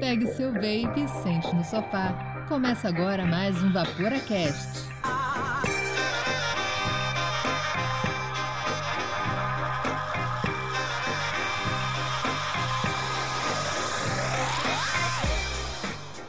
Pegue 0.00 0.26
seu 0.28 0.52
vape 0.52 1.08
sente 1.22 1.54
no 1.54 1.64
sofá. 1.64 2.44
Começa 2.48 2.88
agora 2.88 3.26
mais 3.26 3.60
um 3.62 3.72
VaporaCast. 3.72 4.86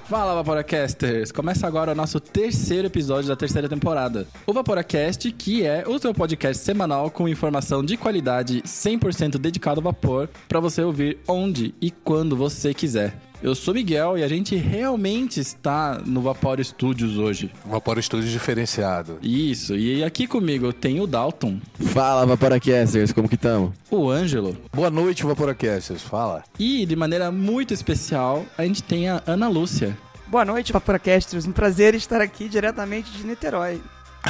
Fala, 0.08 0.36
Vaporacasters! 0.36 1.34
Começa 1.34 1.68
agora 1.68 1.92
o 1.92 1.96
nosso 1.96 2.18
terceiro 2.18 2.88
episódio 2.88 3.28
da 3.28 3.36
terceira 3.36 3.68
temporada. 3.68 4.26
O 4.46 4.54
Vaporacast, 4.54 5.30
que 5.34 5.66
é 5.66 5.84
o 5.86 6.00
seu 6.00 6.14
podcast 6.14 6.64
semanal 6.64 7.12
com 7.12 7.28
informação 7.28 7.84
de 7.84 7.98
qualidade 7.98 8.62
100% 8.62 9.38
dedicado 9.38 9.82
ao 9.82 9.84
vapor, 9.84 10.30
para 10.48 10.62
você 10.62 10.82
ouvir 10.82 11.20
onde 11.28 11.76
e 11.82 11.92
quando 11.92 12.38
você 12.38 12.74
quiser. 12.74 13.27
Eu 13.42 13.54
sou 13.54 13.72
Miguel 13.72 14.18
e 14.18 14.24
a 14.24 14.28
gente 14.28 14.56
realmente 14.56 15.40
está 15.40 16.02
no 16.04 16.22
Vapor 16.22 16.64
Studios 16.64 17.18
hoje. 17.18 17.52
Vapor 17.64 18.02
Studios 18.02 18.32
diferenciado. 18.32 19.20
Isso, 19.22 19.76
e 19.76 20.04
aqui 20.04 20.26
comigo 20.26 20.74
tem 20.74 21.00
o 21.00 21.06
Dalton. 21.06 21.60
Fala, 21.94 22.26
Vaporacasters, 22.26 23.14
como 23.14 23.30
que 23.30 23.36
estamos? 23.36 23.74
O 23.92 24.10
Ângelo. 24.10 24.58
Boa 24.74 24.90
noite, 24.90 25.24
Vaporacasters. 25.24 26.02
Fala. 26.02 26.44
E, 26.58 26.84
de 26.86 26.96
maneira 26.96 27.32
muito 27.32 27.76
especial, 27.76 28.44
a 28.58 28.64
gente 28.66 28.82
tem 28.82 29.08
a 29.08 29.22
Ana 29.28 29.48
Lúcia. 29.48 29.96
Boa 30.26 30.44
noite, 30.44 30.74
Vaporacasters. 30.74 31.46
Um 31.46 31.52
prazer 31.52 31.94
estar 31.94 32.22
aqui 32.22 32.50
diretamente 32.50 33.12
de 33.12 33.24
Niterói. 33.24 33.80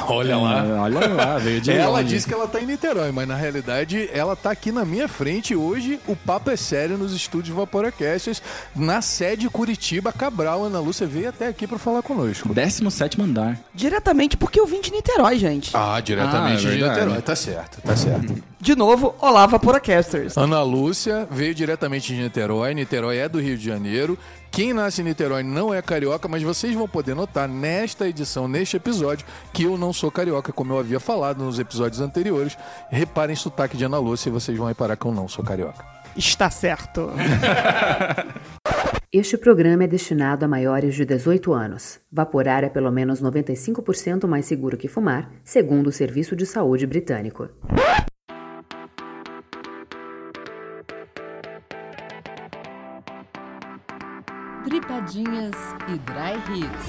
Olha 0.07 0.37
lá. 0.37 0.65
É, 0.65 0.71
olha 0.73 1.07
lá, 1.07 1.37
veio 1.37 1.61
de 1.61 1.71
Ela 1.71 1.99
longe. 1.99 2.03
diz 2.09 2.25
que 2.25 2.33
ela 2.33 2.47
tá 2.47 2.59
em 2.61 2.65
Niterói, 2.65 3.11
mas 3.11 3.27
na 3.27 3.35
realidade 3.35 4.09
ela 4.13 4.35
tá 4.35 4.51
aqui 4.51 4.71
na 4.71 4.85
minha 4.85 5.07
frente. 5.07 5.55
Hoje 5.55 5.99
o 6.07 6.15
papo 6.15 6.49
é 6.49 6.55
sério 6.55 6.97
nos 6.97 7.13
estúdios 7.13 7.55
Vaporacasters, 7.55 8.41
na 8.75 9.01
sede 9.01 9.49
Curitiba. 9.49 10.11
Cabral, 10.11 10.63
Ana 10.65 10.79
Lúcia 10.79 11.05
veio 11.07 11.29
até 11.29 11.47
aqui 11.47 11.65
para 11.67 11.77
falar 11.77 12.01
conosco. 12.01 12.53
17 12.53 13.21
andar. 13.21 13.59
Diretamente 13.73 14.37
porque 14.37 14.59
eu 14.59 14.65
vim 14.65 14.81
de 14.81 14.91
Niterói, 14.91 15.37
gente. 15.37 15.71
Ah, 15.75 15.99
diretamente 15.99 16.65
Ah, 16.67 16.71
é 16.71 16.75
de. 16.75 16.83
Niterói. 16.83 17.21
Tá 17.21 17.35
certo, 17.35 17.81
tá 17.81 17.95
certo. 17.95 18.35
De 18.59 18.75
novo, 18.75 19.13
olá, 19.21 19.45
Vaporacasters. 19.45 20.35
Ana 20.35 20.63
Lúcia 20.63 21.27
veio 21.29 21.53
diretamente 21.53 22.11
de 22.13 22.19
Niterói. 22.19 22.73
Niterói 22.73 23.17
é 23.17 23.29
do 23.29 23.39
Rio 23.39 23.55
de 23.55 23.63
Janeiro. 23.63 24.17
Quem 24.51 24.73
nasce 24.73 25.01
em 25.01 25.05
Niterói 25.05 25.43
não 25.43 25.73
é 25.73 25.81
carioca, 25.81 26.27
mas 26.27 26.41
vocês 26.41 26.73
vão 26.73 26.87
poder 26.87 27.15
notar 27.15 27.47
nesta 27.47 28.07
edição, 28.07 28.47
neste 28.47 28.77
episódio, 28.77 29.25
que 29.53 29.63
eu 29.63 29.77
não 29.77 29.93
sou 29.93 30.11
carioca, 30.11 30.51
como 30.51 30.73
eu 30.73 30.79
havia 30.79 30.99
falado 30.99 31.43
nos 31.43 31.59
episódios 31.59 32.01
anteriores. 32.01 32.57
Reparem 32.89 33.35
o 33.35 33.37
sotaque 33.37 33.77
de 33.77 33.85
Ana 33.85 33.99
Lúcia 33.99 34.29
e 34.29 34.31
vocês 34.31 34.57
vão 34.57 34.67
reparar 34.67 34.95
que 34.95 35.05
eu 35.05 35.13
não 35.13 35.27
sou 35.27 35.43
carioca. 35.45 35.85
Está 36.15 36.49
certo. 36.49 37.11
Este 39.13 39.37
programa 39.37 39.85
é 39.85 39.87
destinado 39.87 40.43
a 40.43 40.47
maiores 40.49 40.93
de 40.93 41.05
18 41.05 41.53
anos. 41.53 41.99
Vaporar 42.11 42.65
é 42.65 42.69
pelo 42.69 42.91
menos 42.91 43.21
95% 43.21 44.27
mais 44.27 44.45
seguro 44.45 44.75
que 44.75 44.89
fumar, 44.89 45.31
segundo 45.45 45.87
o 45.87 45.91
Serviço 45.93 46.35
de 46.35 46.45
Saúde 46.45 46.85
Britânico. 46.85 47.47
Dripadinhas 55.07 55.55
e 55.87 55.97
Dry 55.99 56.59
Hits. 56.59 56.87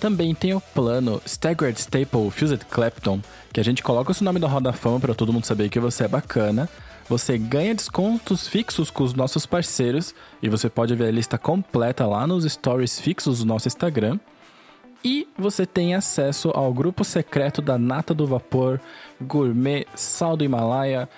Também 0.00 0.34
tem 0.34 0.54
o 0.54 0.60
plano 0.60 1.20
Staggered 1.26 1.78
Staple 1.78 2.30
Fused 2.30 2.64
Clapton, 2.70 3.20
que 3.52 3.60
a 3.60 3.64
gente 3.64 3.82
coloca 3.82 4.10
o 4.10 4.14
seu 4.14 4.24
nome 4.24 4.40
da 4.40 4.48
Roda 4.48 4.72
Fama 4.72 5.00
para 5.00 5.14
todo 5.14 5.34
mundo 5.34 5.44
saber 5.44 5.68
que 5.68 5.78
você 5.78 6.04
é 6.04 6.08
bacana. 6.08 6.66
Você 7.08 7.38
ganha 7.38 7.74
descontos 7.74 8.46
fixos 8.46 8.90
com 8.90 9.02
os 9.02 9.14
nossos 9.14 9.46
parceiros 9.46 10.14
e 10.42 10.48
você 10.48 10.68
pode 10.68 10.94
ver 10.94 11.06
a 11.06 11.10
lista 11.10 11.38
completa 11.38 12.06
lá 12.06 12.26
nos 12.26 12.44
stories 12.44 13.00
fixos 13.00 13.38
do 13.38 13.46
nosso 13.46 13.66
Instagram. 13.66 14.18
E 15.02 15.26
você 15.38 15.64
tem 15.64 15.94
acesso 15.94 16.50
ao 16.54 16.72
grupo 16.72 17.04
secreto 17.04 17.62
da 17.62 17.78
Nata 17.78 18.12
do 18.12 18.26
Vapor, 18.26 18.78
Gourmet, 19.22 19.86
Sal 19.94 20.36
do 20.36 20.44
Himalaia, 20.44 21.08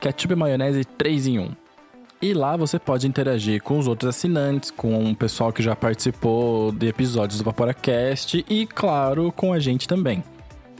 Ketchup 0.00 0.32
e 0.32 0.36
Maionese 0.36 0.84
3 0.84 1.26
em 1.26 1.38
1. 1.40 1.50
E 2.22 2.32
lá 2.32 2.56
você 2.56 2.78
pode 2.78 3.06
interagir 3.06 3.62
com 3.62 3.78
os 3.78 3.86
outros 3.86 4.16
assinantes, 4.16 4.70
com 4.70 5.10
o 5.10 5.14
pessoal 5.14 5.52
que 5.52 5.62
já 5.62 5.76
participou 5.76 6.72
de 6.72 6.86
episódios 6.86 7.38
do 7.38 7.44
Vaporacast 7.44 8.42
e, 8.48 8.66
claro, 8.66 9.30
com 9.30 9.52
a 9.52 9.58
gente 9.58 9.86
também. 9.86 10.24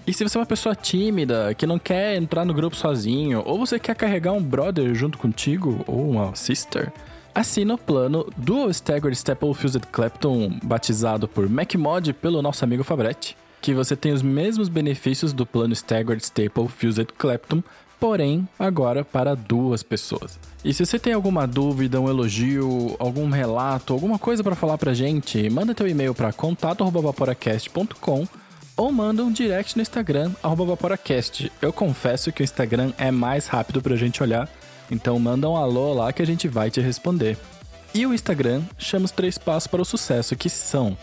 E 0.06 0.12
se 0.12 0.22
você 0.22 0.36
é 0.36 0.40
uma 0.40 0.46
pessoa 0.46 0.74
tímida, 0.74 1.54
que 1.54 1.66
não 1.66 1.78
quer 1.78 2.16
entrar 2.16 2.44
no 2.44 2.52
grupo 2.52 2.76
sozinho, 2.76 3.42
ou 3.46 3.58
você 3.58 3.78
quer 3.78 3.96
carregar 3.96 4.32
um 4.32 4.42
brother 4.42 4.94
junto 4.94 5.16
contigo, 5.16 5.82
ou 5.86 6.10
uma 6.10 6.36
sister, 6.36 6.92
assina 7.34 7.72
o 7.72 7.78
plano 7.78 8.30
Dual 8.36 8.68
Staggered 8.68 9.16
Staple 9.16 9.54
Fused 9.54 9.86
Clapton, 9.90 10.58
batizado 10.62 11.26
por 11.26 11.48
MacMod 11.48 12.12
pelo 12.12 12.42
nosso 12.42 12.62
amigo 12.64 12.84
Fabretti, 12.84 13.34
que 13.62 13.72
você 13.72 13.96
tem 13.96 14.12
os 14.12 14.20
mesmos 14.20 14.68
benefícios 14.68 15.32
do 15.32 15.46
plano 15.46 15.72
Staggered 15.72 16.22
Staple 16.22 16.68
Fused 16.68 17.08
Clapton, 17.16 17.62
porém 17.98 18.46
agora 18.58 19.02
para 19.06 19.34
duas 19.34 19.82
pessoas. 19.82 20.38
E 20.62 20.74
se 20.74 20.84
você 20.84 20.98
tem 20.98 21.14
alguma 21.14 21.46
dúvida, 21.46 21.98
um 21.98 22.10
elogio, 22.10 22.94
algum 22.98 23.30
relato, 23.30 23.94
alguma 23.94 24.18
coisa 24.18 24.44
para 24.44 24.54
falar 24.54 24.76
pra 24.76 24.92
gente, 24.92 25.48
manda 25.48 25.74
teu 25.74 25.88
e-mail 25.88 26.14
para 26.14 26.30
contato@vaporacast.com 26.30 28.28
ou 28.76 28.90
manda 28.90 29.24
um 29.24 29.32
direct 29.32 29.76
no 29.76 29.82
Instagram, 29.82 30.32
Vaporacast. 30.42 31.50
Eu 31.62 31.72
confesso 31.72 32.32
que 32.32 32.42
o 32.42 32.44
Instagram 32.44 32.92
é 32.98 33.10
mais 33.10 33.46
rápido 33.46 33.80
pra 33.80 33.96
gente 33.96 34.22
olhar, 34.22 34.48
então 34.90 35.18
manda 35.18 35.48
um 35.48 35.56
alô 35.56 35.92
lá 35.92 36.12
que 36.12 36.22
a 36.22 36.26
gente 36.26 36.48
vai 36.48 36.70
te 36.70 36.80
responder. 36.80 37.36
E 37.94 38.04
o 38.06 38.12
Instagram 38.12 38.62
chama 38.76 39.04
os 39.04 39.12
três 39.12 39.38
passos 39.38 39.68
para 39.68 39.82
o 39.82 39.84
sucesso, 39.84 40.34
que 40.34 40.50
são 40.50 40.96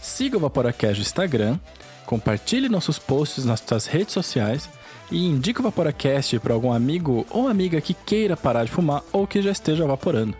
siga 0.00 0.36
o 0.36 0.40
Vaporacast 0.40 0.96
no 0.96 1.02
Instagram, 1.02 1.58
compartilhe 2.04 2.68
nossos 2.68 2.98
posts 2.98 3.44
nas 3.44 3.60
suas 3.60 3.86
redes 3.86 4.12
sociais 4.12 4.68
e 5.10 5.24
indique 5.24 5.60
o 5.60 5.62
Vaporacast 5.62 6.40
para 6.40 6.52
algum 6.52 6.72
amigo 6.72 7.24
ou 7.30 7.46
amiga 7.46 7.80
que 7.80 7.94
queira 7.94 8.36
parar 8.36 8.64
de 8.64 8.72
fumar 8.72 9.02
ou 9.12 9.26
que 9.26 9.40
já 9.40 9.52
esteja 9.52 9.86
vaporando. 9.86 10.34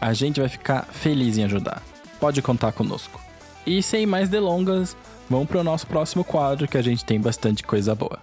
A 0.00 0.12
gente 0.12 0.40
vai 0.40 0.48
ficar 0.48 0.88
feliz 0.90 1.38
em 1.38 1.44
ajudar. 1.44 1.82
Pode 2.18 2.42
contar 2.42 2.72
conosco. 2.72 3.20
E 3.64 3.82
sem 3.82 4.06
mais 4.06 4.28
delongas, 4.28 4.96
vamos 5.28 5.48
para 5.48 5.60
o 5.60 5.64
nosso 5.64 5.86
próximo 5.86 6.24
quadro 6.24 6.68
que 6.68 6.78
a 6.78 6.82
gente 6.82 7.04
tem 7.04 7.20
bastante 7.20 7.62
coisa 7.62 7.94
boa. 7.94 8.20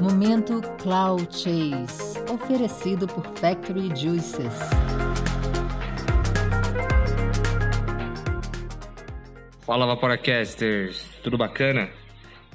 Momento 0.00 0.62
Cloud 0.82 1.28
Chase, 1.30 2.18
oferecido 2.32 3.06
por 3.06 3.24
Factory 3.36 3.94
Juices. 3.94 4.54
Fala 9.60 9.86
Vaporacasters, 9.86 11.04
tudo 11.22 11.38
bacana? 11.38 11.99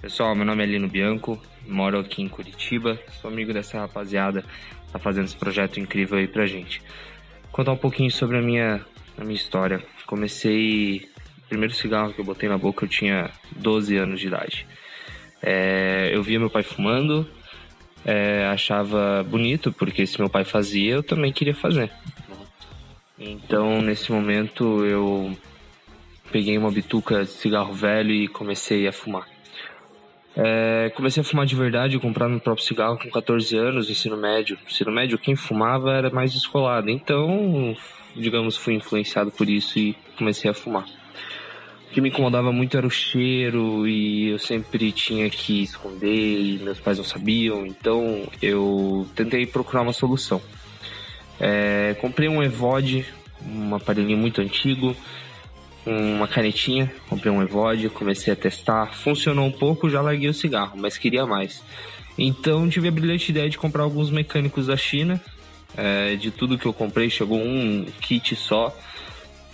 Pessoal, 0.06 0.36
meu 0.36 0.46
nome 0.46 0.62
é 0.62 0.68
Lino 0.68 0.88
Bianco, 0.88 1.42
moro 1.68 1.98
aqui 1.98 2.22
em 2.22 2.30
Curitiba, 2.30 3.00
sou 3.20 3.28
amigo 3.28 3.52
dessa 3.52 3.80
rapaziada 3.80 4.46
tá 4.92 5.00
fazendo 5.00 5.26
esse 5.26 5.36
projeto 5.36 5.80
incrível 5.80 6.20
aí 6.20 6.28
pra 6.28 6.46
gente. 6.46 6.80
Contar 7.52 7.72
um 7.72 7.78
pouquinho 7.78 8.12
sobre 8.12 8.38
a 8.38 8.40
minha, 8.40 8.86
a 9.18 9.24
minha 9.24 9.36
história. 9.36 9.84
Comecei, 10.06 11.10
o 11.40 11.50
primeiro 11.50 11.74
cigarro 11.74 12.14
que 12.14 12.22
eu 12.22 12.24
botei 12.24 12.48
na 12.48 12.56
boca 12.56 12.86
eu 12.86 12.88
tinha 12.88 13.32
12 13.56 13.98
anos 13.98 14.20
de 14.20 14.28
idade. 14.28 14.68
É, 15.42 16.12
eu 16.14 16.22
via 16.22 16.40
meu 16.40 16.52
pai 16.52 16.62
fumando, 16.62 17.28
é, 18.06 18.46
achava 18.46 19.24
bonito, 19.24 19.74
porque 19.74 20.06
se 20.06 20.20
meu 20.20 20.30
pai 20.30 20.44
fazia, 20.44 20.94
eu 20.94 21.02
também 21.02 21.34
queria 21.34 21.56
fazer. 21.56 21.90
Então, 23.18 23.82
nesse 23.82 24.12
momento, 24.12 24.86
eu 24.86 25.36
peguei 26.32 26.56
uma 26.60 26.70
bituca 26.70 27.26
de 27.26 27.32
cigarro 27.32 27.74
velho 27.74 28.12
e 28.12 28.28
comecei 28.28 28.88
a 28.88 28.94
fumar. 28.94 29.34
É, 30.38 30.92
comecei 30.94 31.22
a 31.22 31.24
fumar 31.24 31.46
de 31.46 31.56
verdade, 31.56 31.98
comprar 31.98 32.28
meu 32.28 32.40
próprio 32.40 32.66
cigarro 32.66 32.98
com 32.98 33.10
14 33.10 33.56
anos, 33.56 33.90
ensino 33.90 34.18
médio. 34.18 34.58
Ensino 34.70 34.92
médio, 34.92 35.18
quem 35.18 35.36
fumava 35.36 35.94
era 35.94 36.10
mais 36.10 36.34
descolado. 36.34 36.90
Então, 36.90 37.76
digamos, 38.16 38.58
fui 38.58 38.74
influenciado 38.74 39.32
por 39.32 39.50
isso 39.50 39.80
e 39.80 39.96
comecei 40.18 40.52
a 40.52 40.54
fumar. 40.54 40.86
O 41.90 41.94
que 41.96 42.02
me 42.02 42.10
incomodava 42.10 42.52
muito 42.52 42.76
era 42.76 42.86
o 42.86 42.90
cheiro 42.90 43.88
e 43.88 44.30
eu 44.30 44.40
sempre 44.40 44.92
tinha 44.92 45.30
que 45.30 45.64
esconder 45.64 46.10
e 46.10 46.60
meus 46.62 46.80
pais 46.82 46.98
não 46.98 47.06
sabiam. 47.06 47.66
Então, 47.66 48.28
eu 48.42 49.08
tentei 49.16 49.46
procurar 49.46 49.84
uma 49.84 49.94
solução. 49.94 50.42
É, 51.40 51.96
comprei 52.02 52.28
um 52.28 52.44
Evode, 52.44 53.06
um 53.46 53.74
aparelhinho 53.74 54.18
muito 54.18 54.42
antigo 54.42 54.96
uma 55.86 56.28
canetinha, 56.28 56.92
comprei 57.08 57.32
um 57.32 57.42
Evode, 57.42 57.90
comecei 57.90 58.34
a 58.34 58.36
testar, 58.36 58.94
funcionou 58.94 59.46
um 59.46 59.52
pouco, 59.52 59.90
já 59.90 60.02
larguei 60.02 60.30
o 60.30 60.34
cigarro, 60.34 60.78
mas 60.78 60.98
queria 60.98 61.26
mais. 61.26 61.64
Então 62.18 62.68
tive 62.70 62.88
a 62.88 62.92
brilhante 62.92 63.32
ideia 63.32 63.50
de 63.50 63.58
comprar 63.58 63.84
alguns 63.84 64.10
mecânicos 64.10 64.68
da 64.68 64.78
China. 64.78 65.22
É, 65.78 66.16
de 66.16 66.32
tudo 66.32 66.58
que 66.58 66.66
eu 66.66 66.74
comprei, 66.74 67.10
chegou 67.10 67.38
um 67.38 67.86
kit 68.00 68.36
só. 68.36 68.76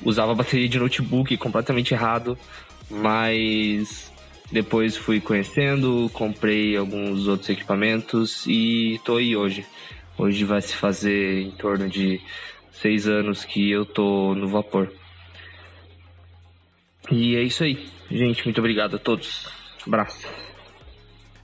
Usava 0.03 0.33
bateria 0.33 0.69
de 0.69 0.79
notebook 0.79 1.35
completamente 1.37 1.93
errado, 1.93 2.37
mas 2.89 4.11
depois 4.51 4.97
fui 4.97 5.19
conhecendo, 5.19 6.09
comprei 6.13 6.75
alguns 6.77 7.27
outros 7.27 7.49
equipamentos 7.49 8.45
e 8.47 8.99
tô 9.03 9.17
aí 9.17 9.35
hoje. 9.35 9.65
Hoje 10.17 10.43
vai 10.43 10.61
se 10.61 10.75
fazer 10.75 11.41
em 11.41 11.51
torno 11.51 11.89
de 11.89 12.21
seis 12.71 13.07
anos 13.07 13.43
que 13.43 13.71
eu 13.71 13.85
tô 13.85 14.35
no 14.35 14.47
vapor. 14.47 14.91
E 17.09 17.36
é 17.36 17.42
isso 17.42 17.63
aí. 17.63 17.88
Gente, 18.09 18.44
muito 18.45 18.59
obrigado 18.59 18.95
a 18.95 19.00
todos. 19.00 19.48
Abraço. 19.86 20.27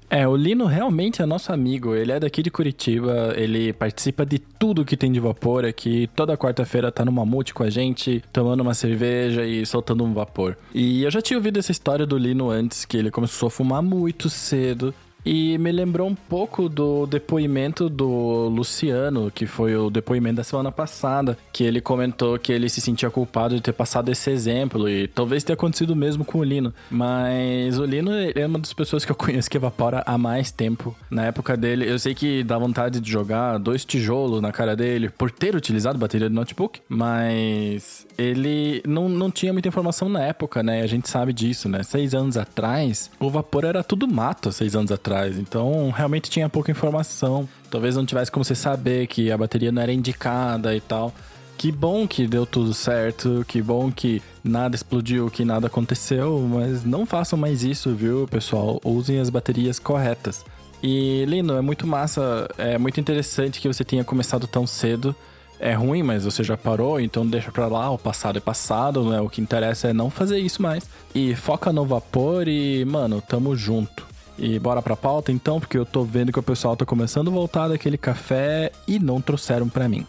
É, 0.10 0.26
o 0.26 0.38
Lino 0.38 0.66
realmente 0.66 1.22
é 1.22 1.26
nosso 1.26 1.52
amigo. 1.52 1.94
Ele 1.94 2.14
é 2.14 2.20
daqui 2.20 2.42
de 2.42 2.50
Curitiba, 2.50 3.34
ele 3.36 3.74
participa 3.74 4.26
de 4.26 4.40
tudo 4.40 4.86
que 4.86 4.96
tem 4.96 5.12
de 5.12 5.20
vapor 5.20 5.66
aqui. 5.66 6.10
Toda 6.16 6.38
quarta-feira 6.38 6.92
tá 6.92 7.04
no 7.04 7.12
Mamute 7.12 7.54
com 7.54 7.64
a 7.64 7.70
gente, 7.70 8.24
tomando 8.32 8.62
uma 8.62 8.74
cerveja 8.74 9.46
e 9.46 9.66
soltando 9.66 10.06
um 10.06 10.14
vapor. 10.14 10.58
E 10.74 11.04
eu 11.04 11.12
já 11.12 11.22
tinha 11.22 11.38
ouvido 11.38 11.60
essa 11.60 11.72
história 11.72 12.06
do 12.06 12.18
Lino 12.18 12.50
antes, 12.50 12.86
que 12.86 12.96
ele 12.96 13.12
começou 13.12 13.48
a 13.48 13.52
fumar 13.52 13.82
muito 13.82 14.30
cedo. 14.30 14.94
E 15.30 15.58
me 15.58 15.74
lembrou 15.74 16.08
um 16.08 16.16
pouco 16.16 16.70
do 16.70 17.06
depoimento 17.06 17.90
do 17.90 18.48
Luciano, 18.48 19.30
que 19.30 19.46
foi 19.46 19.76
o 19.76 19.90
depoimento 19.90 20.38
da 20.38 20.44
semana 20.46 20.72
passada, 20.72 21.38
que 21.52 21.66
ele 21.66 21.82
comentou 21.82 22.40
que 22.40 22.54
ele 22.54 22.70
se 22.70 22.80
sentia 22.80 23.10
culpado 23.10 23.54
de 23.54 23.60
ter 23.60 23.74
passado 23.74 24.10
esse 24.10 24.32
exemplo, 24.32 24.88
e 24.88 25.06
talvez 25.06 25.44
tenha 25.44 25.56
acontecido 25.56 25.94
mesmo 25.98 26.24
com 26.24 26.38
o 26.38 26.44
Lino. 26.46 26.74
Mas 26.90 27.78
o 27.78 27.84
Lino 27.84 28.10
é 28.14 28.46
uma 28.46 28.58
das 28.58 28.72
pessoas 28.72 29.04
que 29.04 29.12
eu 29.12 29.16
conheço 29.18 29.50
que 29.50 29.58
evapora 29.58 30.02
há 30.06 30.18
mais 30.18 30.50
tempo. 30.50 30.96
Na 31.12 31.26
época 31.26 31.58
dele, 31.58 31.92
eu 31.92 32.00
sei 32.00 32.16
que 32.16 32.42
dá 32.42 32.58
vontade 32.58 33.02
de 33.02 33.12
jogar 33.12 33.58
dois 33.58 33.84
tijolos 33.84 34.42
na 34.42 34.54
cara 34.54 34.78
dele 34.78 35.10
por 35.10 35.30
ter 35.30 35.58
utilizado 35.58 36.00
bateria 36.00 36.30
de 36.30 36.36
notebook, 36.36 36.80
mas 36.88 38.08
ele 38.18 38.82
não, 38.88 39.10
não 39.10 39.30
tinha 39.30 39.52
muita 39.52 39.68
informação 39.68 40.08
na 40.08 40.24
época, 40.24 40.64
né? 40.64 40.84
A 40.84 40.88
gente 40.88 41.10
sabe 41.10 41.34
disso, 41.34 41.68
né? 41.68 41.84
Seis 41.84 42.14
anos 42.14 42.38
atrás, 42.38 43.12
o 43.20 43.30
vapor 43.30 43.66
era 43.66 43.84
tudo 43.84 44.08
mato, 44.08 44.54
seis 44.54 44.74
anos 44.74 44.90
atrás 44.90 45.17
atrás. 45.18 45.38
Então, 45.38 45.90
realmente 45.90 46.30
tinha 46.30 46.48
pouca 46.48 46.72
informação. 46.72 47.48
Talvez 47.70 47.96
não 47.96 48.06
tivesse 48.06 48.32
como 48.32 48.46
você 48.46 48.56
saber 48.56 49.08
que 49.08 49.32
a 49.32 49.38
bateria 49.38 49.72
não 49.72 49.82
era 49.82 49.92
indicada 49.92 50.76
e 50.76 50.82
tal. 50.82 51.14
Que 51.58 51.72
bom 51.72 52.08
que 52.08 52.28
deu 52.28 52.46
tudo 52.46 52.72
certo, 52.72 53.44
que 53.48 53.64
bom 53.64 53.92
que 53.92 54.22
nada 54.44 54.76
explodiu, 54.76 55.30
que 55.32 55.44
nada 55.44 55.66
aconteceu, 55.66 56.40
mas 56.48 56.84
não 56.84 57.04
façam 57.04 57.38
mais 57.38 57.64
isso, 57.64 57.96
viu, 57.96 58.28
pessoal? 58.28 58.80
Usem 58.86 59.20
as 59.20 59.32
baterias 59.32 59.80
corretas. 59.80 60.46
E, 60.84 61.26
Lino, 61.26 61.58
é 61.58 61.62
muito 61.62 61.88
massa, 61.88 62.48
é 62.60 62.78
muito 62.78 63.00
interessante 63.00 63.60
que 63.60 63.68
você 63.68 63.84
tenha 63.84 64.04
começado 64.04 64.46
tão 64.46 64.68
cedo. 64.68 65.16
É 65.60 65.74
ruim, 65.74 66.04
mas 66.04 66.26
você 66.26 66.44
já 66.44 66.56
parou, 66.56 67.00
então 67.00 67.26
deixa 67.26 67.52
pra 67.52 67.66
lá, 67.66 67.90
o 67.90 67.98
passado 67.98 68.38
é 68.38 68.40
passado, 68.40 69.10
né? 69.10 69.20
O 69.20 69.28
que 69.28 69.42
interessa 69.42 69.88
é 69.88 69.94
não 69.94 70.12
fazer 70.12 70.38
isso 70.38 70.62
mais. 70.62 70.88
E 71.16 71.36
foca 71.36 71.74
no 71.74 71.84
vapor 71.84 72.48
e, 72.48 72.86
mano, 72.86 73.20
tamo 73.20 73.56
junto. 73.56 74.06
E 74.38 74.60
bora 74.60 74.82
pra 74.82 74.96
pauta 74.96 75.32
então, 75.32 75.60
porque 75.60 75.78
eu 75.78 75.86
tô 75.86 76.04
vendo 76.04 76.32
que 76.32 76.40
o 76.40 76.44
pessoal 76.44 76.78
tá 76.78 76.86
começando 76.86 77.30
a 77.30 77.34
voltar 77.34 77.68
daquele 77.68 77.98
café 77.98 78.72
e 78.88 79.00
não 79.00 79.20
trouxeram 79.20 79.68
para 79.68 79.90
mim. 79.90 80.06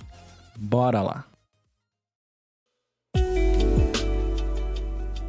Bora 0.57 1.01
lá. 1.01 1.25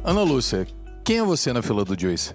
Ana 0.04 0.22
Lúcia, 0.22 0.66
quem 1.04 1.18
é 1.18 1.22
você 1.22 1.52
na 1.52 1.62
fila 1.62 1.84
do 1.84 1.98
Joyce? 1.98 2.34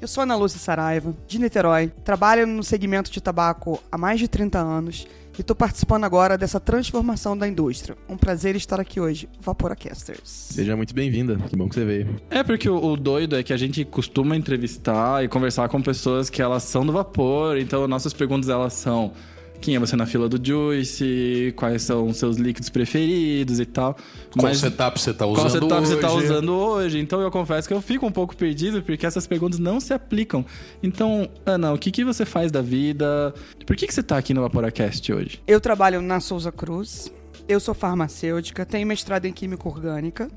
Eu 0.00 0.06
sou 0.06 0.22
Ana 0.22 0.36
Lúcia 0.36 0.60
Saraiva, 0.60 1.14
de 1.26 1.38
Niterói, 1.38 1.88
trabalho 2.04 2.46
no 2.46 2.62
segmento 2.62 3.10
de 3.10 3.20
tabaco 3.20 3.82
há 3.90 3.98
mais 3.98 4.20
de 4.20 4.28
30 4.28 4.58
anos 4.58 5.06
e 5.38 5.40
estou 5.40 5.54
participando 5.54 6.04
agora 6.04 6.36
dessa 6.36 6.58
transformação 6.58 7.38
da 7.38 7.46
indústria. 7.46 7.96
Um 8.08 8.16
prazer 8.16 8.56
estar 8.56 8.80
aqui 8.80 9.00
hoje, 9.00 9.28
Vaporacasters. 9.40 10.20
Seja 10.24 10.76
muito 10.76 10.92
bem-vinda, 10.92 11.36
que 11.36 11.56
bom 11.56 11.68
que 11.68 11.76
você 11.76 11.84
veio. 11.84 12.16
É 12.28 12.42
porque 12.42 12.68
o, 12.68 12.76
o, 12.76 12.96
doido 12.96 13.36
é 13.36 13.42
que 13.42 13.52
a 13.52 13.56
gente 13.56 13.84
costuma 13.84 14.36
entrevistar 14.36 15.24
e 15.24 15.28
conversar 15.28 15.68
com 15.68 15.80
pessoas 15.80 16.28
que 16.28 16.42
elas 16.42 16.64
são 16.64 16.84
do 16.84 16.92
vapor, 16.92 17.56
então 17.56 17.86
nossas 17.86 18.12
perguntas 18.12 18.48
elas 18.48 18.72
são 18.72 19.12
quem 19.60 19.76
é 19.76 19.78
você 19.78 19.96
na 19.96 20.06
fila 20.06 20.28
do 20.28 20.44
Juice, 20.44 21.52
quais 21.56 21.82
são 21.82 22.08
os 22.08 22.16
seus 22.16 22.36
líquidos 22.36 22.68
preferidos 22.68 23.60
e 23.60 23.66
tal. 23.66 23.94
Qual 24.32 24.44
Mas, 24.44 24.58
setup 24.58 25.00
você 25.00 25.12
tá 25.12 25.26
usando 25.26 25.40
qual 25.40 25.50
setup 25.50 25.74
hoje? 25.74 25.86
você 25.86 26.00
tá 26.00 26.12
usando 26.12 26.52
hoje? 26.52 26.98
Então 26.98 27.20
eu 27.20 27.30
confesso 27.30 27.66
que 27.66 27.74
eu 27.74 27.80
fico 27.80 28.06
um 28.06 28.12
pouco 28.12 28.36
perdido 28.36 28.82
porque 28.82 29.04
essas 29.04 29.26
perguntas 29.26 29.58
não 29.58 29.80
se 29.80 29.92
aplicam. 29.92 30.44
Então, 30.82 31.28
Ana, 31.44 31.72
o 31.72 31.78
que, 31.78 31.90
que 31.90 32.04
você 32.04 32.24
faz 32.24 32.52
da 32.52 32.62
vida? 32.62 33.34
Por 33.66 33.76
que, 33.76 33.86
que 33.86 33.94
você 33.94 34.02
tá 34.02 34.16
aqui 34.16 34.32
no 34.32 34.40
Vaporacast 34.42 35.12
hoje? 35.12 35.42
Eu 35.46 35.60
trabalho 35.60 36.00
na 36.00 36.20
Souza 36.20 36.52
Cruz, 36.52 37.12
eu 37.48 37.58
sou 37.58 37.74
farmacêutica, 37.74 38.64
tenho 38.64 38.86
mestrado 38.86 39.24
em 39.24 39.32
Química 39.32 39.68
Orgânica. 39.68 40.30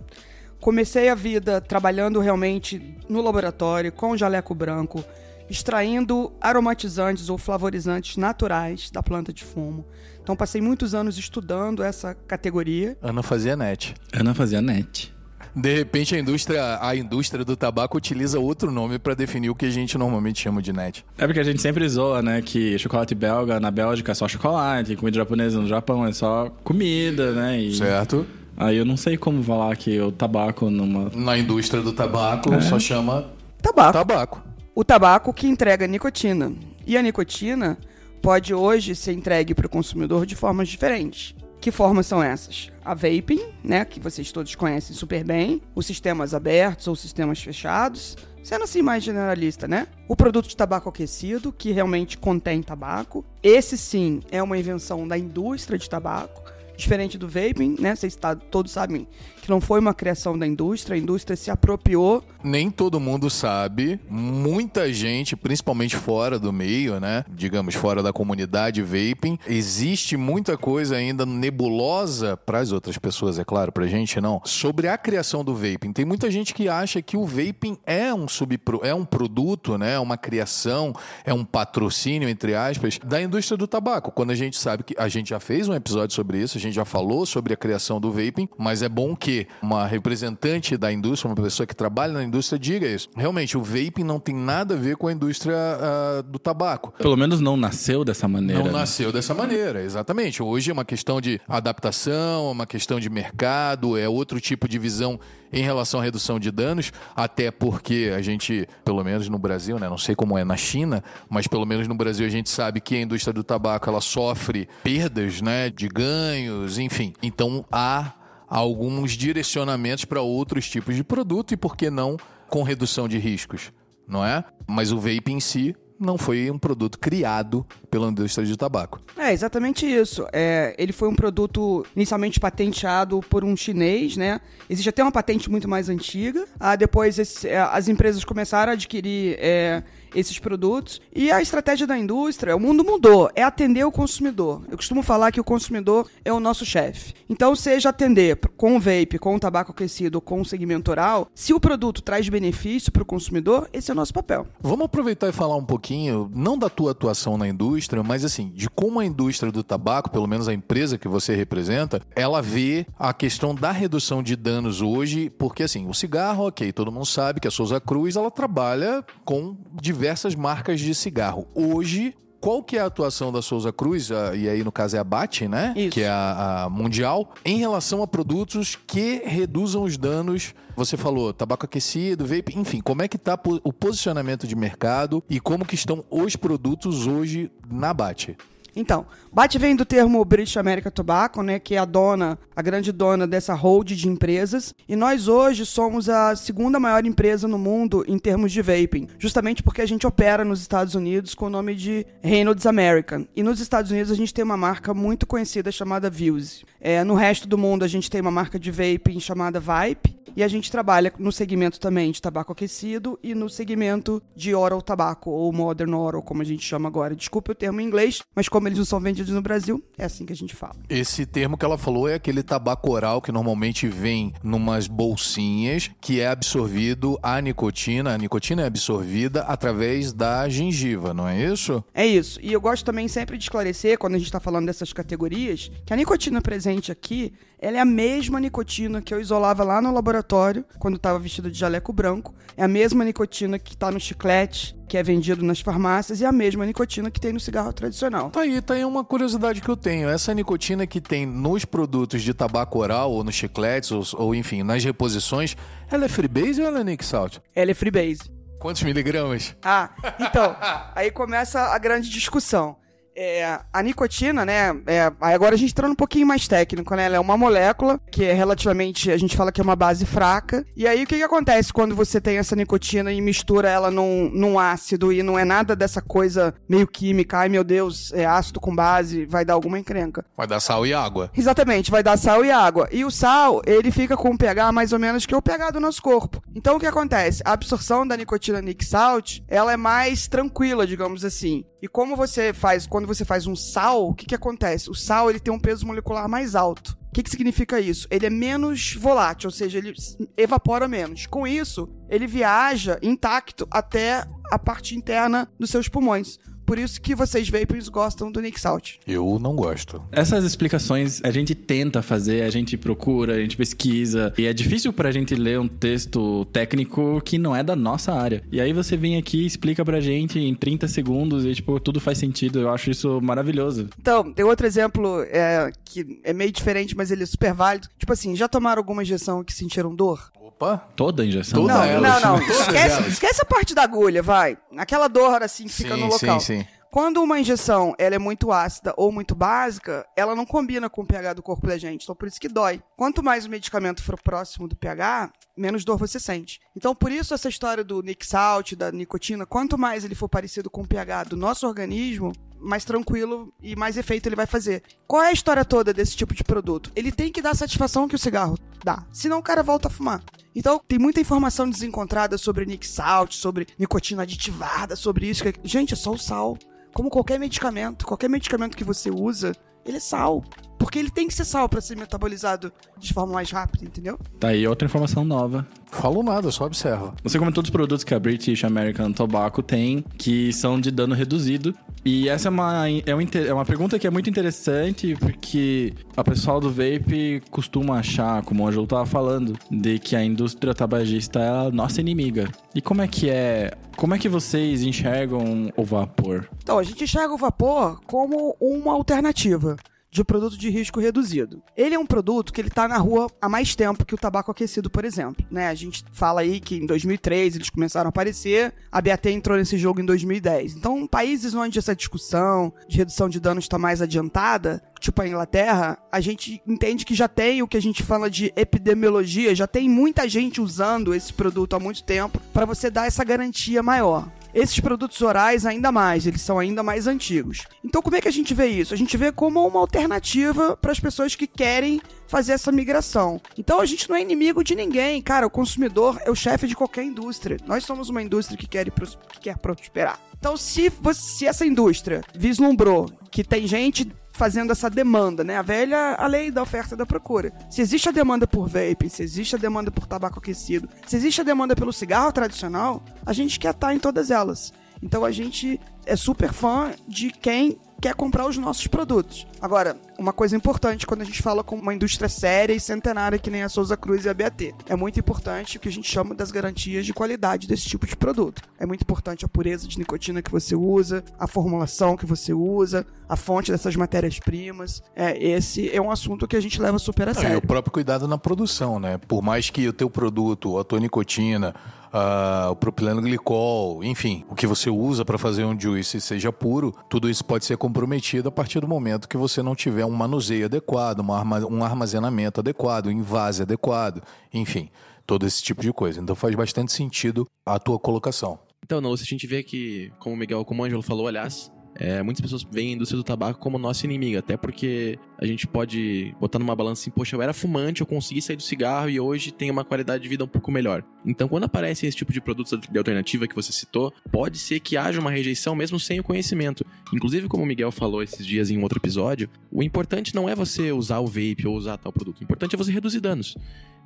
Comecei 0.60 1.10
a 1.10 1.16
vida 1.16 1.60
trabalhando 1.60 2.20
realmente 2.20 2.96
no 3.10 3.22
laboratório 3.22 3.92
com 3.92 4.16
jaleco 4.16 4.54
branco, 4.54 5.04
extraindo 5.52 6.32
aromatizantes 6.40 7.28
ou 7.28 7.38
flavorizantes 7.38 8.16
naturais 8.16 8.90
da 8.90 9.04
planta 9.04 9.34
de 9.34 9.44
fumo. 9.44 9.86
Então 10.24 10.34
passei 10.34 10.62
muitos 10.62 10.96
anos 10.96 11.18
estudando 11.18 11.84
essa 11.84 12.16
categoria. 12.16 12.98
Ana 13.02 13.22
fazia 13.22 13.58
net. 13.58 13.94
Ana 14.14 14.34
fazia 14.34 14.62
net. 14.62 15.14
De 15.54 15.76
repente 15.76 16.16
a 16.16 16.20
indústria, 16.20 16.80
a 16.82 16.96
indústria 16.96 17.44
do 17.44 17.58
tabaco 17.58 17.98
utiliza 17.98 18.40
outro 18.40 18.72
nome 18.72 18.98
para 18.98 19.14
definir 19.14 19.50
o 19.50 19.56
que 19.56 19.66
a 19.66 19.70
gente 19.70 19.98
normalmente 19.98 20.40
chama 20.40 20.62
de 20.62 20.72
net. 20.72 21.06
É 21.18 21.28
porque 21.28 21.42
a 21.42 21.44
gente 21.44 21.62
sempre 21.62 21.88
zoa, 21.90 22.22
né, 22.22 22.42
que 22.42 22.80
chocolate 22.80 23.14
belga 23.14 23.60
na 23.60 23.70
Bélgica 23.70 24.14
é 24.14 24.16
só 24.16 24.30
chocolate, 24.30 24.96
comida 24.96 25.18
japonesa 25.18 25.60
no 25.60 25.68
Japão 25.68 26.06
é 26.06 26.14
só 26.14 26.50
comida, 26.64 27.34
né? 27.34 27.60
E... 27.60 27.76
Certo. 27.76 28.26
Aí 28.56 28.78
eu 28.78 28.86
não 28.86 28.96
sei 28.96 29.18
como 29.18 29.44
falar 29.44 29.76
que 29.76 30.00
o 30.00 30.14
tabaco 30.14 30.70
numa 30.70 31.12
na 31.14 31.38
indústria 31.38 31.82
do 31.82 31.92
tabaco 31.92 32.54
é. 32.54 32.62
só 32.62 32.80
chama 32.80 33.26
tabaco. 33.62 33.92
Tabaco 33.92 34.51
o 34.74 34.84
tabaco 34.84 35.34
que 35.34 35.48
entrega 35.48 35.86
nicotina. 35.86 36.54
E 36.86 36.98
a 36.98 37.02
nicotina 37.02 37.78
pode 38.22 38.54
hoje 38.54 38.96
ser 38.96 39.12
entregue 39.12 39.54
para 39.54 39.66
o 39.68 39.70
consumidor 39.70 40.26
de 40.26 40.36
formas 40.36 40.70
diferentes. 40.70 41.36
Que 41.60 41.72
formas 41.72 42.08
são 42.08 42.24
essas? 42.24 42.72
A 42.84 42.94
vaping, 42.94 43.54
né, 43.64 43.86
que 43.86 44.00
vocês 44.00 44.32
todos 44.32 44.56
conhecem 44.56 44.96
super 44.96 45.24
bem, 45.24 45.62
os 45.76 45.86
sistemas 45.86 46.34
abertos 46.34 46.88
ou 46.88 46.96
sistemas 46.96 47.42
fechados, 47.42 48.18
sendo 48.44 48.64
assim 48.64 48.82
mais 48.82 49.04
generalista, 49.04 49.68
né? 49.68 49.88
O 50.08 50.16
produto 50.16 50.48
de 50.48 50.58
tabaco 50.58 50.90
aquecido, 50.90 51.52
que 51.52 51.72
realmente 51.72 52.18
contém 52.18 52.64
tabaco. 52.64 53.24
Esse 53.44 53.78
sim 53.78 54.22
é 54.32 54.42
uma 54.42 54.58
invenção 54.58 55.08
da 55.08 55.18
indústria 55.18 55.78
de 55.78 55.88
tabaco, 55.88 56.42
diferente 56.76 57.18
do 57.18 57.28
vaping, 57.28 57.76
né? 57.80 57.96
Vocês 57.96 58.16
tá, 58.16 58.36
todos 58.36 58.72
sabem 58.72 59.08
que 59.42 59.50
não 59.50 59.60
foi 59.60 59.80
uma 59.80 59.94
criação 59.94 60.38
da 60.38 60.46
indústria, 60.46 60.96
a 60.96 61.00
indústria 61.00 61.36
se 61.36 61.50
apropriou. 61.50 62.24
Nem 62.44 62.70
todo 62.70 63.00
mundo 63.00 63.30
sabe, 63.30 64.00
muita 64.10 64.92
gente, 64.92 65.36
principalmente 65.36 65.96
fora 65.96 66.40
do 66.40 66.52
meio, 66.52 67.00
né? 67.00 67.24
Digamos, 67.30 67.76
fora 67.76 68.02
da 68.02 68.14
comunidade 68.14 68.82
vaping, 68.82 69.38
existe 69.48 70.18
muita 70.18 70.58
coisa 70.58 70.96
ainda 70.96 71.26
nebulosa 71.26 72.36
para 72.38 72.60
as 72.60 72.72
outras 72.72 72.98
pessoas, 72.98 73.38
é 73.38 73.44
claro, 73.44 73.72
pra 73.72 73.88
gente 73.88 74.20
não, 74.20 74.42
sobre 74.44 74.88
a 74.88 74.98
criação 74.98 75.44
do 75.44 75.56
vaping. 75.56 75.94
Tem 75.94 76.06
muita 76.06 76.30
gente 76.30 76.54
que 76.54 76.68
acha 76.68 77.02
que 77.02 77.18
o 77.18 77.26
vaping 77.26 77.78
é 77.86 78.14
um 78.14 78.28
subpro, 78.28 78.82
é 78.84 78.94
um 78.94 79.06
produto, 79.06 79.78
né? 79.78 80.00
Uma 80.00 80.18
criação, 80.18 80.94
é 81.24 81.34
um 81.34 81.44
patrocínio 81.44 82.30
entre 82.30 82.56
aspas 82.56 83.00
da 83.04 83.22
indústria 83.22 83.58
do 83.58 83.68
tabaco. 83.68 84.12
Quando 84.12 84.32
a 84.32 84.36
gente 84.36 84.58
sabe 84.58 84.84
que 84.84 84.96
a 84.98 85.08
gente 85.08 85.30
já 85.30 85.40
fez 85.40 85.68
um 85.68 85.74
episódio 85.74 86.16
sobre 86.16 86.40
isso, 86.40 86.58
a 86.58 86.62
gente 86.62 86.74
já 86.74 86.86
falou 86.86 87.26
sobre 87.26 87.54
a 87.54 87.58
criação 87.58 88.00
do 88.00 88.12
vaping, 88.12 88.50
mas 88.58 88.82
é 88.82 88.90
bom 88.90 89.16
que 89.16 89.31
que 89.32 89.48
uma 89.62 89.88
representante 89.88 90.76
da 90.76 90.92
indústria, 90.92 91.30
uma 91.30 91.42
pessoa 91.42 91.66
que 91.66 91.76
trabalha 91.76 92.14
na 92.14 92.24
indústria, 92.24 92.60
diga 92.60 92.88
isso. 92.88 93.10
Realmente, 93.16 93.58
o 93.58 93.64
vaping 93.64 94.04
não 94.04 94.20
tem 94.20 94.36
nada 94.36 94.76
a 94.76 94.78
ver 94.78 94.98
com 94.98 95.08
a 95.08 95.14
indústria 95.14 95.56
uh, 95.56 96.24
do 96.24 96.38
tabaco. 96.38 96.94
Pelo 96.98 97.16
menos 97.16 97.40
não 97.40 97.56
nasceu 97.56 98.04
dessa 98.04 98.28
maneira. 98.28 98.62
Não 98.62 98.72
né? 98.72 98.80
nasceu 98.80 99.12
dessa 99.12 99.34
maneira, 99.34 99.82
exatamente. 99.82 100.44
Hoje 100.44 100.70
é 100.70 100.74
uma 100.74 100.86
questão 100.86 101.22
de 101.22 101.40
adaptação, 101.48 102.50
é 102.50 102.52
uma 102.52 102.66
questão 102.66 103.00
de 103.00 103.10
mercado, 103.10 103.98
é 103.98 104.10
outro 104.10 104.40
tipo 104.42 104.68
de 104.68 104.78
visão 104.78 105.20
em 105.54 105.64
relação 105.64 106.00
à 106.00 106.04
redução 106.04 106.40
de 106.40 106.50
danos, 106.50 106.94
até 107.16 107.52
porque 107.52 108.14
a 108.16 108.22
gente, 108.22 108.68
pelo 108.86 109.04
menos 109.04 109.28
no 109.28 109.38
Brasil, 109.38 109.78
né, 109.78 109.90
não 109.90 109.98
sei 109.98 110.16
como 110.16 110.38
é 110.38 110.46
na 110.46 110.56
China, 110.56 111.04
mas 111.30 111.46
pelo 111.46 111.66
menos 111.66 111.90
no 111.90 111.96
Brasil 111.96 112.26
a 112.26 112.30
gente 112.30 112.50
sabe 112.50 112.80
que 112.80 112.96
a 112.96 113.02
indústria 113.02 113.34
do 113.34 113.44
tabaco 113.44 113.90
ela 113.90 114.00
sofre 114.00 114.70
perdas, 114.82 115.42
né, 115.42 115.70
de 115.70 115.90
ganhos, 115.90 116.80
enfim. 116.80 117.12
Então 117.22 117.66
há 117.70 118.14
alguns 118.52 119.14
direcionamentos 119.14 120.04
para 120.04 120.22
outros 120.22 120.70
tipos 120.70 120.94
de 120.94 121.06
produto 121.06 121.54
e 121.54 121.58
por 121.58 121.78
que 121.78 121.90
não 121.90 122.18
com 122.50 122.64
redução 122.64 123.08
de 123.08 123.18
riscos, 123.18 123.72
não 124.06 124.26
é? 124.26 124.44
Mas 124.68 124.92
o 124.92 124.98
vape 124.98 125.32
em 125.32 125.40
si 125.40 125.74
não 125.98 126.18
foi 126.18 126.52
um 126.52 126.60
produto 126.60 127.00
criado 127.00 127.66
pela 127.92 128.08
indústria 128.08 128.48
de 128.48 128.56
tabaco. 128.56 129.02
É, 129.18 129.34
exatamente 129.34 129.86
isso. 129.86 130.26
É, 130.32 130.74
ele 130.78 130.94
foi 130.94 131.10
um 131.10 131.16
produto 131.16 131.86
inicialmente 131.94 132.40
patenteado 132.40 133.20
por 133.30 133.44
um 133.44 133.56
chinês, 133.56 134.16
né? 134.16 134.40
Existe 134.70 134.88
até 134.88 135.04
uma 135.04 135.12
patente 135.12 135.52
muito 135.52 135.68
mais 135.68 135.90
antiga. 135.90 136.48
Ah, 136.58 136.78
depois 136.78 137.20
esse, 137.20 137.50
é, 137.50 137.60
as 137.60 137.90
empresas 137.90 138.24
começaram 138.24 138.72
a 138.72 138.74
adquirir 138.74 139.36
é, 139.40 139.84
esses 140.16 140.40
produtos. 140.40 141.02
E 141.14 141.32
a 141.32 141.42
estratégia 141.42 141.86
da 141.86 141.98
indústria, 141.98 142.56
o 142.56 142.60
mundo 142.60 142.84
mudou, 142.84 143.30
é 143.36 143.44
atender 143.44 143.84
o 143.84 143.92
consumidor. 143.92 144.64
Eu 144.70 144.78
costumo 144.78 145.04
falar 145.04 145.32
que 145.32 145.42
o 145.42 145.44
consumidor 145.44 146.08
é 146.24 146.32
o 146.32 146.40
nosso 146.40 146.66
chefe. 146.66 147.14
Então, 147.30 147.56
seja 147.56 147.90
atender 147.90 148.38
com 148.56 148.78
o 148.78 148.80
vape, 148.80 149.20
com 149.20 149.36
o 149.36 149.40
tabaco 149.40 149.72
aquecido, 149.72 150.22
com 150.22 150.40
o 150.42 150.46
segmento 150.46 150.92
oral, 150.92 151.30
se 151.36 151.54
o 151.54 151.60
produto 151.60 152.02
traz 152.02 152.28
benefício 152.30 152.92
para 152.92 153.04
o 153.04 153.06
consumidor, 153.06 153.70
esse 153.74 153.92
é 153.92 153.94
o 153.94 153.96
nosso 153.96 154.14
papel. 154.14 154.48
Vamos 154.62 154.86
aproveitar 154.86 155.28
e 155.28 155.34
falar 155.34 155.58
um 155.58 155.66
pouquinho, 155.66 156.32
não 156.34 156.58
da 156.58 156.70
tua 156.70 156.92
atuação 156.92 157.38
na 157.38 157.48
indústria, 157.48 157.81
mas 158.04 158.24
assim, 158.26 158.50
de 158.50 158.70
como 158.70 159.00
a 159.00 159.06
indústria 159.06 159.52
do 159.52 159.64
tabaco, 159.64 160.10
pelo 160.10 160.28
menos 160.28 160.48
a 160.48 160.54
empresa 160.54 160.98
que 160.98 161.08
você 161.08 161.36
representa, 161.36 162.02
ela 162.16 162.42
vê 162.42 162.86
a 162.98 163.14
questão 163.14 163.54
da 163.56 163.72
redução 163.72 164.22
de 164.22 164.36
danos 164.36 164.82
hoje, 164.82 165.30
porque 165.30 165.64
assim, 165.64 165.88
o 165.88 165.94
cigarro, 165.94 166.48
ok, 166.48 166.72
todo 166.72 166.92
mundo 166.92 167.06
sabe 167.06 167.40
que 167.40 167.48
a 167.48 167.52
Souza 167.52 167.80
Cruz, 167.80 168.16
ela 168.16 168.32
trabalha 168.32 169.04
com 169.26 169.58
diversas 169.74 170.36
marcas 170.36 170.80
de 170.80 170.94
cigarro. 170.94 171.48
Hoje, 171.56 172.16
qual 172.42 172.64
que 172.64 172.76
é 172.76 172.82
a 172.82 172.88
atuação 172.88 173.32
da 173.32 173.42
Souza 173.42 173.72
Cruz, 173.72 174.10
e 174.10 174.50
aí 174.50 174.64
no 174.64 174.72
caso 174.72 174.98
é 174.98 175.00
a 175.00 175.04
BAT, 175.04 175.48
né? 175.48 175.74
Isso. 175.78 175.92
Que 175.92 176.02
é 176.02 176.10
a, 176.10 176.64
a, 176.64 176.70
mundial, 176.70 177.32
em 177.46 177.60
relação 177.60 178.02
a 178.02 178.08
produtos 178.08 178.76
que 178.76 179.22
reduzam 179.24 179.84
os 179.84 179.96
danos. 179.96 180.56
Você 180.76 180.98
falou 180.98 181.32
tabaco 181.32 181.66
aquecido, 181.66 182.26
vape, 182.26 182.58
enfim, 182.58 182.82
como 182.82 183.04
é 183.04 183.08
que 183.08 183.18
está 183.18 183.40
o 183.64 183.72
posicionamento 183.72 184.48
de 184.48 184.56
mercado 184.56 185.24
e 185.30 185.40
como 185.40 185.66
que 185.66 185.76
estão 185.76 186.04
os 186.10 186.36
produtos 186.36 187.06
hoje 187.06 187.52
na 187.70 187.94
BAT? 187.94 188.36
Então, 188.76 189.06
BAT 189.32 189.58
vem 189.58 189.76
do 189.76 189.86
termo 189.86 190.24
British 190.24 190.58
American 190.58 190.92
Tobacco, 190.92 191.44
né, 191.44 191.60
que 191.60 191.76
é 191.76 191.78
a 191.78 191.86
dona, 191.86 192.40
a 192.56 192.62
grande 192.62 192.92
dona 192.92 193.28
dessa 193.28 193.54
hold 193.54 193.92
de 193.92 194.08
empresas, 194.08 194.74
e 194.88 194.96
nós 194.96 195.28
hoje 195.28 195.66
somos 195.66 196.08
a 196.08 196.36
segunda 196.36 196.80
maior 196.80 197.06
empresa 197.06 197.48
no 197.48 197.58
mundo 197.58 198.04
em 198.08 198.18
termos 198.18 198.52
de 198.52 198.62
vaping, 198.62 199.08
justamente 199.20 199.62
porque 199.62 199.82
a 199.82 199.86
gente 199.86 200.08
opera 200.08 200.46
nos 200.46 200.62
Estados 200.62 200.96
Unidos 200.96 201.36
com 201.36 201.46
o 201.46 201.50
nome 201.50 201.76
de 201.76 202.06
Reynolds 202.22 202.66
American. 202.66 203.26
E 203.36 203.44
nos 203.44 203.60
Estados 203.60 203.92
Unidos 203.92 204.12
a 204.12 204.16
gente 204.16 204.34
tem 204.34 204.44
uma 204.44 204.58
marca 204.58 204.94
muito 204.94 205.28
conhecida 205.28 205.72
chamada 205.72 206.10
Vuse. 206.10 206.64
É, 206.80 207.04
no 207.04 207.16
resto 207.16 207.48
do 207.48 207.58
mundo 207.58 207.84
a 207.84 207.88
gente 207.88 208.10
tem 208.10 208.22
uma 208.22 208.32
marca 208.32 208.58
de 208.58 208.72
vaping 208.72 209.20
chamada 209.20 209.60
Vipe, 209.60 210.22
e 210.36 210.44
a 210.44 210.48
gente 210.48 210.72
trabalha 210.72 211.14
no 211.20 211.32
segmento 211.32 211.80
também 211.80 212.12
de 212.12 212.22
tabaco 212.22 212.52
aquecido 212.52 213.20
e 213.22 213.36
no 213.36 213.50
segmento 213.50 214.22
de 214.36 214.56
oral 214.56 214.82
tabaco, 214.82 215.30
ou 215.30 215.52
modern 215.52 215.94
oral, 215.94 216.22
como 216.22 216.42
a 216.42 216.46
gente 216.46 216.64
chama 216.64 216.88
agora. 216.88 217.16
Desculpe 217.16 217.52
o 217.52 217.56
termo 217.56 217.82
em 217.82 217.86
inglês, 217.86 218.22
mas 218.36 218.48
como 218.48 218.61
eles 218.68 218.78
não 218.78 218.86
são 218.86 219.00
vendidos 219.00 219.34
no 219.34 219.42
Brasil, 219.42 219.84
é 219.98 220.06
assim 220.06 220.26
que 220.26 220.34
a 220.34 220.36
gente 220.36 220.56
fala. 220.56 220.76
Esse 220.90 221.26
termo 221.26 221.58
que 221.58 221.66
ela 221.66 221.78
falou 221.78 222.08
é 222.08 222.16
aquele 222.16 222.44
tabaco 222.44 222.92
oral 222.92 223.22
que 223.22 223.32
normalmente 223.32 223.88
vem 223.88 224.34
numas 224.44 224.88
bolsinhas 224.88 225.90
que 226.00 226.20
é 226.20 226.28
absorvido 226.28 227.20
a 227.22 227.40
nicotina. 227.42 228.14
A 228.14 228.18
nicotina 228.18 228.64
é 228.64 228.66
absorvida 228.66 229.42
através 229.42 230.14
da 230.14 230.48
gengiva, 230.50 231.14
não 231.14 231.28
é 231.28 231.46
isso? 231.46 231.84
É 231.94 232.06
isso. 232.06 232.40
E 232.42 232.52
eu 232.52 232.62
gosto 232.62 232.86
também 232.86 233.08
sempre 233.08 233.38
de 233.38 233.44
esclarecer, 233.44 233.98
quando 233.98 234.16
a 234.16 234.18
gente 234.18 234.28
está 234.28 234.40
falando 234.40 234.66
dessas 234.66 234.94
categorias, 234.94 235.72
que 235.86 235.94
a 235.94 235.96
nicotina 235.96 236.42
presente 236.42 236.92
aqui 236.92 237.34
ela 237.62 237.78
é 237.78 237.80
a 237.80 237.86
mesma 237.86 238.40
nicotina 238.40 239.04
que 239.04 239.14
eu 239.14 239.22
isolava 239.22 239.64
lá 239.64 239.80
no 239.80 239.94
laboratório, 239.94 240.66
quando 240.80 240.96
estava 240.96 241.20
vestido 241.20 241.52
de 241.52 241.60
jaleco 241.60 241.94
branco. 241.94 242.34
É 242.58 242.64
a 242.64 242.68
mesma 242.68 243.06
nicotina 243.06 243.60
que 243.60 243.76
está 243.76 243.92
no 243.92 244.00
chiclete, 244.00 244.76
que 244.92 244.98
é 244.98 245.04
vendido 245.04 245.42
nas 245.42 245.62
farmácias, 245.62 246.20
e 246.20 246.26
a 246.26 246.34
mesma 246.34 246.66
nicotina 246.66 247.10
que 247.10 247.18
tem 247.18 247.32
no 247.32 247.40
cigarro 247.40 247.72
tradicional. 247.72 248.30
Tá 248.30 248.42
aí, 248.42 248.62
tá 248.62 248.74
aí 248.74 248.84
uma 248.84 249.06
curiosidade 249.06 249.62
que 249.62 249.70
eu 249.70 249.78
tenho. 249.78 250.10
Essa 250.10 250.34
nicotina 250.34 250.86
que 250.86 251.00
tem 251.00 251.26
nos 251.26 251.64
produtos 251.64 252.22
de 252.22 252.34
tabaco 252.34 252.78
oral, 252.78 253.10
ou 253.10 253.24
nos 253.24 253.34
chicletes, 253.34 253.90
ou, 253.90 254.04
ou 254.16 254.36
enfim, 254.36 254.64
nas 254.64 254.84
reposições, 254.84 255.56
ela 255.90 256.04
é 256.04 256.10
freebase 256.10 256.60
ou 256.60 256.68
ela 256.68 256.82
é 256.82 256.84
Nick 256.84 257.06
Salt? 257.06 257.38
Ela 257.56 257.72
é 257.72 257.74
freebase. 257.74 258.30
Quantos 258.60 258.84
miligramas? 258.84 259.56
Ah, 259.64 259.92
então, 260.20 260.58
aí 260.94 261.10
começa 261.10 261.62
a 261.74 261.78
grande 261.78 262.10
discussão. 262.10 262.76
É, 263.16 263.60
a 263.72 263.84
nicotina, 263.84 264.46
né? 264.46 264.76
É, 264.88 265.12
agora 265.20 265.56
a 265.56 265.58
gente 265.58 265.72
entrando 265.72 265.92
um 265.92 265.96
pouquinho 265.96 266.26
mais 266.26 266.48
técnico, 266.48 266.96
né? 266.96 267.06
Ela 267.06 267.18
é 267.18 267.20
uma 267.20 267.38
molécula 267.38 268.00
que 268.12 268.24
é 268.24 268.34
relativamente, 268.34 269.12
a 269.12 269.18
gente 269.18 269.36
fala 269.36 269.52
que 269.52 269.60
é 269.60 269.64
uma 269.64 269.76
base 269.76 270.06
fraca. 270.06 270.66
E 270.76 270.88
aí 270.88 271.04
o 271.04 271.08
que, 271.08 271.18
que 271.18 271.24
acontece 271.24 271.74
quando 271.74 271.96
você 271.96 272.22
tem 272.22 272.38
essa 272.38 272.56
nicotina 272.56 273.12
e 273.12 273.22
mistura 273.22 273.70
ela 273.70 273.92
num, 273.92 274.30
num 274.34 274.58
ácido 274.58 275.12
e 275.12 275.22
não 275.22 275.38
é 275.38 275.44
nada 275.44 275.76
dessa 275.76 276.02
coisa 276.02 276.54
meio 276.68 276.88
química? 276.88 277.40
Ai 277.40 277.50
meu 277.50 277.64
Deus, 277.64 278.12
é 278.14 278.26
ácido 278.26 278.60
com 278.60 278.76
base, 278.76 279.26
vai 279.26 279.44
dar 279.44 279.54
alguma 279.54 279.80
encrenca. 279.80 280.26
Vai 280.36 280.48
dar 280.48 280.60
sal 280.60 280.86
e 280.86 280.94
água. 280.94 281.32
Exatamente, 281.36 281.92
vai 281.92 282.04
dar 282.04 282.18
sal 282.18 282.46
e 282.46 282.52
água. 282.52 282.88
E 282.92 283.04
o 283.04 283.12
sal, 283.12 283.62
ele 283.66 283.92
fica 283.92 284.16
com 284.16 284.30
um 284.30 284.38
pH 284.38 284.72
mais 284.72 284.94
ou 284.94 285.00
menos 285.00 285.26
que 285.26 285.36
o 285.36 285.42
pH 285.42 285.72
do 285.72 285.80
nosso 285.80 286.02
corpo. 286.02 286.42
Então 286.56 286.78
o 286.78 286.80
que 286.80 286.86
acontece? 286.86 287.42
A 287.46 287.54
absorção 287.54 288.08
da 288.08 288.16
nicotina 288.16 288.62
Nick 288.62 288.86
Salt, 288.86 289.40
ela 289.48 289.74
é 289.74 289.78
mais 289.78 290.28
tranquila, 290.28 290.88
digamos 290.88 291.26
assim. 291.26 291.66
E 291.82 291.88
como 291.88 292.16
você 292.16 292.54
faz, 292.54 292.86
quando 292.86 293.01
você 293.08 293.26
faz 293.26 293.48
um 293.48 293.56
sal, 293.56 294.08
o 294.08 294.14
que, 294.14 294.26
que 294.26 294.36
acontece? 294.36 294.90
O 294.90 294.96
sal 294.96 295.30
ele 295.30 295.40
tem 295.40 295.54
um 295.54 295.60
peso 295.60 295.86
molecular 295.86 296.28
mais 296.28 296.56
alto. 296.56 296.98
O 297.10 297.14
que, 297.14 297.24
que 297.24 297.30
significa 297.30 297.80
isso? 297.80 298.08
Ele 298.10 298.26
é 298.26 298.30
menos 298.30 298.96
volátil, 298.96 299.48
ou 299.48 299.52
seja, 299.52 299.78
ele 299.78 299.94
evapora 300.38 300.88
menos. 300.88 301.26
Com 301.26 301.46
isso, 301.46 301.90
ele 302.10 302.26
viaja 302.26 302.98
intacto 303.02 303.68
até 303.70 304.26
a 304.50 304.58
parte 304.58 304.96
interna 304.96 305.52
dos 305.60 305.70
seus 305.70 305.90
pulmões 305.90 306.38
por 306.72 306.80
isso 306.80 307.02
que 307.02 307.14
vocês 307.14 307.50
vapers 307.50 307.90
gostam 307.90 308.32
do 308.32 308.40
Nick 308.40 308.58
Salt. 308.58 308.94
Eu 309.06 309.38
não 309.38 309.58
gosto. 309.58 310.02
Essas 310.10 310.46
explicações 310.46 311.20
a 311.22 311.30
gente 311.30 311.54
tenta 311.54 312.02
fazer, 312.02 312.44
a 312.44 312.50
gente 312.50 312.78
procura, 312.78 313.34
a 313.34 313.42
gente 313.42 313.58
pesquisa. 313.58 314.34
E 314.38 314.46
é 314.46 314.54
difícil 314.54 314.94
pra 314.94 315.12
gente 315.12 315.36
ler 315.36 315.60
um 315.60 315.68
texto 315.68 316.46
técnico 316.46 317.20
que 317.26 317.38
não 317.38 317.54
é 317.54 317.62
da 317.62 317.76
nossa 317.76 318.14
área. 318.14 318.42
E 318.50 318.62
aí 318.62 318.72
você 318.72 318.96
vem 318.96 319.18
aqui 319.18 319.42
e 319.42 319.46
explica 319.46 319.84
pra 319.84 320.00
gente 320.00 320.40
em 320.40 320.56
30 320.56 320.88
segundos 320.88 321.44
e, 321.44 321.54
tipo, 321.54 321.78
tudo 321.78 322.00
faz 322.00 322.18
sentido. 322.18 322.62
Eu 322.62 322.70
acho 322.70 322.90
isso 322.90 323.20
maravilhoso. 323.22 323.90
Então, 324.00 324.32
tem 324.32 324.46
outro 324.46 324.66
exemplo 324.66 325.24
é, 325.24 325.74
que 325.84 326.22
é 326.24 326.32
meio 326.32 326.54
diferente, 326.54 326.96
mas 326.96 327.12
ele 327.12 327.24
é 327.24 327.26
super 327.26 327.54
válido. 327.54 327.90
Tipo 328.00 328.14
assim, 328.14 328.34
já 328.34 328.48
tomaram 328.48 328.80
alguma 328.80 329.02
injeção 329.02 329.44
que 329.44 329.52
sentiram 329.52 329.94
dor? 329.94 330.32
Opa! 330.62 330.78
Toda 330.96 331.26
injeção? 331.26 331.62
Toda 331.62 331.74
não, 331.74 331.84
ela, 331.84 332.20
não, 332.20 332.38
não. 332.38 332.40
todas 332.40 332.62
Esquece, 332.62 333.10
esquece 333.10 333.42
a 333.42 333.46
parte 333.46 333.74
da 333.74 333.84
agulha, 333.84 334.22
vai. 334.22 334.58
Aquela 334.78 335.08
dor 335.08 335.42
assim 335.42 335.66
que 335.66 335.74
fica 335.74 335.96
sim, 335.96 336.02
no 336.02 336.08
local. 336.08 336.40
Sim, 336.40 336.60
sim. 336.60 336.61
Quando 336.92 337.24
uma 337.24 337.40
injeção 337.40 337.96
ela 337.98 338.16
é 338.16 338.20
muito 338.20 338.52
ácida 338.52 338.94
ou 338.98 339.14
muito 339.14 339.34
básica, 339.34 340.06
ela 340.14 340.36
não 340.36 340.46
combina 340.46 340.90
com 340.90 341.04
o 341.04 341.06
pH 341.06 341.36
do 341.36 341.42
corpo 341.42 341.66
da 341.66 341.78
gente, 341.78 342.04
então 342.04 342.14
por 342.14 342.28
isso 342.28 342.38
que 342.38 342.50
dói. 342.50 342.84
Quanto 342.98 343.24
mais 343.24 343.46
o 343.46 343.50
medicamento 343.50 344.04
for 344.04 344.22
próximo 344.22 344.68
do 344.68 344.76
pH, 344.76 345.32
menos 345.56 345.86
dor 345.86 345.98
você 345.98 346.20
sente. 346.20 346.60
Então 346.76 346.94
por 346.94 347.10
isso 347.10 347.34
essa 347.34 347.48
história 347.48 347.82
do 347.82 348.02
Nick 348.02 348.26
Salt, 348.28 348.74
da 348.74 348.92
nicotina, 348.92 349.46
quanto 349.46 349.78
mais 349.78 350.04
ele 350.04 350.16
for 350.16 350.28
parecido 350.28 350.70
com 350.70 350.82
o 350.82 350.88
pH 350.88 351.24
do 351.24 351.38
nosso 351.38 351.66
organismo, 351.66 352.34
mais 352.60 352.84
tranquilo 352.84 353.54
e 353.62 353.74
mais 353.74 353.96
efeito 353.96 354.28
ele 354.28 354.36
vai 354.36 354.46
fazer. 354.46 354.84
Qual 355.08 355.24
é 355.24 355.30
a 355.30 355.34
história 355.34 355.64
toda 355.64 355.94
desse 355.94 356.18
tipo 356.18 356.34
de 356.34 356.44
produto? 356.44 356.92
Ele 356.94 357.14
tem 357.14 357.32
que 357.32 357.42
dar 357.42 357.52
a 357.52 357.56
satisfação 357.56 358.06
que 358.06 358.16
o 358.16 358.20
cigarro 358.20 358.58
dá, 358.84 359.06
senão 359.14 359.40
o 359.40 359.44
cara 359.44 359.64
volta 359.64 359.88
a 359.88 359.92
fumar. 359.92 360.22
Então, 360.54 360.82
tem 360.86 361.00
muita 361.00 361.22
informação 361.22 361.70
desencontrada 361.70 362.38
sobre 362.38 362.66
Nick 362.66 362.86
Salt, 362.86 363.34
sobre 363.34 363.68
nicotina 363.80 364.24
aditivada, 364.24 364.98
sobre 364.98 365.30
isso. 365.30 365.44
Que... 365.44 365.54
Gente, 365.64 365.94
é 365.94 365.96
só 365.96 366.12
o 366.12 366.18
sal. 366.18 366.58
Como 366.94 367.10
qualquer 367.10 367.40
medicamento, 367.40 368.06
qualquer 368.06 368.30
medicamento 368.30 368.76
que 368.76 368.84
você 368.84 369.10
usa, 369.10 369.54
ele 369.86 369.98
é 369.98 370.00
sal. 370.00 370.44
Porque 370.82 370.98
ele 370.98 371.12
tem 371.12 371.28
que 371.28 371.34
ser 371.36 371.46
sal 371.46 371.70
para 371.70 371.80
ser 371.80 371.96
metabolizado 371.96 372.74
de 372.98 373.14
forma 373.14 373.34
mais 373.34 373.52
rápida, 373.52 373.86
entendeu? 373.86 374.20
Tá 374.40 374.48
aí 374.48 374.68
outra 374.68 374.88
informação 374.88 375.24
nova. 375.24 375.66
Falou 375.92 376.24
nada, 376.24 376.50
só 376.50 376.66
observa. 376.66 377.14
Você 377.24 377.38
comentou 377.38 377.62
dos 377.62 377.70
produtos 377.70 378.04
que 378.04 378.16
a 378.16 378.20
British 378.20 378.64
American 378.64 379.12
Tobacco 379.12 379.62
tem, 379.62 380.04
que 380.18 380.52
são 380.52 380.82
de 380.82 380.90
dano 380.90 381.14
reduzido. 381.14 381.76
E 382.04 382.28
essa 382.28 382.48
é 382.48 382.50
uma, 382.50 382.90
é, 382.90 383.14
uma, 383.14 383.24
é 383.24 383.54
uma 383.54 383.64
pergunta 383.64 384.00
que 384.00 384.08
é 384.08 384.10
muito 384.10 384.28
interessante, 384.28 385.16
porque 385.20 385.94
a 386.18 386.24
pessoal 386.24 386.60
do 386.60 386.72
vape 386.72 387.44
costuma 387.52 388.00
achar, 388.00 388.42
como 388.42 388.64
o 388.64 388.68
Ângelo 388.68 388.88
tava 388.88 389.06
falando, 389.06 389.56
de 389.70 390.00
que 390.00 390.16
a 390.16 390.24
indústria 390.24 390.74
tabagista 390.74 391.40
é 391.40 391.68
a 391.68 391.70
nossa 391.70 392.02
inimiga. 392.02 392.50
E 392.74 392.82
como 392.82 393.04
é 393.04 393.08
que 393.08 393.30
é 393.30 393.72
como 393.96 394.16
é 394.16 394.18
que 394.18 394.28
vocês 394.28 394.82
enxergam 394.82 395.72
o 395.78 395.84
vapor? 395.84 396.50
Então, 396.64 396.80
a 396.80 396.84
gente 396.84 397.04
enxerga 397.04 397.32
o 397.32 397.38
vapor 397.38 398.02
como 398.08 398.56
uma 398.60 398.94
alternativa 398.94 399.76
de 400.12 400.26
produto 400.26 400.58
de 400.58 400.70
risco 400.70 401.00
reduzido. 401.00 401.64
Ele 401.76 401.96
é 401.96 402.00
um 402.00 402.06
produto 402.06 402.52
que 402.52 402.60
ele 402.60 402.68
está 402.68 402.86
na 402.86 402.98
rua 402.98 403.32
há 403.42 403.48
mais 403.48 403.74
tempo 403.76 404.06
que 404.06 404.14
o 404.14 404.18
tabaco 404.18 404.52
aquecido, 404.52 404.90
por 404.90 405.06
exemplo. 405.06 405.46
Né? 405.50 405.70
A 405.70 405.74
gente 405.74 406.04
fala 406.12 406.42
aí 406.42 406.60
que 406.60 406.76
em 406.76 406.86
2003 406.86 407.56
eles 407.56 407.70
começaram 407.70 408.08
a 408.08 408.10
aparecer, 408.10 408.74
a 408.92 409.02
BAT 409.02 409.28
entrou 409.28 409.58
nesse 409.58 409.78
jogo 409.78 410.02
em 410.02 410.06
2010. 410.06 410.76
Então, 410.76 411.08
países 411.08 411.54
onde 411.54 411.80
essa 411.80 411.96
discussão 411.96 412.74
de 412.90 412.98
redução 412.98 413.30
de 413.30 413.40
danos 413.40 413.64
está 413.64 413.78
mais 413.78 414.02
adiantada, 414.02 414.84
tipo 415.00 415.22
a 415.22 415.28
Inglaterra, 415.28 415.98
a 416.12 416.20
gente 416.20 416.62
entende 416.68 417.06
que 417.06 417.16
já 417.16 417.30
tem 417.30 417.62
o 417.64 417.68
que 417.68 417.78
a 417.78 417.82
gente 417.82 418.04
fala 418.04 418.30
de 418.30 418.52
epidemiologia, 418.56 419.56
já 419.56 419.66
tem 419.66 419.90
muita 419.90 420.28
gente 420.28 420.60
usando 420.60 421.16
esse 421.16 421.32
produto 421.32 421.74
há 421.76 421.80
muito 421.80 422.04
tempo 422.04 422.38
para 422.54 422.66
você 422.66 422.90
dar 422.90 423.08
essa 423.08 423.24
garantia 423.24 423.82
maior. 423.82 424.30
Esses 424.54 424.80
produtos 424.80 425.22
orais, 425.22 425.66
ainda 425.66 425.92
mais, 425.92 426.28
eles 426.28 426.42
são 426.42 426.60
ainda 426.60 426.84
mais 426.84 427.08
antigos. 427.08 427.66
Então, 427.84 428.02
como 428.02 428.16
é 428.16 428.22
que 428.22 428.28
a 428.28 428.32
gente 428.32 428.54
vê 428.54 428.68
isso? 428.68 428.94
A 428.94 428.98
gente 428.98 429.16
vê 429.16 429.32
como 429.32 429.66
uma 429.66 429.80
alternativa 429.80 430.76
para 430.78 430.92
as 430.92 431.00
pessoas 431.00 431.36
que 431.36 431.48
querem 431.48 432.02
fazer 432.28 432.54
essa 432.54 432.72
migração. 432.72 433.42
Então, 433.58 433.80
a 433.80 433.86
gente 433.86 434.10
não 434.10 434.16
é 434.16 434.22
inimigo 434.22 434.64
de 434.64 434.76
ninguém. 434.76 435.22
Cara, 435.22 435.48
o 435.48 435.50
consumidor 435.50 436.22
é 436.26 436.32
o 436.32 436.36
chefe 436.36 436.68
de 436.68 436.76
qualquer 436.76 437.04
indústria. 437.04 437.58
Nós 437.66 437.84
somos 437.84 438.10
uma 438.10 438.22
indústria 438.22 438.58
que 438.58 438.68
quer, 438.68 438.90
que 438.92 439.40
quer 439.40 439.58
prosperar. 439.58 440.20
Então, 440.38 440.58
se, 440.58 440.90
você, 440.90 441.22
se 441.22 441.48
essa 441.48 441.66
indústria 441.66 442.22
vislumbrou 442.34 443.10
que 443.30 443.44
tem 443.44 443.68
gente 443.68 444.12
fazendo 444.42 444.72
essa 444.72 444.90
demanda, 444.90 445.44
né? 445.44 445.56
A 445.56 445.62
velha 445.62 446.16
a 446.16 446.26
lei 446.26 446.50
da 446.50 446.64
oferta 446.64 446.96
e 446.96 446.98
da 446.98 447.06
procura. 447.06 447.54
Se 447.70 447.80
existe 447.80 448.10
a 448.10 448.12
demanda 448.12 448.48
por 448.48 448.68
vape, 448.68 449.08
se 449.08 449.22
existe 449.22 449.56
a 449.56 449.60
demanda 449.60 449.92
por 449.92 450.08
tabaco 450.08 450.40
aquecido, 450.40 450.90
se 451.06 451.16
existe 451.16 451.42
a 451.42 451.44
demanda 451.44 451.76
pelo 451.76 451.94
cigarro 451.94 452.32
tradicional, 452.32 453.04
a 453.24 453.34
gente 453.34 453.60
quer 453.60 453.70
estar 453.70 453.94
em 453.94 454.00
todas 454.00 454.32
elas. 454.32 454.74
Então 455.00 455.24
a 455.24 455.30
gente 455.30 455.80
é 456.08 456.16
super 456.16 456.52
fã 456.52 456.92
de 457.08 457.30
quem 457.30 457.78
quer 458.02 458.16
comprar 458.16 458.48
os 458.48 458.58
nossos 458.58 458.88
produtos. 458.88 459.46
Agora, 459.62 459.96
uma 460.22 460.32
coisa 460.32 460.56
importante 460.56 461.08
quando 461.08 461.22
a 461.22 461.26
gente 461.26 461.42
fala 461.42 461.64
com 461.64 461.76
uma 461.76 461.94
indústria 461.94 462.30
séria 462.30 462.74
e 462.74 462.80
centenária 462.80 463.40
que 463.40 463.50
nem 463.50 463.64
a 463.64 463.70
Souza 463.70 463.98
Cruz 463.98 464.26
e 464.26 464.30
a 464.30 464.34
BAT, 464.34 464.74
é 464.88 464.96
muito 464.96 465.20
importante 465.20 465.78
o 465.78 465.80
que 465.80 465.90
a 465.90 465.92
gente 465.92 466.10
chama 466.10 466.36
das 466.36 466.52
garantias 466.52 467.06
de 467.06 467.14
qualidade 467.14 467.68
desse 467.68 467.90
tipo 467.90 468.06
de 468.06 468.16
produto. 468.16 468.62
É 468.80 468.86
muito 468.86 469.02
importante 469.02 469.44
a 469.44 469.48
pureza 469.48 469.88
de 469.88 469.98
nicotina 469.98 470.42
que 470.42 470.52
você 470.52 470.76
usa, 470.76 471.24
a 471.40 471.48
formulação 471.48 472.16
que 472.16 472.26
você 472.26 472.54
usa, 472.54 473.06
a 473.28 473.36
fonte 473.36 473.72
dessas 473.72 473.96
matérias-primas. 473.96 475.02
É, 475.16 475.38
esse 475.44 475.90
é 475.90 476.00
um 476.00 476.12
assunto 476.12 476.48
que 476.48 476.56
a 476.56 476.62
gente 476.62 476.80
leva 476.80 477.00
super 477.00 477.30
a 477.30 477.34
sério. 477.34 477.56
É, 477.56 477.58
o 477.58 477.62
próprio 477.62 477.92
cuidado 477.92 478.28
na 478.28 478.38
produção, 478.38 479.00
né? 479.00 479.18
Por 479.18 479.42
mais 479.42 479.70
que 479.70 479.88
o 479.88 479.94
teu 479.94 480.10
produto, 480.10 480.78
a 480.78 480.84
tua 480.84 481.00
nicotina, 481.00 481.74
uh, 482.12 482.72
o 482.72 482.76
propileno 482.76 483.22
glicol, 483.22 484.04
enfim, 484.04 484.46
o 484.50 484.56
que 484.56 484.68
você 484.68 484.90
usa 484.90 485.26
para 485.26 485.38
fazer 485.38 485.64
um 485.64 485.80
juice 485.80 486.20
seja 486.22 486.52
puro, 486.52 486.94
tudo 487.10 487.30
isso 487.30 487.44
pode 487.44 487.66
ser 487.66 487.78
comprometido 487.78 488.50
a 488.50 488.52
partir 488.52 488.80
do 488.80 488.88
momento 488.88 489.28
que 489.28 489.38
você 489.38 489.64
não 489.64 489.76
tiver 489.76 490.06
um 490.06 490.11
manuseio 490.12 490.66
adequado, 490.66 491.22
um 491.22 491.84
armazenamento 491.84 492.60
adequado, 492.60 493.08
um 493.08 493.12
invase 493.12 493.62
adequado, 493.62 494.22
enfim, 494.54 494.90
todo 495.26 495.46
esse 495.46 495.62
tipo 495.64 495.82
de 495.82 495.92
coisa. 495.94 496.20
Então 496.20 496.36
faz 496.36 496.56
bastante 496.56 496.92
sentido 496.92 497.48
a 497.66 497.80
tua 497.80 498.00
colocação. 498.00 498.60
Então, 498.84 499.00
não, 499.00 499.16
se 499.16 499.24
a 499.24 499.26
gente 499.26 499.46
vê 499.48 499.64
que, 499.64 500.12
como 500.20 500.36
o 500.36 500.38
Miguel, 500.38 500.66
como 500.66 500.82
o 500.82 500.86
Ângelo 500.86 501.04
falou, 501.04 501.28
aliás, 501.28 501.72
é, 501.96 502.22
muitas 502.24 502.42
pessoas 502.42 502.64
veem 502.64 502.90
a 502.90 502.96
indústria 502.96 503.18
do 503.18 503.24
tabaco 503.24 503.60
como 503.60 503.78
nossa 503.78 504.06
inimiga, 504.06 504.40
até 504.40 504.58
porque 504.58 505.20
a 505.42 505.46
gente 505.48 505.66
pode 505.66 506.36
botar 506.40 506.60
numa 506.60 506.76
balança 506.76 507.02
assim, 507.02 507.10
poxa, 507.10 507.36
eu 507.36 507.42
era 507.42 507.52
fumante, 507.52 508.02
eu 508.02 508.08
consegui 508.08 508.44
sair 508.44 508.56
do 508.56 508.62
cigarro 508.62 509.10
e 509.10 509.20
hoje 509.20 509.52
tenho 509.52 509.74
uma 509.74 509.84
qualidade 509.84 510.22
de 510.22 510.30
vida 510.30 510.44
um 510.44 510.48
pouco 510.48 510.72
melhor. 510.72 511.04
Então, 511.26 511.48
quando 511.48 511.64
aparece 511.64 512.06
esse 512.06 512.16
tipo 512.16 512.32
de 512.32 512.40
produtos 512.40 512.80
de 512.80 512.98
alternativa 512.98 513.48
que 513.48 513.56
você 513.56 513.72
citou, 513.72 514.14
pode 514.32 514.60
ser 514.60 514.80
que 514.80 514.96
haja 514.96 515.20
uma 515.20 515.32
rejeição 515.32 515.76
mesmo 515.76 516.00
sem 516.00 516.20
o 516.20 516.24
conhecimento. 516.24 516.86
Inclusive, 517.12 517.48
como 517.48 517.64
o 517.64 517.66
Miguel 517.66 517.92
falou 517.92 518.22
esses 518.22 518.46
dias 518.46 518.70
em 518.70 518.80
outro 518.84 519.00
episódio, 519.00 519.50
o 519.72 519.82
importante 519.82 520.36
não 520.36 520.48
é 520.48 520.54
você 520.54 520.92
usar 520.92 521.18
o 521.20 521.26
vape 521.26 521.66
ou 521.66 521.76
usar 521.76 521.98
tal 521.98 522.14
produto, 522.14 522.42
o 522.42 522.44
importante 522.44 522.76
é 522.76 522.78
você 522.78 522.92
reduzir 522.92 523.20
danos. 523.20 523.58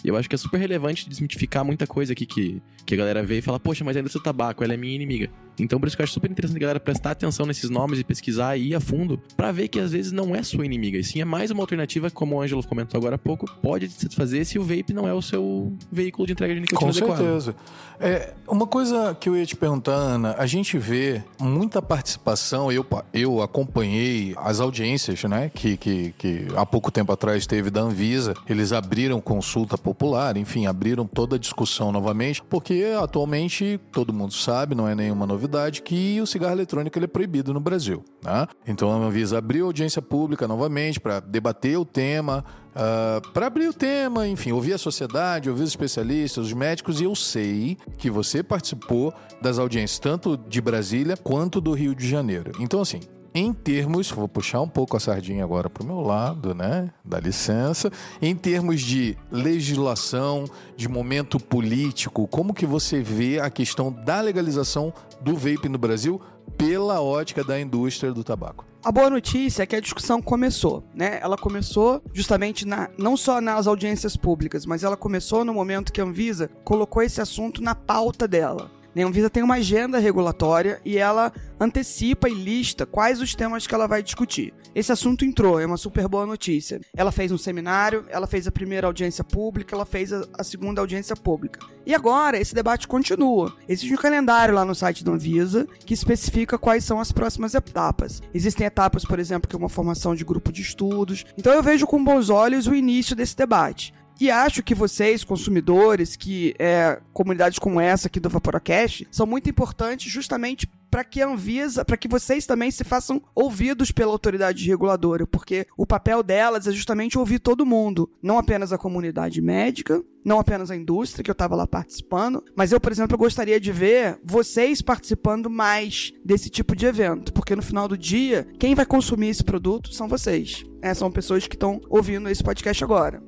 Eu 0.04 0.16
acho 0.16 0.30
que 0.30 0.36
é 0.36 0.38
super 0.38 0.60
relevante 0.60 1.10
desmitificar 1.10 1.66
muita 1.66 1.88
coisa 1.88 2.14
aqui 2.14 2.26
que, 2.26 2.62
que 2.86 2.94
a 2.94 2.98
galera 2.98 3.24
vê 3.24 3.40
e 3.40 3.42
fala, 3.42 3.60
poxa, 3.60 3.84
mas 3.84 3.98
a 3.98 4.00
indústria 4.00 4.22
do 4.22 4.24
tabaco, 4.24 4.64
ela 4.64 4.74
é 4.74 4.78
minha 4.78 4.94
inimiga. 4.94 5.30
Então, 5.60 5.80
por 5.80 5.88
isso 5.88 5.96
que 5.96 6.02
eu 6.02 6.04
acho 6.04 6.14
super 6.14 6.30
interessante 6.30 6.58
a 6.58 6.60
galera 6.60 6.80
prestar 6.80 7.12
atenção 7.12 7.46
nesses 7.46 7.70
nomes 7.70 8.00
e 8.00 8.04
pesquisar 8.04 8.58
e 8.58 8.70
ir 8.70 8.76
a 8.76 8.80
fundo 8.80 9.22
para 9.36 9.52
ver 9.52 9.68
que 9.68 9.80
às 9.80 9.94
vezes 9.94 10.12
não 10.12 10.36
é 10.36 10.44
sua 10.44 10.66
inimiga, 10.66 10.98
e 10.98 11.04
sim 11.04 11.22
é 11.26 11.28
mais 11.28 11.50
uma 11.50 11.64
alternativa, 11.64 12.10
como 12.12 12.36
o 12.36 12.42
Ângelo 12.42 12.64
comentou 12.66 12.98
agora 12.98 13.16
há 13.16 13.18
pouco, 13.18 13.50
pode 13.62 13.90
se 13.90 14.08
fazer 14.16 14.46
se 14.46 14.60
o 14.60 14.64
vape 14.64 14.94
não 14.94 15.08
é 15.08 15.14
o 15.14 15.22
seu 15.22 15.74
veículo 15.92 16.28
de 16.28 16.34
entrega 16.34 16.54
de 16.54 16.62
nicotina 16.62 16.80
Com 16.80 16.98
adequado. 16.98 17.18
certeza. 17.18 17.56
É, 18.00 18.34
uma 18.48 18.68
coisa 18.68 19.16
que 19.20 19.28
eu 19.28 19.36
ia 19.36 19.46
te 19.46 19.56
perguntar, 19.56 19.94
Ana, 19.94 20.36
a 20.38 20.46
gente 20.46 20.78
vê 20.78 21.24
muita 21.40 21.82
participação, 21.82 22.72
eu, 22.72 22.86
eu 23.14 23.42
acompanhei 23.42 24.36
as 24.38 24.60
audiências, 24.60 25.24
né, 25.24 25.50
que, 25.54 25.76
que, 25.78 26.14
que 26.18 26.48
há 26.56 26.66
pouco 26.66 26.92
tempo 26.92 27.12
atrás 27.12 27.48
teve 27.48 27.70
da 27.70 27.82
Anvisa, 27.82 28.34
eles 28.48 28.72
abriram 28.72 29.20
consulta 29.20 29.78
popular, 29.78 30.38
enfim, 30.38 30.68
abriram 30.68 31.08
toda 31.08 31.38
a 31.38 31.40
discussão 31.40 31.92
novamente, 31.92 32.44
porque 32.44 32.94
atualmente 33.02 33.80
todo 33.92 34.14
mundo 34.14 34.34
sabe, 34.34 34.76
não 34.76 34.88
é 34.88 34.94
nenhuma 34.94 35.26
novidade, 35.26 35.82
que 35.82 36.22
o 36.22 36.28
cigarro 36.28 36.54
eletrônico 36.54 36.98
ele 36.98 37.06
é 37.06 37.08
proibido 37.08 37.54
no 37.54 37.60
Brasil. 37.60 38.04
Né? 38.24 38.48
Então 38.68 38.92
a 38.92 38.96
Anvisa 38.96 39.38
abriu 39.38 39.66
audiência 39.66 40.02
pública 40.02 40.48
novamente 40.48 41.00
para 41.00 41.15
debater 41.20 41.78
o 41.78 41.86
tema, 41.86 42.44
uh, 42.76 42.76
ah, 42.76 43.22
para 43.34 43.48
abrir 43.48 43.68
o 43.68 43.74
tema, 43.74 44.28
enfim, 44.28 44.52
ouvir 44.52 44.74
a 44.74 44.78
sociedade, 44.78 45.50
ouvir 45.50 45.64
os 45.64 45.70
especialistas, 45.70 46.48
os 46.48 46.54
médicos, 46.54 47.02
e 47.02 47.06
eu 47.06 47.16
sei 47.16 47.78
que 47.98 48.10
você 48.10 48.44
participou 48.44 49.14
das 49.42 49.58
audiências 49.58 50.00
tanto 50.00 50.38
de 50.38 50.62
Brasília 50.62 51.18
quanto 51.18 51.62
do 51.62 51.74
Rio 51.74 51.96
de 51.96 52.08
Janeiro. 52.08 52.52
Então, 52.60 52.82
assim, 52.82 53.00
em 53.38 53.52
termos, 53.52 54.10
vou 54.10 54.30
puxar 54.30 54.62
um 54.62 54.68
pouco 54.70 54.96
a 54.96 55.00
sardinha 55.00 55.44
agora 55.44 55.70
para 55.70 55.84
o 55.84 55.86
meu 55.86 56.00
lado, 56.00 56.56
né? 56.56 56.90
Dá 57.04 57.20
licença. 57.20 57.92
Em 58.22 58.34
termos 58.34 58.80
de 58.80 59.18
legislação, 59.30 60.46
de 60.78 60.88
momento 60.88 61.38
político, 61.38 62.30
como 62.30 62.54
que 62.54 62.66
você 62.66 63.02
vê 63.02 63.42
a 63.42 63.50
questão 63.50 63.92
da 63.92 64.22
legalização 64.22 64.94
do 65.20 65.36
vape 65.36 65.68
no 65.68 65.78
Brasil 65.78 66.22
pela 66.58 67.02
ótica 67.02 67.44
da 67.44 67.60
indústria 67.60 68.14
do 68.14 68.24
tabaco? 68.24 68.66
A 68.86 68.92
boa 68.92 69.10
notícia 69.10 69.64
é 69.64 69.66
que 69.66 69.76
a 69.76 69.82
discussão 69.82 70.22
começou, 70.22 70.84
né? 70.94 71.18
Ela 71.20 71.36
começou 71.36 72.04
justamente 72.14 72.68
na, 72.68 72.88
não 73.00 73.18
só 73.18 73.42
nas 73.42 73.66
audiências 73.66 74.16
públicas, 74.16 74.64
mas 74.64 74.84
ela 74.84 74.96
começou 74.96 75.44
no 75.44 75.56
momento 75.56 75.92
que 75.92 76.00
a 76.00 76.04
Anvisa 76.04 76.52
colocou 76.64 77.02
esse 77.02 77.20
assunto 77.20 77.64
na 77.64 77.74
pauta 77.74 78.28
dela. 78.28 78.70
A 78.96 79.08
Anvisa 79.08 79.30
tem 79.30 79.44
uma 79.44 79.56
agenda 79.56 80.00
regulatória 80.00 80.80
e 80.86 80.98
ela 80.98 81.34
antecipa 81.60 82.30
e 82.30 82.34
lista 82.34 82.86
quais 82.86 83.22
os 83.22 83.36
temas 83.36 83.68
que 83.68 83.76
ela 83.76 83.88
vai 83.88 84.02
discutir. 84.02 84.54
Esse 84.74 84.92
assunto 84.92 85.26
entrou, 85.26 85.60
é 85.60 85.66
uma 85.66 85.76
super 85.76 86.08
boa 86.08 86.26
notícia. 86.26 86.80
Ela 86.96 87.12
fez 87.12 87.32
um 87.32 87.38
seminário, 87.38 88.06
ela 88.10 88.26
fez 88.26 88.48
a 88.48 88.52
primeira 88.52 88.88
audiência 88.88 89.24
pública, 89.24 89.76
ela 89.76 89.86
fez 89.86 90.14
a, 90.14 90.44
segunda 90.44 90.82
audiência 90.82 91.16
pública. 91.16 91.60
E 91.86 91.94
agora, 91.94 92.40
esse 92.40 92.56
debate 92.56 92.88
continua. 92.88 93.54
Existe 93.68 93.94
um 93.94 93.98
calendário 93.98 94.56
lá 94.56 94.64
no 94.64 94.76
site 94.76 95.04
da 95.04 95.12
Anvisa 95.12 95.68
que 95.86 95.94
especifica 95.94 96.58
quais 96.58 96.84
são 96.84 97.00
as 97.00 97.12
próximas 97.12 97.54
etapas. 97.54 98.22
Existem 98.34 98.66
etapas, 98.66 99.04
por 99.04 99.20
exemplo, 99.20 99.50
que 99.50 99.56
é 99.56 99.60
uma 99.60 99.70
formação 99.70 100.16
de 100.16 100.24
grupo 100.24 100.52
de 100.52 100.62
estudos. 100.62 101.26
Então 101.38 101.54
eu 101.54 101.64
vejo 101.64 101.86
com 101.86 102.04
bons 102.04 102.30
olhos 102.30 102.66
o 102.68 102.76
início 102.76 103.16
desse 103.16 103.36
debate. 103.36 103.94
E 104.20 104.32
acho 104.32 104.64
que 104.64 104.74
vocês, 104.74 105.24
consumidores, 105.24 106.16
que 106.16 106.56
é, 106.58 107.00
comunidades 107.14 107.60
como 107.60 107.80
essa 107.80 108.08
aqui 108.08 108.20
do 108.20 108.30
Vaporacast, 108.30 109.08
são 109.12 109.26
muito 109.26 109.50
importantes 109.50 110.12
justamente 110.12 110.70
para 110.90 111.04
que 111.04 111.22
a 111.22 111.28
Anvisa, 111.28 111.84
para 111.84 111.98
que 111.98 112.08
vocês 112.08 112.46
também 112.46 112.72
se 112.72 112.86
façam 112.86 113.22
ouvidos 113.36 113.92
pela 113.92 114.14
autoridade 114.14 114.66
reguladora, 114.66 115.28
porque 115.28 115.68
o 115.78 115.86
papel 115.86 116.24
delas 116.24 116.68
é 116.68 116.72
justamente 116.72 117.18
ouvir 117.18 117.40
todo 117.40 117.66
mundo, 117.66 118.10
não 118.24 118.38
apenas 118.38 118.72
a 118.72 118.78
comunidade 118.78 119.42
médica, 119.42 120.02
não 120.24 120.40
apenas 120.40 120.72
a 120.72 120.76
indústria, 120.76 121.22
que 121.22 121.30
eu 121.30 121.34
estava 121.34 121.54
lá 121.54 121.68
participando, 121.68 122.42
mas 122.56 122.72
eu, 122.72 122.80
por 122.80 122.94
exemplo, 122.94 123.18
gostaria 123.18 123.60
de 123.60 123.74
ver 123.74 124.18
vocês 124.24 124.82
participando 124.82 125.50
mais 125.50 126.14
desse 126.24 126.50
tipo 126.50 126.74
de 126.74 126.86
evento, 126.86 127.34
porque 127.34 127.58
no 127.58 127.62
final 127.62 127.90
do 127.90 127.98
dia, 127.98 128.48
quem 128.58 128.74
vai 128.74 128.86
consumir 128.86 129.28
esse 129.28 129.44
produto 129.44 129.94
são 129.94 130.08
vocês. 130.08 130.64
É, 130.82 130.94
são 130.94 131.12
pessoas 131.12 131.46
que 131.46 131.56
estão 131.56 131.82
ouvindo 131.90 132.30
esse 132.30 132.44
podcast 132.44 132.82
agora. 132.82 133.22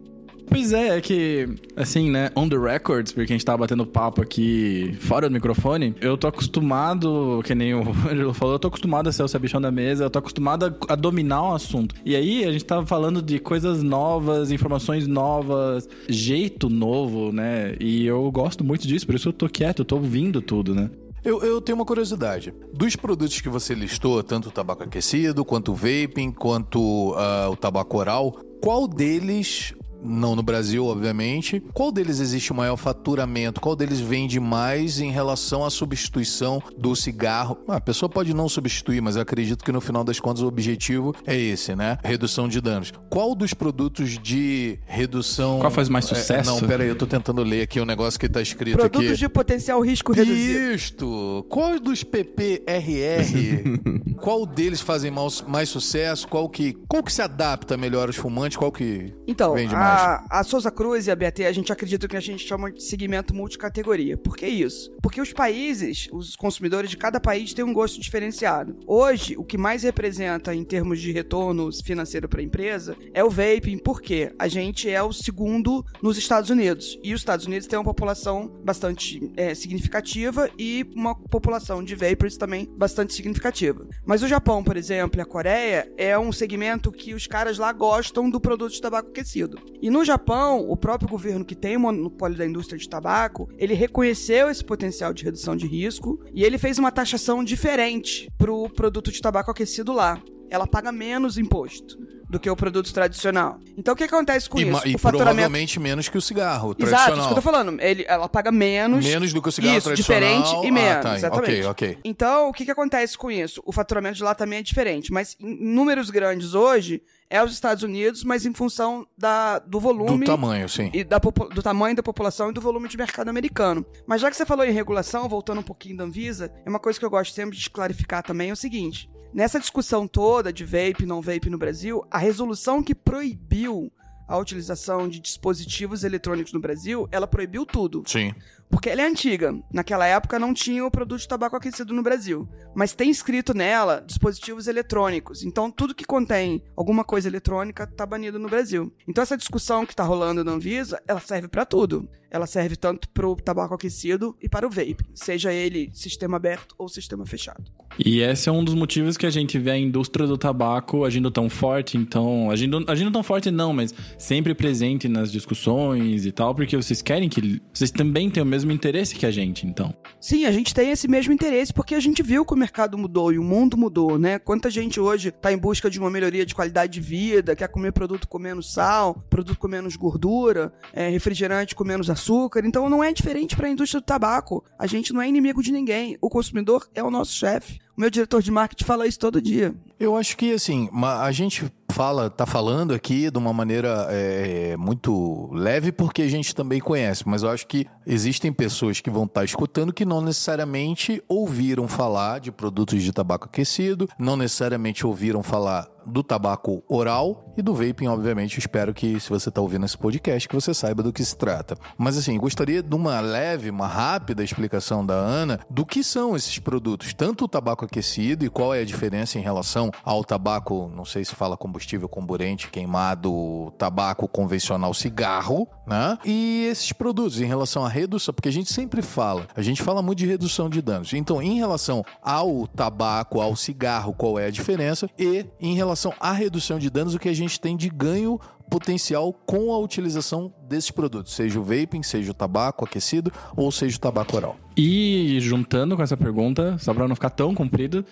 Pois 0.50 0.72
é, 0.72 0.98
é 0.98 1.02
que, 1.02 1.48
assim, 1.76 2.10
né, 2.10 2.32
on 2.36 2.48
the 2.48 2.58
records, 2.58 3.12
porque 3.12 3.34
a 3.34 3.36
gente 3.36 3.46
tava 3.46 3.60
batendo 3.60 3.86
papo 3.86 4.22
aqui 4.22 4.96
fora 5.02 5.28
do 5.28 5.34
microfone, 5.34 5.94
eu 6.00 6.18
tô 6.18 6.28
acostumado, 6.28 7.42
que 7.44 7.54
nem 7.54 7.74
o 7.74 7.82
Angelo 8.10 8.34
falou, 8.34 8.56
eu 8.56 8.60
tô 8.60 8.70
acostumado 8.70 9.10
a 9.10 9.12
ser 9.12 9.24
o 9.24 9.28
sabichão 9.28 9.60
da 9.60 9.72
mesa, 9.72 10.06
eu 10.06 10.10
tô 10.10 10.20
acostumado 10.20 10.66
a, 10.66 10.94
a, 10.94 10.96
dominar 10.96 11.44
o 11.44 11.54
assunto. 11.54 11.94
E 12.06 12.16
aí, 12.16 12.46
a 12.46 12.52
gente 12.52 12.66
tava 12.66 12.86
falando 12.86 13.22
de 13.22 13.40
coisas 13.40 13.84
novas, 13.84 14.52
informações 14.52 15.06
novas, 15.06 15.88
jeito 16.08 16.70
novo, 16.70 17.32
né, 17.32 17.76
e 17.80 18.06
eu 18.06 18.32
gosto 18.32 18.64
muito 18.64 18.88
disso, 18.88 19.06
por 19.06 19.16
isso 19.16 19.30
eu 19.30 19.34
tô 19.34 19.50
quieto, 19.50 19.80
eu 19.80 19.86
tô 19.86 19.96
ouvindo 19.98 20.42
tudo, 20.42 20.74
né. 20.74 20.90
Eu, 21.26 21.44
eu, 21.44 21.60
tenho 21.60 21.78
uma 21.78 21.84
curiosidade. 21.84 22.54
Dos 22.74 22.96
produtos 22.96 23.42
que 23.42 23.50
você 23.50 23.74
listou, 23.74 24.24
tanto 24.24 24.48
o 24.48 24.52
tabaco 24.52 24.84
aquecido, 24.84 25.44
quanto 25.44 25.74
o 25.74 25.76
vaping, 25.76 26.32
quanto 26.32 26.80
uh, 26.80 27.52
o 27.52 27.56
tabaco 27.58 27.98
oral, 27.98 28.32
qual 28.62 28.88
deles 28.88 29.74
não 30.04 30.36
no 30.36 30.44
Brasil, 30.44 30.86
obviamente. 30.86 31.62
Qual 31.74 31.92
deles 31.92 32.20
existe 32.20 32.52
o 32.52 32.56
maior 32.56 32.78
faturamento? 32.78 33.60
Qual 33.60 33.76
deles 33.76 34.00
vende 34.00 34.40
mais 34.40 35.00
em 35.00 35.12
relação 35.12 35.66
à 35.66 35.70
substituição 35.70 36.62
do 36.78 36.96
cigarro? 36.96 37.58
Ah, 37.68 37.78
a 37.78 37.82
pessoa 37.82 38.10
pode 38.10 38.34
não 38.34 38.48
substituir, 38.50 39.02
mas 39.02 39.16
eu 39.16 39.22
acredito 39.22 39.64
que 39.64 39.72
no 39.72 39.82
final 39.82 40.04
das 40.04 40.20
contas 40.20 40.42
o 40.42 40.48
objetivo 40.48 41.16
é 41.26 41.36
esse, 41.36 41.76
né? 41.76 41.98
Redução 42.04 42.48
de 42.48 42.62
danos. 42.62 42.92
Qual 43.10 43.36
dos 43.36 43.54
produtos 43.54 44.18
de 44.18 44.80
redução. 44.86 45.60
Qual 45.60 45.72
faz 45.72 45.90
mais 45.90 46.06
sucesso? 46.06 46.50
É, 46.50 46.54
não, 46.54 46.60
pera 46.68 46.84
aí, 46.84 46.90
eu 46.90 46.96
tô 46.96 47.06
tentando 47.06 47.44
ler 47.44 47.64
aqui 47.64 47.80
o 47.80 47.84
um 47.84 47.86
negócio 47.86 48.20
que 48.20 48.28
tá 48.30 48.42
escrito 48.42 48.78
produtos 48.78 49.00
aqui. 49.00 49.08
Produtos 49.08 49.20
de 49.20 49.30
potencial 49.30 49.82
risco 49.82 50.14
reduzido. 50.14 50.74
Isto! 50.74 51.46
Qual 51.50 51.80
dos 51.80 52.04
PPRR? 52.04 53.80
qual 54.22 54.46
deles 54.46 54.82
fazem 54.82 55.12
mais, 55.12 55.42
mais 55.42 55.70
sucesso? 55.70 56.28
Qual 56.28 56.50
que, 56.50 56.74
qual 56.88 57.04
que 57.04 57.12
se 57.12 57.22
adapta 57.22 57.78
melhor 57.78 58.08
aos 58.08 58.16
fumantes? 58.16 58.58
Qual 58.58 58.72
que 58.72 59.14
então, 59.28 59.54
vende 59.54 59.74
mais? 59.74 59.87
A, 60.30 60.44
Souza 60.44 60.72
Cruz 60.72 61.08
e 61.08 61.12
a 61.12 61.16
BAT, 61.16 61.40
a 61.46 61.52
gente 61.52 61.72
acredita 61.72 62.08
que 62.08 62.18
a 62.18 62.20
gente 62.20 62.46
chama 62.46 62.72
de 62.72 62.84
segmento 62.84 63.34
multicategoria. 63.34 64.18
Por 64.18 64.36
que 64.36 64.48
isso? 64.48 64.92
Porque 65.02 65.22
os 65.22 65.34
países, 65.34 66.10
os 66.12 66.36
consumidores 66.36 66.90
de 66.90 66.98
cada 66.98 67.20
país 67.20 67.54
têm 67.54 67.64
um 67.64 67.74
gosto 67.74 68.00
diferenciado. 68.00 68.78
Hoje, 68.86 69.38
o 69.38 69.44
que 69.44 69.58
mais 69.58 69.84
representa 69.84 70.54
em 70.54 70.64
termos 70.64 71.00
de 71.00 71.12
retorno 71.12 71.70
financeiro 71.84 72.28
para 72.28 72.42
a 72.42 72.44
empresa 72.44 72.96
é 73.14 73.24
o 73.24 73.30
vaping, 73.30 73.78
porque 73.78 74.34
a 74.38 74.48
gente 74.48 74.90
é 74.90 75.02
o 75.02 75.14
segundo 75.14 75.86
nos 76.02 76.18
Estados 76.18 76.50
Unidos. 76.50 77.00
E 77.04 77.14
os 77.14 77.22
Estados 77.22 77.46
Unidos 77.46 77.68
têm 77.68 77.78
uma 77.78 77.86
população 77.86 78.48
bastante 78.64 79.32
é, 79.36 79.54
significativa 79.54 80.50
e 80.58 80.86
uma 80.96 81.16
população 81.16 81.84
de 81.84 81.96
vapers 81.96 82.38
também 82.38 82.68
bastante 82.78 83.14
significativa. 83.14 83.88
Mas 84.06 84.24
o 84.24 84.28
Japão, 84.28 84.64
por 84.64 84.78
exemplo, 84.78 85.20
e 85.20 85.22
a 85.22 85.26
Coreia 85.26 85.92
é 85.98 86.18
um 86.18 86.32
segmento 86.32 86.92
que 86.92 87.14
os 87.14 87.28
caras 87.28 87.58
lá 87.58 87.72
gostam 87.72 88.30
do 88.30 88.40
produto 88.40 88.74
de 88.74 88.82
tabaco 88.82 89.10
aquecido. 89.10 89.60
E 89.82 89.90
no 89.90 90.04
Japão, 90.04 90.60
o 90.68 90.76
próprio 90.76 91.10
governo 91.10 91.46
que 91.46 91.56
tem 91.56 91.78
o 91.78 91.80
monopólio 91.80 92.38
da 92.38 92.46
indústria 92.46 92.78
de 92.78 92.90
tabaco, 92.90 93.48
ele 93.58 93.74
reconheceu 93.74 94.50
esse 94.50 94.64
potencial 94.64 95.14
de 95.14 95.24
redução 95.24 95.56
de 95.56 95.68
risco 95.68 96.20
e 96.34 96.44
ele 96.44 96.58
fez 96.58 96.80
uma 96.80 96.92
taxação 96.92 97.44
diferente 97.44 98.28
para 98.38 98.52
o 98.52 98.70
produto 98.70 99.12
de 99.12 99.22
tabaco 99.22 99.52
aquecido 99.52 99.94
lá. 99.94 100.22
Ela 100.50 100.68
paga 100.68 100.92
menos 100.92 101.38
imposto 101.38 101.98
do 102.30 102.40
que 102.40 102.50
o 102.50 102.56
produto 102.56 102.94
tradicional. 102.94 103.60
Então 103.78 103.94
o 103.94 103.98
que 103.98 104.04
acontece 104.04 104.50
com 104.50 104.60
e, 104.60 104.70
isso? 104.70 104.88
E 104.88 104.96
o 104.96 105.00
faturamento... 105.00 105.36
provavelmente 105.36 105.80
menos 105.80 106.10
que 106.10 106.18
o 106.18 106.22
cigarro 106.22 106.76
Exato, 106.78 106.86
tradicional. 106.86 107.18
isso 107.18 107.28
que 107.28 107.32
eu 107.32 107.36
tô 107.36 107.42
falando. 107.42 107.82
Ele, 107.82 108.06
ela 108.08 108.28
paga 108.28 108.52
menos. 108.52 109.06
Menos 109.06 109.34
do 109.34 109.42
que 109.42 109.50
o 109.50 109.52
cigarro 109.52 109.78
isso, 109.78 109.88
tradicional. 109.88 110.44
diferente 110.44 110.68
e 110.68 110.72
menos, 110.72 110.98
ah, 110.98 111.02
tá. 111.02 111.16
exatamente. 111.16 111.66
Ok, 111.66 111.66
ok. 111.66 111.98
Então, 112.04 112.50
o 112.50 112.54
que, 112.54 112.66
que 112.66 112.72
acontece 112.72 113.18
com 113.18 113.32
isso? 113.32 113.62
O 113.66 113.72
faturamento 113.72 114.18
de 114.18 114.24
lá 114.24 114.36
também 114.36 114.60
é 114.60 114.62
diferente, 114.62 115.12
mas 115.12 115.38
em 115.40 115.74
números 115.74 116.10
grandes 116.10 116.54
hoje 116.54 117.02
é 117.30 117.44
os 117.44 117.52
Estados 117.52 117.84
Unidos, 117.84 118.24
mas 118.24 118.46
em 118.46 118.54
função 118.54 119.06
da, 119.18 119.60
do 119.60 119.80
volume. 119.80 120.26
Do 120.26 120.32
tamanho, 120.32 120.68
sim. 120.68 120.90
E 120.94 121.04
da, 121.04 121.20
do 121.20 121.62
tamanho 121.62 121.96
da 121.96 122.04
população 122.04 122.50
e 122.50 122.54
do 122.54 122.62
volume 122.62 122.88
de 122.88 122.98
mercado 122.98 123.30
americano. 123.30 123.86
Mas 124.06 124.22
já 124.22 124.30
que 124.30 124.36
você 124.36 124.46
falou 124.46 124.66
em 124.66 124.72
regulação, 124.72 125.28
voltando 125.28 125.60
um 125.60 125.64
pouquinho 125.64 125.98
da 125.98 126.04
Anvisa, 126.04 126.52
é 126.66 126.70
uma 126.70 126.80
coisa 126.80 126.98
que 126.98 127.06
eu 127.06 127.10
gosto 127.10 127.34
sempre 127.34 127.58
de 127.58 127.70
clarificar 127.70 128.24
também 128.24 128.50
é 128.50 128.54
o 128.54 128.56
seguinte: 128.56 129.10
nessa 129.34 129.60
discussão 129.60 130.08
toda 130.08 130.52
de 130.52 130.66
vape 130.66 131.06
não 131.06 131.22
vape 131.22 131.50
no 131.50 131.58
Brasil, 131.58 132.06
a 132.10 132.18
resolução 132.18 132.84
que 132.84 132.96
proibiu 132.96 133.92
a 134.28 134.38
utilização 134.38 135.08
de 135.08 135.20
dispositivos 135.20 136.04
eletrônicos 136.04 136.52
no 136.52 136.60
Brasil, 136.60 137.08
ela 137.12 137.26
proibiu 137.26 137.66
tudo. 137.66 138.04
Sim. 138.06 138.34
Porque 138.70 138.90
ela 138.90 139.02
é 139.02 139.08
antiga. 139.08 139.58
Naquela 139.72 140.06
época 140.06 140.38
não 140.38 140.54
tinha 140.54 140.86
o 140.86 140.92
produto 140.92 141.22
de 141.22 141.28
tabaco 141.28 141.56
aquecido 141.56 141.94
no 141.94 142.04
Brasil. 142.04 142.48
Mas 142.76 142.94
tem 142.94 143.10
escrito 143.10 143.54
nela 143.54 144.04
dispositivos 144.06 144.68
eletrônicos. 144.68 145.44
Então 145.44 145.72
tudo 145.72 145.96
que 145.96 146.04
contém 146.04 146.62
alguma 146.76 147.06
coisa 147.06 147.30
eletrônica 147.30 147.84
está 147.86 148.06
banido 148.06 148.38
no 148.38 148.50
Brasil. 148.50 148.94
Então 149.08 149.22
essa 149.22 149.38
discussão 149.38 149.86
que 149.86 149.94
está 149.94 150.04
rolando 150.04 150.44
na 150.44 150.52
Anvisa, 150.52 151.02
ela 151.08 151.22
serve 151.22 151.48
para 151.48 151.66
tudo. 151.66 152.10
Ela 152.30 152.48
serve 152.48 152.76
tanto 152.76 153.10
para 153.10 153.28
o 153.28 153.36
tabaco 153.36 153.74
aquecido 153.74 154.36
e 154.42 154.50
para 154.50 154.68
o 154.68 154.70
vape, 154.70 155.06
seja 155.14 155.54
ele 155.54 155.90
sistema 155.94 156.38
aberto 156.38 156.76
ou 156.78 156.90
sistema 156.90 157.26
fechado. 157.26 157.64
E 158.00 158.20
esse 158.20 158.48
é 158.48 158.52
um 158.52 158.64
dos 158.64 158.74
motivos 158.76 159.18
que 159.18 159.26
a 159.26 159.30
gente 159.30 159.58
vê 159.58 159.72
a 159.72 159.78
indústria 159.78 160.28
do 160.28 160.38
tabaco 160.38 161.04
agindo 161.04 161.32
tão 161.32 161.50
forte, 161.50 161.98
então, 161.98 162.52
agindo, 162.52 162.84
agindo 162.88 163.12
tão 163.12 163.24
forte 163.24 163.50
não, 163.50 163.74
mas 163.74 163.94
sempre 164.18 164.54
presente 164.54 165.08
nas 165.08 165.32
discussões 165.32 166.26
e 166.26 166.32
tal, 166.32 166.54
porque 166.54 166.76
vocês 166.76 167.02
querem 167.02 167.30
que 167.30 167.62
vocês 167.74 167.90
também 167.90 168.30
tenham 168.30 168.46
o 168.46 168.50
mesmo 168.50 168.72
interesse 168.72 169.16
que 169.16 169.26
a 169.26 169.32
gente, 169.32 169.66
então. 169.66 169.94
Sim, 170.20 170.46
a 170.46 170.52
gente 170.52 170.74
tem 170.74 170.92
esse 170.92 171.08
mesmo 171.08 171.34
interesse 171.34 171.74
porque 171.74 171.96
a 171.96 172.00
gente 172.00 172.22
viu 172.22 172.46
que 172.46 172.54
o 172.54 172.58
mercado 172.58 172.98
mudou 172.98 173.32
e 173.32 173.40
o 173.40 173.44
mundo 173.44 173.78
mudou, 173.78 174.20
né? 174.20 174.38
Quanta 174.38 174.70
gente 174.70 175.00
hoje 175.00 175.30
está 175.30 175.52
em 175.52 175.58
busca 175.58 175.90
de 175.90 176.00
uma 176.00 176.10
melhoria 176.10 176.46
de 176.46 176.54
qualidade 176.54 176.94
de 176.94 177.02
vida, 177.02 177.56
quer 177.56 177.68
comer 177.68 177.92
produto 177.92 178.28
com 178.28 178.38
menos 178.38 178.74
sal, 178.74 179.16
produto 179.30 179.58
com 179.58 179.68
menos 179.68 179.96
gordura, 179.96 180.72
é, 180.94 181.10
refrigerante 181.10 181.74
com 181.74 181.84
menos 181.84 182.10
açúcar. 182.10 182.17
Então 182.66 182.90
não 182.90 183.04
é 183.04 183.14
diferente 183.14 183.56
para 183.56 183.68
a 183.68 183.70
indústria 183.70 184.02
do 184.02 184.06
tabaco. 184.06 184.64
A 184.78 184.88
gente 184.88 185.14
não 185.14 185.22
é 185.22 185.28
inimigo 185.28 185.62
de 185.62 185.72
ninguém. 185.72 186.18
O 186.22 186.30
consumidor 186.30 186.88
é 186.94 187.04
o 187.04 187.12
nosso 187.12 187.34
chefe. 187.34 187.80
O 187.96 188.02
meu 188.02 188.10
diretor 188.10 188.42
de 188.42 188.52
marketing 188.52 188.84
fala 188.84 189.08
isso 189.08 189.20
todo 189.20 189.42
dia. 189.42 189.74
Eu 190.00 190.16
acho 190.16 190.38
que, 190.38 190.54
assim, 190.54 190.90
a 190.94 191.32
gente 191.32 191.66
fala, 191.98 192.30
tá 192.30 192.46
falando 192.46 192.94
aqui 192.94 193.32
de 193.32 193.40
uma 193.40 193.52
maneira 193.52 194.06
é, 194.12 194.78
muito 194.78 195.50
leve 195.52 195.92
porque 195.92 196.22
a 196.22 196.28
gente 196.28 196.54
também 196.54 196.80
conhece, 196.80 197.28
mas 197.28 197.42
eu 197.42 197.50
acho 197.50 197.66
que 197.66 197.88
existem 198.06 198.54
pessoas 198.54 199.02
que 199.02 199.10
vão 199.10 199.24
estar 199.24 199.42
tá 199.42 199.46
escutando 199.46 199.92
que 199.92 200.06
não 200.06 200.22
necessariamente 200.22 201.24
ouviram 201.28 201.88
falar 201.88 202.40
de 202.40 202.52
produtos 202.52 203.02
de 203.02 203.12
tabaco 203.12 203.46
aquecido, 203.46 204.08
não 204.20 204.38
necessariamente 204.38 205.08
ouviram 205.08 205.42
falar 205.42 205.88
do 206.08 206.24
tabaco 206.24 206.82
oral 206.88 207.54
e 207.58 207.62
do 207.62 207.74
vaping, 207.74 208.08
obviamente. 208.08 208.58
Espero 208.58 208.94
que, 208.94 209.20
se 209.20 209.30
você 209.30 209.50
está 209.50 209.60
ouvindo 209.60 209.86
esse 209.86 209.98
podcast, 209.98 210.48
que 210.48 210.56
você 210.56 210.74
saiba 210.74 211.04
do 211.04 211.12
que 211.12 211.24
se 211.24 211.36
trata. 211.36 211.78
Mas, 211.98 212.18
assim, 212.18 212.38
gostaria 212.38 212.82
de 212.82 212.96
uma 212.96 213.20
leve, 213.20 213.70
uma 213.70 213.88
rápida 213.88 214.44
explicação 214.44 215.06
da 215.06 215.16
Ana 215.16 215.60
do 215.70 215.86
que 215.86 216.04
são 216.04 216.36
esses 216.36 216.60
produtos, 216.60 217.14
tanto 217.14 217.44
o 217.44 217.48
tabaco 217.48 217.84
aquecido 217.84 218.46
e 218.46 218.50
qual 218.50 218.74
é 218.74 218.80
a 218.80 218.86
diferença 218.86 219.38
em 219.38 219.42
relação 219.42 219.92
ao 220.04 220.24
tabaco, 220.24 220.90
não 220.96 221.04
sei 221.04 221.26
se 221.26 221.36
fala 221.36 221.58
combustível 221.58 221.87
comburente, 222.10 222.70
queimado, 222.70 223.72
tabaco 223.78 224.28
convencional, 224.28 224.94
cigarro, 224.94 225.68
né? 225.86 226.18
E 226.26 226.68
esses 226.70 226.92
produtos 226.92 227.40
em 227.40 227.46
relação 227.46 227.86
à 227.86 227.90
redução, 227.90 228.34
porque 228.34 228.50
a 228.50 228.52
gente 228.52 228.74
sempre 228.74 229.02
fala, 229.02 229.48
a 229.56 229.62
gente 229.62 229.82
fala 229.82 230.02
muito 230.02 230.20
de 230.20 230.26
redução 230.26 230.70
de 230.70 230.82
danos. 230.82 231.14
Então, 231.14 231.42
em 231.42 231.58
relação 231.58 232.04
ao 232.22 232.68
tabaco, 232.68 233.40
ao 233.40 233.56
cigarro, 233.56 234.14
qual 234.14 234.38
é 234.38 234.48
a 234.48 234.52
diferença? 234.52 235.10
E 235.18 235.46
em 235.60 235.76
relação 235.76 236.14
à 236.20 236.32
redução 236.32 236.80
de 236.80 236.90
danos, 236.90 237.16
o 237.16 237.20
que 237.20 237.30
a 237.30 237.34
gente 237.34 237.60
tem 237.60 237.78
de 237.78 237.90
ganho 237.90 238.40
potencial 238.70 239.34
com 239.34 239.72
a 239.72 239.80
utilização 239.80 240.54
desses 240.68 240.92
produtos, 240.92 241.34
seja 241.34 241.60
o 241.60 241.64
vaping, 241.64 242.04
seja 242.04 242.32
o 242.32 242.34
tabaco 242.34 242.86
aquecido 242.86 243.32
ou 243.56 243.72
seja 243.72 243.98
o 243.98 244.00
tabaco 244.00 244.36
oral. 244.36 244.58
E 244.76 245.38
juntando 245.40 245.96
com 245.96 246.04
essa 246.04 246.18
pergunta, 246.18 246.78
só 246.78 246.94
para 246.94 247.08
não 247.08 247.16
ficar 247.16 247.30
tão 247.30 247.56
comprido, 247.56 248.06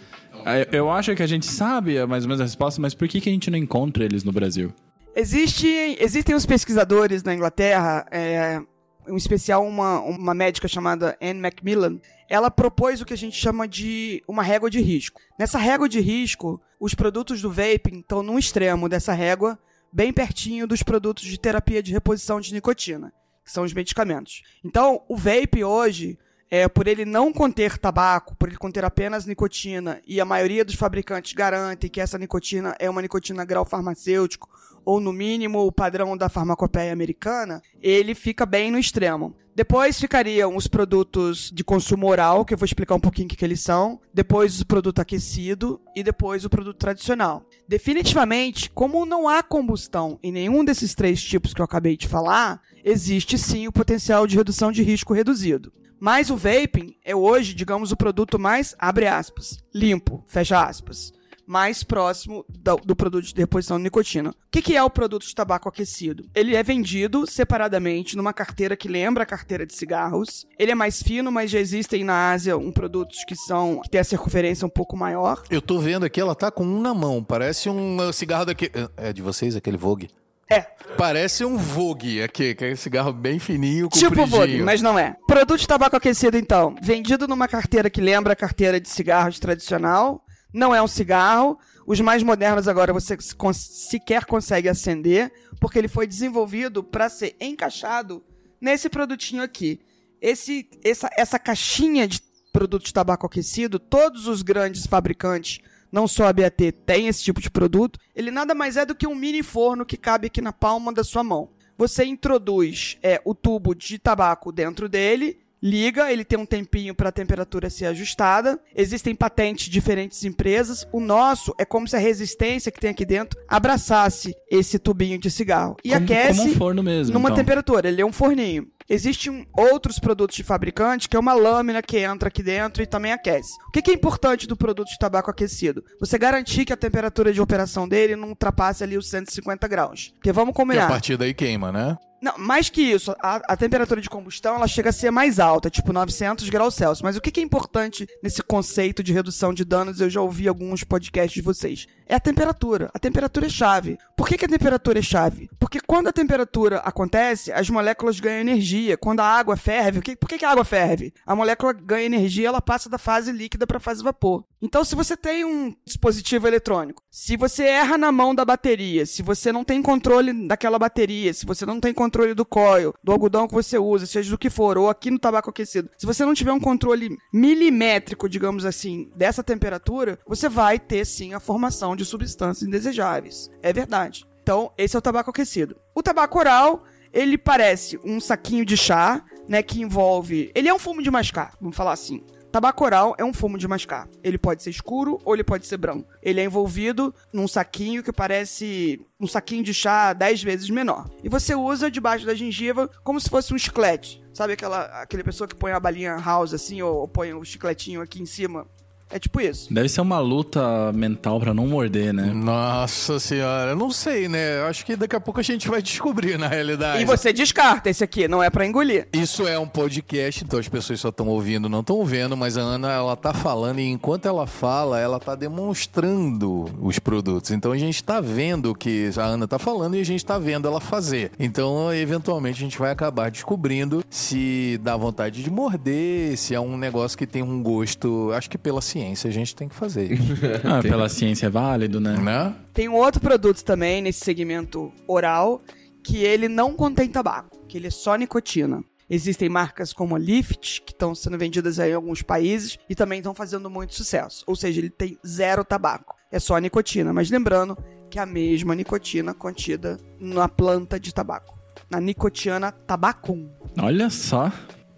eu 0.72 0.89
acho 0.89 1.15
que 1.15 1.24
a 1.24 1.28
gente 1.28 1.46
sabe 1.46 2.04
mais 2.06 2.24
ou 2.24 2.30
menos 2.30 2.41
a 2.41 2.44
resposta, 2.44 2.82
mas 2.82 2.94
por 2.94 3.08
que, 3.08 3.22
que 3.22 3.30
a 3.30 3.32
gente 3.32 3.52
não 3.52 3.58
encontra 3.58 4.04
eles 4.04 4.24
no 4.24 4.32
Brasil? 4.32 4.74
Existe, 5.15 5.68
existem 6.00 6.36
os 6.36 6.46
pesquisadores 6.46 7.24
na 7.24 7.34
Inglaterra, 7.34 8.06
é, 8.12 8.62
em 9.08 9.15
especial 9.15 9.65
uma, 9.65 10.00
uma 10.02 10.34
médica 10.34 10.68
chamada 10.68 11.18
Anne 11.22 11.39
Macmillan, 11.39 12.00
ela 12.30 12.50
propôs 12.50 13.02
o 13.02 13.06
que 13.06 13.13
a 13.13 13.18
gente 13.18 13.36
chama 13.36 13.68
de 13.68 14.24
uma 14.28 14.44
régua 14.44 14.70
de 14.70 14.82
risco. 14.82 15.22
Nessa 15.39 15.58
régua 15.58 15.88
de 15.88 16.00
risco, 16.00 16.62
os 16.80 16.94
produtos 16.94 17.41
do 17.41 17.52
vaping 17.52 18.00
estão 18.00 18.24
num 18.24 18.39
extremo 18.39 18.89
dessa 18.89 19.13
régua, 19.13 19.58
bem 19.91 20.12
pertinho 20.12 20.67
dos 20.67 20.84
produtos 20.84 21.24
de 21.24 21.39
terapia 21.39 21.82
de 21.82 21.91
reposição 21.91 22.39
de 22.39 22.54
nicotina, 22.54 23.13
que 23.43 23.52
são 23.52 23.63
os 23.63 23.74
medicamentos. 23.74 24.43
Então, 24.63 25.04
o 25.08 25.15
vape 25.15 25.63
hoje 25.63 26.17
é, 26.49 26.67
por 26.67 26.88
ele 26.88 27.05
não 27.05 27.34
conter 27.34 27.77
tabaco, 27.77 28.36
por 28.36 28.47
ele 28.47 28.58
conter 28.58 28.86
apenas 28.86 29.25
nicotina, 29.25 30.01
e 30.08 30.21
a 30.21 30.25
maioria 30.25 30.63
dos 30.63 30.75
fabricantes 30.75 31.34
garantem 31.34 31.89
que 31.89 32.01
essa 32.01 32.17
nicotina 32.17 32.75
é 32.79 32.89
uma 32.89 33.01
nicotina 33.01 33.43
grau 33.43 33.65
farmacêutico, 33.65 34.49
ou 34.86 34.99
no 34.99 35.12
mínimo 35.12 35.65
o 35.65 35.71
padrão 35.71 36.15
da 36.15 36.29
farmacopeia 36.29 36.93
americana, 36.93 37.62
ele 37.81 38.13
fica 38.13 38.45
bem 38.45 38.69
no 38.69 38.77
extremo. 38.77 39.36
Depois 39.55 39.97
ficariam 39.97 40.55
os 40.58 40.67
produtos 40.67 41.49
de 41.49 41.63
consumo 41.63 42.08
oral, 42.08 42.43
que 42.43 42.53
eu 42.53 42.58
vou 42.58 42.65
explicar 42.65 42.93
um 42.93 42.99
pouquinho 42.99 43.25
o 43.25 43.29
que, 43.29 43.38
que 43.38 43.45
eles 43.45 43.62
são. 43.62 44.01
Depois 44.13 44.60
o 44.60 44.65
produto 44.65 44.99
aquecido 44.99 45.79
e 45.95 46.03
depois 46.03 46.43
o 46.43 46.49
produto 46.49 46.77
tradicional. 46.77 47.47
Definitivamente, 47.65 48.69
como 48.69 49.05
não 49.05 49.29
há 49.29 49.41
combustão 49.41 50.19
em 50.21 50.29
nenhum 50.29 50.65
desses 50.65 50.93
três 50.93 51.23
tipos 51.23 51.53
que 51.53 51.62
eu 51.62 51.65
acabei 51.65 51.95
de 51.95 52.05
falar, 52.05 52.62
existe 52.84 53.38
sim 53.38 53.65
o 53.65 53.71
potencial 53.71 54.27
de 54.27 54.36
redução 54.36 54.73
de 54.73 54.84
risco 54.84 55.13
reduzido. 55.13 55.71
Mas 55.99 56.29
o 56.29 56.36
vaping 56.36 56.95
é 57.03 57.15
hoje, 57.15 57.53
digamos, 57.53 57.91
o 57.91 57.97
produto 57.97 58.38
mais, 58.38 58.75
abre 58.77 59.08
aspas, 59.08 59.58
limpo, 59.73 60.23
fecha 60.27 60.62
aspas, 60.62 61.13
mais 61.47 61.84
próximo 61.84 62.45
do, 62.49 62.75
do 62.77 62.95
produto 62.95 63.25
de 63.25 63.39
reposição 63.39 63.77
de 63.77 63.84
nicotina. 63.84 64.31
O 64.31 64.34
que, 64.51 64.62
que, 64.62 64.75
é 64.75 64.84
o 64.84 64.89
produto 64.89 65.25
de 65.25 65.36
tabaco 65.36 65.69
aquecido? 65.69 66.25
Ele 66.34 66.55
é 66.55 66.63
vendido 66.63 67.29
separadamente 67.29 68.15
numa 68.15 68.34
carteira 68.34 68.75
que 68.75 68.88
lembra 68.88 69.23
a 69.23 69.25
carteira 69.25 69.65
de 69.65 69.75
cigarros. 69.75 70.45
Ele 70.58 70.71
é 70.71 70.75
mais 70.75 71.01
fino, 71.01 71.31
mas 71.31 71.51
já 71.51 71.60
existem 71.60 72.03
na 72.03 72.31
Ásia 72.31 72.58
um 72.58 72.71
produtos 72.71 73.23
que 73.25 73.36
são 73.36 73.81
que 73.81 73.89
tem 73.89 74.01
a 74.01 74.03
circunferência 74.03 74.65
um 74.65 74.69
pouco 74.69 74.97
maior. 74.97 75.43
Eu 75.49 75.62
tô 75.62 75.79
vendo 75.79 76.05
aqui, 76.05 76.19
ela 76.19 76.36
tá 76.36 76.49
com 76.49 76.65
um 76.65 76.81
na 76.81 76.93
mão. 76.93 77.23
Parece 77.23 77.69
um 77.69 78.12
cigarro 78.12 78.45
daquele. 78.45 78.71
É 78.97 79.13
de 79.13 79.21
vocês, 79.21 79.55
aquele 79.55 79.77
Vogue? 79.77 80.10
É. 80.49 80.62
Parece 80.97 81.43
um 81.43 81.58
Vogue 81.58 82.21
aqui, 82.21 82.53
que 82.53 82.65
é 82.65 82.71
um 82.71 82.75
cigarro 82.75 83.12
bem 83.12 83.39
fininho, 83.39 83.89
Tipo 83.89 84.25
Vogue, 84.25 84.62
mas 84.62 84.81
não 84.81 84.97
é. 84.97 85.15
Produto 85.27 85.60
de 85.60 85.67
tabaco 85.67 85.95
aquecido, 85.95 86.38
então. 86.38 86.75
Vendido 86.81 87.27
numa 87.27 87.47
carteira 87.47 87.89
que 87.89 87.99
lembra 87.99 88.34
a 88.34 88.36
carteira 88.36 88.79
de 88.79 88.88
cigarros 88.88 89.39
tradicional. 89.39 90.23
Não 90.53 90.73
é 90.73 90.81
um 90.81 90.88
cigarro. 90.88 91.58
Os 91.88 91.99
mais 91.99 92.23
modernos 92.23 92.67
agora 92.67 92.93
você 92.93 93.17
sequer 93.53 94.25
consegue 94.25 94.69
acender, 94.69 95.31
porque 95.60 95.77
ele 95.77 95.88
foi 95.88 96.08
desenvolvido 96.08 96.84
para 96.84 97.10
ser 97.10 97.36
encaixado 97.39 98.23
nesse 98.62 98.88
produtinho 98.89 99.43
aqui. 99.43 99.79
Esse, 100.21 100.69
essa, 100.84 101.10
essa 101.15 101.38
caixinha 101.38 102.08
de 102.08 102.21
produto 102.53 102.86
de 102.86 102.93
tabaco 102.93 103.25
aquecido, 103.25 103.77
todos 103.77 104.27
os 104.27 104.41
grandes 104.41 104.88
fabricantes 104.88 105.60
não 105.95 106.10
só 106.10 106.27
a 106.27 106.34
BAT 106.34 106.73
tem 106.86 107.08
esse 107.08 107.23
tipo 107.23 107.39
de 107.39 107.49
produto, 107.49 107.97
ele 108.13 108.29
nada 108.29 108.53
mais 108.53 108.75
é 108.75 108.86
do 108.86 108.93
que 108.93 109.08
um 109.08 109.15
mini 109.15 109.41
forno 109.41 109.86
que 109.86 109.95
cabe 109.95 110.27
aqui 110.27 110.41
na 110.41 110.51
palma 110.51 110.91
da 110.91 111.05
sua 111.05 111.23
mão. 111.23 111.51
Você 111.77 112.03
introduz 112.03 112.97
é, 113.01 113.21
o 113.23 113.34
tubo 113.34 113.73
de 113.73 113.97
tabaco 113.97 114.51
dentro 114.51 114.89
dele, 114.89 115.39
liga, 115.65 116.12
ele 116.12 116.23
tem 116.23 116.38
um 116.38 116.45
tempinho 116.45 116.93
para 116.93 117.10
a 117.10 117.12
temperatura 117.12 117.71
ser 117.71 117.88
ajustada. 117.88 118.60
Existem 118.75 119.15
patentes 119.15 119.65
de 119.65 119.71
diferentes 119.71 120.23
empresas. 120.23 120.88
O 120.91 120.99
nosso 120.99 121.56
é 121.58 121.65
como 121.65 121.88
se 121.88 121.95
a 121.95 121.99
resistência 121.99 122.71
que 122.71 122.80
tem 122.80 122.91
aqui 122.91 123.04
dentro 123.04 123.39
abraçasse 123.47 124.36
esse 124.49 124.78
tubinho 124.78 125.17
de 125.17 125.32
cigarro 125.32 125.75
e 125.84 125.89
como, 125.89 126.04
aquece 126.04 126.39
como 126.39 126.51
um 126.51 126.56
forno 126.56 126.84
mesmo, 126.84 127.13
numa 127.13 127.30
então. 127.30 127.38
temperatura. 127.38 127.88
Ele 127.88 128.01
é 128.01 128.06
um 128.06 128.12
forninho. 128.13 128.67
Existem 128.88 129.47
outros 129.58 129.97
produtos 129.97 130.36
de 130.36 130.43
fabricante 130.43 131.10
que 131.10 131.17
é 131.17 131.19
uma 131.19 131.34
lâmina 131.34 131.82
que 131.82 131.97
entra 131.97 132.28
aqui 132.28 132.43
dentro 132.43 132.84
e 132.84 132.86
também 132.86 133.12
aquece. 133.12 133.51
O 133.67 133.71
que 133.71 133.89
é 133.89 133.93
importante 133.93 134.45
do 134.45 134.56
produto 134.56 134.89
de 134.89 134.99
tabaco 134.99 135.32
aquecido? 135.32 135.84
Você 135.99 136.19
garantir 136.19 136.65
que 136.65 136.73
a 136.73 136.78
temperatura 136.78 137.34
de 137.34 137.41
operação 137.41 137.88
dele 137.88 138.15
não 138.15 138.30
ultrapasse 138.30 138.84
ali 138.84 138.95
os 138.95 139.10
150 139.10 139.67
graus. 139.67 140.12
Porque 140.13 140.32
vamos 140.32 140.54
Que 140.54 140.62
a 140.62 140.63
combinar. 140.63 140.88
partir 140.88 141.17
daí 141.17 141.34
queima, 141.34 141.71
né? 141.71 141.97
Não, 142.26 142.34
mais 142.40 142.72
que 142.72 142.82
isso, 142.82 143.16
a, 143.22 143.36
a 143.54 143.56
temperatura 143.56 144.02
de 144.02 144.10
combustão 144.10 144.56
ela 144.56 144.68
chega 144.68 144.90
a 144.90 144.92
ser 144.92 145.12
mais 145.12 145.40
alta, 145.40 145.70
tipo 145.70 145.94
900 145.94 146.50
graus 146.50 146.74
Celsius. 146.74 147.04
Mas 147.04 147.16
o 147.16 147.22
que, 147.22 147.30
que 147.30 147.40
é 147.40 147.44
importante 147.44 148.08
nesse 148.24 148.42
conceito 148.42 149.04
de 149.04 149.14
redução 149.14 149.54
de 149.54 149.64
danos? 149.64 150.02
Eu 150.02 150.10
já 150.10 150.22
ouvi 150.22 150.48
alguns 150.48 150.84
podcasts 150.84 151.36
de 151.36 151.44
vocês. 151.44 151.86
É 152.08 152.16
a 152.16 152.20
temperatura. 152.20 152.90
A 152.96 152.98
temperatura 152.98 153.46
é 153.46 153.50
chave. 153.50 154.00
Por 154.18 154.28
que, 154.28 154.40
que 154.40 154.46
a 154.46 154.50
temperatura 154.50 154.98
é 154.98 155.04
chave? 155.04 155.48
Porque 155.60 155.80
quando 155.80 156.08
a 156.08 156.12
temperatura 156.12 156.78
acontece, 156.80 157.52
as 157.52 157.70
moléculas 157.70 158.20
ganham 158.20 158.42
energia. 158.42 158.98
Quando 158.98 159.20
a 159.20 159.26
água 159.28 159.56
ferve, 159.56 160.00
o 160.00 160.02
que, 160.02 160.16
por 160.16 160.28
que, 160.28 160.40
que 160.40 160.46
a 160.46 160.50
água 160.50 160.66
ferve? 160.66 161.14
A 161.28 161.36
molécula 161.36 161.74
ganha 161.74 162.08
energia, 162.08 162.48
ela 162.48 162.62
passa 162.62 162.90
da 162.90 162.98
fase 162.98 163.32
líquida 163.32 163.68
para 163.68 163.78
a 163.78 163.80
fase 163.80 164.04
vapor. 164.04 164.44
Então, 164.65 164.84
se 164.84 164.95
você 164.95 165.15
tem 165.15 165.45
um 165.45 165.75
dispositivo 165.86 166.47
eletrônico, 166.47 167.04
se 167.12 167.38
você 167.38 167.65
erra 167.65 167.99
na 167.99 168.12
mão 168.12 168.34
da 168.34 168.43
bateria, 168.43 169.06
se 169.06 169.21
você 169.21 169.51
não 169.51 169.63
tem 169.63 169.80
controle 169.80 170.47
daquela 170.47 170.80
bateria, 170.80 171.32
se 171.36 171.45
você 171.45 171.67
não 171.67 171.80
tem 171.80 171.93
controle 171.93 172.34
do 172.34 172.43
coil, 172.43 172.91
do 173.04 173.12
algodão 173.12 173.47
que 173.47 173.54
você 173.54 173.78
usa, 173.78 174.08
seja 174.08 174.32
do 174.32 174.39
que 174.39 174.49
for, 174.49 174.75
ou 174.75 174.89
aqui 174.89 175.12
no 175.12 175.19
tabaco 175.19 175.51
aquecido, 175.51 175.91
se 175.95 176.06
você 176.08 176.25
não 176.25 176.34
tiver 176.34 176.51
um 176.51 176.60
controle 176.60 177.15
milimétrico, 177.32 178.28
digamos 178.28 178.65
assim, 178.65 179.12
dessa 179.15 179.43
temperatura, 179.43 180.17
você 180.25 180.49
vai 180.49 180.80
ter 180.80 181.06
sim 181.06 181.36
a 181.36 181.39
formação 181.39 181.95
de 181.95 182.04
substâncias 182.04 182.67
indesejáveis. 182.67 183.51
É 183.62 183.71
verdade. 183.71 184.25
Então, 184.41 184.71
esse 184.80 184.95
é 184.95 184.99
o 184.99 185.01
tabaco 185.01 185.30
aquecido. 185.30 185.75
O 185.93 186.01
tabaco 186.01 186.39
oral, 186.39 186.86
ele 187.13 187.38
parece 187.38 187.99
um 188.04 188.19
saquinho 188.19 188.65
de 188.65 188.75
chá, 188.75 189.23
né, 189.47 189.62
que 189.62 189.80
envolve... 189.80 190.51
Ele 190.56 190.67
é 190.67 190.73
um 190.73 190.80
fumo 190.80 191.04
de 191.04 191.12
mascar, 191.12 191.56
vamos 191.62 191.78
falar 191.78 191.91
assim. 191.91 192.23
Tabaco 192.56 192.86
oral 192.86 193.13
é 193.18 193.26
um 193.26 193.34
fumo 193.34 193.58
de 193.58 193.68
mascar. 193.68 194.08
Ele 194.24 194.38
pode 194.38 194.63
ser 194.63 194.70
escuro 194.70 195.20
ou 195.26 195.34
ele 195.34 195.44
pode 195.44 195.68
ser 195.68 195.76
branco. 195.76 196.08
Ele 196.24 196.39
é 196.39 196.46
envolvido 196.46 197.13
num 197.34 197.50
saquinho 197.50 198.02
que 198.02 198.13
parece 198.13 199.06
um 199.20 199.28
saquinho 199.28 199.62
de 199.62 199.74
chá 199.74 200.13
10 200.13 200.41
vezes 200.41 200.70
menor. 200.70 201.10
E 201.22 201.28
você 201.28 201.54
usa 201.54 201.91
debaixo 201.91 202.26
da 202.26 202.34
gengiva 202.34 202.89
como 203.04 203.20
se 203.20 203.30
fosse 203.30 203.54
um 203.54 203.58
chiclete. 203.58 204.24
Sabe 204.34 204.54
aquela 204.54 204.86
aquele 205.02 205.22
pessoa 205.22 205.50
que 205.50 205.56
põe 205.56 205.74
a 205.74 205.80
balinha 205.82 206.15
house 206.15 206.54
assim 206.54 206.82
ou, 206.82 207.06
põe 207.10 207.34
o 207.34 207.44
chicletinho 207.44 208.02
aqui 208.02 208.22
em 208.22 208.26
cima? 208.26 208.65
É 209.10 209.20
tipo 209.20 209.39
isso. 209.39 209.74
Deve 209.74 209.88
ser 209.88 210.02
uma 210.02 210.20
luta 210.20 210.91
mental 210.94 211.39
pra 211.39 211.54
não 211.54 211.68
morder, 211.68 212.13
né? 212.13 212.32
Nossa 212.34 213.20
senhora, 213.20 213.72
eu 213.72 213.76
não 213.76 213.91
sei, 213.91 214.28
né? 214.28 214.60
Eu 214.60 214.65
acho 214.65 214.86
que 214.86 214.96
daqui 214.96 215.15
a 215.15 215.20
pouco 215.20 215.39
a 215.39 215.44
gente 215.44 215.68
vai 215.68 215.82
descobrir, 215.84 216.38
na 216.38 216.48
realidade. 216.48 217.02
E 217.02 217.06
você 217.06 217.32
descarta 217.32 217.89
esse 217.89 218.04
aqui, 218.04 218.28
não 218.28 218.41
é 218.41 218.50
pra 218.50 218.65
engolir. 218.65 219.08
Isso 219.13 219.48
é 219.48 219.58
um 219.60 219.68
podcast, 219.68 220.44
então 220.44 220.60
as 220.60 220.68
pessoas 220.68 221.00
só 221.00 221.10
estão 221.10 221.28
ouvindo, 221.28 221.70
não 221.70 221.82
estão 221.82 222.04
vendo, 222.04 222.36
mas 222.36 222.58
a 222.58 222.62
Ana, 222.62 222.91
ela 222.91 223.15
tá 223.15 223.34
falando 223.34 223.80
e 223.80 223.89
enquanto 223.89 224.26
ela 224.28 224.48
fala, 224.48 225.00
ela 225.00 225.20
tá 225.20 225.36
demonstrando 225.36 226.65
os 226.82 227.00
produtos. 227.00 227.52
Então 227.52 227.72
a 227.72 227.78
gente 227.78 228.04
tá 228.04 228.20
vendo 228.20 228.72
o 228.72 228.76
que 228.76 229.12
a 229.18 229.24
Ana 229.24 229.48
tá 229.48 229.60
falando 229.60 229.96
e 229.96 230.02
a 230.02 230.06
gente 230.06 230.26
tá 230.26 230.38
vendo 230.38 230.68
ela 230.68 230.82
fazer. 230.82 231.32
Então, 231.39 231.94
eventualmente, 231.94 232.58
a 232.58 232.63
gente 232.63 232.80
vai 232.80 232.91
acabar 232.91 233.30
descobrindo 233.30 234.04
se 234.10 234.80
dá 234.82 234.98
vontade 234.98 235.44
de 235.44 235.50
morder, 235.50 236.38
se 236.38 236.56
é 236.56 236.60
um 236.60 236.78
negócio 236.78 237.18
que 237.18 237.28
tem 237.28 237.44
um 237.44 237.62
gosto, 237.62 238.32
acho 238.34 238.50
que 238.50 238.58
pela 238.58 238.82
ciência 238.95 239.29
a 239.29 239.34
gente 239.34 239.53
tem 239.53 239.67
que 239.67 239.75
fazer 239.75 240.17
Ah, 240.63 240.81
pela 240.81 241.10
ciência 241.10 241.47
é 241.47 241.49
válido, 241.49 241.99
né? 241.99 242.17
né? 242.17 242.55
Tem 242.73 242.88
um 242.88 242.93
outro 242.93 243.19
produto 243.19 243.62
também 243.63 244.01
nesse 244.01 244.23
segmento 244.23 244.93
oral 245.05 245.62
que 246.01 246.23
ele 246.23 246.47
não 246.47 246.73
contém 246.73 247.10
tabaco, 247.10 247.65
que 247.67 247.77
ele 247.77 247.88
é 247.88 247.91
só 247.91 248.15
nicotina. 248.15 248.81
Existem 249.10 249.49
marcas 249.49 249.91
como 249.91 250.15
a 250.15 250.19
Lift, 250.19 250.81
que 250.84 250.93
estão 250.93 251.13
sendo 251.13 251.38
vendidas 251.38 251.77
aí 251.77 251.91
em 251.91 251.95
alguns 251.95 252.21
países 252.21 252.77
e 252.89 252.95
também 252.95 253.19
estão 253.19 253.36
fazendo 253.36 253.69
muito 253.69 253.93
sucesso. 253.93 254.43
Ou 254.47 254.55
seja, 254.55 254.79
ele 254.79 254.89
tem 254.89 255.17
zero 255.25 255.63
tabaco. 255.63 256.15
É 256.31 256.39
só 256.39 256.58
nicotina. 256.58 257.12
Mas 257.13 257.29
lembrando 257.29 257.77
que 258.10 258.17
é 258.17 258.21
a 258.21 258.25
mesma 258.25 258.73
nicotina 258.73 259.34
contida 259.34 259.99
na 260.19 260.47
planta 260.47 260.99
de 260.99 261.13
tabaco. 261.13 261.55
Na 261.89 261.99
nicotiana 261.99 262.71
tabacum. 262.71 263.49
Olha 263.77 264.10
só. 264.10 264.51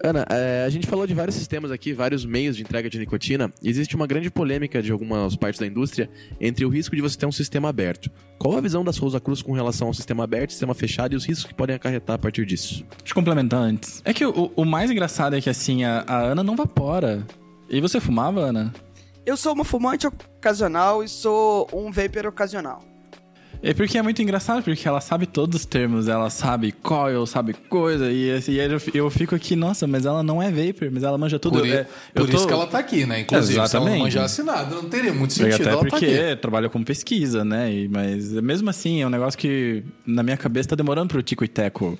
Ana, 0.03 0.25
é, 0.29 0.63
a 0.65 0.69
gente 0.69 0.85
falou 0.85 1.07
de 1.07 1.13
vários 1.13 1.35
sistemas 1.35 1.71
aqui, 1.71 1.91
vários 1.91 2.23
meios 2.23 2.55
de 2.55 2.61
entrega 2.61 2.89
de 2.89 2.99
nicotina. 2.99 3.51
Existe 3.63 3.95
uma 3.95 4.05
grande 4.05 4.29
polêmica 4.29 4.81
de 4.81 4.91
algumas 4.91 5.35
partes 5.35 5.59
da 5.59 5.65
indústria 5.65 6.09
entre 6.39 6.63
o 6.65 6.69
risco 6.69 6.95
de 6.95 7.01
você 7.01 7.17
ter 7.17 7.25
um 7.25 7.31
sistema 7.31 7.69
aberto. 7.69 8.11
Qual 8.37 8.55
a 8.55 8.61
visão 8.61 8.83
da 8.83 8.93
Souza 8.93 9.19
Cruz 9.19 9.41
com 9.41 9.53
relação 9.53 9.87
ao 9.87 9.93
sistema 9.93 10.23
aberto, 10.23 10.51
sistema 10.51 10.75
fechado 10.75 11.13
e 11.13 11.15
os 11.15 11.25
riscos 11.25 11.45
que 11.45 11.53
podem 11.53 11.75
acarretar 11.75 12.15
a 12.15 12.19
partir 12.19 12.45
disso? 12.45 12.85
Deixa 12.99 13.11
eu 13.11 13.15
complementar 13.15 13.59
antes. 13.59 14.01
É 14.05 14.13
que 14.13 14.25
o, 14.25 14.51
o 14.55 14.65
mais 14.65 14.91
engraçado 14.91 15.35
é 15.35 15.41
que 15.41 15.49
assim, 15.49 15.83
a, 15.83 16.03
a 16.07 16.19
Ana 16.19 16.43
não 16.43 16.55
vapora. 16.55 17.25
E 17.69 17.81
você 17.81 17.99
fumava, 17.99 18.41
Ana? 18.41 18.73
Eu 19.25 19.35
sou 19.35 19.53
uma 19.53 19.65
fumante 19.65 20.07
ocasional 20.07 21.03
e 21.03 21.09
sou 21.09 21.67
um 21.73 21.91
vapor 21.91 22.27
ocasional. 22.27 22.81
É 23.61 23.73
porque 23.73 23.97
é 23.97 24.01
muito 24.01 24.21
engraçado, 24.21 24.63
porque 24.63 24.87
ela 24.87 25.01
sabe 25.01 25.25
todos 25.25 25.61
os 25.61 25.65
termos, 25.65 26.07
ela 26.07 26.29
sabe 26.29 26.71
coil, 26.71 27.25
sabe 27.25 27.53
coisa, 27.53 28.11
e, 28.11 28.27
e 28.47 28.59
aí 28.61 28.71
eu, 28.71 28.79
eu 28.93 29.09
fico 29.09 29.33
aqui, 29.35 29.55
nossa, 29.55 29.87
mas 29.87 30.05
ela 30.05 30.21
não 30.21 30.41
é 30.41 30.51
vapor, 30.51 30.89
mas 30.91 31.03
ela 31.03 31.17
manja 31.17 31.39
tudo. 31.39 31.59
Por, 31.59 31.67
É, 31.67 31.83
por 32.13 32.21
eu 32.21 32.27
tô- 32.27 32.37
isso 32.37 32.47
que 32.47 32.53
ela 32.53 32.67
tá 32.67 32.77
aqui, 32.79 33.05
né? 33.05 33.21
Inclusive, 33.21 33.53
se 33.53 33.57
ela 33.57 33.63
não 33.63 33.65
Exatamente. 33.93 34.01
manjasse 34.03 34.43
nada, 34.43 34.75
não 34.75 34.87
teria 34.87 35.11
muito 35.13 35.33
Porque 35.35 35.51
sentido 35.51 35.61
Até 35.67 35.71
ela 35.73 35.83
tá 35.83 35.89
porque 35.89 36.05
aqui. 36.05 36.35
trabalha 36.41 36.69
com 36.69 36.83
pesquisa, 36.83 37.43
né? 37.43 37.73
E- 37.73 37.87
mas 37.89 38.31
mesmo 38.33 38.69
assim, 38.69 39.01
é 39.01 39.07
um 39.07 39.09
negócio 39.09 39.37
que 39.39 39.83
na 40.05 40.21
minha 40.23 40.37
cabeça 40.37 40.69
tá 40.69 40.75
demorando 40.75 41.09
pro 41.09 41.23
Tico 41.23 41.43
e 41.43 41.47
Teco 41.47 41.97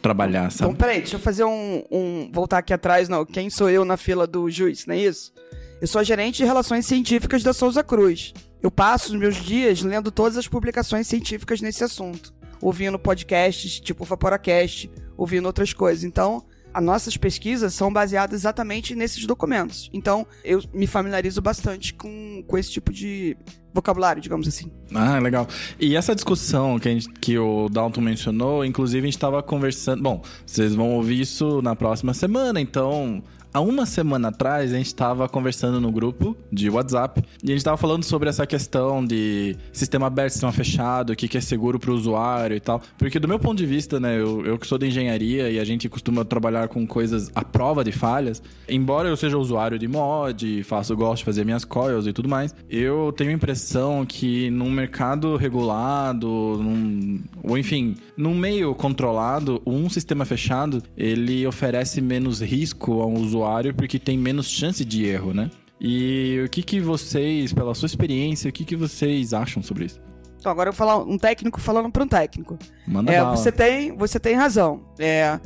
trabalhar, 0.00 0.50
Então, 0.52 0.68
sabe? 0.68 0.74
peraí, 0.78 0.98
deixa 0.98 1.16
eu 1.16 1.20
fazer 1.20 1.44
um, 1.44 1.82
um- 1.90 2.30
Voltar 2.32 2.58
aqui 2.58 2.72
atrás, 2.72 3.08
não. 3.08 3.24
Quem 3.24 3.48
sou 3.50 3.68
eu 3.70 3.84
na 3.84 3.96
fila 3.96 4.26
do 4.26 4.50
juiz, 4.50 4.86
não 4.86 4.94
é 4.94 4.98
isso? 4.98 5.32
Eu 5.80 5.86
sou 5.86 6.02
gerente 6.02 6.38
de 6.38 6.44
relações 6.44 6.86
científicas 6.86 7.42
da 7.42 7.52
Souza 7.52 7.82
Cruz. 7.84 8.32
Eu 8.64 8.70
passo 8.70 9.12
os 9.12 9.18
meus 9.18 9.36
dias 9.36 9.82
lendo 9.82 10.10
todas 10.10 10.38
as 10.38 10.48
publicações 10.48 11.06
científicas 11.06 11.60
nesse 11.60 11.84
assunto. 11.84 12.32
Ouvindo 12.62 12.98
podcasts 12.98 13.78
tipo 13.78 14.06
Vaporacast, 14.06 14.90
ouvindo 15.18 15.44
outras 15.44 15.74
coisas. 15.74 16.02
Então, 16.02 16.42
as 16.72 16.82
nossas 16.82 17.14
pesquisas 17.14 17.74
são 17.74 17.92
baseadas 17.92 18.40
exatamente 18.40 18.94
nesses 18.94 19.26
documentos. 19.26 19.90
Então, 19.92 20.26
eu 20.42 20.62
me 20.72 20.86
familiarizo 20.86 21.42
bastante 21.42 21.92
com, 21.92 22.42
com 22.48 22.56
esse 22.56 22.70
tipo 22.70 22.90
de 22.90 23.36
vocabulário, 23.74 24.22
digamos 24.22 24.48
assim. 24.48 24.72
Ah, 24.94 25.18
legal. 25.18 25.46
E 25.78 25.94
essa 25.94 26.14
discussão 26.14 26.78
que, 26.78 26.88
gente, 26.88 27.10
que 27.20 27.36
o 27.36 27.68
Dalton 27.68 28.00
mencionou, 28.00 28.64
inclusive 28.64 29.00
a 29.00 29.04
gente 29.04 29.16
estava 29.16 29.42
conversando. 29.42 30.02
Bom, 30.02 30.22
vocês 30.46 30.74
vão 30.74 30.92
ouvir 30.92 31.20
isso 31.20 31.60
na 31.60 31.76
próxima 31.76 32.14
semana, 32.14 32.62
então 32.62 33.22
Há 33.56 33.60
uma 33.60 33.86
semana 33.86 34.30
atrás, 34.30 34.72
a 34.72 34.76
gente 34.76 34.86
estava 34.86 35.28
conversando 35.28 35.80
no 35.80 35.92
grupo 35.92 36.36
de 36.50 36.68
WhatsApp 36.68 37.22
e 37.40 37.46
a 37.46 37.50
gente 37.50 37.58
estava 37.58 37.76
falando 37.76 38.02
sobre 38.02 38.28
essa 38.28 38.44
questão 38.48 39.06
de 39.06 39.56
sistema 39.72 40.08
aberto, 40.08 40.32
sistema 40.32 40.50
fechado, 40.50 41.12
o 41.12 41.16
que, 41.16 41.28
que 41.28 41.38
é 41.38 41.40
seguro 41.40 41.78
para 41.78 41.92
o 41.92 41.94
usuário 41.94 42.56
e 42.56 42.58
tal. 42.58 42.82
Porque, 42.98 43.20
do 43.20 43.28
meu 43.28 43.38
ponto 43.38 43.56
de 43.56 43.64
vista, 43.64 44.00
né, 44.00 44.18
eu, 44.18 44.44
eu 44.44 44.58
que 44.58 44.66
sou 44.66 44.76
de 44.76 44.88
engenharia 44.88 45.52
e 45.52 45.60
a 45.60 45.64
gente 45.64 45.88
costuma 45.88 46.24
trabalhar 46.24 46.66
com 46.66 46.84
coisas 46.84 47.30
à 47.32 47.44
prova 47.44 47.84
de 47.84 47.92
falhas, 47.92 48.42
embora 48.68 49.08
eu 49.08 49.16
seja 49.16 49.38
usuário 49.38 49.78
de 49.78 49.86
mod, 49.86 50.64
faço, 50.64 50.96
gosto 50.96 51.18
de 51.18 51.24
fazer 51.24 51.44
minhas 51.44 51.64
coils 51.64 52.08
e 52.08 52.12
tudo 52.12 52.28
mais, 52.28 52.52
eu 52.68 53.14
tenho 53.16 53.30
a 53.30 53.34
impressão 53.34 54.04
que 54.04 54.50
num 54.50 54.68
mercado 54.68 55.36
regulado, 55.36 56.26
num, 56.60 57.22
ou 57.40 57.56
enfim, 57.56 57.94
num 58.16 58.34
meio 58.34 58.74
controlado, 58.74 59.62
um 59.64 59.88
sistema 59.88 60.24
fechado 60.24 60.82
ele 60.96 61.46
oferece 61.46 62.00
menos 62.00 62.42
risco 62.42 63.00
ao 63.00 63.12
usuário 63.12 63.43
usuário 63.44 63.74
porque 63.74 63.98
tem 63.98 64.16
menos 64.16 64.48
chance 64.48 64.84
de 64.84 65.04
erro, 65.04 65.34
né? 65.34 65.50
E 65.80 66.42
o 66.44 66.48
que, 66.48 66.62
que 66.62 66.80
vocês, 66.80 67.52
pela 67.52 67.74
sua 67.74 67.86
experiência, 67.86 68.48
o 68.48 68.52
que, 68.52 68.64
que 68.64 68.76
vocês 68.76 69.34
acham 69.34 69.62
sobre 69.62 69.84
isso? 69.84 70.00
Então, 70.38 70.50
agora 70.50 70.68
eu 70.68 70.72
vou 70.72 70.78
falar 70.78 70.98
um 70.98 71.18
técnico 71.18 71.60
falando 71.60 71.90
para 71.90 72.04
um 72.04 72.08
técnico. 72.08 72.58
Manda 72.86 73.12
é, 73.12 73.20
bala. 73.20 73.36
você 73.36 73.52
tem, 73.52 73.96
você 73.96 74.18
tem 74.18 74.34
razão. 74.34 74.82
É, 74.98 75.38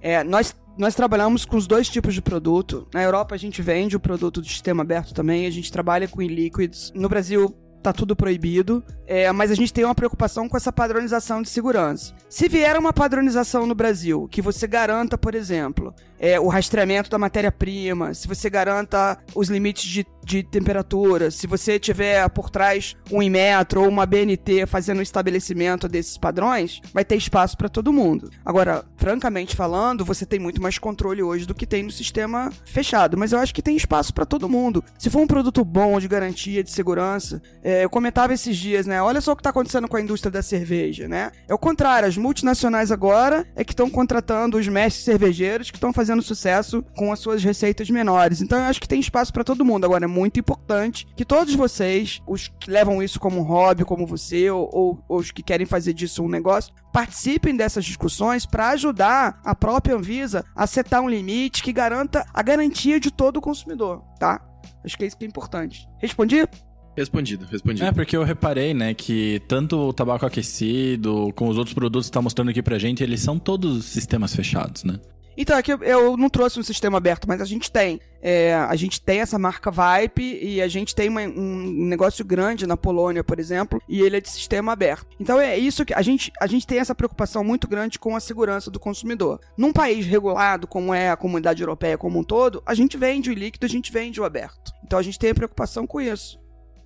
é, 0.00 0.24
nós, 0.24 0.54
nós 0.78 0.94
trabalhamos 0.94 1.44
com 1.44 1.56
os 1.56 1.66
dois 1.66 1.88
tipos 1.88 2.14
de 2.14 2.22
produto. 2.22 2.86
Na 2.92 3.02
Europa 3.02 3.34
a 3.34 3.38
gente 3.38 3.60
vende 3.60 3.96
o 3.96 4.00
produto 4.00 4.40
do 4.40 4.46
sistema 4.46 4.82
aberto 4.82 5.12
também, 5.12 5.46
a 5.46 5.50
gente 5.50 5.70
trabalha 5.72 6.08
com 6.08 6.22
e-liquids. 6.22 6.92
No 6.94 7.08
Brasil 7.08 7.54
tá 7.84 7.92
tudo 7.92 8.16
proibido, 8.16 8.82
é, 9.06 9.30
mas 9.30 9.50
a 9.50 9.54
gente 9.54 9.72
tem 9.72 9.84
uma 9.84 9.94
preocupação 9.94 10.48
com 10.48 10.56
essa 10.56 10.72
padronização 10.72 11.42
de 11.42 11.50
segurança. 11.50 12.14
Se 12.30 12.48
vier 12.48 12.78
uma 12.78 12.92
padronização 12.92 13.66
no 13.66 13.74
Brasil 13.74 14.26
que 14.30 14.40
você 14.40 14.66
garanta, 14.66 15.18
por 15.18 15.34
exemplo, 15.34 15.94
é, 16.18 16.40
o 16.40 16.48
rastreamento 16.48 17.10
da 17.10 17.18
matéria-prima, 17.18 18.14
se 18.14 18.26
você 18.26 18.48
garanta 18.48 19.18
os 19.34 19.50
limites 19.50 19.84
de, 19.84 20.06
de 20.24 20.42
temperatura, 20.42 21.30
se 21.30 21.46
você 21.46 21.78
tiver 21.78 22.26
por 22.30 22.48
trás 22.48 22.96
um 23.12 23.22
Inmetro 23.22 23.82
ou 23.82 23.88
uma 23.88 24.06
BNT 24.06 24.64
fazendo 24.66 25.00
o 25.00 25.02
estabelecimento 25.02 25.86
desses 25.86 26.16
padrões, 26.16 26.80
vai 26.94 27.04
ter 27.04 27.16
espaço 27.16 27.58
para 27.58 27.68
todo 27.68 27.92
mundo. 27.92 28.30
Agora, 28.44 28.84
francamente 28.96 29.54
falando, 29.54 30.04
você 30.04 30.24
tem 30.24 30.38
muito 30.38 30.62
mais 30.62 30.78
controle 30.78 31.22
hoje 31.22 31.44
do 31.44 31.54
que 31.54 31.66
tem 31.66 31.82
no 31.82 31.90
sistema 31.90 32.50
fechado, 32.64 33.18
mas 33.18 33.32
eu 33.32 33.38
acho 33.38 33.54
que 33.54 33.60
tem 33.60 33.76
espaço 33.76 34.14
para 34.14 34.24
todo 34.24 34.48
mundo. 34.48 34.82
Se 34.98 35.10
for 35.10 35.20
um 35.20 35.26
produto 35.26 35.62
bom 35.62 36.00
de 36.00 36.08
garantia, 36.08 36.64
de 36.64 36.70
segurança, 36.70 37.42
é, 37.62 37.73
eu 37.82 37.90
comentava 37.90 38.32
esses 38.32 38.56
dias, 38.56 38.86
né? 38.86 39.02
Olha 39.02 39.20
só 39.20 39.32
o 39.32 39.36
que 39.36 39.40
está 39.40 39.50
acontecendo 39.50 39.88
com 39.88 39.96
a 39.96 40.00
indústria 40.00 40.30
da 40.30 40.42
cerveja, 40.42 41.08
né? 41.08 41.32
É 41.48 41.54
o 41.54 41.58
contrário, 41.58 42.08
as 42.08 42.16
multinacionais 42.16 42.92
agora 42.92 43.46
é 43.56 43.64
que 43.64 43.72
estão 43.72 43.88
contratando 43.88 44.58
os 44.58 44.68
mestres 44.68 45.04
cervejeiros 45.04 45.70
que 45.70 45.76
estão 45.76 45.92
fazendo 45.92 46.22
sucesso 46.22 46.82
com 46.96 47.12
as 47.12 47.18
suas 47.18 47.42
receitas 47.42 47.88
menores. 47.90 48.40
Então 48.40 48.58
eu 48.58 48.64
acho 48.64 48.80
que 48.80 48.88
tem 48.88 49.00
espaço 49.00 49.32
para 49.32 49.44
todo 49.44 49.64
mundo. 49.64 49.84
Agora 49.84 50.04
é 50.04 50.08
muito 50.08 50.38
importante 50.38 51.06
que 51.16 51.24
todos 51.24 51.54
vocês, 51.54 52.20
os 52.26 52.48
que 52.48 52.70
levam 52.70 53.02
isso 53.02 53.18
como 53.18 53.40
um 53.40 53.44
hobby, 53.44 53.84
como 53.84 54.06
você, 54.06 54.50
ou, 54.50 54.68
ou, 54.72 55.04
ou 55.08 55.18
os 55.18 55.30
que 55.30 55.42
querem 55.42 55.66
fazer 55.66 55.92
disso 55.92 56.22
um 56.22 56.28
negócio, 56.28 56.74
participem 56.92 57.56
dessas 57.56 57.84
discussões 57.84 58.46
para 58.46 58.68
ajudar 58.70 59.40
a 59.44 59.54
própria 59.54 59.96
Anvisa 59.96 60.44
a 60.54 60.66
setar 60.66 61.00
um 61.00 61.08
limite 61.08 61.62
que 61.62 61.72
garanta 61.72 62.24
a 62.32 62.42
garantia 62.42 63.00
de 63.00 63.10
todo 63.10 63.38
o 63.38 63.40
consumidor, 63.40 64.02
tá? 64.18 64.40
Acho 64.84 64.96
que 64.96 65.04
é 65.04 65.06
isso 65.06 65.16
que 65.16 65.24
é 65.24 65.28
importante. 65.28 65.88
Respondi? 65.98 66.46
Respondido, 66.96 67.46
respondido. 67.46 67.86
É, 67.86 67.92
porque 67.92 68.16
eu 68.16 68.22
reparei, 68.22 68.72
né, 68.72 68.94
que 68.94 69.42
tanto 69.48 69.76
o 69.76 69.92
tabaco 69.92 70.24
aquecido, 70.24 71.32
com 71.34 71.48
os 71.48 71.58
outros 71.58 71.74
produtos 71.74 72.06
que 72.08 72.12
tá 72.12 72.22
mostrando 72.22 72.50
aqui 72.50 72.62
pra 72.62 72.78
gente, 72.78 73.02
eles 73.02 73.20
são 73.20 73.38
todos 73.38 73.84
sistemas 73.84 74.34
fechados, 74.34 74.84
né? 74.84 74.98
Então, 75.36 75.56
aqui 75.56 75.72
eu 75.72 76.16
não 76.16 76.28
trouxe 76.28 76.60
um 76.60 76.62
sistema 76.62 76.98
aberto, 76.98 77.26
mas 77.26 77.40
a 77.40 77.44
gente 77.44 77.70
tem. 77.70 78.00
É, 78.22 78.54
a 78.54 78.74
gente 78.74 79.00
tem 79.00 79.20
essa 79.20 79.38
marca 79.38 79.70
Vipe 79.70 80.38
e 80.40 80.62
a 80.62 80.68
gente 80.68 80.94
tem 80.94 81.10
uma, 81.10 81.20
um 81.20 81.84
negócio 81.86 82.24
grande 82.24 82.66
na 82.66 82.76
Polônia, 82.76 83.22
por 83.22 83.38
exemplo, 83.38 83.82
e 83.86 84.00
ele 84.00 84.16
é 84.16 84.20
de 84.20 84.30
sistema 84.30 84.72
aberto. 84.72 85.06
Então 85.20 85.38
é 85.38 85.58
isso 85.58 85.84
que 85.84 85.92
a 85.92 86.00
gente, 86.00 86.32
a 86.40 86.46
gente 86.46 86.66
tem 86.66 86.78
essa 86.78 86.94
preocupação 86.94 87.44
muito 87.44 87.68
grande 87.68 87.98
com 87.98 88.16
a 88.16 88.20
segurança 88.20 88.70
do 88.70 88.80
consumidor. 88.80 89.40
Num 89.58 89.74
país 89.74 90.06
regulado, 90.06 90.66
como 90.66 90.94
é 90.94 91.10
a 91.10 91.16
comunidade 91.16 91.62
europeia 91.62 91.98
como 91.98 92.18
um 92.18 92.24
todo, 92.24 92.62
a 92.64 92.72
gente 92.72 92.96
vende 92.96 93.30
o 93.30 93.34
líquido, 93.34 93.66
a 93.66 93.68
gente 93.68 93.92
vende 93.92 94.18
o 94.18 94.24
aberto. 94.24 94.72
Então 94.82 94.98
a 94.98 95.02
gente 95.02 95.18
tem 95.18 95.30
a 95.30 95.34
preocupação 95.34 95.86
com 95.86 96.00
isso. 96.00 96.38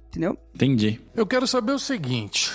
Entendeu? 0.08 0.36
Entendi. 0.54 1.00
Eu 1.14 1.26
quero 1.26 1.46
saber 1.46 1.72
o 1.72 1.78
seguinte: 1.78 2.50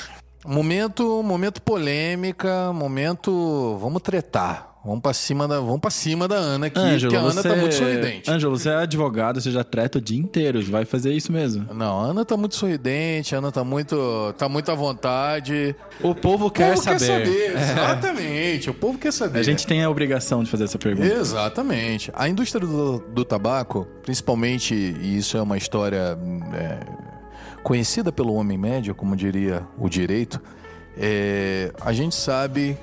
momento, 0.46 1.22
momento 1.24 1.62
polêmica, 1.62 2.72
momento. 2.74 3.78
Vamos 3.80 4.02
tretar. 4.02 4.74
Vamos 4.86 5.00
pra 5.00 5.14
cima 5.14 5.48
da, 5.48 5.62
vamos 5.62 5.80
pra 5.80 5.90
cima 5.90 6.28
da 6.28 6.36
Ana 6.36 6.68
aqui, 6.68 6.78
Ângelo, 6.78 7.14
porque 7.14 7.16
a 7.16 7.20
Ana 7.22 7.42
você... 7.42 7.48
tá 7.48 7.56
muito 7.56 7.74
sorridente. 7.74 8.30
Ângelo, 8.30 8.60
você 8.60 8.68
é 8.70 8.76
advogado, 8.76 9.40
você 9.40 9.50
já 9.50 9.64
treta 9.64 9.98
o 9.98 10.02
dia 10.02 10.20
inteiro, 10.20 10.62
vai 10.66 10.84
fazer 10.84 11.14
isso 11.14 11.32
mesmo. 11.32 11.74
Não, 11.74 12.02
a 12.02 12.08
Ana 12.08 12.26
tá 12.26 12.36
muito 12.36 12.56
sorridente, 12.56 13.34
a 13.34 13.38
Ana 13.38 13.50
tá 13.50 13.64
muito, 13.64 14.36
tá 14.38 14.50
muito 14.50 14.70
à 14.70 14.76
vontade. 14.76 15.74
O 16.02 16.14
povo 16.14 16.48
O 16.48 16.52
quer 16.52 16.74
povo 16.74 16.84
saber. 16.84 17.00
quer 17.00 17.06
saber, 17.06 17.58
exatamente. 17.58 18.70
O 18.70 18.74
povo 18.74 18.98
quer 18.98 19.14
saber. 19.14 19.40
A 19.40 19.44
gente 19.44 19.66
tem 19.66 19.82
a 19.82 19.90
obrigação 19.90 20.44
de 20.44 20.52
fazer 20.52 20.66
essa 20.66 20.78
pergunta. 20.78 21.08
Exatamente. 21.08 22.12
A 22.14 22.28
indústria 22.28 22.60
do, 22.60 23.00
do 23.00 23.24
tabaco, 23.24 23.88
principalmente, 24.02 24.76
e 24.76 25.18
isso 25.18 25.38
é 25.38 25.42
uma 25.42 25.56
história 25.56 26.18
é, 26.54 27.13
conhecida 27.64 28.12
pelo 28.12 28.34
homem 28.34 28.58
médio, 28.58 28.94
como 28.94 29.16
diria 29.16 29.66
o 29.78 29.90
direito, 29.90 30.42
é, 30.98 31.72
a 31.82 31.94
gente 31.94 32.14
sabe 32.14 32.78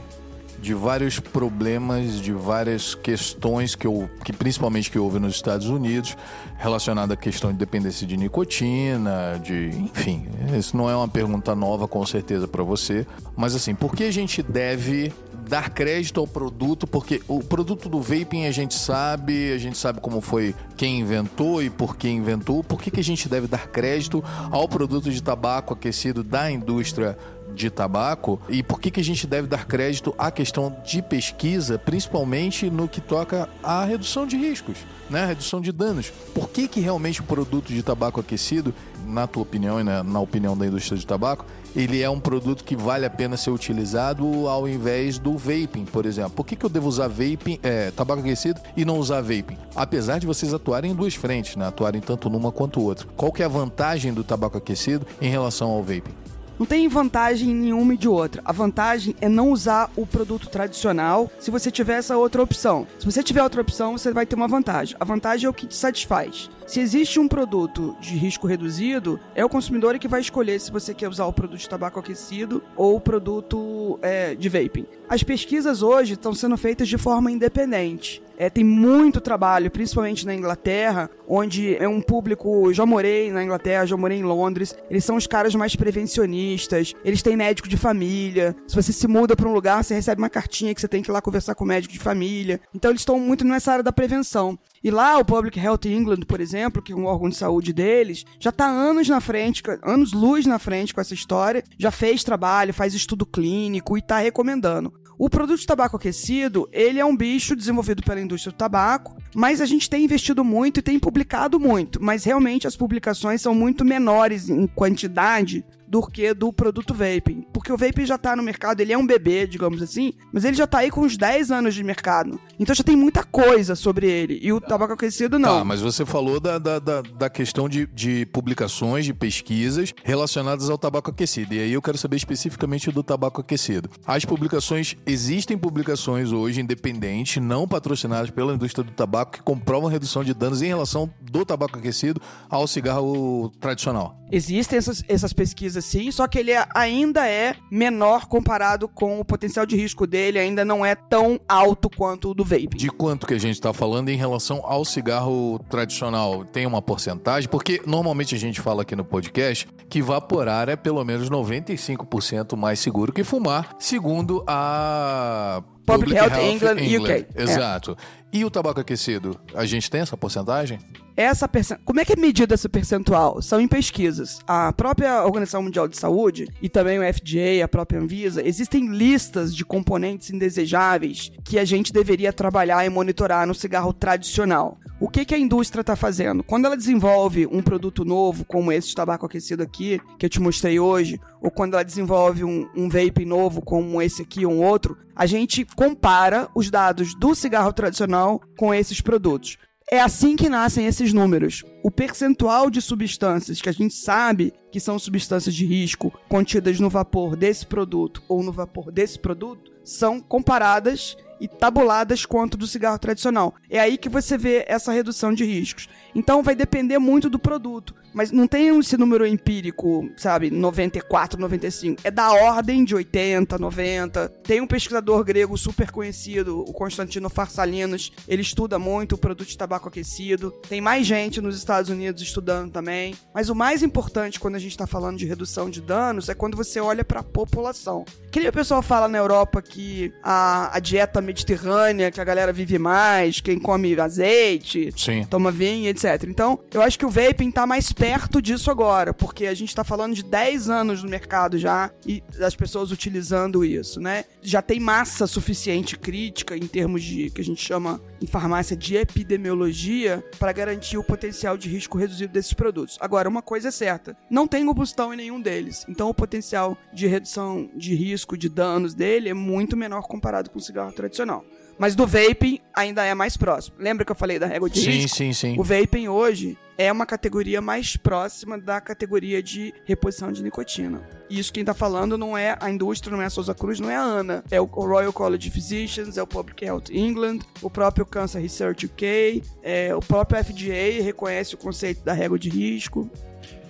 de 0.61 0.75
vários 0.75 1.19
problemas, 1.19 2.21
de 2.21 2.33
várias 2.33 2.95
questões 2.95 3.75
que, 3.75 3.87
eu, 3.87 4.11
que 4.23 4.33
principalmente 4.33 4.91
que 4.91 4.99
houve 4.99 5.19
nos 5.19 5.35
Estados 5.35 5.69
Unidos, 5.69 6.17
relacionada 6.59 7.15
à 7.15 7.17
questão 7.17 7.51
de 7.51 7.59
dependência 7.59 8.07
de 8.07 8.17
nicotina, 8.17 9.41
de, 9.43 9.69
enfim, 9.69 10.29
isso 10.59 10.77
não 10.77 10.91
é 10.91 10.95
uma 10.95 11.09
pergunta 11.09 11.55
nova 11.55 11.89
com 11.89 12.05
certeza 12.05 12.47
para 12.47 12.63
você, 12.63 13.07
mas 13.35 13.55
assim, 13.55 13.75
por 13.75 13.95
que 13.95 14.05
a 14.05 14.11
gente 14.11 14.43
deve 14.43 15.13
dar 15.49 15.71
crédito 15.71 16.21
ao 16.21 16.27
produto, 16.27 16.87
porque 16.87 17.23
o 17.27 17.41
produto 17.41 17.89
do 17.89 18.01
vaping 18.01 18.47
a 18.47 18.51
gente 18.51 18.75
sabe, 18.75 19.53
a 19.53 19.59
gente 19.59 19.77
sabe 19.77 20.01
como 20.01 20.21
foi 20.21 20.55
quem 20.77 21.01
inventou 21.01 21.63
e 21.63 21.71
por 21.71 21.97
que 21.97 22.09
inventou, 22.09 22.63
por 22.63 22.81
que, 22.81 22.91
que 22.91 23.01
a 23.01 23.05
gente 23.05 23.29
deve 23.29 23.47
dar 23.47 23.69
crédito 23.69 24.23
ao 24.51 24.69
produto 24.69 25.11
de 25.11 25.23
tabaco 25.23 25.75
aquecido 25.75 26.23
da 26.23 26.51
indústria 26.51 27.17
de 27.55 27.71
tabaco 27.71 28.41
e 28.49 28.63
por 28.63 28.81
que, 28.81 28.91
que 28.91 29.01
a 29.01 29.05
gente 29.05 29.27
deve 29.27 29.47
dar 29.47 29.67
crédito 29.67 30.15
à 30.17 30.31
questão 30.31 30.75
de 30.85 31.03
pesquisa, 31.03 31.79
principalmente 31.79 32.71
no 32.71 32.89
que 32.89 33.01
toca 33.01 33.49
à 33.63 33.85
redução 33.85 34.27
de 34.27 34.37
riscos, 34.37 34.79
né? 35.09 35.27
redução 35.27 35.61
de 35.61 35.73
danos. 35.73 36.13
Por 36.35 36.49
que, 36.49 36.69
que 36.69 36.81
realmente 36.81 37.21
o 37.21 37.25
produto 37.25 37.73
de 37.73 37.83
tabaco 37.83 38.21
aquecido, 38.21 38.75
na 39.05 39.27
tua 39.27 39.43
opinião 39.43 39.81
e 39.81 39.85
na, 39.85 40.03
na 40.03 40.21
opinião 40.21 40.57
da 40.57 40.67
indústria 40.67 40.99
de 40.99 41.07
tabaco, 41.07 41.45
ele 41.75 42.03
é 42.03 42.11
um 42.11 42.21
produto 42.21 42.65
que 42.65 42.77
vale 42.77 43.07
a 43.07 43.11
pena 43.11 43.37
ser 43.37 43.51
utilizado 43.51 44.49
ao 44.49 44.69
invés 44.69 45.19
do 45.19 45.37
vaping, 45.37 45.85
por 45.85 46.07
exemplo. 46.07 46.33
Por 46.33 46.47
que, 46.47 46.57
que 46.57 46.65
eu 46.65 46.71
devo 46.71 46.89
usar 46.89 47.09
vaping, 47.09 47.59
é, 47.63 47.91
tabaco 47.91 48.21
aquecido 48.21 48.61
e 48.77 48.85
não 48.85 48.99
usar 48.99 49.21
vaping? 49.21 49.57
Apesar 49.75 50.19
de 50.19 50.27
vocês 50.27 50.53
atuarem 50.53 50.93
em 50.93 50.95
duas 50.95 51.15
frentes, 51.15 51.57
né? 51.57 51.67
atuarem 51.67 52.01
tanto 52.01 52.29
numa 52.29 52.53
quanto 52.53 52.81
outra. 52.81 53.07
Qual 53.17 53.33
que 53.33 53.43
é 53.43 53.47
a 53.47 53.49
vantagem 53.49 54.13
do 54.13 54.25
tabaco 54.25 54.59
aquecido 54.59 55.07
em 55.21 55.29
relação 55.29 55.71
ao 55.71 55.83
vaping? 55.83 56.15
Não 56.61 56.67
tem 56.67 56.87
vantagem 56.89 57.55
nenhuma 57.55 57.97
de 57.97 58.07
outra. 58.07 58.43
A 58.45 58.53
vantagem 58.53 59.17
é 59.19 59.31
não 59.31 59.51
usar 59.51 59.91
o 59.97 60.07
produto 60.07 60.47
tradicional 60.51 61.31
se 61.39 61.51
você 61.51 61.71
tiver 61.71 61.95
essa 61.95 62.19
outra 62.19 62.43
opção. 62.43 62.87
Se 62.99 63.07
você 63.07 63.23
tiver 63.23 63.43
outra 63.43 63.63
opção, 63.63 63.97
você 63.97 64.13
vai 64.13 64.27
ter 64.27 64.37
uma 64.37 64.47
vantagem. 64.47 64.95
A 65.01 65.05
vantagem 65.07 65.47
é 65.47 65.49
o 65.49 65.55
que 65.55 65.67
te 65.67 65.75
satisfaz. 65.75 66.51
Se 66.71 66.79
existe 66.79 67.19
um 67.19 67.27
produto 67.27 67.97
de 68.01 68.15
risco 68.15 68.47
reduzido, 68.47 69.19
é 69.35 69.45
o 69.45 69.49
consumidor 69.49 69.99
que 69.99 70.07
vai 70.07 70.21
escolher 70.21 70.61
se 70.61 70.71
você 70.71 70.95
quer 70.95 71.09
usar 71.09 71.27
o 71.27 71.33
produto 71.33 71.59
de 71.59 71.69
tabaco 71.69 71.99
aquecido 71.99 72.63
ou 72.77 72.95
o 72.95 73.01
produto 73.01 73.99
é, 74.01 74.37
de 74.37 74.49
vaping. 74.49 74.87
As 75.09 75.25
pesquisas 75.25 75.83
hoje 75.83 76.13
estão 76.13 76.33
sendo 76.33 76.57
feitas 76.57 76.87
de 76.87 76.97
forma 76.97 77.29
independente. 77.29 78.23
É, 78.39 78.49
tem 78.49 78.65
muito 78.65 79.21
trabalho, 79.21 79.71
principalmente 79.71 80.25
na 80.25 80.35
Inglaterra, 80.35 81.11
onde 81.29 81.77
é 81.77 81.87
um 81.89 82.01
público. 82.01 82.73
Já 82.73 82.87
morei 82.87 83.31
na 83.31 83.45
Inglaterra, 83.45 83.85
já 83.85 83.97
morei 83.97 84.19
em 84.19 84.23
Londres. 84.23 84.75
Eles 84.89 85.05
são 85.05 85.17
os 85.17 85.27
caras 85.27 85.55
mais 85.55 85.77
prevencionistas. 85.77 86.95
Eles 87.05 87.21
têm 87.21 87.37
médico 87.37 87.69
de 87.69 87.77
família. 87.77 88.57
Se 88.67 88.77
você 88.77 88.93
se 88.93 89.07
muda 89.07 89.37
para 89.37 89.47
um 89.47 89.53
lugar, 89.53 89.85
você 89.85 89.93
recebe 89.95 90.23
uma 90.23 90.31
cartinha 90.31 90.75
que 90.75 90.81
você 90.81 90.89
tem 90.89 91.03
que 91.03 91.11
ir 91.11 91.13
lá 91.13 91.21
conversar 91.21 91.55
com 91.55 91.65
o 91.65 91.67
médico 91.67 91.93
de 91.93 91.99
família. 91.99 92.61
Então 92.73 92.93
eles 92.93 93.03
estão 93.03 93.19
muito 93.19 93.45
nessa 93.45 93.73
área 93.73 93.85
da 93.85 93.93
prevenção. 93.93 94.59
E 94.83 94.91
lá 94.91 95.19
o 95.19 95.25
Public 95.25 95.61
Health 95.61 95.85
England, 95.85 96.21
por 96.27 96.41
exemplo, 96.41 96.60
que 96.83 96.93
é 96.93 96.97
um 96.97 97.07
órgão 97.07 97.29
de 97.29 97.37
saúde 97.37 97.73
deles, 97.73 98.25
já 98.39 98.51
está 98.51 98.67
anos 98.67 99.09
na 99.09 99.21
frente, 99.21 99.63
anos 99.83 100.13
luz 100.13 100.45
na 100.45 100.59
frente 100.59 100.93
com 100.93 101.01
essa 101.01 101.15
história, 101.15 101.63
já 101.79 101.91
fez 101.91 102.25
trabalho, 102.25 102.75
faz 102.75 102.93
estudo 102.93 103.25
clínico 103.25 103.97
e 103.97 104.01
está 104.01 104.19
recomendando. 104.19 104.93
O 105.23 105.29
produto 105.29 105.61
de 105.61 105.67
tabaco 105.67 105.97
aquecido, 105.97 106.67
ele 106.73 106.99
é 106.99 107.05
um 107.05 107.15
bicho 107.15 107.55
desenvolvido 107.55 108.03
pela 108.03 108.21
indústria 108.21 108.53
do 108.53 108.57
tabaco, 108.57 109.17
mas 109.35 109.61
a 109.61 109.67
gente 109.67 109.89
tem 109.89 110.05
investido 110.05 110.43
muito 110.43 110.81
e 110.81 110.83
tem 110.83 110.99
publicado 110.99 111.61
muito, 111.61 112.03
mas 112.03 112.25
realmente 112.25 112.67
as 112.67 112.75
publicações 112.75 113.43
são 113.43 113.55
muito 113.55 113.85
menores 113.85 114.49
em 114.49 114.67
quantidade 114.67 115.63
do 115.91 116.01
que 116.07 116.33
do 116.33 116.53
produto 116.53 116.95
vaping. 116.95 117.45
Porque 117.53 117.73
o 117.73 117.77
vaping 117.77 118.07
já 118.07 118.17
tá 118.17 118.37
no 118.37 118.45
mercado, 118.45 118.81
ele 118.81 118.93
é 118.93 118.97
um 118.97 119.05
bebê, 119.05 119.45
digamos 119.45 119.83
assim, 119.83 120.13
mas 120.33 120.45
ele 120.45 120.57
já 120.57 120.67
tá 120.67 120.79
aí 120.79 120.91
com 120.91 121.01
uns 121.01 121.17
10 121.17 121.51
anos 121.51 121.75
de 121.75 121.83
mercado. 121.83 122.41
Então 122.61 122.73
já 122.73 122.85
tem 122.85 122.95
muita 122.95 123.25
coisa 123.25 123.75
sobre 123.75 124.09
ele. 124.09 124.39
E 124.41 124.53
o 124.53 124.61
tabaco 124.61 124.93
aquecido 124.93 125.37
não. 125.37 125.59
Tá, 125.59 125.65
mas 125.65 125.81
você 125.81 126.07
falou 126.07 126.39
da, 126.39 126.59
da, 126.59 126.79
da, 126.79 127.03
da 127.03 127.29
questão 127.29 127.69
de, 127.69 127.87
de 127.87 128.25
publicações, 128.27 129.05
de 129.05 129.13
pesquisas 129.13 129.93
relacionadas 130.05 130.71
ao 130.71 130.79
tabaco 130.79 131.11
aquecido. 131.11 131.55
E 131.55 131.59
aí 131.59 131.73
eu 131.73 131.83
quero 131.83 131.99
saber 131.99 132.17
especificamente 132.17 132.93
do 132.93 133.03
tabaco 133.03 133.41
aquecido. 133.41 133.91
As 134.07 134.25
publicações, 134.25 134.97
existem 135.05 135.59
publicações 135.59 136.31
hoje 136.31 136.61
independentes, 136.61 137.43
não 137.43 137.67
patrocinadas 137.67 138.31
pela 138.31 138.55
indústria 138.55 138.85
do 138.85 138.93
tabaco, 138.93 139.33
que 139.33 139.43
comprovam 139.43 139.91
redução 139.91 140.23
de 140.23 140.33
danos 140.33 140.63
em 140.63 140.67
relação 140.67 141.11
do 141.21 141.45
tabaco 141.45 141.79
aquecido 141.79 142.21
ao 142.49 142.69
cigarro 142.69 143.51
tradicional. 143.59 144.21
Existem 144.33 144.79
essas, 144.79 145.03
essas 145.09 145.33
pesquisas 145.33 145.80
sim, 145.81 146.11
só 146.11 146.27
que 146.27 146.39
ele 146.39 146.51
é- 146.53 146.67
ainda 146.75 147.27
é 147.29 147.55
menor 147.71 148.27
comparado 148.27 148.89
com 148.89 149.21
o 149.21 149.25
potencial 149.25 149.65
de 149.67 149.77
risco 149.77 150.07
dele, 150.07 150.39
ainda 150.39 150.65
não 150.65 150.85
é 150.85 150.95
tão 150.95 151.41
alto 151.49 151.89
quanto 151.91 152.31
o 152.31 152.35
do 152.35 152.45
vape. 152.45 152.77
De 152.77 152.89
quanto 152.91 153.27
que 153.27 153.35
a 153.35 153.39
gente 153.39 153.55
está 153.55 153.73
falando 153.73 154.09
em 154.09 154.17
relação 154.17 154.61
ao 154.65 154.85
cigarro 154.85 155.59
tradicional? 155.69 156.45
Tem 156.45 156.67
uma 156.67 156.83
porcentagem? 156.83 157.49
Porque 157.49 157.81
normalmente 157.87 158.35
a 158.35 158.39
gente 158.39 158.61
fala 158.61 158.83
aqui 158.83 158.95
no 158.97 159.05
podcast 159.05 159.69
que 159.89 160.01
vaporar 160.03 160.69
é 160.69 160.77
pelo 160.77 161.05
menos 161.05 161.29
95% 161.31 162.57
mais 162.57 162.79
seguro 162.79 163.13
que 163.13 163.25
fumar, 163.25 163.75
segundo 163.79 164.45
a 164.47 165.63
Public 165.87 166.15
Health 166.15 166.39
England, 166.41 166.77
UK. 166.99 167.11
É. 167.35 167.43
Exato. 167.43 167.97
E 168.33 168.45
o 168.45 168.51
tabaco 168.51 168.81
aquecido? 168.81 169.39
A 169.55 169.65
gente 169.65 169.91
tem 169.91 170.01
essa 170.01 170.17
porcentagem? 170.17 170.79
Essa 171.17 171.49
percen... 171.49 171.77
Como 171.85 172.01
é 172.01 172.05
que 172.05 172.13
é 172.13 172.17
medida 172.17 172.55
esse 172.55 172.69
percentual? 172.69 173.43
São 173.43 173.61
em 173.61 173.67
pesquisas. 173.67 174.39
A 174.47 174.73
própria 174.73 175.25
Organização 175.25 175.63
Mundial 175.63 175.89
de 175.89 175.99
Saúde 175.99 176.49
e 176.63 176.69
também 176.69 176.99
o 176.99 177.03
FDA, 177.03 177.65
a 177.65 177.69
própria 177.69 178.01
Anvisa, 178.01 178.47
existem 178.47 178.87
listas 178.89 179.55
de 179.55 179.65
componentes 179.65 180.31
indesejáveis 180.31 181.33
que 181.45 181.59
a 181.59 181.65
gente 181.65 181.93
deveria 181.93 182.33
trabalhar 182.33 182.87
e 182.87 182.89
monitorar 182.89 183.47
no 183.47 183.55
cigarro 183.55 183.93
tradicional. 183.93 184.79
O 185.01 185.09
que, 185.09 185.25
que 185.25 185.35
a 185.35 185.39
indústria 185.39 185.81
está 185.81 185.97
fazendo? 185.97 186.45
Quando 186.45 186.67
ela 186.67 186.77
desenvolve 186.77 187.47
um 187.47 187.63
produto 187.63 188.05
novo, 188.05 188.45
como 188.45 188.71
esse 188.71 188.95
tabaco 188.95 189.27
aquecido 189.27 189.63
aqui, 189.63 190.01
que 190.19 190.27
eu 190.27 190.31
te 190.31 190.41
mostrei 190.41 190.79
hoje, 190.79 191.19
ou 191.41 191.51
quando 191.51 191.75
ela 191.75 191.85
desenvolve 191.85 192.45
um, 192.45 192.69
um 192.77 192.89
vape 192.89 193.25
novo, 193.25 193.63
como 193.63 194.01
esse 194.01 194.23
aqui 194.23 194.45
ou 194.45 194.53
um 194.53 194.65
outro, 194.65 194.97
a 195.15 195.27
gente 195.27 195.65
compara 195.77 196.49
os 196.55 196.71
dados 196.71 197.15
do 197.15 197.35
cigarro 197.35 197.73
tradicional 197.73 198.41
com 198.57 198.75
esses 198.75 199.01
produtos. 199.01 199.59
É 199.93 200.01
assim 200.01 200.37
que 200.37 200.49
nascem 200.49 200.87
esses 200.87 201.13
números. 201.13 201.65
O 201.83 201.91
percentual 201.91 202.71
de 202.71 202.81
substâncias 202.81 203.61
que 203.61 203.69
a 203.69 203.73
gente 203.73 203.93
sabe 203.93 204.53
que 204.71 204.79
são 204.79 205.01
substâncias 205.01 205.53
de 205.53 205.67
risco 205.67 206.13
contidas 206.29 206.79
no 206.79 206.89
vapor 206.89 207.35
desse 207.35 207.67
produto 207.67 208.23
ou 208.29 208.41
no 208.41 208.53
vapor 208.53 208.93
desse 208.93 209.19
produto 209.19 209.73
são 209.83 210.21
comparadas 210.21 211.17
e 211.41 211.49
tabuladas 211.49 212.25
quanto 212.25 212.57
do 212.57 212.67
cigarro 212.69 213.01
tradicional. 213.01 213.55
É 213.69 213.81
aí 213.81 213.99
que 213.99 214.09
você 214.09 214.39
vê 214.39 214.65
essa 214.69 214.93
redução 214.93 215.33
de 215.33 215.45
riscos. 215.45 215.89
Então 216.15 216.41
vai 216.41 216.55
depender 216.55 216.99
muito 216.99 217.29
do 217.29 217.39
produto. 217.39 217.95
Mas 218.13 218.31
não 218.31 218.47
tem 218.47 218.77
esse 218.79 218.97
número 218.97 219.27
empírico, 219.27 220.11
sabe, 220.17 220.51
94, 220.51 221.41
95. 221.41 222.01
É 222.05 222.11
da 222.11 222.33
ordem 222.33 222.85
de 222.85 222.95
80, 222.95 223.59
90. 223.59 224.29
Tem 224.43 224.61
um 224.61 224.67
pesquisador 224.67 225.25
grego 225.25 225.57
super 225.57 225.91
conhecido, 225.91 226.61
o 226.61 226.73
Constantino 226.73 227.29
Farsalinos. 227.29 228.13
Ele 228.27 228.43
estuda 228.43 228.79
muito 228.79 229.15
o 229.15 229.19
produto 229.19 229.49
de 229.49 229.57
tabaco 229.57 229.89
aquecido. 229.89 230.51
Tem 230.69 230.81
mais 230.81 231.07
gente 231.07 231.41
nos 231.41 231.57
Estados 231.57 231.91
Unidos 231.91 232.23
estudando 232.23 232.73
também. 232.73 233.15
Mas 233.35 233.49
o 233.49 233.55
mais 233.55 233.83
importante 233.83 234.41
quando 234.41 234.57
a 234.57 234.59
gente 234.59 234.73
está 234.73 234.87
falando 234.87 235.19
de 235.19 235.27
redução 235.27 235.71
de 235.71 235.81
danos 235.81 236.29
é 236.29 236.35
quando 236.35 236.57
você 236.57 236.81
olha 236.81 237.05
para 237.05 237.21
a 237.21 237.25
população. 237.25 238.05
Que 238.31 238.41
nem 238.41 238.49
o 238.49 238.53
pessoal 238.53 238.83
fala 238.83 239.09
na 239.09 239.19
Europa 239.19 239.63
que 239.63 240.13
a, 240.23 240.77
a 240.77 240.81
dieta 240.81 241.21
mediterrânea, 241.21 242.11
que 242.11 242.21
a 242.21 242.25
galera 242.25 242.53
vive 242.53 242.79
mais, 242.79 243.41
quem 243.41 243.59
come 243.59 243.99
azeite, 244.01 244.93
Sim. 244.97 245.25
toma 245.25 245.51
vinho, 245.51 245.89
etc. 245.89 246.25
Então, 246.29 246.59
eu 246.73 246.83
acho 246.83 246.99
que 246.99 247.07
o 247.07 247.11
vaping 247.11 247.51
tá 247.51 247.67
mais 247.67 247.93
perto 248.01 248.41
disso 248.41 248.71
agora, 248.71 249.13
porque 249.13 249.47
a 249.47 249.53
gente 249.53 249.75
tá 249.75 249.85
falando 249.85 250.15
de 250.15 250.23
10 250.25 250.71
anos 250.71 251.03
no 251.03 251.11
mercado 251.11 251.59
já 251.59 251.91
e 252.07 252.23
das 252.39 252.57
pessoas 252.57 252.91
utilizando 252.91 253.63
isso, 253.63 254.01
né? 254.01 254.25
Já 254.41 254.63
tem 254.63 254.81
massa 254.81 255.27
suficiente 255.27 255.99
crítica 255.99 256.57
em 256.57 256.67
termos 256.67 257.03
de 257.03 257.29
que 257.29 257.43
a 257.43 257.45
gente 257.45 257.63
chama 257.63 258.01
em 258.23 258.27
farmácia 258.27 258.75
de 258.75 258.97
epidemiologia 258.97 260.25
para 260.39 260.51
garantir 260.51 260.97
o 260.97 261.05
potencial 261.05 261.59
de 261.59 261.69
risco 261.69 261.99
reduzido 261.99 262.33
desses 262.33 262.55
produtos. 262.55 262.97
Agora, 262.99 263.29
uma 263.29 263.43
coisa 263.43 263.69
é 263.69 263.71
certa, 263.71 264.17
não 264.31 264.49
tem 264.49 264.65
combustão 264.65 265.13
em 265.13 265.17
nenhum 265.19 265.39
deles. 265.39 265.85
Então, 265.87 266.09
o 266.09 266.15
potencial 266.15 266.79
de 266.95 267.07
redução 267.07 267.69
de 267.77 267.95
risco 267.95 268.35
de 268.35 268.49
danos 268.49 268.95
dele 268.95 269.29
é 269.29 269.35
muito 269.35 269.77
menor 269.77 270.09
comparado 270.09 270.49
com 270.49 270.59
o 270.59 270.63
cigarro 270.63 270.93
tradicional. 270.93 271.45
Mas 271.81 271.97
do 271.97 272.07
vaping 272.07 272.59
ainda 272.77 273.03
é 273.07 273.15
mais 273.15 273.39
próximo. 273.39 273.77
Lembra 273.79 274.05
que 274.05 274.13
eu 274.13 274.17
falei 274.17 274.39
da 274.39 274.47
régua 274.47 274.69
de 274.69 274.83
Sim, 274.83 274.91
risco? 274.91 275.17
sim, 275.17 275.33
sim. 275.33 275.59
O 275.59 275.65
vaping 275.65 276.09
hoje 276.09 276.59
é 276.77 276.93
uma 276.93 277.07
categoria 277.07 277.59
mais 277.63 277.97
próxima 277.97 278.59
da 278.59 278.83
categoria 278.83 279.43
de 279.43 279.73
reposição 279.87 280.31
de 280.31 280.43
nicotina. 280.43 281.01
E 281.31 281.39
Isso 281.39 281.51
quem 281.51 281.65
tá 281.65 281.73
falando 281.73 282.19
não 282.19 282.37
é 282.37 282.55
a 282.61 282.71
indústria, 282.71 283.17
não 283.17 283.23
é 283.23 283.27
a 283.27 283.31
Souza 283.31 283.55
Cruz, 283.55 283.81
não 283.81 283.91
é 283.91 283.97
a 283.97 284.03
ANA. 284.03 284.45
É 284.51 284.61
o 284.61 284.67
Royal 284.67 285.11
College 285.11 285.49
of 285.49 285.55
Physicians, 285.55 286.19
é 286.19 286.23
o 286.23 286.27
Public 286.27 286.63
Health 286.63 286.91
England, 286.91 287.39
o 287.63 287.71
próprio 287.71 288.05
Cancer 288.05 288.43
Research 288.43 288.85
UK, 288.85 289.43
é, 289.63 289.95
o 289.97 290.01
próprio 290.01 290.45
FDA 290.45 291.03
reconhece 291.03 291.55
o 291.55 291.59
conceito 291.59 292.05
da 292.05 292.13
régua 292.13 292.39
de 292.39 292.51
risco. 292.51 293.11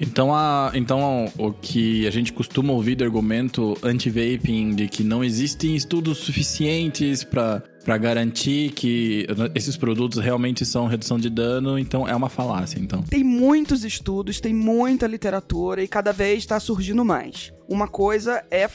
Então, 0.00 0.34
a, 0.34 0.72
então 0.74 1.30
o 1.36 1.52
que 1.52 2.06
a 2.06 2.10
gente 2.10 2.32
costuma 2.32 2.72
ouvir 2.72 2.94
do 2.94 3.04
argumento 3.04 3.76
anti-vaping 3.82 4.74
de 4.74 4.88
que 4.88 5.04
não 5.04 5.22
existem 5.22 5.76
estudos 5.76 6.18
suficientes 6.18 7.22
para 7.22 7.98
garantir 7.98 8.72
que 8.72 9.26
esses 9.54 9.76
produtos 9.76 10.18
realmente 10.18 10.64
são 10.64 10.86
redução 10.86 11.18
de 11.18 11.28
dano, 11.28 11.78
então 11.78 12.08
é 12.08 12.16
uma 12.16 12.30
falácia, 12.30 12.78
então. 12.78 13.02
Tem 13.02 13.22
muitos 13.22 13.84
estudos, 13.84 14.40
tem 14.40 14.54
muita 14.54 15.06
literatura 15.06 15.82
e 15.82 15.88
cada 15.88 16.12
vez 16.12 16.38
está 16.38 16.58
surgindo 16.58 17.04
mais. 17.04 17.52
Uma 17.68 17.86
coisa 17.86 18.42
é 18.50 18.68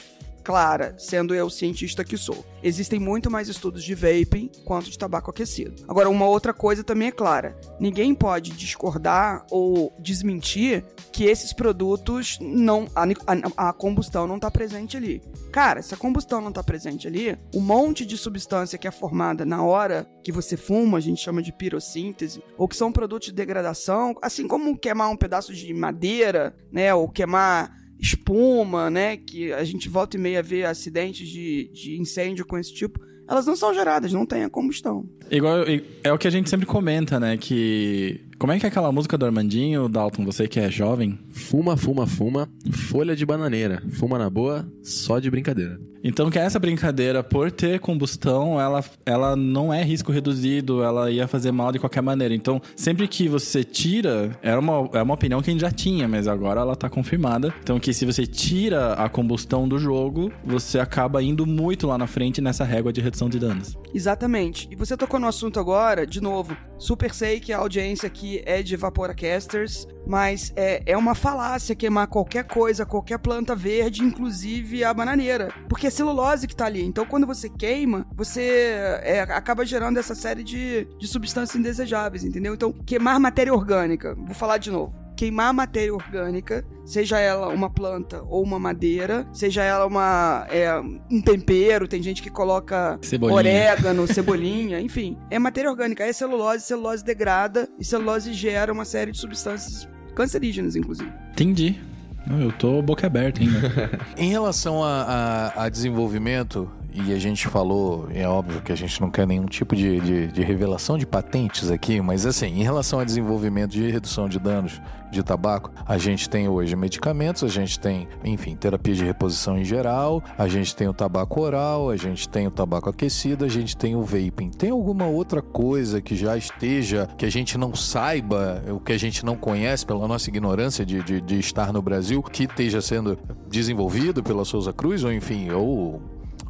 clara, 0.46 0.94
sendo 0.96 1.34
eu 1.34 1.50
cientista 1.50 2.04
que 2.04 2.16
sou. 2.16 2.46
Existem 2.62 3.00
muito 3.00 3.28
mais 3.28 3.48
estudos 3.48 3.82
de 3.82 3.96
vaping 3.96 4.48
quanto 4.64 4.88
de 4.88 4.96
tabaco 4.96 5.28
aquecido. 5.28 5.74
Agora, 5.88 6.08
uma 6.08 6.24
outra 6.26 6.54
coisa 6.54 6.84
também 6.84 7.08
é 7.08 7.12
clara: 7.12 7.58
ninguém 7.80 8.14
pode 8.14 8.52
discordar 8.52 9.44
ou 9.50 9.92
desmentir 9.98 10.84
que 11.10 11.24
esses 11.24 11.52
produtos 11.52 12.38
não. 12.40 12.86
a, 12.94 13.02
a- 13.02 13.68
a 13.68 13.72
combustão 13.72 14.26
não 14.28 14.36
está 14.36 14.48
presente 14.48 14.96
ali. 14.96 15.20
Cara, 15.50 15.82
se 15.82 15.92
a 15.94 15.96
combustão 15.96 16.40
não 16.40 16.50
está 16.50 16.62
presente 16.62 17.08
ali, 17.08 17.36
o 17.52 17.60
monte 17.60 18.06
de 18.06 18.16
substância 18.16 18.78
que 18.78 18.86
é 18.86 18.90
formada 18.92 19.44
na 19.44 19.64
hora 19.64 20.06
que 20.22 20.30
você 20.30 20.56
fuma, 20.56 20.98
a 20.98 21.00
gente 21.00 21.20
chama 21.20 21.42
de 21.42 21.52
pirossíntese, 21.52 22.40
ou 22.56 22.68
que 22.68 22.76
são 22.76 22.92
produtos 22.92 23.26
de 23.28 23.34
degradação, 23.34 24.14
assim 24.22 24.46
como 24.46 24.78
queimar 24.78 25.10
um 25.10 25.16
pedaço 25.16 25.52
de 25.52 25.74
madeira, 25.74 26.54
né, 26.70 26.94
ou 26.94 27.08
queimar 27.08 27.74
espuma, 27.98 28.90
né, 28.90 29.16
que 29.16 29.52
a 29.52 29.64
gente 29.64 29.88
volta 29.88 30.16
e 30.16 30.20
meia 30.20 30.42
vê 30.42 30.64
acidentes 30.64 31.28
de, 31.28 31.70
de 31.72 32.00
incêndio 32.00 32.46
com 32.46 32.58
esse 32.58 32.72
tipo, 32.72 33.00
elas 33.28 33.46
não 33.46 33.56
são 33.56 33.74
geradas, 33.74 34.12
não 34.12 34.24
tem 34.24 34.44
a 34.44 34.50
combustão. 34.50 35.04
Igual, 35.30 35.64
é 36.04 36.12
o 36.12 36.18
que 36.18 36.28
a 36.28 36.30
gente 36.30 36.48
sempre 36.48 36.66
comenta, 36.66 37.18
né? 37.18 37.36
Que. 37.36 38.20
Como 38.38 38.52
é 38.52 38.58
que 38.58 38.66
é 38.66 38.68
aquela 38.68 38.92
música 38.92 39.16
do 39.16 39.24
Armandinho, 39.24 39.88
Dalton? 39.88 40.22
Você 40.26 40.46
que 40.46 40.60
é 40.60 40.70
jovem? 40.70 41.18
Fuma, 41.30 41.74
fuma, 41.74 42.06
fuma, 42.06 42.46
folha 42.70 43.16
de 43.16 43.24
bananeira. 43.24 43.82
Fuma 43.92 44.18
na 44.18 44.28
boa, 44.28 44.70
só 44.82 45.18
de 45.18 45.30
brincadeira. 45.30 45.80
Então 46.04 46.30
que 46.30 46.38
essa 46.38 46.60
brincadeira, 46.60 47.24
por 47.24 47.50
ter 47.50 47.80
combustão, 47.80 48.60
ela, 48.60 48.84
ela 49.04 49.34
não 49.34 49.74
é 49.74 49.82
risco 49.82 50.12
reduzido, 50.12 50.82
ela 50.82 51.10
ia 51.10 51.26
fazer 51.26 51.50
mal 51.50 51.72
de 51.72 51.80
qualquer 51.80 52.02
maneira. 52.02 52.32
Então, 52.32 52.62
sempre 52.76 53.08
que 53.08 53.26
você 53.26 53.64
tira, 53.64 54.30
era 54.40 54.60
uma, 54.60 54.88
é 54.92 55.02
uma 55.02 55.14
opinião 55.14 55.42
que 55.42 55.50
a 55.50 55.52
gente 55.52 55.62
já 55.62 55.70
tinha, 55.70 56.06
mas 56.06 56.28
agora 56.28 56.60
ela 56.60 56.76
tá 56.76 56.88
confirmada. 56.88 57.52
Então 57.60 57.80
que 57.80 57.92
se 57.92 58.04
você 58.04 58.24
tira 58.24 58.92
a 58.92 59.08
combustão 59.08 59.66
do 59.66 59.78
jogo, 59.78 60.30
você 60.44 60.78
acaba 60.78 61.22
indo 61.22 61.44
muito 61.44 61.86
lá 61.86 61.98
na 61.98 62.06
frente 62.06 62.40
nessa 62.40 62.64
régua 62.64 62.92
de 62.92 63.00
redução 63.00 63.28
de 63.28 63.38
danos. 63.38 63.76
Exatamente. 63.92 64.68
E 64.70 64.76
você 64.76 64.96
tocou 64.96 65.18
no 65.18 65.26
assunto 65.26 65.58
agora, 65.58 66.06
de 66.06 66.20
novo. 66.20 66.56
Super 66.78 67.12
sei 67.12 67.40
que 67.40 67.52
a 67.52 67.58
audiência 67.58 68.06
aqui 68.06 68.25
é 68.44 68.62
de 68.62 68.76
Vaporacasters, 68.76 69.86
mas 70.06 70.52
é, 70.56 70.82
é 70.86 70.96
uma 70.96 71.14
falácia 71.14 71.74
queimar 71.74 72.06
qualquer 72.06 72.44
coisa, 72.44 72.86
qualquer 72.86 73.18
planta 73.18 73.54
verde, 73.54 74.02
inclusive 74.02 74.84
a 74.84 74.92
bananeira. 74.92 75.52
Porque 75.68 75.86
é 75.86 75.90
celulose 75.90 76.46
que 76.46 76.56
tá 76.56 76.66
ali. 76.66 76.82
Então, 76.82 77.04
quando 77.06 77.26
você 77.26 77.48
queima, 77.48 78.06
você 78.14 79.00
é, 79.02 79.20
acaba 79.20 79.64
gerando 79.64 79.98
essa 79.98 80.14
série 80.14 80.42
de, 80.42 80.86
de 80.98 81.06
substâncias 81.06 81.56
indesejáveis, 81.56 82.24
entendeu? 82.24 82.54
Então, 82.54 82.72
queimar 82.72 83.18
matéria 83.20 83.52
orgânica. 83.52 84.14
Vou 84.14 84.34
falar 84.34 84.58
de 84.58 84.70
novo. 84.70 85.05
Queimar 85.16 85.52
matéria 85.54 85.94
orgânica, 85.94 86.64
seja 86.84 87.18
ela 87.18 87.48
uma 87.48 87.70
planta 87.70 88.22
ou 88.28 88.42
uma 88.44 88.58
madeira, 88.58 89.26
seja 89.32 89.62
ela 89.64 89.86
uma 89.86 90.46
é, 90.50 90.70
um 91.10 91.20
tempero, 91.22 91.88
tem 91.88 92.02
gente 92.02 92.22
que 92.22 92.30
coloca 92.30 92.98
Cebolinha. 93.02 93.36
orégano, 93.36 94.06
cebolinha, 94.06 94.80
enfim. 94.80 95.16
É 95.30 95.38
matéria 95.38 95.70
orgânica, 95.70 96.04
é 96.04 96.12
celulose, 96.12 96.64
celulose 96.64 97.02
degrada 97.04 97.68
e 97.78 97.84
celulose 97.84 98.32
gera 98.34 98.72
uma 98.72 98.84
série 98.84 99.10
de 99.10 99.18
substâncias 99.18 99.88
cancerígenas, 100.14 100.76
inclusive. 100.76 101.10
Entendi. 101.32 101.80
Não, 102.26 102.40
eu 102.40 102.50
tô 102.52 102.82
boca 102.82 103.06
aberta 103.06 103.40
ainda. 103.40 103.60
Em 104.18 104.28
relação 104.30 104.82
a, 104.82 105.52
a- 105.54 105.64
a 105.64 105.68
desenvolvimento, 105.68 106.70
e 106.96 107.12
a 107.12 107.18
gente 107.18 107.46
falou, 107.48 108.08
é 108.12 108.26
óbvio 108.26 108.60
que 108.62 108.72
a 108.72 108.76
gente 108.76 109.00
não 109.00 109.10
quer 109.10 109.26
nenhum 109.26 109.46
tipo 109.46 109.74
de, 109.76 110.00
de- 110.00 110.26
de 110.28 110.42
revelação 110.42 110.96
de 110.96 111.06
patentes 111.06 111.70
aqui, 111.70 112.00
mas 112.00 112.24
assim, 112.26 112.46
em 112.46 112.62
relação 112.62 112.98
a 113.00 113.04
desenvolvimento 113.04 113.70
de 113.72 113.90
redução 113.90 114.28
de 114.28 114.38
danos 114.38 114.80
de 115.10 115.22
tabaco, 115.22 115.70
a 115.86 115.96
gente 115.98 116.28
tem 116.28 116.48
hoje 116.48 116.74
medicamentos, 116.74 117.44
a 117.44 117.48
gente 117.48 117.78
tem, 117.78 118.08
enfim, 118.24 118.56
terapia 118.56 118.92
de 118.94 119.04
reposição 119.04 119.56
em 119.56 119.64
geral, 119.64 120.22
a 120.36 120.48
gente 120.48 120.74
tem 120.74 120.88
o 120.88 120.92
tabaco 120.92 121.40
oral, 121.40 121.90
a 121.90 121.96
gente 121.96 122.28
tem 122.28 122.46
o 122.46 122.50
tabaco 122.50 122.90
aquecido, 122.90 123.44
a 123.44 123.48
gente 123.48 123.76
tem 123.76 123.94
o 123.94 124.02
vaping. 124.02 124.50
Tem 124.50 124.70
alguma 124.70 125.06
outra 125.06 125.40
coisa 125.40 126.00
que 126.00 126.16
já 126.16 126.36
esteja, 126.36 127.08
que 127.16 127.24
a 127.24 127.30
gente 127.30 127.56
não 127.56 127.72
saiba, 127.74 128.62
o 128.68 128.80
que 128.80 128.92
a 128.92 128.98
gente 128.98 129.24
não 129.24 129.36
conhece 129.36 129.86
pela 129.86 130.06
nossa 130.08 130.28
ignorância 130.28 130.84
de, 130.84 131.00
de, 131.02 131.20
de 131.20 131.38
estar 131.38 131.72
no 131.72 131.80
Brasil, 131.80 132.20
que 132.22 132.42
esteja 132.44 132.80
sendo 132.80 133.16
desenvolvido 133.48 134.22
pela 134.24 134.44
Souza 134.44 134.72
Cruz, 134.72 135.04
ou 135.04 135.12
enfim, 135.12 135.50
ou 135.50 136.02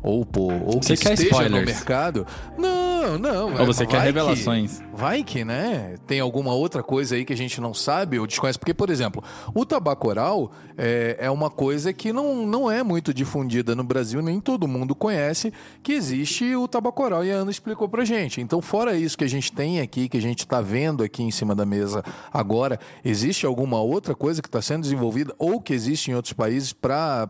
ou, 0.02 0.24
por, 0.24 0.52
ou 0.52 0.82
Você 0.82 0.96
que 0.96 1.02
quer 1.02 1.14
esteja 1.14 1.34
no 1.34 1.42
spoilers? 1.46 1.66
mercado. 1.66 2.26
Não, 2.56 3.18
não. 3.18 3.58
Ou 3.60 3.66
você 3.66 3.86
quer 3.86 3.98
que- 4.00 4.04
revelações? 4.06 4.80
vai 4.92 5.22
que, 5.22 5.44
né? 5.44 5.96
Tem 6.06 6.20
alguma 6.20 6.54
outra 6.54 6.82
coisa 6.82 7.14
aí 7.16 7.24
que 7.24 7.32
a 7.32 7.36
gente 7.36 7.60
não 7.60 7.74
sabe 7.74 8.18
ou 8.18 8.26
desconhece. 8.26 8.58
Porque, 8.58 8.72
por 8.74 8.88
exemplo, 8.90 9.22
o 9.54 9.64
tabaco 9.66 10.08
oral 10.08 10.50
é, 10.76 11.16
é 11.20 11.30
uma 11.30 11.50
coisa 11.50 11.92
que 11.92 12.12
não, 12.12 12.46
não 12.46 12.70
é 12.70 12.82
muito 12.82 13.12
difundida 13.12 13.74
no 13.74 13.84
Brasil, 13.84 14.22
nem 14.22 14.40
todo 14.40 14.66
mundo 14.66 14.94
conhece 14.94 15.52
que 15.82 15.92
existe 15.92 16.54
o 16.56 16.66
tabaco 16.66 17.02
oral 17.02 17.24
e 17.24 17.30
a 17.30 17.36
Ana 17.36 17.50
explicou 17.50 17.88
pra 17.88 18.04
gente. 18.04 18.40
Então, 18.40 18.60
fora 18.62 18.96
isso 18.96 19.16
que 19.18 19.24
a 19.24 19.28
gente 19.28 19.52
tem 19.52 19.80
aqui, 19.80 20.08
que 20.08 20.16
a 20.16 20.22
gente 20.22 20.46
tá 20.46 20.60
vendo 20.60 21.02
aqui 21.04 21.22
em 21.22 21.30
cima 21.30 21.54
da 21.54 21.66
mesa 21.66 22.02
agora, 22.32 22.78
existe 23.04 23.44
alguma 23.46 23.80
outra 23.80 24.14
coisa 24.14 24.40
que 24.40 24.48
está 24.48 24.62
sendo 24.62 24.82
desenvolvida 24.82 25.34
ou 25.38 25.60
que 25.60 25.72
existe 25.74 26.10
em 26.10 26.14
outros 26.14 26.32
países 26.32 26.72
para 26.72 27.28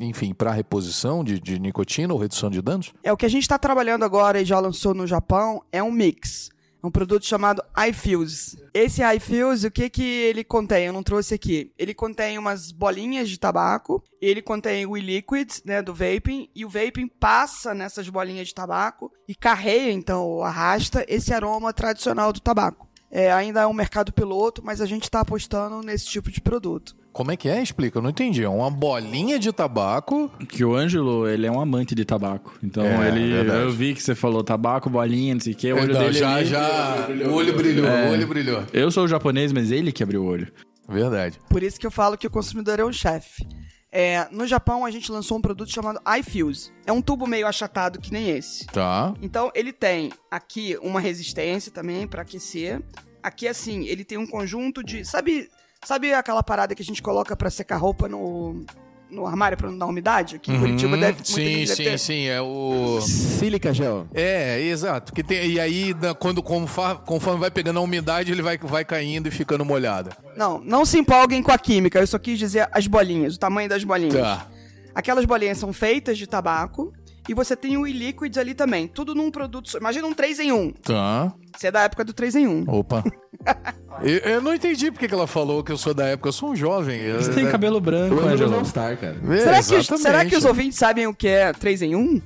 enfim, 0.00 0.34
para 0.34 0.52
reposição 0.52 1.22
de, 1.22 1.38
de 1.40 1.58
nicotina 1.58 2.12
ou 2.12 2.18
redução 2.18 2.50
de 2.50 2.60
danos? 2.60 2.92
É 3.02 3.12
o 3.12 3.16
que 3.16 3.26
a 3.26 3.30
gente 3.30 3.42
está 3.42 3.58
trabalhando 3.58 4.04
agora 4.04 4.40
e 4.40 4.44
já 4.44 4.58
lançou 4.58 4.94
no 4.94 5.06
Japão 5.06 5.62
é 5.70 5.82
um 5.82 5.90
mix. 5.90 6.50
É 6.82 6.86
um 6.86 6.90
produto 6.90 7.24
chamado 7.24 7.62
iFuse. 7.88 8.62
Esse 8.74 9.00
iFuse, 9.16 9.66
o 9.66 9.70
que 9.70 9.88
que 9.88 10.02
ele 10.02 10.44
contém? 10.44 10.84
Eu 10.84 10.92
não 10.92 11.02
trouxe 11.02 11.32
aqui. 11.32 11.72
Ele 11.78 11.94
contém 11.94 12.36
umas 12.36 12.70
bolinhas 12.70 13.30
de 13.30 13.38
tabaco, 13.38 14.04
ele 14.20 14.42
contém 14.42 14.84
o 14.84 14.94
e-liquid, 14.94 15.50
né, 15.64 15.80
do 15.80 15.94
vaping, 15.94 16.50
e 16.54 16.62
o 16.62 16.68
vaping 16.68 17.08
passa 17.08 17.72
nessas 17.72 18.10
bolinhas 18.10 18.48
de 18.48 18.54
tabaco 18.54 19.10
e 19.26 19.34
carrega, 19.34 19.90
então, 19.92 20.42
arrasta 20.42 21.06
esse 21.08 21.32
aroma 21.32 21.72
tradicional 21.72 22.34
do 22.34 22.40
tabaco. 22.40 22.86
É, 23.10 23.32
ainda 23.32 23.62
é 23.62 23.66
um 23.66 23.72
mercado 23.72 24.12
piloto, 24.12 24.60
mas 24.62 24.82
a 24.82 24.86
gente 24.86 25.04
está 25.04 25.20
apostando 25.20 25.80
nesse 25.80 26.04
tipo 26.04 26.30
de 26.30 26.42
produto. 26.42 26.94
Como 27.14 27.30
é 27.30 27.36
que 27.36 27.48
é? 27.48 27.62
Explica, 27.62 27.96
eu 27.98 28.02
não 28.02 28.10
entendi. 28.10 28.42
É 28.42 28.48
uma 28.48 28.70
bolinha 28.70 29.38
de 29.38 29.50
tabaco. 29.52 30.28
Que 30.48 30.64
o 30.64 30.74
Ângelo, 30.74 31.26
ele 31.28 31.46
é 31.46 31.50
um 31.50 31.60
amante 31.60 31.94
de 31.94 32.04
tabaco. 32.04 32.58
Então, 32.62 32.84
É, 32.84 33.08
ele. 33.08 33.32
verdade. 33.32 33.60
Eu 33.62 33.70
vi 33.70 33.94
que 33.94 34.02
você 34.02 34.14
falou 34.16 34.42
tabaco, 34.42 34.90
bolinha, 34.90 35.32
não 35.34 35.40
sei 35.40 35.52
o 35.52 35.56
quê. 35.56 35.72
O 35.72 35.76
olho 35.76 35.90
Então, 35.92 36.00
dele 36.02 36.18
já, 36.18 36.34
ali- 36.34 36.46
já. 36.46 37.08
O 37.30 37.34
olho 37.34 37.56
brilhou, 37.56 37.86
o 37.88 38.10
olho 38.10 38.26
brilhou. 38.26 38.64
Eu 38.72 38.90
sou 38.90 39.04
o 39.04 39.08
japonês, 39.08 39.52
mas 39.52 39.70
ele 39.70 39.92
que 39.92 40.02
abriu 40.02 40.22
o 40.22 40.26
olho. 40.26 40.52
Verdade. 40.88 41.38
Por 41.48 41.62
isso 41.62 41.78
que 41.80 41.86
eu 41.86 41.90
falo 41.90 42.18
que 42.18 42.26
o 42.26 42.30
consumidor 42.30 42.78
é 42.80 42.84
um 42.84 42.92
chefe. 42.92 43.46
É, 43.92 44.26
no 44.32 44.44
Japão, 44.44 44.84
a 44.84 44.90
gente 44.90 45.10
lançou 45.12 45.38
um 45.38 45.40
produto 45.40 45.70
chamado 45.72 46.00
iFuse. 46.18 46.72
É 46.84 46.92
um 46.92 47.00
tubo 47.00 47.28
meio 47.28 47.46
achatado 47.46 48.00
que 48.00 48.12
nem 48.12 48.28
esse. 48.28 48.66
Tá. 48.66 49.14
Então, 49.22 49.52
ele 49.54 49.72
tem 49.72 50.10
aqui 50.28 50.76
uma 50.82 50.98
resistência 50.98 51.70
também 51.70 52.08
para 52.08 52.22
aquecer. 52.22 52.82
Aqui, 53.22 53.46
assim, 53.46 53.84
ele 53.86 54.04
tem 54.04 54.18
um 54.18 54.26
conjunto 54.26 54.82
de. 54.82 55.04
Sabe, 55.04 55.48
sabe 55.84 56.12
aquela 56.12 56.42
parada 56.42 56.74
que 56.74 56.82
a 56.82 56.84
gente 56.84 57.02
coloca 57.02 57.36
para 57.36 57.50
secar 57.50 57.76
roupa 57.76 58.08
no, 58.08 58.64
no 59.10 59.26
armário 59.26 59.56
para 59.56 59.70
não 59.70 59.78
dar 59.78 59.86
umidade? 59.86 60.36
Aqui 60.36 60.52
em 60.52 60.58
Curitiba 60.58 60.94
Uhum. 60.94 61.00
deve 61.00 61.12
muita 61.14 61.24
Sim, 61.24 61.44
gente 61.44 61.68
deve 61.68 61.76
sim, 61.76 61.84
ter. 61.84 61.98
sim. 61.98 62.26
É 62.26 62.40
o. 62.40 63.00
Sílica 63.00 63.72
gel. 63.72 64.06
É, 64.14 64.60
exato. 64.60 65.12
Que 65.12 65.22
tem, 65.22 65.46
e 65.52 65.60
aí, 65.60 65.94
quando, 66.18 66.42
conforme, 66.42 67.00
conforme 67.06 67.40
vai 67.40 67.50
pegando 67.50 67.78
a 67.78 67.82
umidade, 67.82 68.32
ele 68.32 68.42
vai, 68.42 68.58
vai 68.58 68.84
caindo 68.84 69.26
e 69.28 69.30
ficando 69.30 69.64
molhado. 69.64 70.10
Não, 70.36 70.60
não 70.60 70.84
se 70.84 70.98
empolguem 70.98 71.42
com 71.42 71.52
a 71.52 71.58
química. 71.58 71.98
Eu 71.98 72.06
só 72.06 72.18
quis 72.18 72.38
dizer 72.38 72.68
as 72.72 72.86
bolinhas, 72.86 73.36
o 73.36 73.38
tamanho 73.38 73.68
das 73.68 73.84
bolinhas. 73.84 74.14
Tá. 74.14 74.46
Aquelas 74.94 75.24
bolinhas 75.24 75.58
são 75.58 75.72
feitas 75.72 76.16
de 76.18 76.26
tabaco. 76.26 76.92
E 77.26 77.32
você 77.32 77.56
tem 77.56 77.78
o 77.78 77.86
e-liquids 77.86 78.36
ali 78.36 78.52
também. 78.52 78.86
Tudo 78.86 79.14
num 79.14 79.30
produto. 79.30 79.70
só. 79.70 79.78
Imagina 79.78 80.06
um 80.06 80.12
3 80.12 80.40
em 80.40 80.52
1. 80.52 80.72
Tá. 80.72 81.32
Você 81.56 81.68
é 81.68 81.70
da 81.70 81.80
época 81.80 82.04
do 82.04 82.12
3 82.12 82.34
em 82.36 82.46
1. 82.46 82.64
Opa. 82.68 83.02
eu, 84.02 84.18
eu 84.32 84.40
não 84.42 84.54
entendi 84.54 84.90
porque 84.90 85.06
que 85.08 85.14
ela 85.14 85.26
falou 85.26 85.62
que 85.62 85.72
eu 85.72 85.78
sou 85.78 85.94
da 85.94 86.06
época. 86.06 86.28
Eu 86.28 86.32
sou 86.32 86.50
um 86.50 86.56
jovem. 86.56 87.00
Eu- 87.00 87.22
Você 87.22 87.32
tem 87.32 87.46
cabelo 87.46 87.80
branco, 87.80 88.14
O 88.16 88.26
Ângelo. 88.26 88.50
não 88.50 88.64
Star, 88.64 88.96
cara. 88.96 89.16
É, 89.30 89.38
Será, 89.38 89.62
que, 89.62 89.98
será 89.98 90.24
que 90.24 90.36
os 90.36 90.44
ouvintes 90.44 90.78
sabem 90.78 91.06
o 91.06 91.14
que 91.14 91.28
é 91.28 91.52
3 91.52 91.82
em 91.82 91.94
1? 91.96 92.20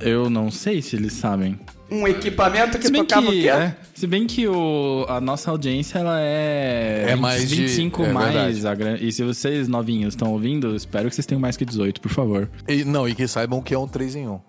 Eu 0.00 0.28
não 0.28 0.50
sei 0.50 0.82
se 0.82 0.96
eles 0.96 1.12
sabem. 1.12 1.58
Um 1.90 2.08
equipamento 2.08 2.78
que 2.78 2.90
tocava 2.90 3.28
o 3.28 3.30
que, 3.30 3.42
quê? 3.42 3.48
é, 3.50 3.76
se 3.94 4.06
bem 4.06 4.26
que 4.26 4.48
o, 4.48 5.04
a 5.10 5.20
nossa 5.20 5.50
audiência 5.50 5.98
ela 5.98 6.18
é, 6.20 7.04
É 7.10 7.14
mais 7.16 7.46
de- 7.46 7.54
25 7.56 8.02
é 8.04 8.12
mais. 8.12 8.64
a 8.64 8.76
e 8.98 9.12
se 9.12 9.22
vocês 9.22 9.68
novinhos 9.68 10.14
estão 10.14 10.32
ouvindo, 10.32 10.74
espero 10.74 11.10
que 11.10 11.14
vocês 11.14 11.26
tenham 11.26 11.38
mais 11.40 11.54
que 11.54 11.66
18, 11.66 12.00
por 12.00 12.10
favor. 12.10 12.48
E, 12.66 12.82
não, 12.82 13.06
e 13.06 13.14
que 13.14 13.28
saibam 13.28 13.60
que 13.60 13.74
é 13.74 13.78
um 13.78 13.86
3 13.86 14.16
em 14.16 14.26
1. 14.26 14.40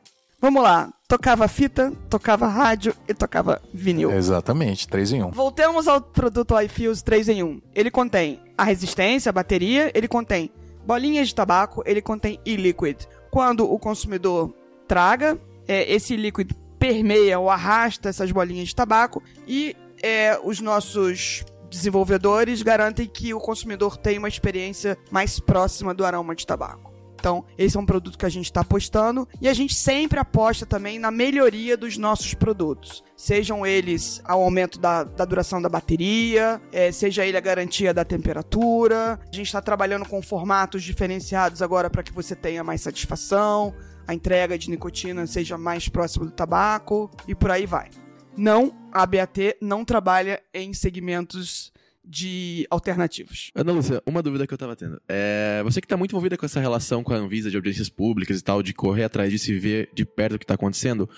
Vamos 0.42 0.64
lá. 0.64 0.90
Tocava 1.14 1.48
fita, 1.48 1.94
tocava 2.10 2.48
rádio 2.48 2.96
e 3.08 3.14
tocava 3.14 3.62
vinil. 3.72 4.12
Exatamente, 4.12 4.88
3 4.88 5.12
em 5.14 5.24
1. 5.26 5.30
Voltemos 5.30 5.88
ao 5.88 6.02
produto 6.02 6.60
iFuse 6.60 7.04
3 7.04 7.30
em 7.30 7.44
1. 7.44 7.62
Ele 7.76 7.92
contém 7.92 8.42
a 8.58 8.64
resistência, 8.64 9.30
a 9.30 9.32
bateria, 9.32 9.92
ele 9.94 10.08
contém 10.08 10.50
bolinhas 10.84 11.28
de 11.28 11.36
tabaco, 11.36 11.84
ele 11.86 12.02
contém 12.02 12.40
e-liquid. 12.44 13.06
Quando 13.30 13.72
o 13.72 13.78
consumidor 13.78 14.56
traga, 14.88 15.38
é, 15.68 15.94
esse 15.94 16.16
liquid 16.16 16.50
permeia 16.80 17.38
ou 17.38 17.48
arrasta 17.48 18.10
essas 18.10 18.32
bolinhas 18.32 18.70
de 18.70 18.76
tabaco 18.76 19.22
e 19.48 19.76
é, 20.02 20.40
os 20.44 20.60
nossos 20.60 21.46
desenvolvedores 21.70 22.64
garantem 22.64 23.06
que 23.06 23.36
o 23.36 23.40
consumidor 23.40 23.98
tenha 23.98 24.18
uma 24.18 24.28
experiência 24.28 24.98
mais 25.12 25.40
próxima 25.40 25.94
do 25.94 26.04
aroma 26.04 26.34
de 26.34 26.48
tabaco. 26.48 26.93
Então, 27.24 27.46
esse 27.58 27.78
é 27.78 27.80
um 27.80 27.86
produto 27.86 28.18
que 28.18 28.26
a 28.26 28.30
gente 28.30 28.48
está 28.48 28.60
apostando 28.60 29.26
e 29.40 29.48
a 29.48 29.54
gente 29.54 29.74
sempre 29.74 30.20
aposta 30.20 30.66
também 30.66 31.00
na 31.00 31.10
melhoria 31.10 31.78
dos 31.78 31.98
nossos 31.98 32.34
produtos. 32.34 33.02
Sejam 33.16 33.66
eles 33.66 34.22
ao 34.26 34.44
aumento 34.44 34.78
da, 34.78 35.06
da 35.06 35.24
duração 35.24 35.62
da 35.62 35.70
bateria, 35.70 36.62
eh, 36.74 36.92
seja 36.92 37.26
ele 37.26 37.38
a 37.38 37.40
garantia 37.40 37.94
da 37.94 38.04
temperatura. 38.04 39.18
A 39.22 39.34
gente 39.34 39.46
está 39.46 39.62
trabalhando 39.62 40.06
com 40.06 40.22
formatos 40.22 40.84
diferenciados 40.84 41.62
agora 41.62 41.90
para 41.90 42.04
que 42.04 42.12
você 42.12 42.36
tenha 42.36 42.62
mais 42.62 42.82
satisfação, 42.82 43.74
a 44.06 44.14
entrega 44.14 44.58
de 44.58 44.70
nicotina 44.70 45.26
seja 45.26 45.58
mais 45.58 45.88
próxima 45.88 46.26
do 46.26 46.32
tabaco 46.32 47.10
e 47.26 47.34
por 47.34 47.52
aí 47.52 47.66
vai. 47.66 47.90
Não, 48.36 48.76
a 48.92 49.06
BAT 49.06 49.56
não 49.62 49.86
trabalha 49.86 50.44
em 50.54 50.74
segmentos 50.74 51.72
de 52.06 52.68
alternativos. 52.70 53.52
Ana 53.56 53.72
Lúcia, 53.72 54.02
uma 54.06 54.22
dúvida 54.22 54.46
que 54.46 54.54
eu 54.54 54.58
tava 54.58 54.76
tendo. 54.76 55.02
É, 55.08 55.62
você 55.64 55.80
que 55.80 55.88
tá 55.88 55.96
muito 55.96 56.12
envolvida 56.12 56.38
com 56.38 56.46
essa 56.46 56.60
relação 56.60 57.04
com 57.04 57.14
a 57.14 57.18
Anvisa 57.18 57.50
de 57.50 57.56
audiências 57.56 57.90
públicas 57.90 58.40
e 58.40 58.44
tal, 58.44 58.62
de 58.62 58.74
correr 58.74 59.04
atrás 59.06 59.32
de 59.32 59.40
se 59.40 59.58
ver 59.58 59.90
de 59.94 60.06
perto 60.06 60.36
o 60.36 60.40
que 60.40 60.46
tá 60.46 60.56
acontecendo, 60.56 61.10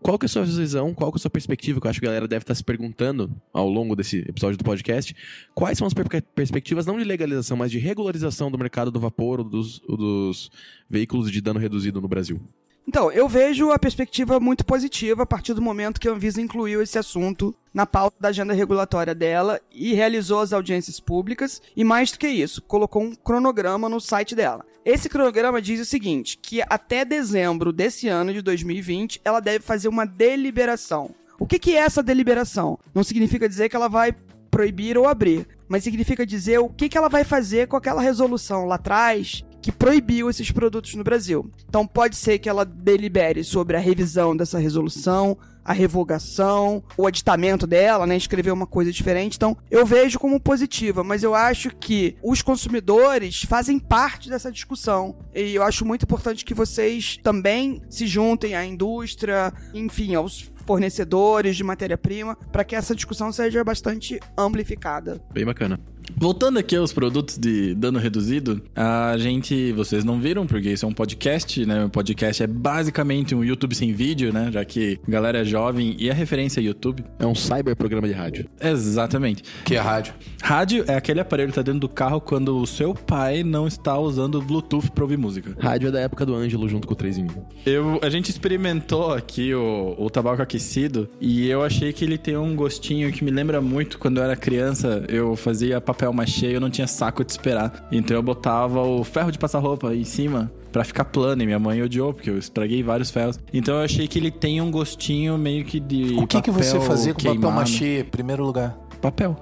qual 0.00 0.18
que 0.18 0.24
é 0.24 0.28
a 0.28 0.28
sua 0.28 0.44
visão, 0.44 0.94
qual 0.94 1.10
que 1.10 1.16
é 1.16 1.18
a 1.18 1.22
sua 1.22 1.30
perspectiva, 1.30 1.80
que 1.80 1.86
eu 1.86 1.90
acho 1.90 2.00
que 2.00 2.06
a 2.06 2.10
galera 2.10 2.28
deve 2.28 2.44
estar 2.44 2.54
se 2.54 2.62
perguntando 2.62 3.34
ao 3.52 3.68
longo 3.68 3.96
desse 3.96 4.18
episódio 4.18 4.56
do 4.56 4.64
podcast, 4.64 5.14
quais 5.54 5.76
são 5.76 5.86
as 5.86 5.94
per- 5.94 6.22
perspectivas 6.34 6.86
não 6.86 6.98
de 6.98 7.04
legalização, 7.04 7.56
mas 7.56 7.70
de 7.70 7.78
regularização 7.78 8.50
do 8.50 8.58
mercado 8.58 8.90
do 8.90 9.00
vapor 9.00 9.40
ou 9.40 9.44
dos, 9.44 9.82
ou 9.88 9.96
dos 9.96 10.50
veículos 10.88 11.30
de 11.32 11.40
dano 11.40 11.58
reduzido 11.58 12.00
no 12.00 12.08
Brasil? 12.08 12.40
Então, 12.88 13.12
eu 13.12 13.28
vejo 13.28 13.70
a 13.70 13.78
perspectiva 13.78 14.40
muito 14.40 14.64
positiva 14.64 15.24
a 15.24 15.26
partir 15.26 15.52
do 15.52 15.60
momento 15.60 16.00
que 16.00 16.08
a 16.08 16.12
Anvisa 16.12 16.40
incluiu 16.40 16.80
esse 16.80 16.98
assunto 16.98 17.54
na 17.72 17.84
pauta 17.84 18.16
da 18.18 18.30
agenda 18.30 18.54
regulatória 18.54 19.14
dela 19.14 19.60
e 19.70 19.92
realizou 19.92 20.40
as 20.40 20.54
audiências 20.54 20.98
públicas 20.98 21.60
e 21.76 21.84
mais 21.84 22.10
do 22.10 22.18
que 22.18 22.26
isso, 22.26 22.62
colocou 22.62 23.02
um 23.02 23.14
cronograma 23.14 23.90
no 23.90 24.00
site 24.00 24.34
dela. 24.34 24.64
Esse 24.86 25.06
cronograma 25.06 25.60
diz 25.60 25.78
o 25.82 25.84
seguinte, 25.84 26.38
que 26.40 26.62
até 26.62 27.04
dezembro 27.04 27.74
desse 27.74 28.08
ano 28.08 28.32
de 28.32 28.40
2020, 28.40 29.20
ela 29.22 29.40
deve 29.40 29.62
fazer 29.62 29.88
uma 29.88 30.06
deliberação. 30.06 31.14
O 31.38 31.46
que, 31.46 31.58
que 31.58 31.76
é 31.76 31.80
essa 31.80 32.02
deliberação? 32.02 32.78
Não 32.94 33.04
significa 33.04 33.46
dizer 33.46 33.68
que 33.68 33.76
ela 33.76 33.88
vai 33.88 34.16
proibir 34.50 34.96
ou 34.96 35.06
abrir, 35.06 35.46
mas 35.68 35.84
significa 35.84 36.24
dizer 36.24 36.58
o 36.58 36.70
que, 36.70 36.88
que 36.88 36.96
ela 36.96 37.10
vai 37.10 37.22
fazer 37.22 37.68
com 37.68 37.76
aquela 37.76 38.00
resolução 38.00 38.64
lá 38.64 38.76
atrás 38.76 39.44
que 39.68 39.72
proibiu 39.72 40.30
esses 40.30 40.50
produtos 40.50 40.94
no 40.94 41.04
Brasil. 41.04 41.50
Então 41.68 41.86
pode 41.86 42.16
ser 42.16 42.38
que 42.38 42.48
ela 42.48 42.64
delibere 42.64 43.44
sobre 43.44 43.76
a 43.76 43.78
revisão 43.78 44.34
dessa 44.34 44.58
resolução, 44.58 45.36
a 45.62 45.74
revogação, 45.74 46.82
o 46.96 47.06
aditamento 47.06 47.66
dela, 47.66 48.06
né? 48.06 48.16
Escrever 48.16 48.50
uma 48.50 48.66
coisa 48.66 48.90
diferente. 48.90 49.36
Então, 49.36 49.54
eu 49.70 49.84
vejo 49.84 50.18
como 50.18 50.40
positiva, 50.40 51.04
mas 51.04 51.22
eu 51.22 51.34
acho 51.34 51.68
que 51.76 52.16
os 52.22 52.40
consumidores 52.40 53.42
fazem 53.42 53.78
parte 53.78 54.30
dessa 54.30 54.50
discussão. 54.50 55.14
E 55.34 55.56
eu 55.56 55.62
acho 55.62 55.84
muito 55.84 56.04
importante 56.04 56.46
que 56.46 56.54
vocês 56.54 57.18
também 57.22 57.82
se 57.90 58.06
juntem 58.06 58.54
à 58.54 58.64
indústria, 58.64 59.52
enfim, 59.74 60.14
aos 60.14 60.50
fornecedores 60.64 61.56
de 61.56 61.64
matéria-prima, 61.64 62.36
para 62.50 62.64
que 62.64 62.74
essa 62.74 62.94
discussão 62.94 63.30
seja 63.32 63.62
bastante 63.62 64.18
amplificada. 64.38 65.20
Bem 65.30 65.44
bacana. 65.44 65.78
Voltando 66.16 66.58
aqui 66.58 66.76
aos 66.76 66.92
produtos 66.92 67.38
de 67.38 67.74
dano 67.74 67.98
reduzido, 67.98 68.62
a 68.74 69.16
gente, 69.18 69.72
vocês 69.72 70.04
não 70.04 70.20
viram, 70.20 70.46
porque 70.46 70.70
isso 70.70 70.84
é 70.84 70.88
um 70.88 70.92
podcast, 70.92 71.64
né? 71.66 71.84
O 71.84 71.90
podcast 71.90 72.42
é 72.42 72.46
basicamente 72.46 73.34
um 73.34 73.44
YouTube 73.44 73.74
sem 73.74 73.92
vídeo, 73.92 74.32
né? 74.32 74.50
Já 74.52 74.64
que 74.64 74.98
a 75.06 75.10
galera 75.10 75.38
é 75.38 75.44
jovem 75.44 75.96
e 75.98 76.10
a 76.10 76.14
referência 76.14 76.60
é 76.60 76.64
YouTube. 76.64 77.04
É 77.18 77.26
um 77.26 77.34
cyber 77.34 77.76
programa 77.76 78.08
de 78.08 78.14
rádio. 78.14 78.48
Exatamente. 78.60 79.42
Que 79.64 79.76
é 79.76 79.78
a 79.78 79.82
rádio. 79.82 80.14
Rádio 80.42 80.84
é 80.88 80.94
aquele 80.94 81.20
aparelho 81.20 81.50
que 81.50 81.54
tá 81.54 81.62
dentro 81.62 81.80
do 81.80 81.88
carro 81.88 82.20
quando 82.20 82.58
o 82.58 82.66
seu 82.66 82.94
pai 82.94 83.42
não 83.42 83.66
está 83.66 83.98
usando 83.98 84.40
Bluetooth 84.40 84.90
pra 84.90 85.04
ouvir 85.04 85.18
música. 85.18 85.54
Rádio 85.58 85.88
é 85.88 85.90
da 85.90 86.00
época 86.00 86.24
do 86.24 86.34
Ângelo 86.34 86.68
junto 86.68 86.86
com 86.86 86.94
o 86.94 86.96
3 86.96 87.18
em 87.18 87.24
1. 87.24 87.26
Eu, 87.66 88.00
a 88.02 88.10
gente 88.10 88.30
experimentou 88.30 89.12
aqui 89.12 89.54
o, 89.54 89.94
o 89.98 90.10
tabaco 90.10 90.42
aquecido 90.42 91.08
e 91.20 91.48
eu 91.48 91.62
achei 91.62 91.92
que 91.92 92.04
ele 92.04 92.18
tem 92.18 92.36
um 92.36 92.54
gostinho 92.56 93.12
que 93.12 93.24
me 93.24 93.30
lembra 93.30 93.60
muito 93.60 93.98
quando 93.98 94.18
eu 94.18 94.24
era 94.24 94.36
criança. 94.36 95.04
Eu 95.08 95.36
fazia 95.36 95.80
papel 95.98 96.12
machê 96.12 96.50
e 96.50 96.54
eu 96.54 96.60
não 96.60 96.70
tinha 96.70 96.86
saco 96.86 97.24
de 97.24 97.32
esperar. 97.32 97.88
Então 97.90 98.16
eu 98.16 98.22
botava 98.22 98.80
o 98.80 99.02
ferro 99.02 99.32
de 99.32 99.38
passar 99.38 99.58
roupa 99.58 99.92
em 99.94 100.04
cima 100.04 100.50
pra 100.70 100.84
ficar 100.84 101.04
plano. 101.04 101.42
E 101.42 101.46
minha 101.46 101.58
mãe 101.58 101.82
odiou, 101.82 102.14
porque 102.14 102.30
eu 102.30 102.38
estraguei 102.38 102.82
vários 102.82 103.10
ferros. 103.10 103.38
Então 103.52 103.74
eu 103.74 103.82
achei 103.84 104.06
que 104.06 104.18
ele 104.18 104.30
tem 104.30 104.60
um 104.60 104.70
gostinho 104.70 105.36
meio 105.36 105.64
que 105.64 105.80
de. 105.80 106.14
O 106.16 106.26
que, 106.26 106.40
que 106.40 106.50
você 106.50 106.74
papel 106.74 106.86
fazia 106.86 107.12
com 107.12 107.18
papel 107.20 107.32
queimado. 107.32 107.56
machê, 107.56 108.00
em 108.00 108.04
primeiro 108.04 108.44
lugar? 108.44 108.78
Papel. 109.02 109.36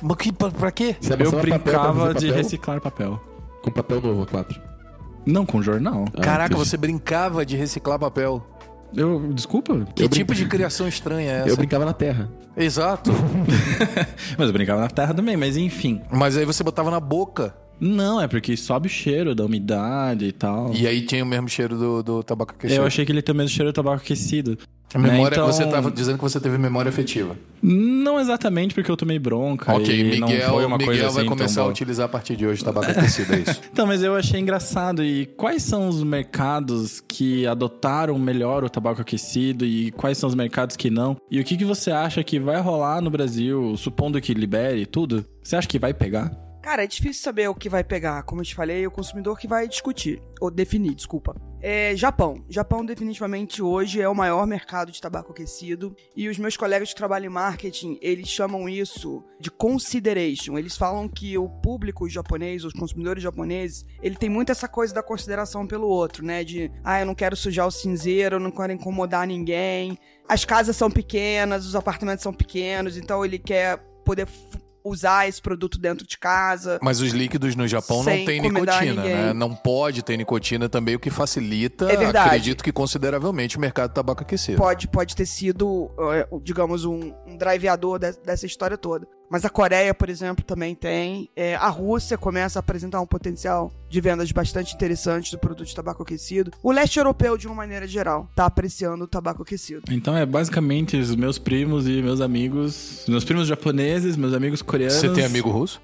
Mas 0.00 0.16
que, 0.16 0.32
pra, 0.32 0.50
pra 0.50 0.70
quê? 0.70 0.94
Você 1.00 1.12
Eu 1.14 1.32
papel 1.32 1.40
brincava 1.40 2.00
fazer 2.06 2.18
de 2.20 2.26
papel? 2.26 2.36
reciclar 2.36 2.80
papel. 2.80 3.20
Com 3.62 3.70
papel 3.72 4.00
novo, 4.00 4.26
A4. 4.26 4.60
Não, 5.26 5.44
com 5.44 5.60
jornal. 5.60 6.04
Ah, 6.16 6.20
Caraca, 6.20 6.54
entendi. 6.54 6.68
você 6.68 6.76
brincava 6.76 7.44
de 7.44 7.56
reciclar 7.56 7.98
papel. 7.98 8.46
Eu. 8.94 9.32
Desculpa. 9.32 9.86
Que 9.94 10.04
Eu 10.04 10.08
tipo 10.08 10.34
de 10.34 10.46
criação 10.46 10.88
estranha 10.88 11.30
é 11.30 11.38
essa? 11.40 11.48
Eu 11.48 11.56
brincava 11.56 11.84
na 11.84 11.92
terra. 11.92 12.28
Exato. 12.56 13.10
Mas 14.36 14.46
eu 14.48 14.52
brincava 14.52 14.80
na 14.80 14.88
terra 14.88 15.14
também, 15.14 15.36
mas 15.36 15.56
enfim. 15.56 16.00
Mas 16.10 16.36
aí 16.36 16.44
você 16.44 16.64
botava 16.64 16.90
na 16.90 16.98
boca. 16.98 17.54
Não, 17.80 18.20
é 18.20 18.26
porque 18.26 18.56
sobe 18.56 18.88
o 18.88 18.90
cheiro 18.90 19.34
da 19.34 19.44
umidade 19.44 20.24
e 20.24 20.32
tal. 20.32 20.74
E 20.74 20.86
aí 20.86 21.02
tinha 21.02 21.22
o 21.22 21.26
mesmo 21.26 21.48
cheiro 21.48 21.76
do, 21.78 22.02
do 22.02 22.22
tabaco 22.24 22.52
aquecido. 22.52 22.80
Eu 22.80 22.86
achei 22.86 23.04
que 23.06 23.12
ele 23.12 23.22
tem 23.22 23.32
o 23.32 23.38
mesmo 23.38 23.50
cheiro 23.50 23.70
do 23.70 23.74
tabaco 23.74 24.02
aquecido. 24.02 24.58
A 24.94 24.98
memória, 24.98 25.22
Né, 25.22 25.28
então- 25.32 25.46
Você 25.46 25.66
tava 25.66 25.90
dizendo 25.90 26.16
que 26.16 26.22
você 26.22 26.40
teve 26.40 26.56
memória 26.56 26.88
afetiva. 26.88 27.36
Não 27.62 28.18
exatamente 28.18 28.74
porque 28.74 28.90
eu 28.90 28.96
tomei 28.96 29.18
bronca. 29.18 29.70
ok, 29.74 30.04
Miguel, 30.20 30.50
foi 30.50 30.64
uma 30.64 30.78
Miguel 30.78 30.86
coisa 30.86 31.02
vai 31.10 31.20
assim 31.22 31.26
começar 31.28 31.54
tão 31.60 31.64
a 31.64 31.68
utilizar 31.70 32.06
a 32.06 32.08
partir 32.08 32.36
de 32.36 32.46
hoje 32.46 32.64
tabaco 32.64 32.90
aquecido, 32.90 33.34
é 33.34 33.38
isso? 33.40 33.60
Então, 33.70 33.86
mas 33.86 34.02
eu 34.02 34.14
achei 34.16 34.40
engraçado. 34.40 35.04
E 35.04 35.26
quais 35.26 35.62
são 35.62 35.88
os 35.88 36.02
mercados 36.02 37.02
que 37.06 37.46
adotaram 37.46 38.18
melhor 38.18 38.64
o 38.64 38.70
tabaco 38.70 39.00
aquecido 39.02 39.64
e 39.66 39.90
quais 39.92 40.16
são 40.16 40.28
os 40.28 40.34
mercados 40.34 40.76
que 40.76 40.88
não? 40.88 41.16
E 41.30 41.38
o 41.40 41.44
que, 41.44 41.56
que 41.56 41.64
você 41.64 41.90
acha 41.90 42.22
que 42.24 42.38
vai 42.40 42.60
rolar 42.60 43.00
no 43.02 43.10
Brasil, 43.10 43.76
supondo 43.76 44.20
que 44.20 44.32
libere 44.32 44.86
tudo? 44.86 45.24
Você 45.42 45.56
acha 45.56 45.68
que 45.68 45.78
vai 45.78 45.92
pegar? 45.92 46.30
Cara, 46.68 46.84
é 46.84 46.86
difícil 46.86 47.22
saber 47.22 47.48
o 47.48 47.54
que 47.54 47.66
vai 47.66 47.82
pegar. 47.82 48.22
Como 48.24 48.42
eu 48.42 48.44
te 48.44 48.54
falei, 48.54 48.86
o 48.86 48.90
consumidor 48.90 49.38
que 49.38 49.48
vai 49.48 49.66
discutir. 49.66 50.22
Ou 50.38 50.50
definir, 50.50 50.94
desculpa. 50.94 51.34
É, 51.62 51.96
Japão. 51.96 52.44
Japão 52.46 52.84
definitivamente 52.84 53.62
hoje 53.62 54.02
é 54.02 54.06
o 54.06 54.14
maior 54.14 54.46
mercado 54.46 54.92
de 54.92 55.00
tabaco 55.00 55.32
aquecido. 55.32 55.96
E 56.14 56.28
os 56.28 56.38
meus 56.38 56.58
colegas 56.58 56.90
que 56.90 56.94
trabalham 56.94 57.30
em 57.30 57.32
marketing, 57.32 57.98
eles 58.02 58.28
chamam 58.28 58.68
isso 58.68 59.24
de 59.40 59.50
consideration. 59.50 60.58
Eles 60.58 60.76
falam 60.76 61.08
que 61.08 61.38
o 61.38 61.48
público 61.48 62.06
japonês, 62.06 62.66
os 62.66 62.74
consumidores 62.74 63.22
japoneses, 63.22 63.86
ele 64.02 64.16
tem 64.16 64.28
muito 64.28 64.52
essa 64.52 64.68
coisa 64.68 64.92
da 64.92 65.02
consideração 65.02 65.66
pelo 65.66 65.88
outro, 65.88 66.22
né? 66.22 66.44
De, 66.44 66.70
ah, 66.84 67.00
eu 67.00 67.06
não 67.06 67.14
quero 67.14 67.34
sujar 67.34 67.66
o 67.66 67.70
cinzeiro, 67.70 68.36
eu 68.36 68.40
não 68.40 68.50
quero 68.50 68.74
incomodar 68.74 69.26
ninguém. 69.26 69.98
As 70.28 70.44
casas 70.44 70.76
são 70.76 70.90
pequenas, 70.90 71.64
os 71.64 71.74
apartamentos 71.74 72.22
são 72.22 72.34
pequenos, 72.34 72.98
então 72.98 73.24
ele 73.24 73.38
quer 73.38 73.78
poder 74.04 74.28
usar 74.88 75.28
esse 75.28 75.40
produto 75.40 75.78
dentro 75.78 76.06
de 76.06 76.16
casa. 76.18 76.78
Mas 76.82 77.00
os 77.00 77.12
líquidos 77.12 77.54
no 77.54 77.66
Japão 77.68 77.98
não 77.98 78.04
tem 78.04 78.38
encomendar 78.38 78.82
nicotina, 78.84 79.02
né? 79.02 79.32
Não 79.32 79.54
pode 79.54 80.02
ter 80.02 80.16
nicotina 80.16 80.68
também, 80.68 80.94
o 80.94 81.00
que 81.00 81.10
facilita, 81.10 81.86
É 81.90 81.96
verdade. 81.96 82.28
acredito 82.28 82.64
que 82.64 82.72
consideravelmente, 82.72 83.56
o 83.56 83.60
mercado 83.60 83.90
do 83.90 83.94
tabaco 83.94 84.22
aquecido. 84.22 84.58
Pode, 84.58 84.88
pode 84.88 85.14
ter 85.14 85.26
sido, 85.26 85.90
é, 86.14 86.26
digamos, 86.42 86.84
um, 86.84 87.12
um 87.26 87.36
driveador 87.36 87.98
de- 87.98 88.12
dessa 88.24 88.46
história 88.46 88.76
toda. 88.76 89.06
Mas 89.30 89.44
a 89.44 89.50
Coreia, 89.50 89.92
por 89.92 90.08
exemplo, 90.08 90.44
também 90.44 90.74
tem. 90.74 91.28
É, 91.36 91.54
a 91.56 91.68
Rússia 91.68 92.16
começa 92.16 92.58
a 92.58 92.60
apresentar 92.60 93.00
um 93.00 93.06
potencial 93.06 93.70
de 93.88 94.00
vendas 94.00 94.30
bastante 94.32 94.74
interessante 94.74 95.30
do 95.30 95.38
produto 95.38 95.66
de 95.66 95.74
tabaco 95.74 96.02
aquecido. 96.02 96.50
O 96.62 96.72
leste 96.72 96.98
europeu, 96.98 97.36
de 97.36 97.46
uma 97.46 97.54
maneira 97.56 97.86
geral, 97.86 98.28
tá 98.34 98.46
apreciando 98.46 99.04
o 99.04 99.06
tabaco 99.06 99.42
aquecido. 99.42 99.82
Então 99.90 100.16
é 100.16 100.24
basicamente 100.24 100.96
os 100.96 101.14
meus 101.14 101.38
primos 101.38 101.86
e 101.86 102.02
meus 102.02 102.20
amigos. 102.20 103.04
Meus 103.06 103.24
primos 103.24 103.46
japoneses, 103.46 104.16
meus 104.16 104.32
amigos 104.32 104.62
coreanos. 104.62 104.96
Você 104.96 105.08
tem 105.10 105.24
amigo 105.24 105.50
russo? 105.50 105.80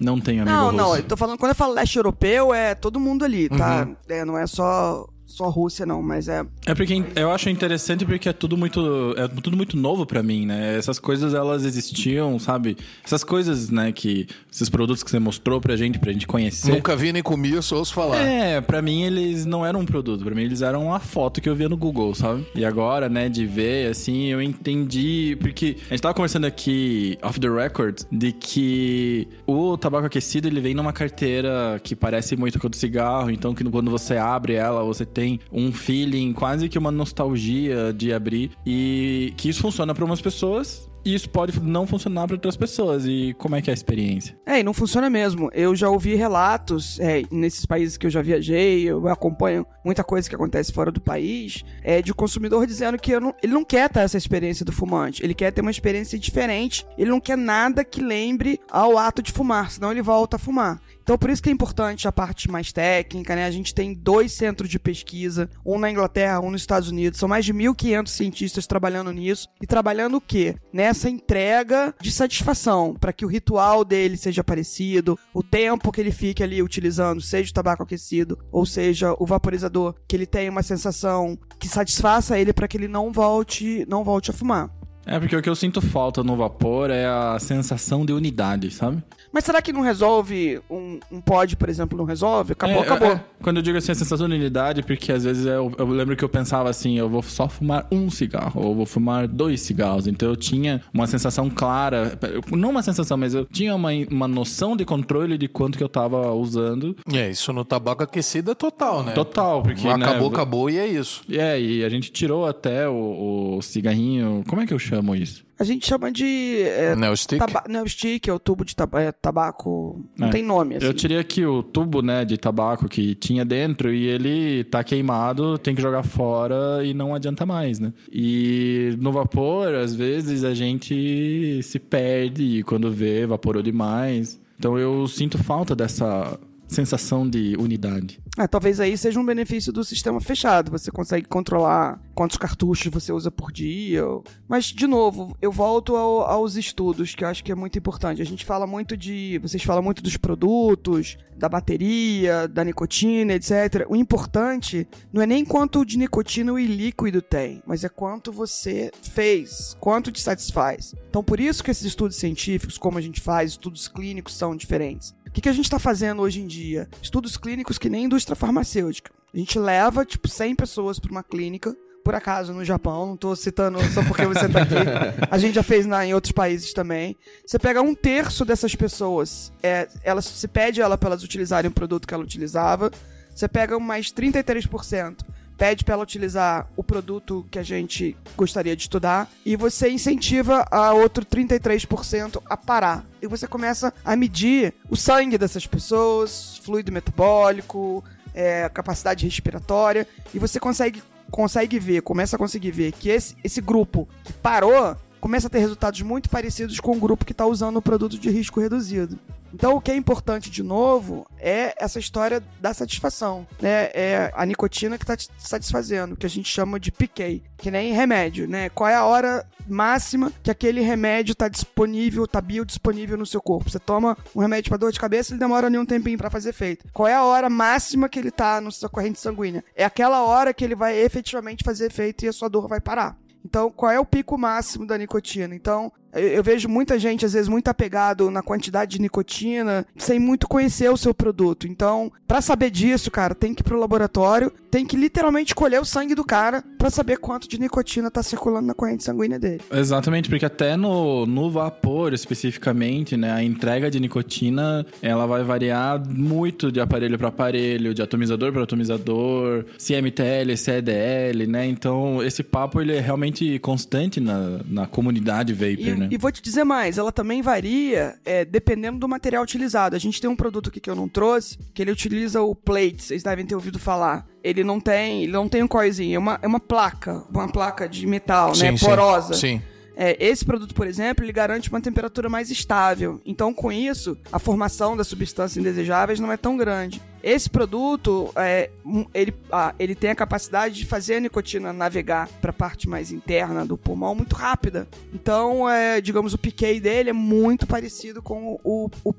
Não 0.00 0.20
tenho 0.20 0.42
amigo 0.42 0.56
não, 0.56 0.64
russo. 0.66 0.76
não, 0.76 0.96
eu 0.96 1.02
tô 1.02 1.16
falando, 1.16 1.38
quando 1.38 1.50
eu 1.50 1.56
falo 1.56 1.74
leste 1.74 1.96
europeu, 1.96 2.54
é 2.54 2.74
todo 2.74 3.00
mundo 3.00 3.24
ali, 3.24 3.48
tá? 3.48 3.84
Uhum. 3.84 3.96
É, 4.08 4.24
não 4.24 4.38
é 4.38 4.46
só, 4.46 5.08
só 5.28 5.50
Rússia, 5.50 5.84
não, 5.84 6.02
mas 6.02 6.26
é. 6.26 6.44
É 6.66 6.74
porque 6.74 7.04
eu 7.14 7.30
acho 7.30 7.50
interessante 7.50 8.04
porque 8.04 8.28
é 8.28 8.32
tudo 8.32 8.56
muito 8.56 9.14
é 9.16 9.28
tudo 9.28 9.56
muito 9.56 9.76
novo 9.76 10.06
pra 10.06 10.22
mim, 10.22 10.46
né? 10.46 10.76
Essas 10.76 10.98
coisas 10.98 11.34
elas 11.34 11.64
existiam, 11.64 12.38
sabe? 12.38 12.76
Essas 13.04 13.22
coisas, 13.22 13.68
né, 13.68 13.92
que 13.92 14.26
esses 14.50 14.70
produtos 14.70 15.02
que 15.02 15.10
você 15.10 15.18
mostrou 15.18 15.60
pra 15.60 15.76
gente, 15.76 15.98
pra 15.98 16.12
gente 16.12 16.26
conhecer. 16.26 16.72
Nunca 16.72 16.96
vi 16.96 17.12
nem 17.12 17.22
comi, 17.22 17.62
só 17.62 17.76
ouço 17.76 17.92
falar. 17.92 18.16
É, 18.16 18.60
pra 18.60 18.80
mim 18.80 19.02
eles 19.02 19.44
não 19.44 19.64
eram 19.64 19.80
um 19.80 19.84
produto, 19.84 20.24
pra 20.24 20.34
mim 20.34 20.42
eles 20.42 20.62
eram 20.62 20.86
uma 20.86 20.98
foto 20.98 21.40
que 21.42 21.48
eu 21.48 21.54
via 21.54 21.68
no 21.68 21.76
Google, 21.76 22.14
sabe? 22.14 22.46
E 22.54 22.64
agora, 22.64 23.08
né, 23.08 23.28
de 23.28 23.44
ver, 23.44 23.90
assim, 23.90 24.28
eu 24.28 24.40
entendi. 24.40 25.36
Porque 25.40 25.76
a 25.88 25.90
gente 25.90 26.00
tava 26.00 26.14
conversando 26.14 26.46
aqui, 26.46 27.18
off 27.22 27.38
the 27.38 27.48
record, 27.48 28.00
de 28.10 28.32
que 28.32 29.28
o 29.46 29.76
tabaco 29.76 30.06
aquecido 30.06 30.48
ele 30.48 30.60
vem 30.60 30.72
numa 30.72 30.92
carteira 30.92 31.78
que 31.84 31.94
parece 31.94 32.34
muito 32.34 32.58
com 32.58 32.66
a 32.66 32.70
do 32.70 32.76
cigarro, 32.76 33.30
então 33.30 33.54
que 33.54 33.62
quando 33.64 33.90
você 33.90 34.16
abre 34.16 34.54
ela, 34.54 34.82
você 34.82 35.04
tem 35.18 35.40
um 35.50 35.72
feeling, 35.72 36.32
quase 36.32 36.68
que 36.68 36.78
uma 36.78 36.92
nostalgia 36.92 37.92
de 37.92 38.12
abrir. 38.12 38.52
E 38.64 39.32
que 39.36 39.48
isso 39.48 39.60
funciona 39.60 39.92
pra 39.92 40.04
umas 40.04 40.20
pessoas. 40.20 40.88
E 41.04 41.14
isso 41.14 41.30
pode 41.30 41.58
não 41.60 41.86
funcionar 41.86 42.26
pra 42.26 42.34
outras 42.36 42.56
pessoas. 42.56 43.04
E 43.06 43.34
como 43.38 43.56
é 43.56 43.62
que 43.62 43.70
é 43.70 43.72
a 43.72 43.74
experiência? 43.74 44.38
É, 44.44 44.60
e 44.60 44.62
não 44.62 44.74
funciona 44.74 45.08
mesmo. 45.08 45.48
Eu 45.54 45.74
já 45.74 45.88
ouvi 45.88 46.14
relatos 46.14 47.00
é, 47.00 47.22
nesses 47.30 47.64
países 47.64 47.96
que 47.96 48.06
eu 48.06 48.10
já 48.10 48.20
viajei, 48.20 48.82
eu 48.82 49.08
acompanho 49.08 49.64
muita 49.84 50.04
coisa 50.04 50.28
que 50.28 50.34
acontece 50.34 50.72
fora 50.72 50.90
do 50.92 51.00
país, 51.00 51.64
é, 51.82 52.02
de 52.02 52.12
consumidor 52.12 52.66
dizendo 52.66 52.98
que 52.98 53.18
não- 53.18 53.34
ele 53.42 53.52
não 53.54 53.64
quer 53.64 53.88
ter 53.88 54.00
essa 54.00 54.18
experiência 54.18 54.64
do 54.66 54.72
fumante, 54.72 55.24
ele 55.24 55.34
quer 55.34 55.50
ter 55.50 55.62
uma 55.62 55.70
experiência 55.70 56.18
diferente, 56.18 56.84
ele 56.98 57.10
não 57.10 57.20
quer 57.20 57.38
nada 57.38 57.84
que 57.84 58.02
lembre 58.02 58.60
ao 58.70 58.98
ato 58.98 59.22
de 59.22 59.32
fumar, 59.32 59.70
senão 59.70 59.90
ele 59.90 60.02
volta 60.02 60.36
a 60.36 60.38
fumar. 60.38 60.78
Então, 61.08 61.16
por 61.16 61.30
isso 61.30 61.42
que 61.42 61.48
é 61.48 61.52
importante 61.52 62.06
a 62.06 62.12
parte 62.12 62.50
mais 62.50 62.70
técnica, 62.70 63.34
né? 63.34 63.46
A 63.46 63.50
gente 63.50 63.74
tem 63.74 63.94
dois 63.94 64.30
centros 64.30 64.68
de 64.68 64.78
pesquisa, 64.78 65.48
um 65.64 65.78
na 65.78 65.90
Inglaterra, 65.90 66.38
um 66.38 66.50
nos 66.50 66.60
Estados 66.60 66.90
Unidos. 66.90 67.18
São 67.18 67.26
mais 67.26 67.46
de 67.46 67.54
1.500 67.54 68.08
cientistas 68.08 68.66
trabalhando 68.66 69.10
nisso. 69.10 69.48
E 69.58 69.66
trabalhando 69.66 70.18
o 70.18 70.20
quê? 70.20 70.54
Nessa 70.70 71.08
entrega 71.08 71.94
de 71.98 72.12
satisfação, 72.12 72.94
para 72.94 73.10
que 73.10 73.24
o 73.24 73.28
ritual 73.28 73.86
dele 73.86 74.18
seja 74.18 74.44
parecido, 74.44 75.18
o 75.32 75.42
tempo 75.42 75.90
que 75.90 75.98
ele 75.98 76.12
fique 76.12 76.42
ali 76.42 76.62
utilizando, 76.62 77.22
seja 77.22 77.52
o 77.52 77.54
tabaco 77.54 77.84
aquecido, 77.84 78.38
ou 78.52 78.66
seja 78.66 79.16
o 79.18 79.24
vaporizador, 79.24 79.94
que 80.06 80.14
ele 80.14 80.26
tenha 80.26 80.50
uma 80.50 80.62
sensação 80.62 81.38
que 81.58 81.68
satisfaça 81.70 82.38
ele 82.38 82.52
para 82.52 82.68
que 82.68 82.76
ele 82.76 82.86
não 82.86 83.10
volte, 83.10 83.86
não 83.88 84.04
volte 84.04 84.30
a 84.30 84.34
fumar. 84.34 84.77
É, 85.08 85.18
porque 85.18 85.34
o 85.34 85.42
que 85.42 85.48
eu 85.48 85.54
sinto 85.56 85.80
falta 85.80 86.22
no 86.22 86.36
vapor 86.36 86.90
é 86.90 87.06
a 87.06 87.38
sensação 87.40 88.04
de 88.04 88.12
unidade, 88.12 88.70
sabe? 88.70 89.02
Mas 89.32 89.44
será 89.44 89.60
que 89.60 89.72
não 89.72 89.80
resolve 89.80 90.60
um, 90.70 90.98
um 91.10 91.20
pod, 91.20 91.56
por 91.56 91.68
exemplo, 91.68 91.96
não 91.98 92.04
resolve? 92.04 92.52
Acabou, 92.52 92.76
É, 92.76 92.80
acabou. 92.80 93.08
é, 93.08 93.12
é. 93.12 93.20
Quando 93.42 93.56
eu 93.58 93.62
digo 93.62 93.78
assim, 93.78 93.92
a 93.92 93.94
sensação 93.94 94.28
de 94.28 94.34
unidade, 94.34 94.82
porque 94.82 95.12
às 95.12 95.24
vezes 95.24 95.46
eu, 95.46 95.72
eu 95.78 95.86
lembro 95.86 96.16
que 96.16 96.24
eu 96.24 96.28
pensava 96.28 96.68
assim, 96.70 96.98
eu 96.98 97.08
vou 97.08 97.22
só 97.22 97.48
fumar 97.48 97.86
um 97.90 98.10
cigarro, 98.10 98.60
ou 98.62 98.74
vou 98.74 98.86
fumar 98.86 99.26
dois 99.28 99.60
cigarros. 99.60 100.06
Então 100.06 100.28
eu 100.28 100.36
tinha 100.36 100.80
uma 100.92 101.06
sensação 101.06 101.48
clara, 101.50 102.18
não 102.50 102.70
uma 102.70 102.82
sensação, 102.82 103.16
mas 103.16 103.34
eu 103.34 103.44
tinha 103.44 103.74
uma, 103.74 103.90
uma 104.10 104.28
noção 104.28 104.76
de 104.76 104.84
controle 104.84 105.38
de 105.38 105.48
quanto 105.48 105.78
que 105.78 105.84
eu 105.84 105.88
tava 105.88 106.32
usando. 106.32 106.96
É, 107.12 107.30
isso 107.30 107.52
no 107.52 107.64
tabaco 107.64 108.02
aquecido 108.02 108.50
é 108.50 108.54
total, 108.54 109.02
né? 109.02 109.12
Total, 109.12 109.62
porque. 109.62 109.86
Acabou, 109.88 110.28
né, 110.30 110.34
acabou 110.36 110.70
e 110.70 110.78
é 110.78 110.86
isso. 110.86 111.22
É, 111.30 111.60
e 111.60 111.84
a 111.84 111.88
gente 111.88 112.10
tirou 112.12 112.46
até 112.46 112.88
o, 112.88 113.56
o 113.58 113.62
cigarrinho. 113.62 114.42
Como 114.48 114.60
é 114.62 114.66
que 114.66 114.74
eu 114.74 114.78
chamo? 114.78 114.97
Chamam 115.00 115.14
isso? 115.16 115.46
A 115.58 115.64
gente 115.64 115.86
chama 115.86 116.12
de. 116.12 116.60
É, 116.62 116.94
Não, 116.94 117.14
stick? 117.16 117.38
taba 117.38 117.64
não, 117.68 117.84
stick, 117.86 118.28
é 118.28 118.32
o 118.32 118.38
tubo 118.38 118.64
de 118.64 118.76
taba 118.76 119.02
é, 119.02 119.10
tabaco. 119.10 120.04
Não 120.16 120.28
É. 120.28 120.30
tem 120.30 120.42
nome, 120.42 120.76
assim. 120.76 120.86
Eu 120.86 120.94
tirei 120.94 121.18
aqui 121.18 121.44
o 121.44 121.62
tubo, 121.62 122.00
né, 122.00 122.24
de 122.24 122.36
tabaco 122.38 122.88
que 122.88 123.14
tinha 123.16 123.44
dentro 123.44 123.92
e 123.92 124.06
ele 124.06 124.64
tá 124.64 124.84
queimado, 124.84 125.58
tem 125.58 125.74
que 125.74 125.82
jogar 125.82 126.04
fora 126.04 126.84
e 126.84 126.94
não 126.94 127.14
adianta 127.14 127.44
mais, 127.44 127.80
né? 127.80 127.92
E 128.12 128.96
no 129.00 129.10
vapor, 129.10 129.74
às 129.74 129.94
vezes 129.94 130.44
a 130.44 130.54
gente 130.54 131.60
se 131.62 131.78
perde 131.78 132.58
e 132.58 132.62
quando 132.62 132.90
vê, 132.90 133.22
evaporou 133.22 133.62
demais. 133.62 134.40
Então 134.58 134.78
eu 134.78 135.06
sinto 135.06 135.38
falta 135.38 135.74
dessa 135.74 136.38
sensação 136.68 137.28
de 137.28 137.56
unidade. 137.58 138.20
Ah, 138.36 138.46
talvez 138.46 138.78
aí 138.78 138.96
seja 138.96 139.18
um 139.18 139.24
benefício 139.26 139.72
do 139.72 139.82
sistema 139.82 140.20
fechado. 140.20 140.70
Você 140.70 140.90
consegue 140.92 141.26
controlar 141.26 142.00
quantos 142.14 142.36
cartuchos 142.36 142.92
você 142.92 143.10
usa 143.12 143.30
por 143.30 143.50
dia. 143.50 144.02
Mas, 144.46 144.66
de 144.66 144.86
novo, 144.86 145.36
eu 145.42 145.50
volto 145.50 145.96
ao- 145.96 146.20
aos 146.22 146.54
estudos, 146.56 147.14
que 147.14 147.24
eu 147.24 147.28
acho 147.28 147.42
que 147.42 147.50
é 147.50 147.54
muito 147.54 147.78
importante. 147.78 148.22
A 148.22 148.24
gente 148.26 148.44
fala 148.44 148.66
muito 148.66 148.96
de. 148.96 149.38
Vocês 149.42 149.62
falam 149.64 149.82
muito 149.82 150.02
dos 150.02 150.16
produtos, 150.16 151.16
da 151.36 151.48
bateria, 151.48 152.46
da 152.48 152.64
nicotina, 152.64 153.34
etc. 153.34 153.86
O 153.88 153.96
importante 153.96 154.86
não 155.12 155.22
é 155.22 155.26
nem 155.26 155.44
quanto 155.44 155.84
de 155.84 155.96
nicotina 155.98 156.52
o 156.52 156.58
líquido 156.58 157.22
tem, 157.22 157.62
mas 157.66 157.82
é 157.84 157.88
quanto 157.88 158.30
você 158.32 158.90
fez, 159.02 159.76
quanto 159.80 160.10
te 160.12 160.20
satisfaz. 160.20 160.94
Então, 161.08 161.22
por 161.24 161.40
isso 161.40 161.62
que 161.62 161.70
esses 161.70 161.84
estudos 161.84 162.16
científicos, 162.16 162.76
como 162.78 162.98
a 162.98 163.00
gente 163.00 163.20
faz, 163.20 163.52
estudos 163.52 163.88
clínicos, 163.88 164.34
são 164.34 164.54
diferentes. 164.56 165.14
O 165.38 165.40
que, 165.40 165.42
que 165.42 165.48
a 165.48 165.52
gente 165.52 165.66
está 165.66 165.78
fazendo 165.78 166.20
hoje 166.20 166.40
em 166.40 166.48
dia? 166.48 166.88
Estudos 167.00 167.36
clínicos 167.36 167.78
que 167.78 167.88
nem 167.88 168.06
indústria 168.06 168.34
farmacêutica. 168.34 169.12
A 169.32 169.38
gente 169.38 169.56
leva, 169.56 170.04
tipo, 170.04 170.26
100 170.26 170.56
pessoas 170.56 170.98
para 170.98 171.12
uma 171.12 171.22
clínica, 171.22 171.76
por 172.04 172.12
acaso 172.12 172.52
no 172.52 172.64
Japão, 172.64 173.06
não 173.06 173.16
tô 173.16 173.36
citando 173.36 173.78
só 173.94 174.02
porque 174.02 174.26
você 174.26 174.48
tá 174.48 174.62
aqui. 174.62 174.74
A 175.30 175.38
gente 175.38 175.54
já 175.54 175.62
fez 175.62 175.86
na, 175.86 176.04
em 176.04 176.12
outros 176.12 176.32
países 176.32 176.72
também. 176.72 177.16
Você 177.46 177.56
pega 177.56 177.80
um 177.80 177.94
terço 177.94 178.44
dessas 178.44 178.74
pessoas, 178.74 179.52
é, 179.62 179.86
elas, 180.02 180.24
você 180.24 180.48
pede 180.48 180.80
ela 180.80 180.98
para 180.98 181.10
elas 181.10 181.22
utilizarem 181.22 181.70
o 181.70 181.72
produto 181.72 182.08
que 182.08 182.12
ela 182.12 182.24
utilizava. 182.24 182.90
Você 183.32 183.46
pega 183.46 183.78
mais 183.78 184.10
33%, 184.10 185.18
pede 185.58 185.84
para 185.84 185.94
ela 185.94 186.04
utilizar 186.04 186.70
o 186.76 186.84
produto 186.84 187.44
que 187.50 187.58
a 187.58 187.62
gente 187.62 188.16
gostaria 188.36 188.76
de 188.76 188.82
estudar 188.82 189.28
e 189.44 189.56
você 189.56 189.90
incentiva 189.90 190.64
a 190.70 190.92
outro 190.92 191.26
33% 191.26 192.40
a 192.48 192.56
parar. 192.56 193.04
E 193.20 193.26
você 193.26 193.48
começa 193.48 193.92
a 194.04 194.14
medir 194.14 194.72
o 194.88 194.96
sangue 194.96 195.36
dessas 195.36 195.66
pessoas, 195.66 196.58
fluido 196.64 196.92
metabólico, 196.92 198.04
é, 198.32 198.68
capacidade 198.68 199.24
respiratória, 199.24 200.06
e 200.32 200.38
você 200.38 200.60
consegue, 200.60 201.02
consegue 201.28 201.78
ver, 201.80 202.02
começa 202.02 202.36
a 202.36 202.38
conseguir 202.38 202.70
ver 202.70 202.92
que 202.92 203.08
esse, 203.08 203.36
esse 203.42 203.60
grupo 203.60 204.08
que 204.22 204.32
parou 204.32 204.96
começa 205.20 205.48
a 205.48 205.50
ter 205.50 205.58
resultados 205.58 206.00
muito 206.02 206.30
parecidos 206.30 206.78
com 206.78 206.92
o 206.92 207.00
grupo 207.00 207.24
que 207.24 207.32
está 207.32 207.44
usando 207.44 207.78
o 207.78 207.82
produto 207.82 208.16
de 208.16 208.30
risco 208.30 208.60
reduzido. 208.60 209.18
Então, 209.52 209.74
o 209.74 209.80
que 209.80 209.90
é 209.90 209.96
importante, 209.96 210.50
de 210.50 210.62
novo, 210.62 211.26
é 211.38 211.74
essa 211.78 211.98
história 211.98 212.42
da 212.60 212.74
satisfação. 212.74 213.46
Né? 213.60 213.90
É 213.94 214.32
a 214.34 214.44
nicotina 214.44 214.98
que 214.98 215.04
está 215.04 215.16
te 215.16 215.28
satisfazendo, 215.38 216.16
que 216.16 216.26
a 216.26 216.30
gente 216.30 216.48
chama 216.48 216.78
de 216.78 216.92
PK, 216.92 217.42
que 217.56 217.70
nem 217.70 217.92
remédio. 217.92 218.48
Né? 218.48 218.68
Qual 218.70 218.88
é 218.88 218.94
a 218.94 219.04
hora 219.04 219.46
máxima 219.66 220.32
que 220.42 220.50
aquele 220.50 220.80
remédio 220.80 221.32
está 221.32 221.48
disponível, 221.48 222.24
está 222.24 222.40
biodisponível 222.40 223.16
no 223.16 223.26
seu 223.26 223.40
corpo? 223.40 223.70
Você 223.70 223.78
toma 223.78 224.16
um 224.34 224.40
remédio 224.40 224.70
para 224.70 224.78
dor 224.78 224.92
de 224.92 225.00
cabeça, 225.00 225.32
ele 225.32 225.40
demora 225.40 225.66
ali 225.66 225.78
um 225.78 225.86
tempinho 225.86 226.18
para 226.18 226.30
fazer 226.30 226.50
efeito. 226.50 226.86
Qual 226.92 227.08
é 227.08 227.14
a 227.14 227.24
hora 227.24 227.50
máxima 227.50 228.08
que 228.08 228.18
ele 228.18 228.28
está 228.28 228.60
na 228.60 228.70
sua 228.70 228.88
corrente 228.88 229.18
sanguínea? 229.18 229.64
É 229.74 229.84
aquela 229.84 230.22
hora 230.24 230.54
que 230.54 230.64
ele 230.64 230.74
vai 230.74 230.96
efetivamente 230.98 231.64
fazer 231.64 231.86
efeito 231.86 232.24
e 232.24 232.28
a 232.28 232.32
sua 232.32 232.48
dor 232.48 232.68
vai 232.68 232.80
parar. 232.80 233.16
Então, 233.44 233.70
qual 233.70 233.90
é 233.90 233.98
o 233.98 234.04
pico 234.04 234.36
máximo 234.36 234.86
da 234.86 234.98
nicotina? 234.98 235.54
Então, 235.54 235.92
eu, 236.12 236.42
vejo 236.42 236.68
muita 236.68 236.98
gente, 236.98 237.24
às 237.24 237.32
vezes, 237.32 237.48
muito 237.48 237.68
apegado 237.68 238.30
na 238.30 238.42
quantidade 238.42 238.92
de 238.92 239.00
nicotina, 239.00 239.86
sem 239.96 240.18
muito 240.18 240.48
conhecer 240.48 240.90
o 240.90 240.96
seu 240.96 241.14
produto. 241.14 241.66
Então, 241.66 242.10
pra 242.26 242.40
saber 242.40 242.70
disso, 242.70 243.10
cara, 243.10 243.34
tem 243.34 243.54
que 243.54 243.62
ir 243.62 243.64
pro 243.64 243.78
laboratório, 243.78 244.52
tem 244.70 244.86
que 244.86 244.96
literalmente 244.96 245.54
colher 245.54 245.80
o 245.80 245.84
sangue 245.84 246.14
do 246.14 246.24
cara 246.24 246.62
pra 246.78 246.90
saber 246.90 247.18
quanto 247.18 247.48
de 247.48 247.58
nicotina 247.58 248.10
tá 248.10 248.22
circulando 248.22 248.66
na 248.66 248.74
corrente 248.74 249.04
sanguínea 249.04 249.38
dele. 249.38 249.60
Exatamente, 249.70 250.28
porque 250.28 250.44
até 250.44 250.76
no, 250.76 251.26
no 251.26 251.50
vapor 251.50 252.12
especificamente, 252.12 253.16
né, 253.16 253.32
a 253.32 253.42
entrega 253.42 253.90
de 253.90 254.00
nicotina, 254.00 254.86
ela 255.02 255.26
vai 255.26 255.42
variar 255.42 256.02
muito 256.08 256.70
de 256.70 256.80
aparelho 256.80 257.18
para 257.18 257.28
aparelho, 257.28 257.94
de 257.94 258.02
atomizador 258.02 258.52
para 258.52 258.62
atomizador, 258.62 259.64
se 259.76 259.94
é 259.94 260.02
MTL, 260.02 260.56
se 260.56 260.70
é 260.70 260.78
EDL, 260.78 261.46
né? 261.48 261.66
Então, 261.66 262.22
esse 262.22 262.42
papo 262.42 262.80
ele 262.80 262.94
é 262.94 263.00
realmente 263.00 263.58
constante 263.58 264.20
na, 264.20 264.60
na 264.66 264.86
comunidade 264.86 265.52
vapor, 265.52 265.68
E, 265.78 265.97
né? 265.98 266.08
e 266.10 266.16
vou 266.16 266.30
te 266.30 266.42
dizer 266.42 266.64
mais, 266.64 266.98
ela 266.98 267.12
também 267.12 267.42
varia 267.42 268.18
é, 268.24 268.44
dependendo 268.44 268.98
do 268.98 269.08
material 269.08 269.42
utilizado. 269.42 269.96
A 269.96 269.98
gente 269.98 270.20
tem 270.20 270.28
um 270.28 270.36
produto 270.36 270.68
aqui 270.68 270.80
que 270.80 270.90
eu 270.90 270.94
não 270.94 271.08
trouxe, 271.08 271.58
que 271.74 271.82
ele 271.82 271.90
utiliza 271.90 272.42
o 272.42 272.54
plate, 272.54 273.02
vocês 273.02 273.22
devem 273.22 273.46
ter 273.46 273.54
ouvido 273.54 273.78
falar. 273.78 274.26
Ele 274.42 274.62
não 274.62 274.80
tem, 274.80 275.24
ele 275.24 275.32
não 275.32 275.48
tem 275.48 275.62
um 275.62 275.68
coisinho, 275.68 276.16
é 276.16 276.18
uma, 276.18 276.38
é 276.42 276.46
uma 276.46 276.60
placa, 276.60 277.24
uma 277.30 277.48
placa 277.48 277.88
de 277.88 278.06
metal, 278.06 278.56
né, 278.56 278.76
sim. 278.76 278.86
porosa. 278.86 279.34
Sim. 279.34 279.60
É, 280.00 280.16
esse 280.24 280.44
produto, 280.44 280.76
por 280.76 280.86
exemplo, 280.86 281.24
ele 281.24 281.32
garante 281.32 281.68
uma 281.68 281.80
temperatura 281.80 282.28
mais 282.28 282.52
estável. 282.52 283.20
Então, 283.26 283.52
com 283.52 283.72
isso, 283.72 284.16
a 284.30 284.38
formação 284.38 284.96
das 284.96 285.08
substâncias 285.08 285.56
indesejáveis 285.56 286.20
não 286.20 286.30
é 286.30 286.36
tão 286.36 286.56
grande. 286.56 287.02
Esse 287.20 287.50
produto, 287.50 288.32
é, 288.36 288.70
ele, 289.12 289.34
ah, 289.50 289.74
ele 289.76 289.96
tem 289.96 290.10
a 290.10 290.14
capacidade 290.14 290.76
de 290.76 290.86
fazer 290.86 291.16
a 291.16 291.20
nicotina 291.20 291.72
navegar 291.72 292.28
para 292.40 292.50
a 292.50 292.52
parte 292.52 292.88
mais 292.88 293.10
interna 293.10 293.66
do 293.66 293.76
pulmão 293.76 294.14
muito 294.14 294.36
rápida. 294.36 294.86
Então, 295.12 295.68
é, 295.68 296.00
digamos, 296.00 296.32
o 296.32 296.38
PK 296.38 296.78
dele 296.78 297.10
é 297.10 297.12
muito 297.12 297.66
parecido 297.66 298.22
com 298.22 298.56
o, 298.62 298.88
o 299.02 299.14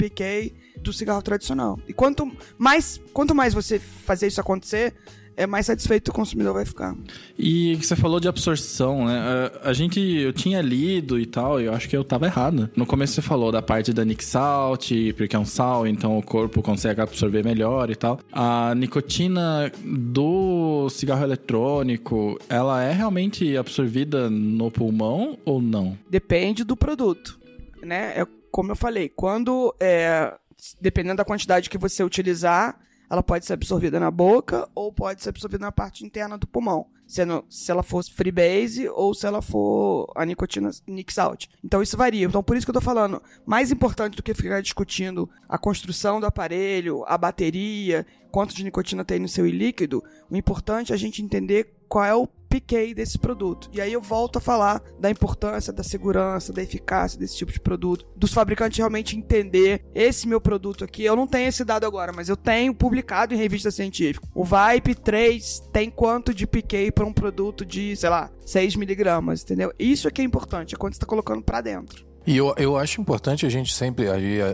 do 0.78 0.94
cigarro 0.94 1.22
tradicional. 1.22 1.78
E 1.90 1.94
quanto 1.94 2.32
mais, 2.58 3.02
quanto 3.12 3.36
mais 3.36 3.54
você 3.54 3.80
fazer 3.80 4.28
isso 4.28 4.40
acontecer, 4.40 4.96
é 5.40 5.48
mais 5.48 5.66
satisfeito 5.66 6.10
o 6.10 6.14
consumidor 6.14 6.54
vai 6.54 6.66
ficar. 6.66 6.94
E 7.38 7.78
que 7.78 7.88
você 7.88 7.96
falou 7.96 8.20
de 8.20 8.28
absorção, 8.28 9.06
né? 9.06 9.18
A, 9.64 9.70
a 9.70 9.74
gente, 9.74 9.98
eu 10.02 10.34
tinha 10.34 10.62
lido 10.62 11.18
e 11.18 11.26
tal, 11.26 11.62
e 11.62 11.66
eu 11.66 11.74
acho 11.74 11.88
que 11.88 11.96
eu 11.96 12.04
tava 12.04 12.26
errado. 12.26 12.70
No 12.76 12.86
começo 12.86 13.14
você 13.14 13.22
falou 13.22 13.50
da 13.50 13.62
parte 13.62 13.94
da 13.94 14.04
Nick 14.04 14.24
Salt, 14.24 14.92
porque 15.16 15.38
é 15.38 15.40
um 15.40 15.46
sal, 15.46 15.88
então 15.88 16.18
o 16.18 16.22
corpo 16.22 16.62
consegue 16.62 17.00
absorver 17.00 17.42
melhor 17.42 17.90
e 17.90 17.96
tal. 17.96 18.20
A 18.34 18.76
nicotina 18.76 19.72
do 19.82 20.90
cigarro 20.90 21.24
eletrônico, 21.24 22.38
ela 22.50 22.84
é 22.84 22.92
realmente 22.92 23.56
absorvida 23.56 24.30
no 24.30 24.70
pulmão 24.70 25.38
ou 25.46 25.62
não? 25.62 25.98
Depende 26.10 26.66
do 26.66 26.76
produto, 26.76 27.40
né? 27.82 28.12
É 28.14 28.28
como 28.52 28.72
eu 28.72 28.76
falei, 28.76 29.08
quando 29.08 29.74
é, 29.80 30.34
dependendo 30.82 31.18
da 31.18 31.26
quantidade 31.26 31.70
que 31.70 31.78
você 31.78 32.04
utilizar, 32.04 32.78
ela 33.10 33.24
pode 33.24 33.46
ser 33.46 33.54
absorvida 33.54 34.00
na 34.00 34.12
boca 34.12 34.70
ou 34.76 34.94
pode 34.94 35.24
ser 35.24 35.30
absorvida 35.30 35.66
na 35.66 35.72
parte 35.72 36.06
interna 36.06 36.38
do 36.38 36.48
pulmão. 36.48 36.88
Se, 37.08 37.26
no, 37.26 37.44
se 37.50 37.72
ela 37.72 37.82
for 37.82 38.04
freebase 38.04 38.88
ou 38.88 39.16
se 39.16 39.26
ela 39.26 39.42
for 39.42 40.12
a 40.16 40.24
nicotina 40.24 40.70
Nick 40.86 41.12
Salt. 41.12 41.48
Então 41.64 41.82
isso 41.82 41.98
varia. 41.98 42.28
Então 42.28 42.44
por 42.44 42.56
isso 42.56 42.68
que 42.68 42.70
eu 42.70 42.76
tô 42.76 42.82
falando, 42.82 43.22
mais 43.46 43.72
importante 43.72 44.16
do 44.16 44.22
que 44.22 44.34
ficar 44.36 44.62
discutindo 44.62 45.28
a 45.48 45.58
construção 45.58 46.20
do 46.20 46.28
aparelho, 46.28 47.04
a 47.08 47.18
bateria, 47.18 48.06
quanto 48.32 48.54
de 48.54 48.64
nicotina 48.64 49.04
tem 49.04 49.20
no 49.20 49.28
seu 49.28 49.48
líquido, 49.48 50.04
o 50.30 50.36
importante 50.36 50.92
é 50.92 50.96
a 50.96 51.00
gente 51.00 51.24
entender 51.24 51.74
qual 51.88 52.06
é 52.06 52.14
o 52.14 52.28
PK 52.50 52.94
desse 52.94 53.20
produto. 53.20 53.70
E 53.72 53.80
aí 53.80 53.94
eu 53.94 54.02
volto 54.02 54.38
a 54.38 54.42
falar 54.42 54.82
da 55.00 55.10
importância, 55.10 55.72
da 55.72 55.84
segurança, 55.84 56.52
da 56.52 56.64
eficácia 56.64 57.20
desse 57.20 57.38
tipo 57.38 57.52
de 57.52 57.60
produto, 57.60 58.06
dos 58.16 58.34
fabricantes 58.34 58.78
realmente 58.78 59.16
entender 59.16 59.86
esse 59.94 60.28
meu 60.28 60.42
produto 60.42 60.84
aqui. 60.84 61.04
Eu 61.04 61.16
não 61.16 61.28
tenho 61.28 61.48
esse 61.48 61.64
dado 61.64 61.86
agora, 61.86 62.12
mas 62.12 62.28
eu 62.28 62.36
tenho 62.36 62.74
publicado 62.74 63.34
em 63.34 63.38
revista 63.38 63.70
científica. 63.72 64.28
O 64.34 64.44
Vipe 64.44 64.96
3 64.96 65.70
tem 65.72 65.90
quanto 65.90 66.34
de 66.34 66.48
PK 66.48 66.92
para 66.92 67.06
um 67.06 67.14
produto 67.14 67.66
de, 67.66 67.96
sei 67.96 68.10
lá, 68.10 68.32
6 68.46 68.76
miligramas, 68.76 69.44
entendeu? 69.44 69.72
Isso 69.78 70.08
é 70.08 70.12
que 70.12 70.22
é 70.22 70.26
importante, 70.26 70.74
é 70.74 70.78
quando 70.78 70.94
você 70.94 70.98
está 70.98 71.06
colocando 71.06 71.44
para 71.44 71.62
dentro. 71.62 72.09
E 72.30 72.38
eu, 72.38 72.54
eu 72.58 72.78
acho 72.78 73.02
importante 73.02 73.44
a 73.48 73.50
gente 73.50 73.74
sempre, 73.74 74.06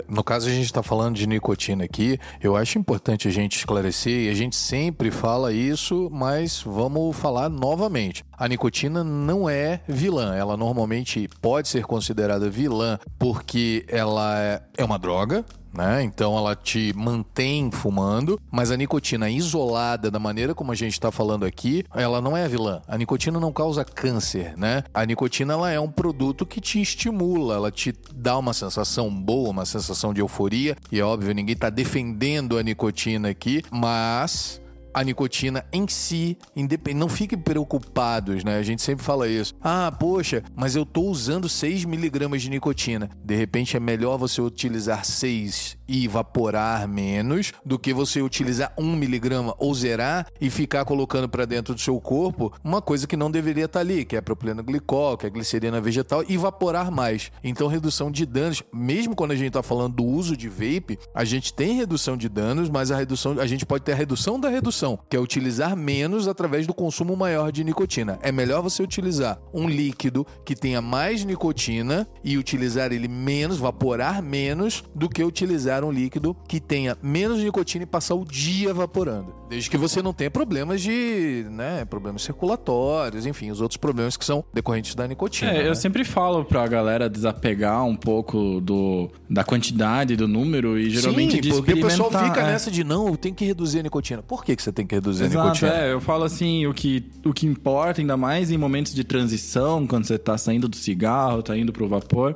no 0.07 0.23
caso 0.23 0.47
a 0.47 0.49
gente 0.49 0.63
está 0.63 0.81
falando 0.81 1.17
de 1.17 1.27
nicotina 1.27 1.83
aqui, 1.83 2.17
eu 2.41 2.55
acho 2.55 2.79
importante 2.79 3.27
a 3.27 3.31
gente 3.31 3.57
esclarecer 3.57 4.27
e 4.27 4.29
a 4.29 4.33
gente 4.33 4.55
sempre 4.55 5.11
fala 5.11 5.51
isso, 5.51 6.09
mas 6.09 6.63
vamos 6.65 7.13
falar 7.17 7.49
novamente. 7.49 8.23
A 8.31 8.47
nicotina 8.47 9.03
não 9.03 9.49
é 9.49 9.81
vilã, 9.89 10.33
ela 10.33 10.55
normalmente 10.55 11.27
pode 11.41 11.67
ser 11.67 11.83
considerada 11.83 12.49
vilã 12.49 12.97
porque 13.19 13.83
ela 13.89 14.39
é, 14.41 14.61
é 14.77 14.85
uma 14.85 14.97
droga, 14.97 15.43
né? 15.75 16.03
Então 16.03 16.37
ela 16.37 16.55
te 16.55 16.93
mantém 16.95 17.69
fumando, 17.71 18.39
mas 18.51 18.71
a 18.71 18.77
nicotina 18.77 19.29
isolada 19.29 20.09
da 20.09 20.19
maneira 20.19 20.55
como 20.55 20.71
a 20.71 20.75
gente 20.75 20.93
está 20.93 21.11
falando 21.11 21.45
aqui, 21.45 21.83
ela 21.93 22.21
não 22.21 22.35
é 22.35 22.47
vilã. 22.47 22.81
A 22.87 22.97
nicotina 22.97 23.39
não 23.39 23.51
causa 23.51 23.83
câncer, 23.83 24.57
né? 24.57 24.83
A 24.93 25.05
nicotina 25.05 25.53
ela 25.53 25.71
é 25.71 25.79
um 25.79 25.89
produto 25.89 26.45
que 26.45 26.61
te 26.61 26.81
estimula, 26.81 27.55
ela 27.55 27.71
te 27.71 27.93
dá 28.13 28.37
uma 28.37 28.53
sensação 28.53 29.09
boa, 29.09 29.49
uma 29.49 29.65
sensação 29.65 30.13
de 30.13 30.21
euforia. 30.21 30.75
E 30.91 30.99
é 30.99 31.03
óbvio, 31.03 31.33
ninguém 31.33 31.53
está 31.53 31.69
defendendo 31.69 32.57
a 32.57 32.63
nicotina 32.63 33.29
aqui, 33.29 33.63
mas 33.71 34.61
a 34.95 35.03
nicotina 35.03 35.65
em 35.73 35.85
si, 35.89 36.37
independ... 36.55 36.97
não 36.97 37.09
fiquem 37.09 37.37
preocupados, 37.37 38.45
né? 38.45 38.57
A 38.57 38.63
gente 38.63 38.81
sempre 38.81 39.03
fala 39.03 39.27
isso. 39.27 39.53
Ah, 39.61 39.91
poxa, 39.91 40.41
mas 40.55 40.73
eu 40.73 40.85
tô 40.85 41.01
usando 41.01 41.49
6 41.49 41.83
miligramas 41.83 42.41
de 42.41 42.49
nicotina. 42.49 43.09
De 43.21 43.35
repente 43.35 43.75
é 43.75 43.79
melhor 43.79 44.17
você 44.17 44.41
utilizar 44.41 45.03
6 45.03 45.77
e 45.87 46.05
evaporar 46.05 46.87
menos 46.87 47.53
do 47.65 47.77
que 47.77 47.93
você 47.93 48.21
utilizar 48.21 48.73
1 48.77 48.95
miligrama 48.95 49.55
ou 49.57 49.73
zerar 49.73 50.27
e 50.39 50.49
ficar 50.49 50.85
colocando 50.85 51.29
para 51.29 51.45
dentro 51.45 51.73
do 51.73 51.81
seu 51.81 51.99
corpo 51.99 52.51
uma 52.63 52.81
coisa 52.81 53.07
que 53.07 53.17
não 53.17 53.29
deveria 53.29 53.65
estar 53.65 53.79
tá 53.79 53.81
ali, 53.81 54.05
que 54.05 54.15
é 54.15 54.21
propileno 54.21 54.63
glicol, 54.63 55.17
que 55.17 55.25
é 55.25 55.29
glicerina 55.29 55.79
vegetal, 55.81 56.23
e 56.27 56.35
evaporar 56.35 56.91
mais. 56.91 57.31
Então, 57.43 57.67
redução 57.67 58.11
de 58.11 58.25
danos, 58.25 58.63
mesmo 58.73 59.15
quando 59.15 59.31
a 59.31 59.35
gente 59.35 59.47
está 59.47 59.63
falando 59.63 59.95
do 59.95 60.03
uso 60.03 60.35
de 60.35 60.49
vape, 60.49 60.97
a 61.13 61.23
gente 61.23 61.53
tem 61.53 61.75
redução 61.75 62.17
de 62.17 62.29
danos, 62.29 62.69
mas 62.69 62.91
a 62.91 62.97
redução, 62.97 63.39
a 63.39 63.47
gente 63.47 63.65
pode 63.65 63.83
ter 63.83 63.93
a 63.93 63.95
redução 63.95 64.39
da 64.39 64.49
redução, 64.49 64.99
que 65.09 65.15
é 65.15 65.19
utilizar 65.19 65.75
menos 65.75 66.27
através 66.27 66.67
do 66.67 66.73
consumo 66.73 67.15
maior 67.15 67.51
de 67.51 67.63
nicotina. 67.63 68.19
É 68.21 68.31
melhor 68.31 68.61
você 68.61 68.81
utilizar 68.81 69.39
um 69.53 69.67
líquido 69.67 70.25
que 70.43 70.55
tenha 70.55 70.81
mais 70.81 71.23
nicotina 71.23 72.07
e 72.23 72.37
utilizar 72.37 72.91
ele 72.91 73.07
menos, 73.07 73.57
evaporar 73.57 74.21
menos, 74.21 74.83
do 74.93 75.09
que 75.09 75.23
utilizar 75.23 75.74
um 75.83 75.91
líquido 75.91 76.35
que 76.47 76.59
tenha 76.59 76.97
menos 77.01 77.39
nicotina 77.39 77.83
e 77.83 77.87
passar 77.87 78.15
o 78.15 78.25
dia 78.25 78.69
evaporando. 78.69 79.33
Desde 79.49 79.69
que 79.69 79.77
você 79.77 80.01
não 80.01 80.13
tenha 80.13 80.31
problemas 80.31 80.81
de, 80.81 81.45
né, 81.51 81.85
problemas 81.85 82.23
circulatórios, 82.23 83.25
enfim, 83.25 83.51
os 83.51 83.61
outros 83.61 83.77
problemas 83.77 84.17
que 84.17 84.25
são 84.25 84.43
decorrentes 84.53 84.95
da 84.95 85.07
nicotina. 85.07 85.51
É, 85.51 85.63
né? 85.63 85.69
eu 85.69 85.75
sempre 85.75 86.03
falo 86.03 86.43
pra 86.43 86.67
galera 86.67 87.09
desapegar 87.09 87.83
um 87.85 87.95
pouco 87.95 88.59
do, 88.61 89.09
da 89.29 89.43
quantidade, 89.43 90.15
do 90.15 90.27
número 90.27 90.77
e 90.77 90.89
geralmente 90.89 91.35
Sim, 91.35 91.41
de 91.41 91.49
porque 91.49 91.73
o 91.73 91.81
pessoal 91.81 92.09
fica 92.09 92.41
é. 92.41 92.45
nessa 92.45 92.71
de 92.71 92.83
não, 92.83 93.07
eu 93.07 93.17
tenho 93.17 93.35
que 93.35 93.45
reduzir 93.45 93.79
a 93.79 93.83
nicotina. 93.83 94.21
Por 94.23 94.43
que, 94.43 94.55
que 94.55 94.63
você 94.63 94.71
tem 94.71 94.85
que 94.85 94.95
reduzir 94.95 95.23
a 95.23 95.27
Exato, 95.27 95.45
nicotina? 95.45 95.73
é, 95.73 95.93
eu 95.93 96.01
falo 96.01 96.23
assim, 96.23 96.65
o 96.65 96.73
que, 96.73 97.09
o 97.23 97.33
que 97.33 97.45
importa, 97.45 98.01
ainda 98.01 98.17
mais 98.17 98.51
em 98.51 98.57
momentos 98.57 98.93
de 98.93 99.03
transição, 99.03 99.85
quando 99.85 100.05
você 100.05 100.17
tá 100.17 100.37
saindo 100.37 100.67
do 100.67 100.75
cigarro, 100.75 101.43
tá 101.43 101.57
indo 101.57 101.71
pro 101.71 101.87
vapor, 101.87 102.35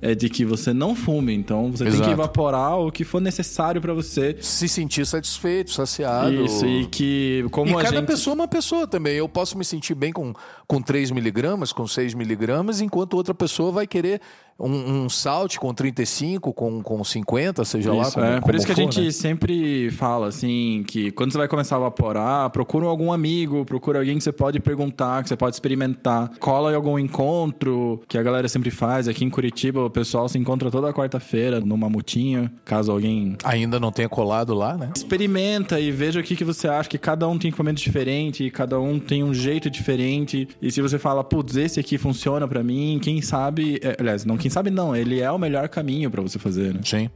é 0.00 0.14
de 0.14 0.28
que 0.28 0.44
você 0.44 0.72
não 0.72 0.94
fume. 0.94 1.34
Então 1.34 1.70
você 1.70 1.84
tem 1.84 1.92
Exato. 1.92 2.08
que 2.08 2.12
evaporar 2.12 2.78
o 2.78 2.92
que 2.92 3.04
for 3.04 3.20
necessário 3.20 3.80
pra 3.80 3.92
você. 3.94 4.36
Se 4.40 4.68
sentir 4.68 5.06
satisfeito, 5.06 5.72
saciado. 5.72 6.44
Isso, 6.44 6.66
e 6.66 6.86
que 6.86 7.46
como 7.50 7.70
e 7.70 7.74
a 7.74 7.82
cada 7.82 7.96
gente... 7.96 8.06
pessoa 8.06 8.34
é 8.34 8.36
uma 8.36 8.48
pessoa 8.48 8.86
também. 8.86 9.16
Eu 9.16 9.28
posso 9.28 9.56
me 9.56 9.64
sentir 9.64 9.94
bem 9.94 10.12
com, 10.12 10.34
com 10.66 10.80
3 10.80 11.10
miligramas, 11.10 11.72
com 11.72 11.86
6 11.86 12.14
miligramas, 12.14 12.80
enquanto 12.80 13.14
outra 13.14 13.34
pessoa 13.34 13.72
vai 13.72 13.86
querer 13.86 14.20
um, 14.58 15.04
um 15.04 15.08
salt 15.08 15.58
com 15.58 15.74
35, 15.74 16.52
com, 16.52 16.82
com 16.82 17.02
50, 17.02 17.64
seja 17.64 17.92
lá 17.92 18.02
Isso, 18.02 18.12
como, 18.12 18.26
é. 18.26 18.34
Por 18.34 18.42
como 18.42 18.56
isso 18.56 18.66
que 18.66 18.72
a 18.72 18.74
for, 18.74 18.80
gente 18.82 19.00
né? 19.00 19.10
sempre 19.10 19.90
fala, 19.90 20.28
assim, 20.28 20.84
que 20.86 21.10
quando 21.10 21.32
você 21.32 21.38
vai 21.38 21.48
começar 21.48 21.76
a 21.76 21.78
evaporar, 21.80 22.50
procura 22.50 22.86
algum 22.86 23.12
amigo, 23.12 23.64
procura 23.64 23.98
alguém 23.98 24.16
que 24.16 24.24
você 24.24 24.32
pode 24.32 24.60
perguntar, 24.60 25.22
que 25.22 25.28
você 25.28 25.36
pode 25.36 25.56
experimentar. 25.56 26.30
Cola 26.38 26.72
em 26.72 26.74
algum 26.76 26.98
encontro, 26.98 28.00
que 28.08 28.16
a 28.16 28.22
galera 28.22 28.48
sempre 28.48 28.70
faz. 28.70 29.08
Aqui 29.08 29.24
em 29.24 29.30
Curitiba, 29.30 29.84
o 29.84 29.90
pessoal 29.90 30.28
se 30.28 30.38
encontra 30.38 30.70
toda 30.70 30.92
quarta-feira 30.92 31.60
no 31.60 31.76
Mamutinho, 31.76 32.50
caso 32.64 32.92
alguém 32.92 33.36
Ainda 33.44 33.80
não 33.80 33.90
tenha 33.90 34.08
colado 34.08 34.54
lá, 34.54 34.76
né? 34.76 34.90
experimenta 34.94 35.80
e 35.80 35.90
veja 35.90 36.20
o 36.20 36.22
que, 36.22 36.36
que 36.36 36.44
você 36.44 36.68
acha, 36.68 36.88
que 36.88 36.98
cada 36.98 37.28
um 37.28 37.38
tem 37.38 37.48
equipamento 37.48 37.80
diferente, 37.80 38.50
cada 38.50 38.78
um 38.80 38.98
tem 38.98 39.22
um 39.24 39.34
jeito 39.34 39.68
diferente. 39.68 40.48
E 40.62 40.70
se 40.70 40.80
você 40.80 40.98
fala, 40.98 41.24
putz, 41.24 41.56
esse 41.56 41.80
aqui 41.80 41.98
funciona 41.98 42.46
pra 42.46 42.62
mim, 42.62 42.98
quem 43.02 43.20
sabe... 43.20 43.80
é, 43.82 43.96
aliás, 43.98 44.24
não 44.24 44.36
quem 44.44 44.50
sabe 44.50 44.70
não, 44.70 44.94
ele 44.94 45.20
é 45.20 45.30
o 45.30 45.38
melhor 45.38 45.70
caminho 45.70 46.10
pra 46.10 46.20
você 46.20 46.38
fazer, 46.38 46.74
né? 46.74 46.80
Sim. 46.84 47.08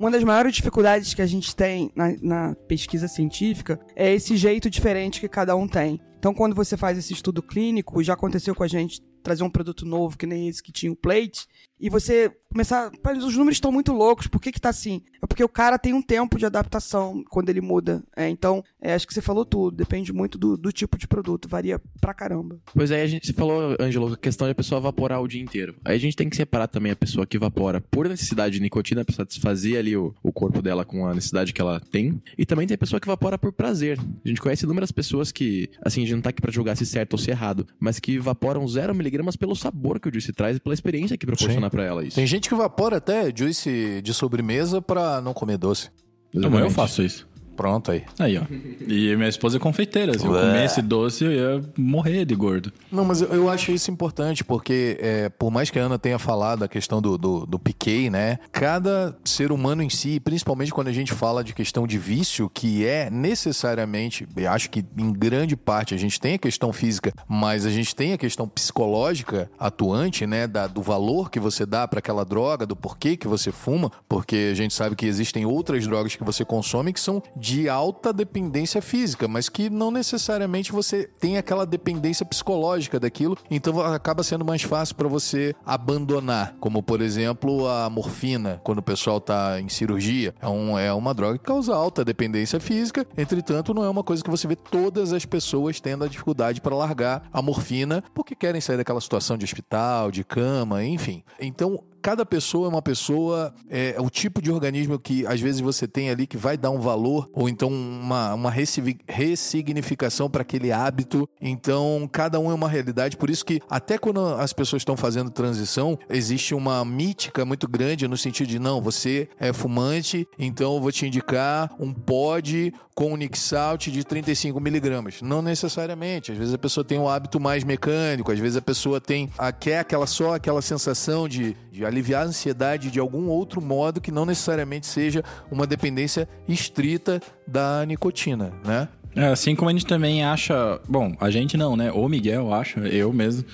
Uma 0.00 0.10
das 0.10 0.24
maiores 0.24 0.56
dificuldades 0.56 1.12
que 1.12 1.20
a 1.20 1.26
gente 1.26 1.54
tem 1.54 1.92
na, 1.94 2.16
na 2.22 2.54
pesquisa 2.66 3.06
científica 3.06 3.78
é 3.94 4.14
esse 4.14 4.34
jeito 4.34 4.70
diferente 4.70 5.20
que 5.20 5.28
cada 5.28 5.54
um 5.54 5.68
tem. 5.68 6.00
Então, 6.18 6.32
quando 6.32 6.56
você 6.56 6.74
faz 6.74 6.96
esse 6.96 7.12
estudo 7.12 7.42
clínico, 7.42 8.02
já 8.02 8.14
aconteceu 8.14 8.54
com 8.54 8.62
a 8.62 8.66
gente 8.66 9.02
trazer 9.22 9.44
um 9.44 9.50
produto 9.50 9.84
novo, 9.84 10.16
que 10.16 10.24
nem 10.24 10.48
esse 10.48 10.62
que 10.62 10.72
tinha 10.72 10.90
o 10.90 10.96
plate, 10.96 11.46
e 11.80 11.90
você 11.90 12.30
começar. 12.50 12.90
"Pá, 13.02 13.12
Os 13.12 13.36
números 13.36 13.56
estão 13.56 13.72
muito 13.72 13.92
loucos, 13.92 14.26
por 14.26 14.40
que, 14.40 14.52
que 14.52 14.60
tá 14.60 14.68
assim? 14.68 15.02
É 15.22 15.26
porque 15.26 15.42
o 15.42 15.48
cara 15.48 15.78
tem 15.78 15.92
um 15.92 16.02
tempo 16.02 16.38
de 16.38 16.46
adaptação 16.46 17.24
quando 17.30 17.48
ele 17.48 17.60
muda. 17.60 18.02
É, 18.16 18.28
então, 18.28 18.62
é, 18.80 18.94
acho 18.94 19.06
que 19.06 19.14
você 19.14 19.20
falou 19.20 19.44
tudo, 19.44 19.76
depende 19.76 20.12
muito 20.12 20.38
do, 20.38 20.56
do 20.56 20.70
tipo 20.72 20.96
de 20.98 21.06
produto, 21.08 21.48
varia 21.48 21.80
pra 22.00 22.14
caramba. 22.14 22.58
Pois 22.74 22.90
aí 22.92 23.02
a 23.02 23.06
gente 23.06 23.32
falou, 23.32 23.76
Ângelo, 23.80 24.12
a 24.12 24.16
questão 24.16 24.46
de 24.46 24.52
a 24.52 24.54
pessoa 24.54 24.78
evaporar 24.80 25.20
o 25.22 25.26
dia 25.28 25.42
inteiro. 25.42 25.74
Aí 25.84 25.96
a 25.96 26.00
gente 26.00 26.16
tem 26.16 26.28
que 26.28 26.36
separar 26.36 26.68
também 26.68 26.92
a 26.92 26.96
pessoa 26.96 27.26
que 27.26 27.36
evapora 27.36 27.80
por 27.80 28.08
necessidade 28.08 28.54
de 28.54 28.60
nicotina, 28.60 29.04
pra 29.04 29.14
satisfazer 29.14 29.78
ali 29.78 29.96
o, 29.96 30.14
o 30.22 30.32
corpo 30.32 30.62
dela 30.62 30.84
com 30.84 31.06
a 31.06 31.14
necessidade 31.14 31.52
que 31.52 31.60
ela 31.60 31.80
tem. 31.80 32.20
E 32.38 32.46
também 32.46 32.66
tem 32.66 32.74
a 32.74 32.78
pessoa 32.78 33.00
que 33.00 33.06
evapora 33.08 33.36
por 33.38 33.52
prazer. 33.52 33.98
A 34.24 34.28
gente 34.28 34.40
conhece 34.40 34.64
inúmeras 34.64 34.92
pessoas 34.92 35.32
que, 35.32 35.68
assim, 35.82 36.02
a 36.02 36.06
gente 36.06 36.14
não 36.14 36.22
tá 36.22 36.30
aqui 36.30 36.40
pra 36.40 36.52
julgar 36.52 36.76
se 36.76 36.86
certo 36.86 37.14
ou 37.14 37.18
se 37.18 37.30
errado, 37.30 37.66
mas 37.80 37.98
que 37.98 38.14
evaporam 38.14 38.64
0mg 38.64 39.36
pelo 39.38 39.56
sabor 39.56 39.98
que 39.98 40.08
o 40.08 40.12
juice 40.12 40.32
traz 40.32 40.56
e 40.56 40.60
pela 40.60 40.74
experiência 40.74 41.16
que 41.16 41.26
proporciona 41.26 41.63
pra 41.70 41.84
ela 41.84 42.04
isso. 42.04 42.16
Tem 42.16 42.26
gente 42.26 42.48
que 42.48 42.54
evapora 42.54 42.96
até 42.96 43.32
juice 43.34 44.00
de 44.02 44.14
sobremesa 44.14 44.80
pra 44.80 45.20
não 45.20 45.32
comer 45.32 45.56
doce. 45.56 45.90
Então, 46.34 46.58
eu 46.58 46.70
faço 46.70 47.02
isso. 47.02 47.26
Pronto 47.56 47.90
aí. 47.90 48.04
Aí, 48.18 48.38
ó. 48.38 48.42
E 48.86 49.14
minha 49.16 49.28
esposa 49.28 49.56
é 49.56 49.60
confeiteira. 49.60 50.18
Se 50.18 50.26
eu 50.26 50.32
Ué. 50.32 50.40
comesse 50.40 50.82
doce, 50.82 51.24
eu 51.24 51.32
ia 51.32 51.62
morrer 51.76 52.24
de 52.24 52.34
gordo. 52.34 52.72
Não, 52.90 53.04
mas 53.04 53.20
eu, 53.20 53.28
eu 53.28 53.50
acho 53.50 53.70
isso 53.72 53.90
importante, 53.90 54.44
porque 54.44 54.98
é, 55.00 55.28
por 55.28 55.50
mais 55.50 55.70
que 55.70 55.78
a 55.78 55.82
Ana 55.82 55.98
tenha 55.98 56.18
falado 56.18 56.64
a 56.64 56.68
questão 56.68 57.00
do, 57.00 57.16
do, 57.16 57.46
do 57.46 57.58
piquet, 57.58 58.10
né? 58.10 58.38
Cada 58.52 59.16
ser 59.24 59.52
humano 59.52 59.82
em 59.82 59.90
si, 59.90 60.18
principalmente 60.20 60.72
quando 60.72 60.88
a 60.88 60.92
gente 60.92 61.12
fala 61.12 61.44
de 61.44 61.54
questão 61.54 61.86
de 61.86 61.98
vício, 61.98 62.50
que 62.52 62.84
é 62.84 63.08
necessariamente, 63.10 64.26
eu 64.36 64.50
acho 64.50 64.70
que 64.70 64.84
em 64.96 65.12
grande 65.12 65.56
parte 65.56 65.94
a 65.94 65.98
gente 65.98 66.20
tem 66.20 66.34
a 66.34 66.38
questão 66.38 66.72
física, 66.72 67.12
mas 67.28 67.64
a 67.64 67.70
gente 67.70 67.94
tem 67.94 68.12
a 68.12 68.18
questão 68.18 68.48
psicológica 68.48 69.50
atuante, 69.58 70.26
né? 70.26 70.46
Da, 70.46 70.66
do 70.66 70.82
valor 70.82 71.30
que 71.30 71.38
você 71.38 71.64
dá 71.64 71.86
para 71.86 71.98
aquela 72.00 72.24
droga, 72.24 72.66
do 72.66 72.76
porquê 72.76 73.16
que 73.16 73.28
você 73.28 73.52
fuma, 73.52 73.90
porque 74.08 74.50
a 74.50 74.54
gente 74.54 74.74
sabe 74.74 74.96
que 74.96 75.06
existem 75.06 75.46
outras 75.46 75.86
drogas 75.86 76.16
que 76.16 76.24
você 76.24 76.44
consome 76.44 76.92
que 76.92 77.00
são 77.00 77.22
de 77.44 77.68
alta 77.68 78.10
dependência 78.10 78.80
física, 78.80 79.28
mas 79.28 79.50
que 79.50 79.68
não 79.68 79.90
necessariamente 79.90 80.72
você 80.72 81.10
tem 81.20 81.36
aquela 81.36 81.66
dependência 81.66 82.24
psicológica 82.24 82.98
daquilo, 82.98 83.36
então 83.50 83.78
acaba 83.82 84.22
sendo 84.22 84.46
mais 84.46 84.62
fácil 84.62 84.94
para 84.94 85.08
você 85.08 85.54
abandonar, 85.66 86.56
como 86.58 86.82
por 86.82 87.02
exemplo 87.02 87.68
a 87.68 87.90
morfina, 87.90 88.62
quando 88.64 88.78
o 88.78 88.82
pessoal 88.82 89.20
tá 89.20 89.60
em 89.60 89.68
cirurgia, 89.68 90.34
é, 90.40 90.48
um, 90.48 90.78
é 90.78 90.90
uma 90.94 91.12
droga 91.12 91.36
que 91.36 91.44
causa 91.44 91.74
alta 91.74 92.02
dependência 92.02 92.58
física, 92.58 93.06
entretanto 93.14 93.74
não 93.74 93.84
é 93.84 93.90
uma 93.90 94.02
coisa 94.02 94.24
que 94.24 94.30
você 94.30 94.48
vê 94.48 94.56
todas 94.56 95.12
as 95.12 95.26
pessoas 95.26 95.78
tendo 95.78 96.02
a 96.02 96.08
dificuldade 96.08 96.62
para 96.62 96.74
largar 96.74 97.28
a 97.30 97.42
morfina 97.42 98.02
porque 98.14 98.34
querem 98.34 98.62
sair 98.62 98.78
daquela 98.78 99.02
situação 99.02 99.36
de 99.36 99.44
hospital, 99.44 100.10
de 100.10 100.24
cama, 100.24 100.82
enfim. 100.82 101.22
Então 101.38 101.78
cada 102.04 102.26
pessoa 102.26 102.66
é 102.66 102.68
uma 102.68 102.82
pessoa, 102.82 103.54
é, 103.70 103.96
o 103.98 104.10
tipo 104.10 104.42
de 104.42 104.52
organismo 104.52 104.98
que 104.98 105.26
às 105.26 105.40
vezes 105.40 105.62
você 105.62 105.88
tem 105.88 106.10
ali 106.10 106.26
que 106.26 106.36
vai 106.36 106.54
dar 106.54 106.68
um 106.68 106.78
valor 106.78 107.30
ou 107.32 107.48
então 107.48 107.70
uma, 107.70 108.34
uma 108.34 108.50
ressi- 108.50 108.98
ressignificação 109.08 110.28
para 110.28 110.42
aquele 110.42 110.70
hábito. 110.70 111.26
Então, 111.40 112.06
cada 112.12 112.38
um 112.38 112.50
é 112.50 112.54
uma 112.54 112.68
realidade. 112.68 113.16
Por 113.16 113.30
isso 113.30 113.42
que 113.42 113.58
até 113.70 113.96
quando 113.96 114.20
as 114.20 114.52
pessoas 114.52 114.82
estão 114.82 114.98
fazendo 114.98 115.30
transição, 115.30 115.98
existe 116.10 116.54
uma 116.54 116.84
mítica 116.84 117.42
muito 117.42 117.66
grande 117.66 118.06
no 118.06 118.18
sentido 118.18 118.48
de 118.48 118.58
não, 118.58 118.82
você 118.82 119.26
é 119.40 119.50
fumante, 119.54 120.28
então 120.38 120.74
eu 120.74 120.82
vou 120.82 120.92
te 120.92 121.06
indicar 121.06 121.74
um 121.80 121.90
pod 121.90 122.70
com 122.94 123.16
Nick 123.16 123.38
Salt 123.38 123.88
de 123.88 124.04
35 124.04 124.60
miligramas. 124.60 125.20
Não 125.20 125.42
necessariamente. 125.42 126.32
Às 126.32 126.38
vezes 126.38 126.54
a 126.54 126.58
pessoa 126.58 126.84
tem 126.84 126.98
um 126.98 127.08
hábito 127.08 127.40
mais 127.40 127.64
mecânico, 127.64 128.30
às 128.30 128.38
vezes 128.38 128.56
a 128.56 128.62
pessoa 128.62 129.00
tem 129.00 129.28
a, 129.36 129.50
quer 129.52 129.80
aquela 129.80 130.06
só 130.06 130.34
aquela 130.34 130.62
sensação 130.62 131.28
de, 131.28 131.56
de 131.74 131.84
aliviar 131.84 132.22
a 132.22 132.26
ansiedade 132.26 132.88
de 132.88 133.00
algum 133.00 133.26
outro 133.26 133.60
modo 133.60 134.00
que 134.00 134.12
não 134.12 134.24
necessariamente 134.24 134.86
seja 134.86 135.24
uma 135.50 135.66
dependência 135.66 136.28
estrita 136.46 137.20
da 137.48 137.84
nicotina, 137.84 138.52
né? 138.64 138.86
É, 139.16 139.26
assim 139.26 139.56
como 139.56 139.68
a 139.68 139.72
gente 139.72 139.84
também 139.84 140.24
acha. 140.24 140.80
Bom, 140.88 141.16
a 141.18 141.30
gente 141.30 141.56
não, 141.56 141.76
né? 141.76 141.90
O 141.90 142.08
Miguel 142.08 142.54
acha, 142.54 142.78
eu 142.78 143.12
mesmo. 143.12 143.44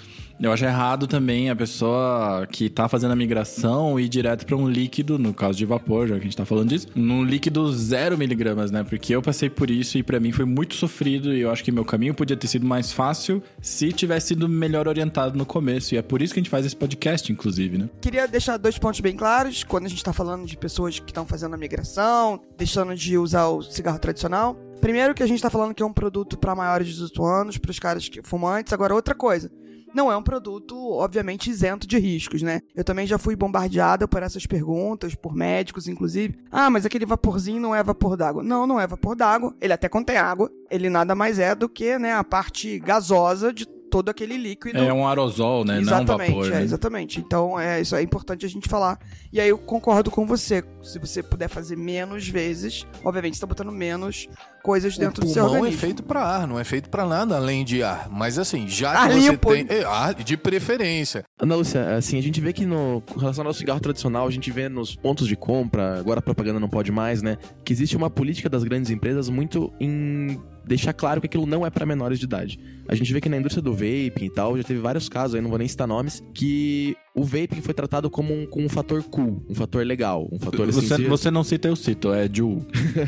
Eu 0.42 0.50
acho 0.50 0.64
errado 0.64 1.06
também 1.06 1.50
a 1.50 1.54
pessoa 1.54 2.46
que 2.50 2.70
tá 2.70 2.88
fazendo 2.88 3.10
a 3.10 3.16
migração 3.16 4.00
ir 4.00 4.08
direto 4.08 4.46
para 4.46 4.56
um 4.56 4.66
líquido, 4.66 5.18
no 5.18 5.34
caso 5.34 5.58
de 5.58 5.66
vapor, 5.66 6.08
já 6.08 6.14
que 6.14 6.22
a 6.22 6.24
gente 6.24 6.36
tá 6.36 6.46
falando 6.46 6.70
disso, 6.70 6.86
num 6.94 7.22
líquido 7.22 7.70
zero 7.70 8.16
miligramas, 8.16 8.70
né? 8.70 8.82
Porque 8.82 9.14
eu 9.14 9.20
passei 9.20 9.50
por 9.50 9.70
isso 9.70 9.98
e 9.98 10.02
para 10.02 10.18
mim 10.18 10.32
foi 10.32 10.46
muito 10.46 10.76
sofrido 10.76 11.34
e 11.34 11.42
eu 11.42 11.50
acho 11.50 11.62
que 11.62 11.70
meu 11.70 11.84
caminho 11.84 12.14
podia 12.14 12.38
ter 12.38 12.46
sido 12.46 12.64
mais 12.64 12.90
fácil 12.90 13.42
se 13.60 13.92
tivesse 13.92 14.28
sido 14.28 14.48
melhor 14.48 14.88
orientado 14.88 15.36
no 15.36 15.44
começo. 15.44 15.94
E 15.94 15.98
é 15.98 16.02
por 16.02 16.22
isso 16.22 16.32
que 16.32 16.40
a 16.40 16.42
gente 16.42 16.50
faz 16.50 16.64
esse 16.64 16.76
podcast, 16.76 17.30
inclusive, 17.30 17.76
né? 17.76 17.90
Queria 18.00 18.26
deixar 18.26 18.56
dois 18.56 18.78
pontos 18.78 19.00
bem 19.00 19.14
claros 19.14 19.62
quando 19.62 19.84
a 19.84 19.88
gente 19.90 20.02
tá 20.02 20.14
falando 20.14 20.46
de 20.46 20.56
pessoas 20.56 20.98
que 20.98 21.10
estão 21.10 21.26
fazendo 21.26 21.52
a 21.52 21.58
migração, 21.58 22.40
deixando 22.56 22.94
de 22.94 23.18
usar 23.18 23.46
o 23.48 23.60
cigarro 23.60 23.98
tradicional. 23.98 24.58
Primeiro 24.80 25.14
que 25.14 25.22
a 25.22 25.26
gente 25.26 25.42
tá 25.42 25.50
falando 25.50 25.74
que 25.74 25.82
é 25.82 25.86
um 25.86 25.92
produto 25.92 26.38
para 26.38 26.54
maiores 26.54 26.88
de 26.88 26.94
18 26.94 27.24
anos, 27.26 27.58
para 27.58 27.70
os 27.70 27.78
caras 27.78 28.08
que 28.08 28.22
fumantes. 28.22 28.72
Agora 28.72 28.94
outra 28.94 29.14
coisa, 29.14 29.50
não 29.94 30.10
é 30.10 30.16
um 30.16 30.22
produto, 30.22 30.76
obviamente, 30.92 31.50
isento 31.50 31.86
de 31.86 31.98
riscos, 31.98 32.42
né? 32.42 32.60
Eu 32.74 32.84
também 32.84 33.06
já 33.06 33.18
fui 33.18 33.34
bombardeada 33.34 34.06
por 34.06 34.22
essas 34.22 34.46
perguntas, 34.46 35.14
por 35.14 35.34
médicos, 35.34 35.88
inclusive. 35.88 36.38
Ah, 36.50 36.70
mas 36.70 36.86
aquele 36.86 37.06
vaporzinho 37.06 37.60
não 37.60 37.74
é 37.74 37.82
vapor 37.82 38.16
d'água. 38.16 38.42
Não, 38.42 38.66
não 38.66 38.80
é 38.80 38.86
vapor 38.86 39.16
d'água. 39.16 39.54
Ele 39.60 39.72
até 39.72 39.88
contém 39.88 40.16
água. 40.16 40.50
Ele 40.70 40.88
nada 40.88 41.14
mais 41.14 41.38
é 41.38 41.54
do 41.54 41.68
que 41.68 41.98
né, 41.98 42.12
a 42.12 42.24
parte 42.24 42.78
gasosa 42.78 43.52
de 43.52 43.66
todo 43.90 44.08
aquele 44.08 44.36
líquido. 44.36 44.78
É 44.78 44.92
um 44.92 45.06
aerosol, 45.06 45.64
né? 45.64 45.80
Exatamente, 45.80 46.08
não 46.08 46.14
um 46.14 46.40
vapor. 46.40 46.46
É, 46.46 46.58
né? 46.58 46.62
exatamente. 46.62 47.20
Então, 47.20 47.60
é, 47.60 47.80
isso 47.80 47.96
é 47.96 48.02
importante 48.02 48.46
a 48.46 48.48
gente 48.48 48.68
falar. 48.68 48.98
E 49.32 49.40
aí 49.40 49.48
eu 49.48 49.58
concordo 49.58 50.10
com 50.10 50.24
você. 50.24 50.64
Se 50.82 50.98
você 50.98 51.22
puder 51.22 51.48
fazer 51.48 51.76
menos 51.76 52.26
vezes, 52.28 52.86
obviamente 53.04 53.36
você 53.36 53.40
tá 53.40 53.46
botando 53.46 53.72
menos 53.72 54.28
coisas 54.62 54.96
dentro 54.96 55.24
o 55.24 55.26
do 55.26 55.32
seu 55.32 55.44
é 55.44 55.48
organismo. 55.48 55.80
feito 55.80 56.02
para 56.02 56.22
ar, 56.22 56.46
não 56.46 56.58
é 56.58 56.64
feito 56.64 56.88
para 56.88 57.06
nada 57.06 57.36
além 57.36 57.64
de 57.64 57.82
ar. 57.82 58.08
Mas 58.10 58.38
assim, 58.38 58.68
já 58.68 58.90
Ar 58.92 59.08
que 59.08 59.14
você 59.14 59.30
limpo, 59.30 59.52
tem 59.52 59.66
é, 59.68 59.84
ar 59.84 60.14
de 60.14 60.36
preferência. 60.36 61.24
Ana 61.40 61.56
Lúcia, 61.56 61.96
assim, 61.96 62.18
a 62.18 62.22
gente 62.22 62.40
vê 62.40 62.52
que 62.52 62.64
no 62.64 63.02
com 63.02 63.18
relação 63.18 63.46
ao 63.46 63.54
cigarro 63.54 63.80
tradicional, 63.80 64.26
a 64.26 64.30
gente 64.30 64.50
vê 64.50 64.68
nos 64.68 64.94
pontos 64.94 65.26
de 65.26 65.36
compra, 65.36 65.98
agora 65.98 66.20
a 66.20 66.22
propaganda 66.22 66.60
não 66.60 66.68
pode 66.68 66.92
mais, 66.92 67.22
né? 67.22 67.38
Que 67.64 67.72
existe 67.72 67.96
uma 67.96 68.10
política 68.10 68.48
das 68.48 68.64
grandes 68.64 68.90
empresas 68.90 69.28
muito 69.28 69.72
em 69.80 70.40
deixar 70.64 70.92
claro 70.92 71.20
que 71.20 71.26
aquilo 71.26 71.46
não 71.46 71.66
é 71.66 71.70
para 71.70 71.84
menores 71.84 72.18
de 72.18 72.24
idade. 72.24 72.58
A 72.88 72.94
gente 72.94 73.12
vê 73.12 73.20
que 73.20 73.28
na 73.28 73.36
indústria 73.36 73.62
do 73.62 73.72
vaping 73.72 74.26
e 74.26 74.30
tal, 74.30 74.56
já 74.56 74.62
teve 74.62 74.80
vários 74.80 75.08
casos, 75.08 75.34
aí 75.34 75.40
não 75.40 75.48
vou 75.50 75.58
nem 75.58 75.66
citar 75.66 75.86
nomes, 75.86 76.22
que 76.34 76.96
o 77.14 77.24
vaping 77.24 77.60
foi 77.60 77.74
tratado 77.74 78.08
como 78.08 78.32
um, 78.32 78.46
com 78.46 78.62
um 78.62 78.68
fator 78.68 79.02
cool, 79.02 79.44
um 79.48 79.54
fator 79.54 79.84
legal, 79.84 80.28
um 80.30 80.38
fator 80.38 80.68
assim, 80.68 81.08
Você, 81.08 81.30
não 81.30 81.42
cita, 81.42 81.68
eu 81.68 81.74
cito, 81.74 82.12
é 82.12 82.28
Ju. 82.32 82.58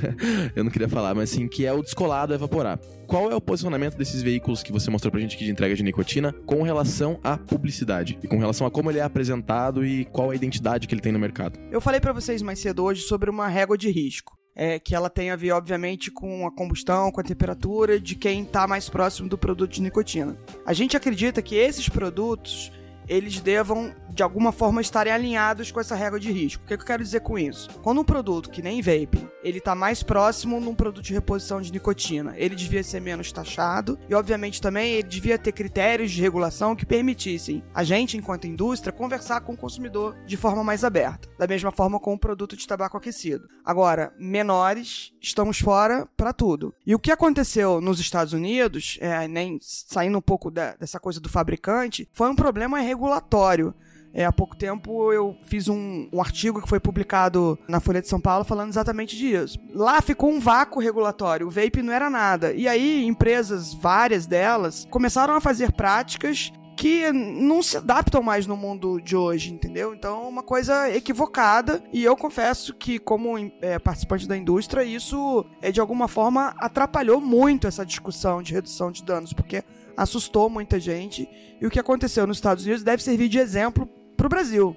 eu 0.56 0.64
não 0.64 0.70
queria 0.70 0.88
falar, 0.88 1.14
mas 1.14 1.32
assim, 1.32 1.46
que 1.46 1.64
é 1.64 1.72
o 1.72 1.82
descolado 1.82 2.32
a 2.32 2.36
evaporar. 2.36 2.80
Qual 3.06 3.30
é 3.30 3.36
o 3.36 3.40
posicionamento 3.40 3.96
desses 3.96 4.22
veículos 4.22 4.62
que 4.62 4.72
você 4.72 4.90
mostrou 4.90 5.12
pra 5.12 5.20
gente 5.20 5.36
aqui 5.36 5.44
de 5.44 5.50
entrega 5.50 5.74
de 5.74 5.82
nicotina 5.82 6.32
com 6.46 6.62
relação 6.62 7.20
à 7.22 7.36
publicidade? 7.36 8.18
E 8.22 8.26
com 8.26 8.38
relação 8.38 8.66
a 8.66 8.70
como 8.70 8.90
ele 8.90 8.98
é 8.98 9.02
apresentado 9.02 9.86
e 9.86 10.04
qual 10.06 10.30
a 10.30 10.34
identidade 10.34 10.88
que 10.88 10.94
ele 10.94 11.02
tem 11.02 11.12
no 11.12 11.18
mercado? 11.18 11.58
Eu 11.70 11.80
falei 11.80 12.00
pra 12.00 12.12
vocês 12.12 12.42
mais 12.42 12.58
cedo 12.58 12.82
hoje 12.82 13.02
sobre 13.02 13.30
uma 13.30 13.48
régua 13.48 13.78
de 13.78 13.90
risco. 13.90 14.36
É, 14.54 14.78
que 14.78 14.94
ela 14.94 15.08
tem 15.08 15.30
a 15.30 15.36
ver, 15.36 15.52
obviamente, 15.52 16.10
com 16.10 16.46
a 16.46 16.54
combustão, 16.54 17.10
com 17.10 17.22
a 17.22 17.24
temperatura 17.24 17.98
de 17.98 18.14
quem 18.14 18.42
está 18.42 18.66
mais 18.66 18.86
próximo 18.86 19.26
do 19.26 19.38
produto 19.38 19.70
de 19.70 19.80
nicotina. 19.80 20.36
A 20.66 20.74
gente 20.74 20.94
acredita 20.94 21.40
que 21.40 21.54
esses 21.54 21.88
produtos 21.88 22.70
eles 23.12 23.40
devam, 23.40 23.94
de 24.08 24.22
alguma 24.22 24.52
forma, 24.52 24.80
estarem 24.80 25.12
alinhados 25.12 25.70
com 25.70 25.78
essa 25.80 25.94
régua 25.94 26.18
de 26.18 26.32
risco. 26.32 26.62
O 26.64 26.66
que, 26.66 26.76
que 26.76 26.82
eu 26.82 26.86
quero 26.86 27.02
dizer 27.02 27.20
com 27.20 27.38
isso? 27.38 27.68
Quando 27.82 28.00
um 28.00 28.04
produto, 28.04 28.50
que 28.50 28.62
nem 28.62 28.80
vape, 28.80 29.28
ele 29.44 29.58
está 29.58 29.74
mais 29.74 30.02
próximo 30.02 30.60
num 30.60 30.74
produto 30.74 31.04
de 31.04 31.12
reposição 31.12 31.60
de 31.60 31.70
nicotina, 31.70 32.34
ele 32.36 32.54
devia 32.54 32.82
ser 32.82 33.00
menos 33.00 33.30
taxado 33.30 33.98
e, 34.08 34.14
obviamente, 34.14 34.60
também 34.60 34.92
ele 34.94 35.08
devia 35.08 35.38
ter 35.38 35.52
critérios 35.52 36.10
de 36.10 36.22
regulação 36.22 36.74
que 36.74 36.86
permitissem 36.86 37.62
a 37.74 37.84
gente, 37.84 38.16
enquanto 38.16 38.46
indústria, 38.46 38.92
conversar 38.92 39.40
com 39.42 39.52
o 39.52 39.56
consumidor 39.56 40.16
de 40.26 40.36
forma 40.36 40.64
mais 40.64 40.84
aberta, 40.84 41.28
da 41.38 41.46
mesma 41.46 41.70
forma 41.70 42.00
com 42.00 42.14
o 42.14 42.18
produto 42.18 42.56
de 42.56 42.66
tabaco 42.66 42.96
aquecido. 42.96 43.46
Agora, 43.64 44.12
menores, 44.18 45.12
estamos 45.20 45.58
fora 45.58 46.08
para 46.16 46.32
tudo. 46.32 46.74
E 46.86 46.94
o 46.94 46.98
que 46.98 47.10
aconteceu 47.12 47.80
nos 47.80 48.00
Estados 48.00 48.32
Unidos, 48.32 48.98
é, 49.00 49.28
nem 49.28 49.58
saindo 49.60 50.18
um 50.18 50.22
pouco 50.22 50.50
da- 50.50 50.74
dessa 50.76 50.98
coisa 50.98 51.20
do 51.20 51.28
fabricante, 51.28 52.08
foi 52.12 52.28
um 52.30 52.34
problema 52.36 52.78
regulatório. 53.02 53.74
É, 54.14 54.26
há 54.26 54.32
pouco 54.32 54.54
tempo 54.54 55.10
eu 55.10 55.34
fiz 55.42 55.68
um, 55.68 56.06
um 56.12 56.20
artigo 56.20 56.60
que 56.60 56.68
foi 56.68 56.78
publicado 56.78 57.58
na 57.66 57.80
Folha 57.80 58.02
de 58.02 58.08
São 58.08 58.20
Paulo 58.20 58.44
falando 58.44 58.68
exatamente 58.68 59.16
disso. 59.16 59.58
Lá 59.74 60.02
ficou 60.02 60.30
um 60.30 60.38
vácuo 60.38 60.80
regulatório, 60.80 61.46
o 61.46 61.50
vape 61.50 61.80
não 61.82 61.92
era 61.92 62.10
nada. 62.10 62.52
E 62.52 62.68
aí, 62.68 63.06
empresas, 63.06 63.72
várias 63.72 64.26
delas, 64.26 64.86
começaram 64.90 65.34
a 65.34 65.40
fazer 65.40 65.72
práticas 65.72 66.52
que 66.76 67.10
não 67.12 67.62
se 67.62 67.76
adaptam 67.76 68.22
mais 68.22 68.46
no 68.46 68.56
mundo 68.56 69.00
de 69.00 69.16
hoje, 69.16 69.52
entendeu? 69.52 69.94
Então 69.94 70.24
é 70.24 70.28
uma 70.28 70.42
coisa 70.42 70.90
equivocada 70.90 71.82
e 71.92 72.02
eu 72.02 72.16
confesso 72.16 72.74
que 72.74 72.98
como 72.98 73.38
é, 73.60 73.78
participante 73.78 74.26
da 74.26 74.36
indústria 74.36 74.82
isso 74.82 75.46
é, 75.60 75.70
de 75.70 75.80
alguma 75.80 76.08
forma 76.08 76.54
atrapalhou 76.58 77.20
muito 77.20 77.66
essa 77.66 77.86
discussão 77.86 78.42
de 78.42 78.52
redução 78.52 78.90
de 78.90 79.04
danos 79.04 79.32
porque 79.32 79.62
assustou 80.02 80.50
muita 80.50 80.78
gente 80.80 81.28
e 81.60 81.66
o 81.66 81.70
que 81.70 81.78
aconteceu 81.78 82.26
nos 82.26 82.38
Estados 82.38 82.64
Unidos 82.64 82.82
deve 82.82 83.02
servir 83.02 83.28
de 83.28 83.38
exemplo 83.38 83.88
para 84.16 84.26
o 84.26 84.30
Brasil. 84.30 84.76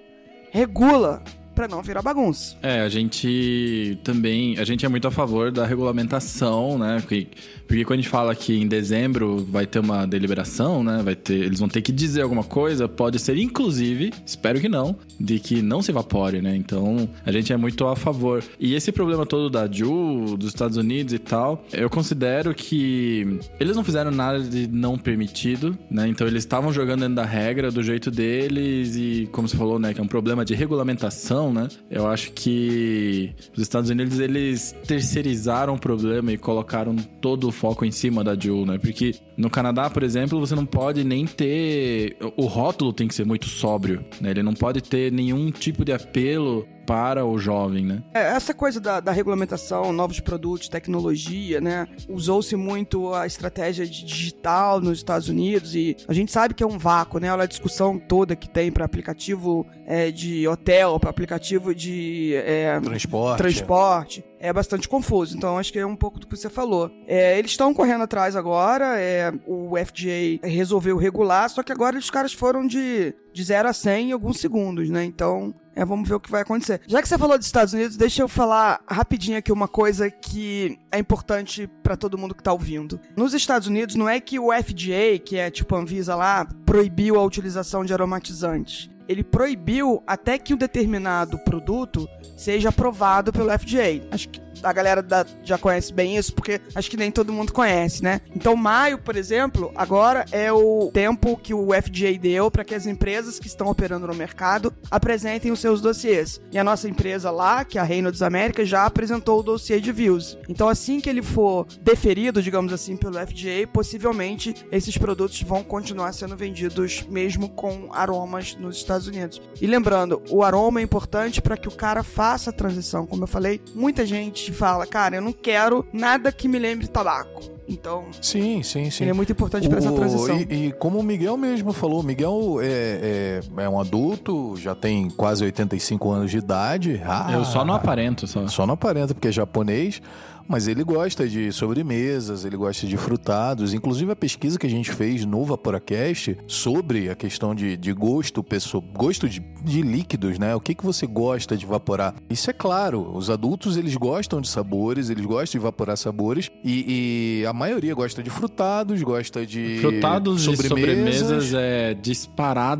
Regula 0.51 1.23
para 1.56 1.68
não 1.68 1.82
virar 1.82 2.01
bagunça. 2.01 2.58
É, 2.62 2.82
a 2.82 2.89
gente 2.89 3.97
também, 4.03 4.60
a 4.60 4.66
gente 4.66 4.86
é 4.86 4.89
muito 4.89 5.08
a 5.08 5.12
favor 5.12 5.51
da 5.51 5.66
regulamentação, 5.66 6.78
né? 6.78 6.97
Porque, 6.99 7.28
porque 7.66 7.86
quando 7.86 7.99
a 7.99 8.01
gente 8.01 8.10
fala 8.10 8.36
que 8.36 8.53
em 8.53 8.68
dezembro 8.68 9.38
vai 9.49 9.66
ter 9.66 9.80
uma 9.80 10.06
deliberação, 10.06 10.84
né? 10.84 11.01
Vai 11.03 11.16
ter, 11.16 11.36
eles 11.36 11.60
vão 11.60 11.70
ter 11.70 11.82
que 11.82 11.91
dizer 11.91 12.22
alguma 12.22 12.43
coisa, 12.43 12.88
pode 12.88 13.18
ser 13.20 13.38
inclusive, 13.38 14.12
espero 14.26 14.60
que 14.60 14.68
não, 14.68 14.95
de 15.20 15.39
que 15.39 15.62
não 15.62 15.82
se 15.82 15.91
evapore, 15.91 16.41
né? 16.41 16.56
Então, 16.56 17.10
a 17.26 17.32
gente 17.32 17.53
é 17.53 17.58
muito 17.58 17.88
a 17.88 17.95
favor. 17.95 18.43
E 18.60 18.76
esse 18.76 18.91
problema 18.91 19.26
todo 19.26 19.49
da 19.49 19.72
Ju, 19.72 20.36
dos 20.38 20.49
Estados 20.49 20.78
Unidos 20.78 21.14
e 21.14 21.20
tal, 21.20 21.66
eu 21.72 21.89
considero 21.89 22.53
que 22.53 23.39
eles 23.60 23.76
não 23.76 23.84
fizeram 23.84 24.12
nada 24.12 24.39
de 24.39 24.68
não 24.68 24.97
permitido, 24.97 25.78
né? 25.89 26.08
Então, 26.08 26.28
eles 26.28 26.43
estavam 26.43 26.74
jogando 26.74 27.01
dentro 27.01 27.16
da 27.16 27.26
regra, 27.26 27.72
do 27.72 27.82
jeito 27.82 28.12
deles 28.12 28.95
e, 28.95 29.30
como 29.32 29.47
você 29.47 29.56
falou, 29.56 29.80
né, 29.80 29.93
que 29.93 29.99
é 29.99 30.03
um 30.03 30.08
problema 30.08 30.43
de 30.43 30.53
regulamentação, 30.53 31.45
né? 31.54 31.68
Eu 31.89 32.08
acho 32.08 32.32
que 32.32 33.34
os 33.54 33.62
Estados 33.62 33.89
Unidos 33.89 34.20
eles 34.20 34.76
terceirizaram 34.86 35.76
o 35.76 35.80
problema 35.80 36.32
e 36.32 36.38
colocaram 36.38 36.96
todo 37.22 37.48
o 37.48 37.52
foco 37.52 37.86
em 37.86 37.91
cima 37.91 38.24
da 38.24 38.38
Juul, 38.38 38.66
né? 38.66 38.78
Porque 38.78 39.16
no 39.38 39.50
Canadá, 39.50 39.89
por 39.89 40.04
exemplo, 40.04 40.39
você 40.39 40.56
não 40.56 40.66
pode 40.66 41.04
nem 41.04 41.26
ter 41.26 42.18
o 42.38 42.46
rótulo 42.46 42.93
tem 42.93 43.08
que 43.08 43.16
ser 43.16 43.26
muito 43.26 43.48
sóbrio, 43.48 44.06
né? 44.22 44.32
Ele 44.32 44.43
não 44.43 44.54
pode 44.54 44.82
ter 44.82 45.12
nenhum 45.12 45.52
tipo 45.52 45.84
de 45.84 45.91
apelo 45.91 46.68
para 46.86 47.26
o 47.26 47.38
jovem, 47.38 47.86
né? 47.86 48.04
É, 48.14 48.22
essa 48.36 48.54
coisa 48.54 48.80
da, 48.80 49.00
da 49.00 49.12
regulamentação, 49.12 49.92
novos 49.92 50.20
produtos, 50.20 50.70
tecnologia, 50.70 51.60
né? 51.60 51.88
Usou-se 52.08 52.56
muito 52.56 53.14
a 53.14 53.26
estratégia 53.26 53.86
de 53.86 54.06
digital 54.06 54.80
nos 54.80 54.98
Estados 54.98 55.30
Unidos 55.30 55.76
e 55.76 55.96
a 56.08 56.14
gente 56.14 56.32
sabe 56.32 56.54
que 56.54 56.64
é 56.64 56.68
um 56.68 56.78
vácuo, 56.78 57.20
né? 57.20 57.32
Olha 57.32 57.44
a 57.44 57.48
discussão 57.48 57.98
toda 57.98 58.36
que 58.36 58.50
tem 58.50 58.72
para 58.72 58.86
aplicativo 58.86 59.66
é, 59.86 60.12
de 60.12 60.48
hotel, 60.48 61.00
para 61.00 61.10
aplicativo 61.10 61.74
de 61.74 62.34
é, 62.36 62.80
Transporte. 62.80 63.38
transporte. 63.38 64.26
É 64.46 64.54
bastante 64.54 64.88
confuso, 64.88 65.36
então 65.36 65.58
acho 65.58 65.74
que 65.74 65.80
é 65.80 65.86
um 65.86 65.96
pouco 65.96 66.20
do 66.20 66.28
que 66.28 66.38
você 66.38 66.50
falou. 66.50 66.91
É, 67.08 67.38
eles 67.39 67.52
estão 67.52 67.74
correndo 67.74 68.04
atrás 68.04 68.36
agora, 68.36 69.00
é, 69.00 69.34
o 69.48 69.74
FDA 69.76 70.46
resolveu 70.48 70.98
regular, 70.98 71.50
só 71.50 71.64
que 71.64 71.72
agora 71.72 71.98
os 71.98 72.12
caras 72.12 72.32
foram 72.32 72.68
de, 72.68 73.16
de 73.34 73.43
0 73.43 73.70
a 73.70 73.74
100 73.74 74.10
em 74.10 74.12
alguns 74.12 74.39
segundos, 74.39 74.89
né? 74.89 75.04
Então, 75.04 75.54
é, 75.76 75.84
vamos 75.84 76.08
ver 76.08 76.16
o 76.16 76.20
que 76.20 76.30
vai 76.30 76.41
acontecer. 76.41 76.80
Já 76.88 77.02
que 77.02 77.08
você 77.08 77.18
falou 77.18 77.38
dos 77.38 77.48
Estados 77.48 77.74
Unidos, 77.74 77.98
deixa 77.98 78.22
eu 78.22 78.28
falar 78.28 78.80
rapidinho 78.88 79.38
aqui 79.38 79.52
uma 79.52 79.68
coisa 79.68 80.10
que 80.10 80.80
é 80.91 81.00
importante 81.00 81.68
pra 81.84 81.98
todo 81.98 82.18
mundo 82.18 82.34
que 82.34 82.43
tá 82.43 82.54
ouvindo. 82.54 83.00
Nos 83.16 83.34
Estados 83.34 83.68
Unidos, 83.68 83.96
não 83.96 84.08
é 84.08 84.20
que 84.20 84.39
o 84.39 84.54
FDA, 84.54 85.20
que 85.24 85.38
é 85.38 85.50
tipo 85.50 85.76
a 85.76 85.80
Anvisa 85.80 86.16
lá, 86.16 86.48
proibiu 86.66 87.20
a 87.20 87.24
utilização 87.24 87.84
de 87.84 87.93
aromatizantes. 87.93 88.89
Ele 89.08 89.24
proibiu 89.24 90.03
até 90.08 90.38
que 90.38 90.53
um 90.53 90.58
determinado 90.58 91.38
produto 91.39 92.08
seja 92.36 92.70
aprovado 92.70 93.32
pelo 93.32 93.49
FDA. 93.51 94.08
Acho 94.12 94.30
que 94.30 94.45
a 94.64 94.74
galera 94.74 95.01
da- 95.01 95.26
já 95.43 95.58
conhece 95.58 95.93
bem 95.93 96.18
isso, 96.18 96.34
porque 96.34 96.60
acho 96.74 96.89
que 96.89 96.97
nem 96.97 97.12
todo 97.12 97.32
mundo 97.34 97.53
conhece, 97.53 98.03
né? 98.03 98.22
Então, 98.36 98.56
maio, 98.56 98.97
por 98.97 99.16
exemplo, 99.16 99.72
agora 99.76 100.26
é 100.32 100.51
o 100.51 100.89
tempo 100.93 101.38
que 101.38 101.53
o 101.53 101.74
FDA 101.74 102.18
deu 102.20 102.49
para 102.49 102.64
que 102.64 102.76
as 102.76 102.86
empresas 102.86 103.39
que 103.39 103.47
estão 103.47 103.68
operando 103.68 104.08
no 104.08 104.14
mercado 104.16 104.74
apresentem 104.89 105.51
os 105.51 105.60
seus 105.60 105.82
dossiês. 105.82 106.39
E 106.51 106.58
a 106.58 106.64
nossa 106.64 106.88
empresa 106.88 107.32
lá, 107.32 107.64
que 107.66 107.78
é 107.78 107.82
a 107.82 107.84
Reynolds 107.84 108.22
América, 108.22 108.66
já 108.66 108.86
apresentou 108.86 109.39
o 109.39 109.43
dossiê 109.43 109.80
de 109.80 109.91
views. 109.91 110.38
Então, 110.49 110.68
assim 110.70 110.99
que 110.99 111.10
ele 111.10 111.22
for 111.22 111.66
deferido, 111.82 112.41
digamos 112.41 112.72
assim, 112.74 112.95
pelo 112.95 113.18
FDA, 113.18 113.68
possivelmente 113.72 114.53
esses 114.72 114.97
produtos 114.97 115.41
vão 115.41 115.64
continuar 115.64 116.14
sendo 116.14 116.36
vendidos 116.36 117.06
mesmo 117.10 117.49
com 117.49 117.89
aromas 117.91 118.56
nos 118.60 118.78
Estados 118.78 119.08
Unidos. 119.08 119.41
E 119.62 119.68
lembrando, 119.68 120.22
o 120.30 120.43
aroma 120.43 120.80
é 120.80 120.84
importante 120.84 121.41
para 121.41 121.58
que 121.58 121.68
o 121.68 121.72
cara 121.72 122.03
faça 122.03 122.49
a 122.49 122.53
transição. 122.53 123.06
Como 123.08 123.24
eu 123.24 123.28
falei, 123.28 123.62
muita 123.74 124.06
gente 124.06 124.45
fala, 124.52 124.86
cara, 124.86 125.16
eu 125.18 125.22
não 125.22 125.34
quero 125.34 125.86
nada 125.93 126.32
que 126.32 126.48
me 126.48 126.60
lembre 126.60 126.88
tabaco. 126.88 127.56
Então, 127.68 128.06
Sim, 128.22 128.62
sim, 128.62 128.91
sim. 128.91 129.06
ele 129.06 129.10
é 129.10 129.14
muito 129.14 129.32
importante 129.32 129.68
para 129.68 129.80
essa 129.80 129.91
transição. 129.91 130.38
E, 130.39 130.68
e 130.68 130.72
como 130.74 131.00
o 131.00 131.04
Miguel 131.04 131.36
mesmo 131.36 131.74
falou, 131.74 132.02
o 132.02 132.04
Miguel 132.04 132.60
é, 132.62 133.41
é, 133.58 133.64
é 133.64 133.70
um 133.70 133.80
adulto, 133.80 134.56
já 134.56 134.76
tem 134.76 135.10
quase 135.10 135.43
85 135.43 136.12
anos 136.12 136.30
de 136.30 136.38
idade. 136.38 137.02
Ah, 137.04 137.32
Eu 137.34 137.43
só 137.43 137.66
não 137.66 137.74
aparento, 137.74 138.28
só. 138.28 138.48
Só 138.48 138.68
não 138.68 138.76
aparenta 138.76 139.16
porque 139.16 139.30
é 139.30 139.32
japonês, 139.32 140.00
mas 140.48 140.68
ele 140.68 140.84
gosta 140.84 141.28
de 141.28 141.52
sobremesas, 141.52 142.46
ele 142.46 142.58
gosta 142.58 142.86
de 142.88 142.98
frutados. 142.98 143.74
Inclusive 143.74 144.12
a 144.12 144.16
pesquisa 144.16 144.58
que 144.60 144.68
a 144.68 144.70
gente 144.70 144.91
fez 144.91 145.26
no 145.26 145.43
Vaporacast 145.43 146.38
sobre 146.48 147.10
a 147.10 147.16
questão 147.16 147.54
de, 147.56 147.76
de 147.78 147.93
gosto, 147.93 148.43
pessoa, 148.43 148.84
gosto 148.93 149.28
de, 149.28 149.39
de 149.64 149.82
líquidos, 149.82 150.38
né? 150.39 150.56
O 150.56 150.60
que, 150.60 150.74
que 150.76 150.84
você 150.86 151.06
gosta 151.08 151.56
de 151.58 151.66
evaporar? 151.66 152.16
Isso 152.30 152.50
é 152.50 152.54
claro, 152.54 153.12
os 153.16 153.30
adultos 153.30 153.78
eles 153.78 153.96
gostam 153.96 154.39
de 154.41 154.48
sabores, 154.48 155.10
eles 155.10 155.26
gostam 155.26 155.60
de 155.60 155.64
evaporar 155.66 155.98
sabores 155.98 156.50
e, 156.64 157.41
e 157.41 157.46
a 157.46 157.54
maioria 157.54 157.93
gosta 157.93 158.22
de 158.24 158.30
frutados, 158.30 159.02
gosta 159.02 159.46
de 159.46 159.78
Frutados 159.82 160.41
e 160.41 160.46
sobremesas. 160.46 161.20
sobremesas 161.20 161.54
é 161.54 161.93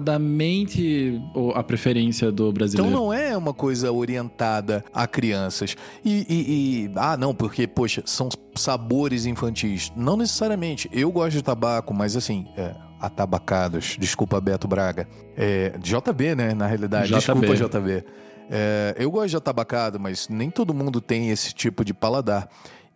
disparadamente 0.06 1.22
a 1.54 1.64
preferência 1.64 2.32
do 2.32 2.44
Então 2.44 2.54
brasileiro. 2.54 2.92
não 2.92 3.14
é 3.14 3.36
uma 3.38 3.54
coisa 3.54 3.92
orientada 3.92 4.84
a 4.94 5.08
crianças. 5.08 5.76
E, 6.04 6.26
e- 6.30 6.86
e- 6.86 6.92
ah, 6.96 7.18
não, 7.18 7.34
porque, 7.34 7.55
poxa, 7.68 8.04
são 8.06 8.30
sabores 8.56 9.26
infantis. 9.26 9.92
Não 9.96 10.18
necessariamente. 10.18 10.90
Eu 10.92 11.12
gosto 11.12 11.32
de 11.32 11.42
tabaco, 11.42 11.94
mas 11.94 12.16
assim, 12.16 12.48
é, 12.58 12.76
atabacados. 13.00 13.98
Desculpa, 14.00 14.40
Beto 14.42 14.68
Braga. 14.68 15.08
É, 15.38 15.74
JB, 15.80 16.36
né, 16.36 16.54
na 16.54 16.68
realidade. 16.68 17.08
JB. 17.08 17.18
Desculpa, 17.18 17.56
JB. 17.56 18.04
É, 18.50 18.96
eu 18.98 19.10
gosto 19.10 19.30
de 19.30 19.38
atabacado, 19.38 20.00
mas 20.00 20.28
nem 20.30 20.50
todo 20.50 20.74
mundo 20.74 21.00
tem 21.02 21.30
esse 21.30 21.54
tipo 21.54 21.84
de 21.86 21.94
paladar. 21.94 22.50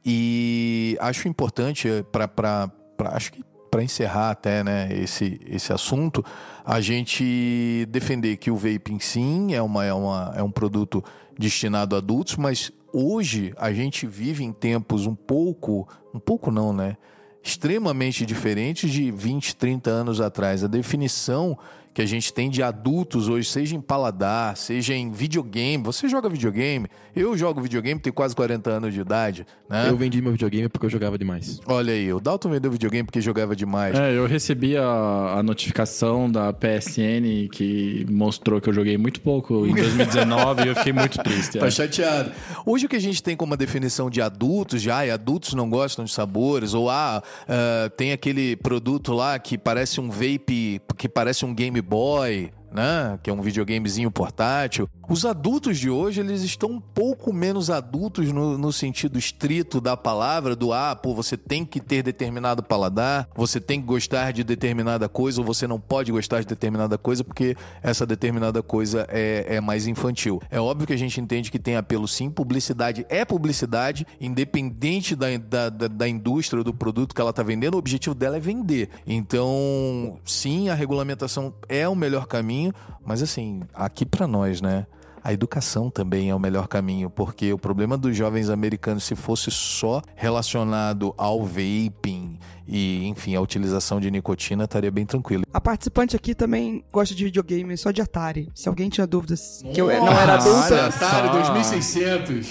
E 0.06 0.98
acho 1.00 1.28
importante 1.28 1.88
para 2.12 2.72
acho 3.12 3.32
que 3.34 3.44
para 3.70 3.84
encerrar 3.84 4.32
até 4.32 4.64
né, 4.64 4.90
esse, 4.92 5.40
esse 5.46 5.72
assunto, 5.72 6.26
a 6.66 6.82
gente 6.82 7.88
defender 7.90 8.36
que 8.38 8.50
o 8.50 8.56
vaping 8.56 9.00
sim 9.00 9.54
é, 9.54 9.62
uma, 9.62 9.86
é, 9.86 9.94
uma, 9.94 10.34
é 10.36 10.44
um 10.44 10.52
produto 10.52 11.04
destinado 11.38 11.96
a 11.96 12.00
adultos, 12.00 12.36
mas 12.36 12.72
hoje 12.94 13.54
a 13.58 13.72
gente 13.72 14.06
vive 14.08 14.44
em 14.44 14.52
tempos 14.52 15.06
um 15.06 15.16
pouco, 15.16 15.88
um 16.14 16.20
pouco 16.20 16.52
não, 16.52 16.74
né? 16.74 16.98
Extremamente 17.42 18.26
diferentes 18.26 18.92
de 18.92 19.12
20, 19.12 19.56
30 19.56 19.90
anos 19.90 20.22
atrás. 20.22 20.64
A 20.64 20.68
definição 20.68 21.58
que 22.00 22.04
a 22.04 22.08
gente 22.08 22.32
tem 22.32 22.50
de 22.50 22.64
adultos 22.64 23.28
hoje, 23.28 23.50
seja 23.50 23.76
em 23.76 23.82
paladar, 23.82 24.56
seja 24.56 24.94
em 24.94 25.12
videogame. 25.12 25.84
Você 25.84 26.08
joga 26.08 26.30
videogame? 26.30 26.88
Eu 27.14 27.38
jogo 27.38 27.60
videogame, 27.60 28.00
tenho 28.00 28.14
quase 28.14 28.34
40 28.34 28.70
anos 28.70 28.94
de 28.94 29.02
idade, 29.02 29.46
né? 29.70 29.90
Eu 29.90 29.98
vendi 29.98 30.22
meu 30.22 30.32
videogame 30.32 30.70
porque 30.70 30.86
eu 30.86 30.90
jogava 30.90 31.18
demais. 31.18 31.60
Olha 31.66 31.92
aí, 31.92 32.14
o 32.14 32.22
Dalton 32.22 32.52
vendeu 32.52 32.72
videogame 32.72 33.06
porque 33.06 33.20
jogava 33.20 33.54
demais. 33.54 34.00
É, 34.00 34.16
eu 34.16 34.26
recebi 34.26 34.78
a, 34.78 35.36
a 35.40 35.44
notificação 35.44 36.32
da 36.32 36.54
PSN 36.54 37.50
que 37.52 38.06
mostrou 38.10 38.62
que 38.62 38.70
eu 38.70 38.74
joguei 38.74 38.98
muito 38.98 39.20
pouco 39.20 39.68
em 39.68 39.76
2019 39.76 40.64
e 40.64 40.68
eu 40.70 40.76
fiquei 40.76 40.94
muito 40.94 41.18
triste. 41.22 41.60
Tá 41.60 41.68
é. 41.68 41.72
chateado. 41.72 42.32
Hoje 42.66 42.86
o 42.86 42.90
que 42.90 42.96
a 42.96 43.02
gente 43.02 43.22
tem 43.22 43.36
como 43.36 43.58
definição 43.58 44.10
de 44.10 44.22
adultos, 44.22 44.82
já, 44.82 45.06
e 45.06 45.12
adultos 45.12 45.54
não 45.54 45.70
gostam 45.70 46.06
de 46.06 46.12
sabores, 46.12 46.74
ou 46.74 46.90
ah, 46.90 47.22
ah, 47.48 47.90
tem 47.98 48.14
aquele 48.14 48.56
produto 48.56 49.12
lá 49.14 49.38
que 49.38 49.58
parece 49.58 50.00
um 50.00 50.10
vape, 50.10 50.80
que 50.96 51.10
parece 51.10 51.44
um 51.44 51.54
Game 51.54 51.82
Boy, 51.90 52.52
né? 52.72 53.20
Que 53.22 53.30
é 53.30 53.34
um 53.34 53.42
videogamezinho 53.42 54.12
portátil. 54.12 54.90
Os 55.10 55.26
adultos 55.26 55.80
de 55.80 55.90
hoje, 55.90 56.22
eles 56.22 56.42
estão 56.44 56.70
um 56.70 56.80
pouco 56.80 57.34
menos 57.34 57.72
adultos 57.72 58.32
no, 58.32 58.58
no 58.58 58.72
sentido 58.72 59.18
estrito 59.18 59.82
da 59.82 59.98
palavra, 59.98 60.56
do 60.56 60.72
ah, 60.72 60.96
pô, 60.96 61.16
você 61.16 61.36
tem 61.36 61.66
que 61.66 61.80
ter 61.80 62.04
determinado 62.04 62.62
paladar, 62.62 63.28
você 63.36 63.60
tem 63.60 63.82
que 63.82 63.88
gostar 63.88 64.32
de 64.32 64.44
determinada 64.44 65.10
coisa, 65.10 65.42
ou 65.42 65.48
você 65.48 65.66
não 65.66 65.80
pode 65.80 66.12
gostar 66.12 66.42
de 66.42 66.46
determinada 66.46 66.96
coisa, 66.96 67.24
porque 67.24 67.58
essa 67.82 68.06
determinada 68.06 68.62
coisa 68.62 69.08
é, 69.10 69.56
é 69.56 69.62
mais 69.62 69.88
infantil. 69.88 70.40
É 70.52 70.60
óbvio 70.60 70.86
que 70.86 70.94
a 70.94 70.98
gente 70.98 71.20
entende 71.20 71.50
que 71.50 71.58
tem 71.58 71.76
apelo 71.76 72.08
sim, 72.08 72.30
publicidade 72.30 73.06
é 73.10 73.26
publicidade, 73.26 74.06
independente 74.22 75.16
da, 75.16 75.36
da, 75.38 75.70
da, 75.70 75.88
da 75.88 76.08
indústria 76.08 76.60
ou 76.60 76.64
do 76.64 76.74
produto 76.74 77.16
que 77.16 77.22
ela 77.22 77.32
está 77.32 77.42
vendendo, 77.42 77.74
o 77.74 77.78
objetivo 77.78 78.14
dela 78.14 78.38
é 78.38 78.40
vender. 78.40 78.90
Então, 79.08 80.20
sim, 80.24 80.70
a 80.70 80.76
regulamentação 80.76 81.54
é 81.68 81.88
o 81.88 81.96
melhor 81.96 82.28
caminho, 82.28 82.59
mas 83.06 83.22
assim, 83.22 83.62
aqui 83.74 84.06
para 84.06 84.28
nós, 84.28 84.62
né? 84.62 84.86
A 85.24 85.34
educação 85.34 85.90
também 85.90 86.30
é 86.30 86.36
o 86.36 86.40
melhor 86.40 86.68
caminho, 86.68 87.10
porque 87.10 87.52
o 87.52 87.58
problema 87.58 87.98
dos 87.98 88.16
jovens 88.16 88.50
americanos, 88.50 89.04
se 89.04 89.16
fosse 89.16 89.52
só 89.52 90.02
relacionado 90.16 91.14
ao 91.18 91.46
vaping 91.46 92.40
e, 92.66 93.06
enfim, 93.06 93.36
a 93.36 93.42
utilização 93.42 94.00
de 94.00 94.10
nicotina, 94.10 94.64
estaria 94.64 94.90
bem 94.90 95.06
tranquilo. 95.06 95.44
A 95.54 95.60
participante 95.60 96.16
aqui 96.16 96.34
também 96.34 96.84
gosta 96.92 97.14
de 97.14 97.26
videogame, 97.26 97.76
só 97.76 97.92
de 97.92 98.02
Atari. 98.02 98.50
Se 98.56 98.70
alguém 98.70 98.90
tinha 98.90 99.06
dúvidas 99.06 99.62
que 99.74 99.82
eu 99.82 99.88
não 99.88 100.08
era 100.08 100.36
adulta, 100.36 100.92
só. 100.92 101.28
2600. 101.34 102.48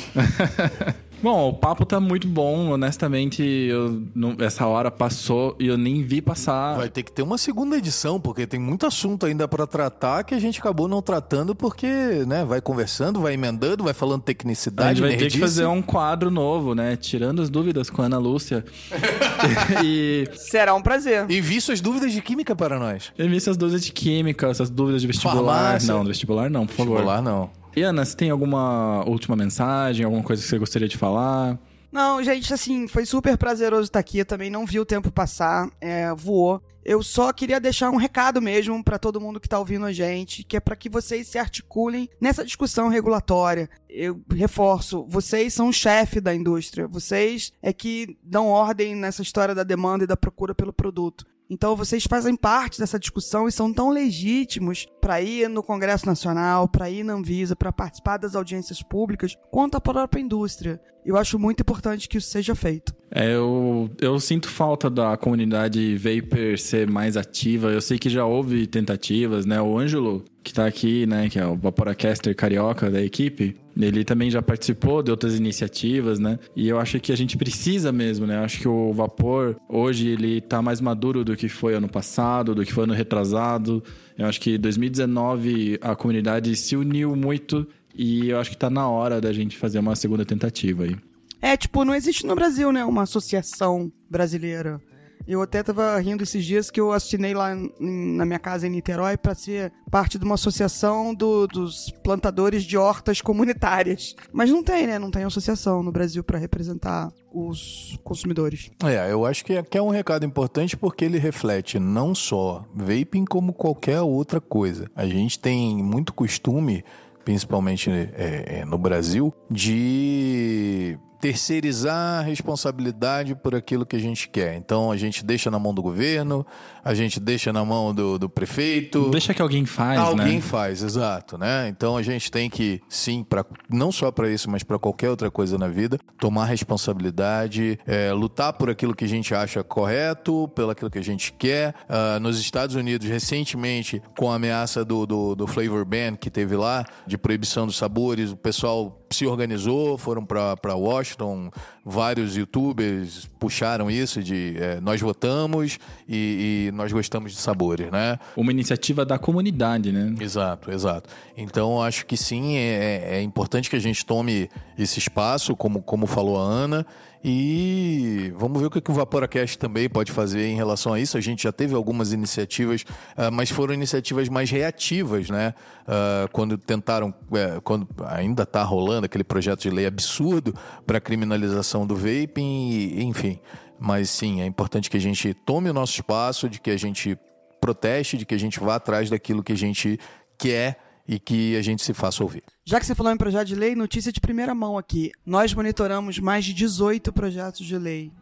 Bom, 1.21 1.49
o 1.49 1.53
papo 1.53 1.85
tá 1.85 1.99
muito 1.99 2.29
bom, 2.29 2.71
honestamente, 2.71 3.43
eu 3.43 4.03
não- 4.15 4.37
essa 4.39 4.67
hora 4.67 4.89
passou 4.91 5.57
e 5.59 5.67
eu 5.67 5.77
nem 5.77 6.03
vi 6.05 6.23
passar. 6.23 6.77
Vai 6.77 6.89
ter 6.89 7.03
que 7.03 7.11
ter 7.11 7.23
uma 7.23 7.37
segunda 7.37 7.77
edição, 7.77 8.21
porque 8.21 8.47
tem 8.47 8.61
muito 8.61 8.87
assunto 8.87 9.27
ainda 9.27 9.49
para 9.49 9.67
tratar 9.67 10.23
que 10.23 10.35
a 10.35 10.39
gente 10.39 10.61
acabou 10.61 10.87
não 10.87 11.03
tratando, 11.03 11.55
porque, 11.57 11.87
né, 12.27 12.45
vai 12.45 12.61
conversando, 12.61 13.21
vai 13.21 13.35
emendando, 13.35 13.83
vai 13.83 13.93
falando 13.95 14.21
A 14.21 14.25
tecnicidade, 14.25 15.01
gente 15.01 15.09
vai 15.09 15.17
ter 15.17 15.31
que 15.31 15.39
fazer 15.39 15.67
um 15.67 15.83
quadro 15.83 16.31
novo, 16.31 16.75
né? 16.75 16.97
Tirando 16.97 17.43
as 17.43 17.51
dúvidas 17.51 17.91
com 17.91 18.01
a 18.03 18.05
Ana 18.07 18.19
Lúcia. 18.19 18.65
e 19.85 20.29
será 20.37 20.75
um 20.75 20.83
prazer. 20.83 21.29
Envie 21.31 21.61
suas 21.61 21.81
dúvidas 21.81 22.13
de 22.13 22.23
química 22.23 22.55
para 22.55 22.79
nós. 22.79 23.13
envie 23.19 23.37
essas 23.37 23.57
dúvidas 23.57 23.83
de 23.85 23.93
química, 23.93 24.47
essas 24.49 24.71
dúvidas 24.71 25.01
de 25.01 25.07
vestibular. 25.09 25.35
Farmácia. 25.65 25.93
Não, 25.95 26.03
do 26.05 26.09
vestibular 26.09 26.49
não, 26.51 26.67
por 26.67 26.75
favor. 26.77 26.93
Vestibular, 26.93 27.23
não. 27.23 27.58
E 27.77 27.83
Ana, 27.83 28.05
você 28.05 28.17
tem 28.17 28.31
alguma 28.31 29.05
última 29.07 29.37
mensagem, 29.37 30.05
alguma 30.05 30.23
coisa 30.23 30.43
que 30.43 30.49
você 30.49 30.59
gostaria 30.59 30.89
de 30.89 30.97
falar? 30.97 31.59
Não, 31.91 32.23
gente, 32.23 32.53
assim, 32.53 32.87
foi 32.87 33.07
super 33.07 33.37
prazeroso 33.39 33.85
estar 33.85 33.99
aqui. 33.99 34.19
Eu 34.19 34.27
também 34.27 34.51
não 34.51 34.67
vi 34.67 34.79
o 34.79 34.85
tempo 34.85 35.11
passar, 35.11 35.71
é, 35.81 36.13
voou. 36.15 36.63
Eu 36.85 37.03
só 37.03 37.33
queria 37.33 37.61
deixar 37.61 37.91
um 37.91 37.97
recado 37.97 38.41
mesmo 38.41 38.83
pra 38.83 38.99
todo 38.99 39.21
mundo 39.21 39.41
que 39.41 39.49
tá 39.49 39.59
ouvindo 39.59 39.85
a 39.85 39.93
gente, 39.93 40.43
que 40.43 40.57
é 40.57 40.61
pra 40.61 40.77
que 40.77 40.89
vocês 40.89 41.27
se 41.29 41.39
articulem 41.39 42.09
nessa 42.21 42.45
discussão 42.45 42.89
regulatória. 42.89 43.69
Eu 43.89 44.23
reforço, 44.31 45.05
vocês 45.09 45.53
são 45.53 45.69
o 45.69 45.73
chefe 45.73 46.21
da 46.21 46.35
indústria. 46.35 46.87
Vocês 46.87 47.53
é 47.63 47.73
que 47.73 48.17
dão 48.23 48.47
ordem 48.47 48.95
nessa 48.95 49.23
história 49.23 49.55
da 49.55 49.65
demanda 49.65 50.05
e 50.05 50.07
da 50.07 50.17
procura 50.17 50.55
pelo 50.55 50.73
produto. 50.73 51.27
Então 51.51 51.75
vocês 51.75 52.05
fazem 52.05 52.37
parte 52.37 52.79
dessa 52.79 52.99
discussão 52.99 53.49
e 53.49 53.53
são 53.53 53.73
tão 53.73 53.89
legítimos 53.89 54.87
para 55.01 55.23
ir 55.23 55.49
no 55.49 55.63
Congresso 55.63 56.05
Nacional, 56.05 56.69
para 56.69 56.91
ir 56.91 57.03
na 57.03 57.15
Anvisa, 57.15 57.57
para 57.57 57.73
participar 57.73 58.19
das 58.19 58.35
audiências 58.35 58.83
públicas, 58.83 59.35
quanto 59.51 59.77
a 59.77 59.81
própria 59.81 60.21
indústria. 60.21 60.81
Eu 61.07 61.17
acho 61.17 61.39
muito 61.39 61.61
importante 61.61 62.07
que 62.07 62.19
isso 62.19 62.31
seja 62.31 62.55
feito. 62.55 62.98
É, 63.11 63.35
eu, 63.35 63.91
eu 64.01 64.21
sinto 64.21 64.49
falta 64.49 64.91
da 64.91 65.17
comunidade 65.17 65.97
Vapor 65.97 66.59
ser 66.59 66.89
mais 66.89 67.17
ativa. 67.17 67.71
Eu 67.71 67.81
sei 67.81 67.99
que 67.99 68.11
já 68.11 68.25
houve 68.25 68.67
tentativas, 68.67 69.47
né? 69.47 69.61
O 69.61 69.79
Ângelo, 69.79 70.25
que 70.43 70.53
tá 70.53 70.67
aqui, 70.67 71.07
né? 71.07 71.29
Que 71.29 71.39
é 71.39 71.47
o 71.47 71.57
Vaporacaster 71.57 72.35
carioca 72.37 72.91
da 72.91 73.03
equipe. 73.03 73.57
Ele 73.77 74.05
também 74.05 74.31
já 74.31 74.43
participou 74.43 75.03
de 75.03 75.11
outras 75.11 75.37
iniciativas, 75.37 76.19
né? 76.19 76.39
E 76.55 76.69
eu 76.69 76.79
acho 76.79 77.01
que 77.01 77.13
a 77.13 77.17
gente 77.17 77.37
precisa 77.39 77.93
mesmo, 77.93 78.27
né? 78.27 78.37
Eu 78.37 78.43
acho 78.43 78.61
que 78.61 78.69
o 78.69 78.93
Vapor, 78.93 79.57
hoje, 79.69 80.09
ele 80.09 80.41
tá 80.41 80.61
mais 80.61 80.81
maduro 80.81 81.25
do 81.25 81.37
que 81.37 81.49
foi 81.49 81.75
ano 81.75 81.89
passado, 81.89 82.55
do 82.55 82.65
que 82.65 82.73
foi 82.73 82.85
ano 82.85 82.93
retrasado. 82.93 83.83
Eu 84.19 84.27
acho 84.27 84.41
que 84.41 84.59
2019 84.59 85.79
a 85.81 85.95
comunidade 85.95 86.55
se 86.57 86.77
uniu 86.77 87.15
muito 87.17 87.67
e 87.95 88.29
eu 88.29 88.39
acho 88.39 88.51
que 88.51 88.57
tá 88.57 88.69
na 88.69 88.89
hora 88.89 89.21
da 89.21 89.33
gente 89.33 89.57
fazer 89.57 89.79
uma 89.79 89.97
segunda 89.97 90.25
tentativa 90.25 90.85
aí. 90.85 90.97
É, 91.41 91.57
tipo, 91.57 91.85
não 91.85 91.95
existe 91.95 92.27
no 92.27 92.35
Brasil, 92.35 92.73
né, 92.73 92.85
uma 92.85 93.03
associação 93.03 93.91
brasileira. 94.11 94.81
Eu 95.27 95.43
até 95.43 95.63
tava 95.63 95.99
rindo 96.01 96.23
esses 96.23 96.43
dias 96.43 96.71
que 96.71 96.81
eu 96.81 96.91
assinei 96.91 97.35
lá 97.35 97.55
na 97.79 98.25
minha 98.25 98.39
casa 98.39 98.67
em 98.67 98.71
Niterói 98.71 99.15
pra 99.19 99.35
ser 99.35 99.71
parte 99.91 100.19
de 100.19 100.25
uma 100.25 100.37
associação 100.37 101.15
do- 101.15 101.47
dos 101.47 101.93
plantadores 102.03 102.65
de 102.65 102.79
hortas 102.79 103.21
comunitárias. 103.21 104.17
Mas 104.33 104.51
não 104.51 104.63
tem, 104.63 104.87
né? 104.87 104.99
Não 104.99 105.11
tem 105.11 105.25
associação 105.25 105.83
no 105.83 105.93
Brasil 105.93 106.25
pra 106.25 106.39
representar 106.39 107.13
os 107.31 107.99
consumidores. 108.03 108.71
É, 108.83 109.13
eu 109.13 109.27
acho 109.27 109.45
que 109.45 109.63
que 109.65 109.77
é 109.77 109.83
um 109.83 109.91
recado 109.91 110.25
importante 110.25 110.79
porque 110.79 111.05
ele 111.05 111.19
reflete 111.19 111.79
não 111.79 112.15
só 112.15 112.65
vaping 112.75 113.27
como 113.27 113.53
qualquer 113.53 114.01
outra 114.01 114.41
coisa. 114.41 114.91
A 114.97 115.07
gente 115.07 115.39
tem 115.39 115.77
muito 115.83 116.15
costume, 116.15 116.83
principalmente 117.23 117.91
é, 117.91 118.61
é, 118.61 118.65
no 118.65 118.79
Brasil, 118.79 119.35
de 119.51 120.99
terceirizar 121.21 122.21
a 122.21 122.23
responsabilidade 122.23 123.35
por 123.35 123.55
aquilo 123.55 123.85
que 123.85 123.97
a 123.97 123.99
gente 123.99 124.29
quer. 124.29 124.57
Então 124.57 124.91
a 124.91 124.97
gente 124.97 125.25
deixa 125.25 125.51
na 125.51 125.59
mão 125.59 125.75
do 125.75 125.83
governo, 125.83 126.47
a 126.85 126.95
gente 126.95 127.21
deixa 127.21 127.53
na 127.53 127.65
mão 127.65 127.95
do, 127.95 128.19
do 128.19 128.29
prefeito. 128.29 129.11
Deixa 129.11 129.35
que 129.35 129.43
alguém 129.43 129.67
faz, 129.67 129.99
Alguém 129.99 130.37
né? 130.37 130.41
faz, 130.41 130.83
exato, 130.83 131.37
né? 131.37 131.69
Então 131.69 131.97
a 131.97 132.03
gente 132.03 132.31
tem 132.31 132.49
que, 132.49 132.81
sim, 132.89 133.25
pra, 133.25 133.45
não 133.69 133.91
só 133.91 134.11
para 134.11 134.31
isso, 134.31 134.51
mas 134.51 134.63
para 134.63 134.79
qualquer 134.79 135.11
outra 135.11 135.31
coisa 135.31 135.59
na 135.59 135.69
vida, 135.69 135.99
tomar 136.19 136.47
responsabilidade, 136.47 137.79
é, 137.87 138.13
lutar 138.13 138.53
por 138.53 138.71
aquilo 138.71 138.95
que 138.95 139.05
a 139.05 139.09
gente 139.09 139.35
acha 139.35 139.63
correto, 139.63 140.49
pelo 140.55 140.71
aquilo 140.71 140.91
que 140.91 140.99
a 140.99 141.05
gente 141.05 141.33
quer. 141.33 141.75
Ah, 141.89 142.19
nos 142.21 142.41
Estados 142.41 142.75
Unidos, 142.75 143.09
recentemente, 143.09 144.01
com 144.17 144.31
a 144.31 144.37
ameaça 144.37 144.85
do, 144.85 145.07
do, 145.07 145.35
do 145.35 145.47
flavor 145.47 145.85
ban 145.85 146.17
que 146.17 146.31
teve 146.31 146.57
lá, 146.57 146.85
de 147.07 147.19
proibição 147.19 147.67
dos 147.67 147.77
sabores, 147.77 148.31
o 148.31 148.37
pessoal 148.37 149.07
se 149.11 149.27
organizou, 149.27 149.97
foram 149.97 150.25
para 150.25 150.75
Washington, 150.75 151.51
vários 151.85 152.37
youtubers 152.37 153.29
puxaram 153.39 153.91
isso 153.91 154.23
de 154.23 154.57
é, 154.59 154.81
nós 154.81 155.01
votamos 155.01 155.79
e, 156.09 156.69
e, 156.69 156.73
nós 156.73 156.93
gostamos 156.93 157.33
de 157.33 157.39
sabores, 157.39 157.91
né? 157.91 158.19
Uma 158.37 158.51
iniciativa 158.53 159.05
da 159.05 159.19
comunidade, 159.19 159.91
né? 159.91 160.15
Exato, 160.21 160.71
exato. 160.71 161.09
Então 161.37 161.83
acho 161.83 162.05
que 162.07 162.17
sim, 162.17 162.57
é, 162.57 163.17
é 163.19 163.23
importante 163.23 163.71
que 163.71 163.77
a 163.77 163.81
gente 163.81 164.05
tome 164.05 164.51
esse 164.79 164.99
espaço, 164.99 165.57
como, 165.57 165.81
como 165.83 166.07
falou 166.07 166.39
a 166.39 166.43
Ana, 166.43 166.87
e 167.23 168.33
vamos 168.37 168.61
ver 168.61 168.67
o 168.67 168.71
que 168.71 168.91
o 168.91 168.95
Vaporacast 168.95 169.59
também 169.59 169.89
pode 169.89 170.13
fazer 170.13 170.47
em 170.47 170.55
relação 170.55 170.93
a 170.93 171.01
isso. 171.01 171.17
A 171.19 171.21
gente 171.21 171.43
já 171.43 171.53
teve 171.53 171.75
algumas 171.75 172.13
iniciativas, 172.13 172.83
uh, 172.83 173.33
mas 173.33 173.51
foram 173.51 173.75
iniciativas 173.75 174.29
mais 174.29 174.51
reativas, 174.51 175.29
né? 175.29 175.55
Uh, 175.83 176.29
quando 176.33 176.57
tentaram, 176.57 177.09
uh, 177.09 177.61
quando 177.63 177.89
ainda 178.07 178.45
está 178.45 178.63
rolando 178.63 179.07
aquele 179.07 179.25
projeto 179.25 179.63
de 179.63 179.71
lei 179.71 179.87
absurdo 179.87 180.55
para 180.87 181.01
criminalização 181.01 181.87
do 181.87 181.97
vaping, 181.97 183.01
enfim. 183.01 183.41
Mas 183.79 184.11
sim, 184.11 184.41
é 184.41 184.47
importante 184.47 184.89
que 184.91 184.97
a 184.97 185.01
gente 185.01 185.35
tome 185.35 185.71
o 185.71 185.73
nosso 185.73 185.95
espaço, 185.95 186.49
de 186.49 186.61
que 186.61 186.71
a 186.71 186.77
gente 186.77 187.19
proteste, 187.61 188.17
de 188.17 188.25
que 188.25 188.35
a 188.35 188.39
gente 188.39 188.61
vá 188.61 188.77
atrás 188.77 189.11
daquilo 189.11 189.43
que 189.43 189.53
a 189.53 189.57
gente 189.57 189.99
quer 190.37 190.88
e 191.09 191.19
que 191.19 191.57
a 191.57 191.63
gente 191.63 191.83
se 191.83 191.95
faça 191.95 192.23
ouvir. 192.23 192.43
Já 192.65 192.79
que 192.79 192.85
você 192.85 192.95
falou 192.95 193.11
em 193.11 193.17
projeto 193.17 193.49
de 193.49 193.55
lei, 193.55 193.75
notícia 193.75 194.13
de 194.13 194.21
primeira 194.21 194.55
mão 194.55 194.77
aqui. 194.77 195.11
Nós 195.25 195.55
monitoramos 195.55 196.19
mais 196.19 196.45
de 196.45 196.53
18 196.53 197.13
projetos 197.13 197.67
de 197.67 197.79
lei 197.79 198.13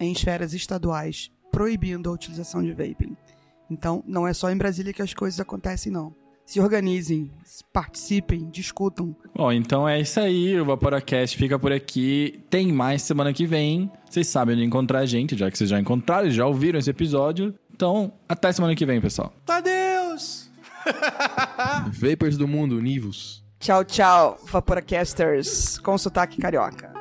em 0.00 0.10
esferas 0.10 0.52
estaduais 0.52 1.30
proibindo 1.56 2.10
a 2.10 2.12
utilização 2.12 2.62
de 2.62 2.72
vaping. 2.72 3.16
Então, 3.70 4.04
não 4.06 4.28
é 4.28 4.34
só 4.34 4.50
em 4.50 4.56
Brasília 4.58 4.92
que 4.92 5.00
as 5.00 5.14
coisas 5.14 5.40
acontecem, 5.40 5.90
não. 5.90 6.14
Se 6.44 6.60
organizem, 6.60 7.30
participem, 7.72 8.50
discutam. 8.50 9.16
Bom, 9.34 9.50
então 9.50 9.88
é 9.88 9.98
isso 9.98 10.20
aí. 10.20 10.60
O 10.60 10.66
Vaporacast 10.66 11.34
fica 11.36 11.58
por 11.58 11.72
aqui. 11.72 12.44
Tem 12.50 12.70
mais 12.70 13.00
semana 13.02 13.32
que 13.32 13.46
vem. 13.46 13.90
Vocês 14.08 14.26
sabem 14.26 14.54
onde 14.54 14.64
encontrar 14.64 14.98
a 14.98 15.06
gente, 15.06 15.34
já 15.34 15.50
que 15.50 15.56
vocês 15.56 15.70
já 15.70 15.80
encontraram, 15.80 16.30
já 16.30 16.46
ouviram 16.46 16.78
esse 16.78 16.90
episódio. 16.90 17.54
Então, 17.74 18.12
até 18.28 18.52
semana 18.52 18.76
que 18.76 18.84
vem, 18.84 19.00
pessoal. 19.00 19.32
Adeus! 19.48 20.45
Vapers 21.92 22.36
do 22.36 22.46
mundo, 22.46 22.80
Nivos. 22.80 23.44
Tchau, 23.58 23.84
tchau, 23.84 24.38
Vaporacasters, 24.44 25.78
com 25.78 25.96
sotaque 25.96 26.40
carioca. 26.40 26.94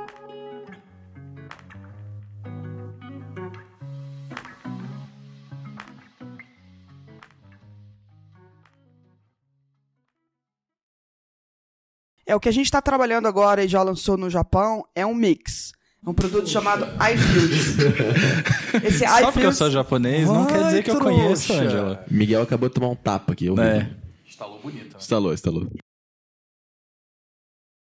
É 12.28 12.36
o 12.36 12.40
que 12.40 12.50
a 12.50 12.52
gente 12.52 12.66
está 12.66 12.82
trabalhando 12.82 13.28
agora 13.28 13.64
e 13.64 13.68
já 13.68 13.84
lançou 13.84 14.18
no 14.18 14.32
Japão 14.32 14.84
é 14.96 15.06
um 15.06 15.14
mix. 15.14 15.74
É 16.06 16.10
um 16.10 16.14
produto 16.14 16.48
chamado 16.48 16.86
iFuels. 16.86 17.78
Esse 18.86 19.08
Só 19.08 19.32
porque 19.32 19.48
eu 19.48 19.54
sou 19.54 19.72
japonês 19.72 20.28
Vai, 20.28 20.38
não 20.38 20.46
quer 20.46 20.64
dizer 20.66 20.84
que 20.84 20.92
eu 20.92 21.00
conheço, 21.00 21.52
Angela. 21.54 22.06
Miguel 22.10 22.44
acabou 22.44 22.70
de 22.70 22.76
tomar 22.76 22.90
um 22.90 22.96
tapa 22.96 23.34
aqui. 23.34 23.48
Eu 23.48 23.60
é. 23.60 23.90
Instalou 24.28 24.60
bonito. 24.60 24.84
Né? 24.84 24.98
Instalou, 25.00 25.34
instalou. 25.34 25.68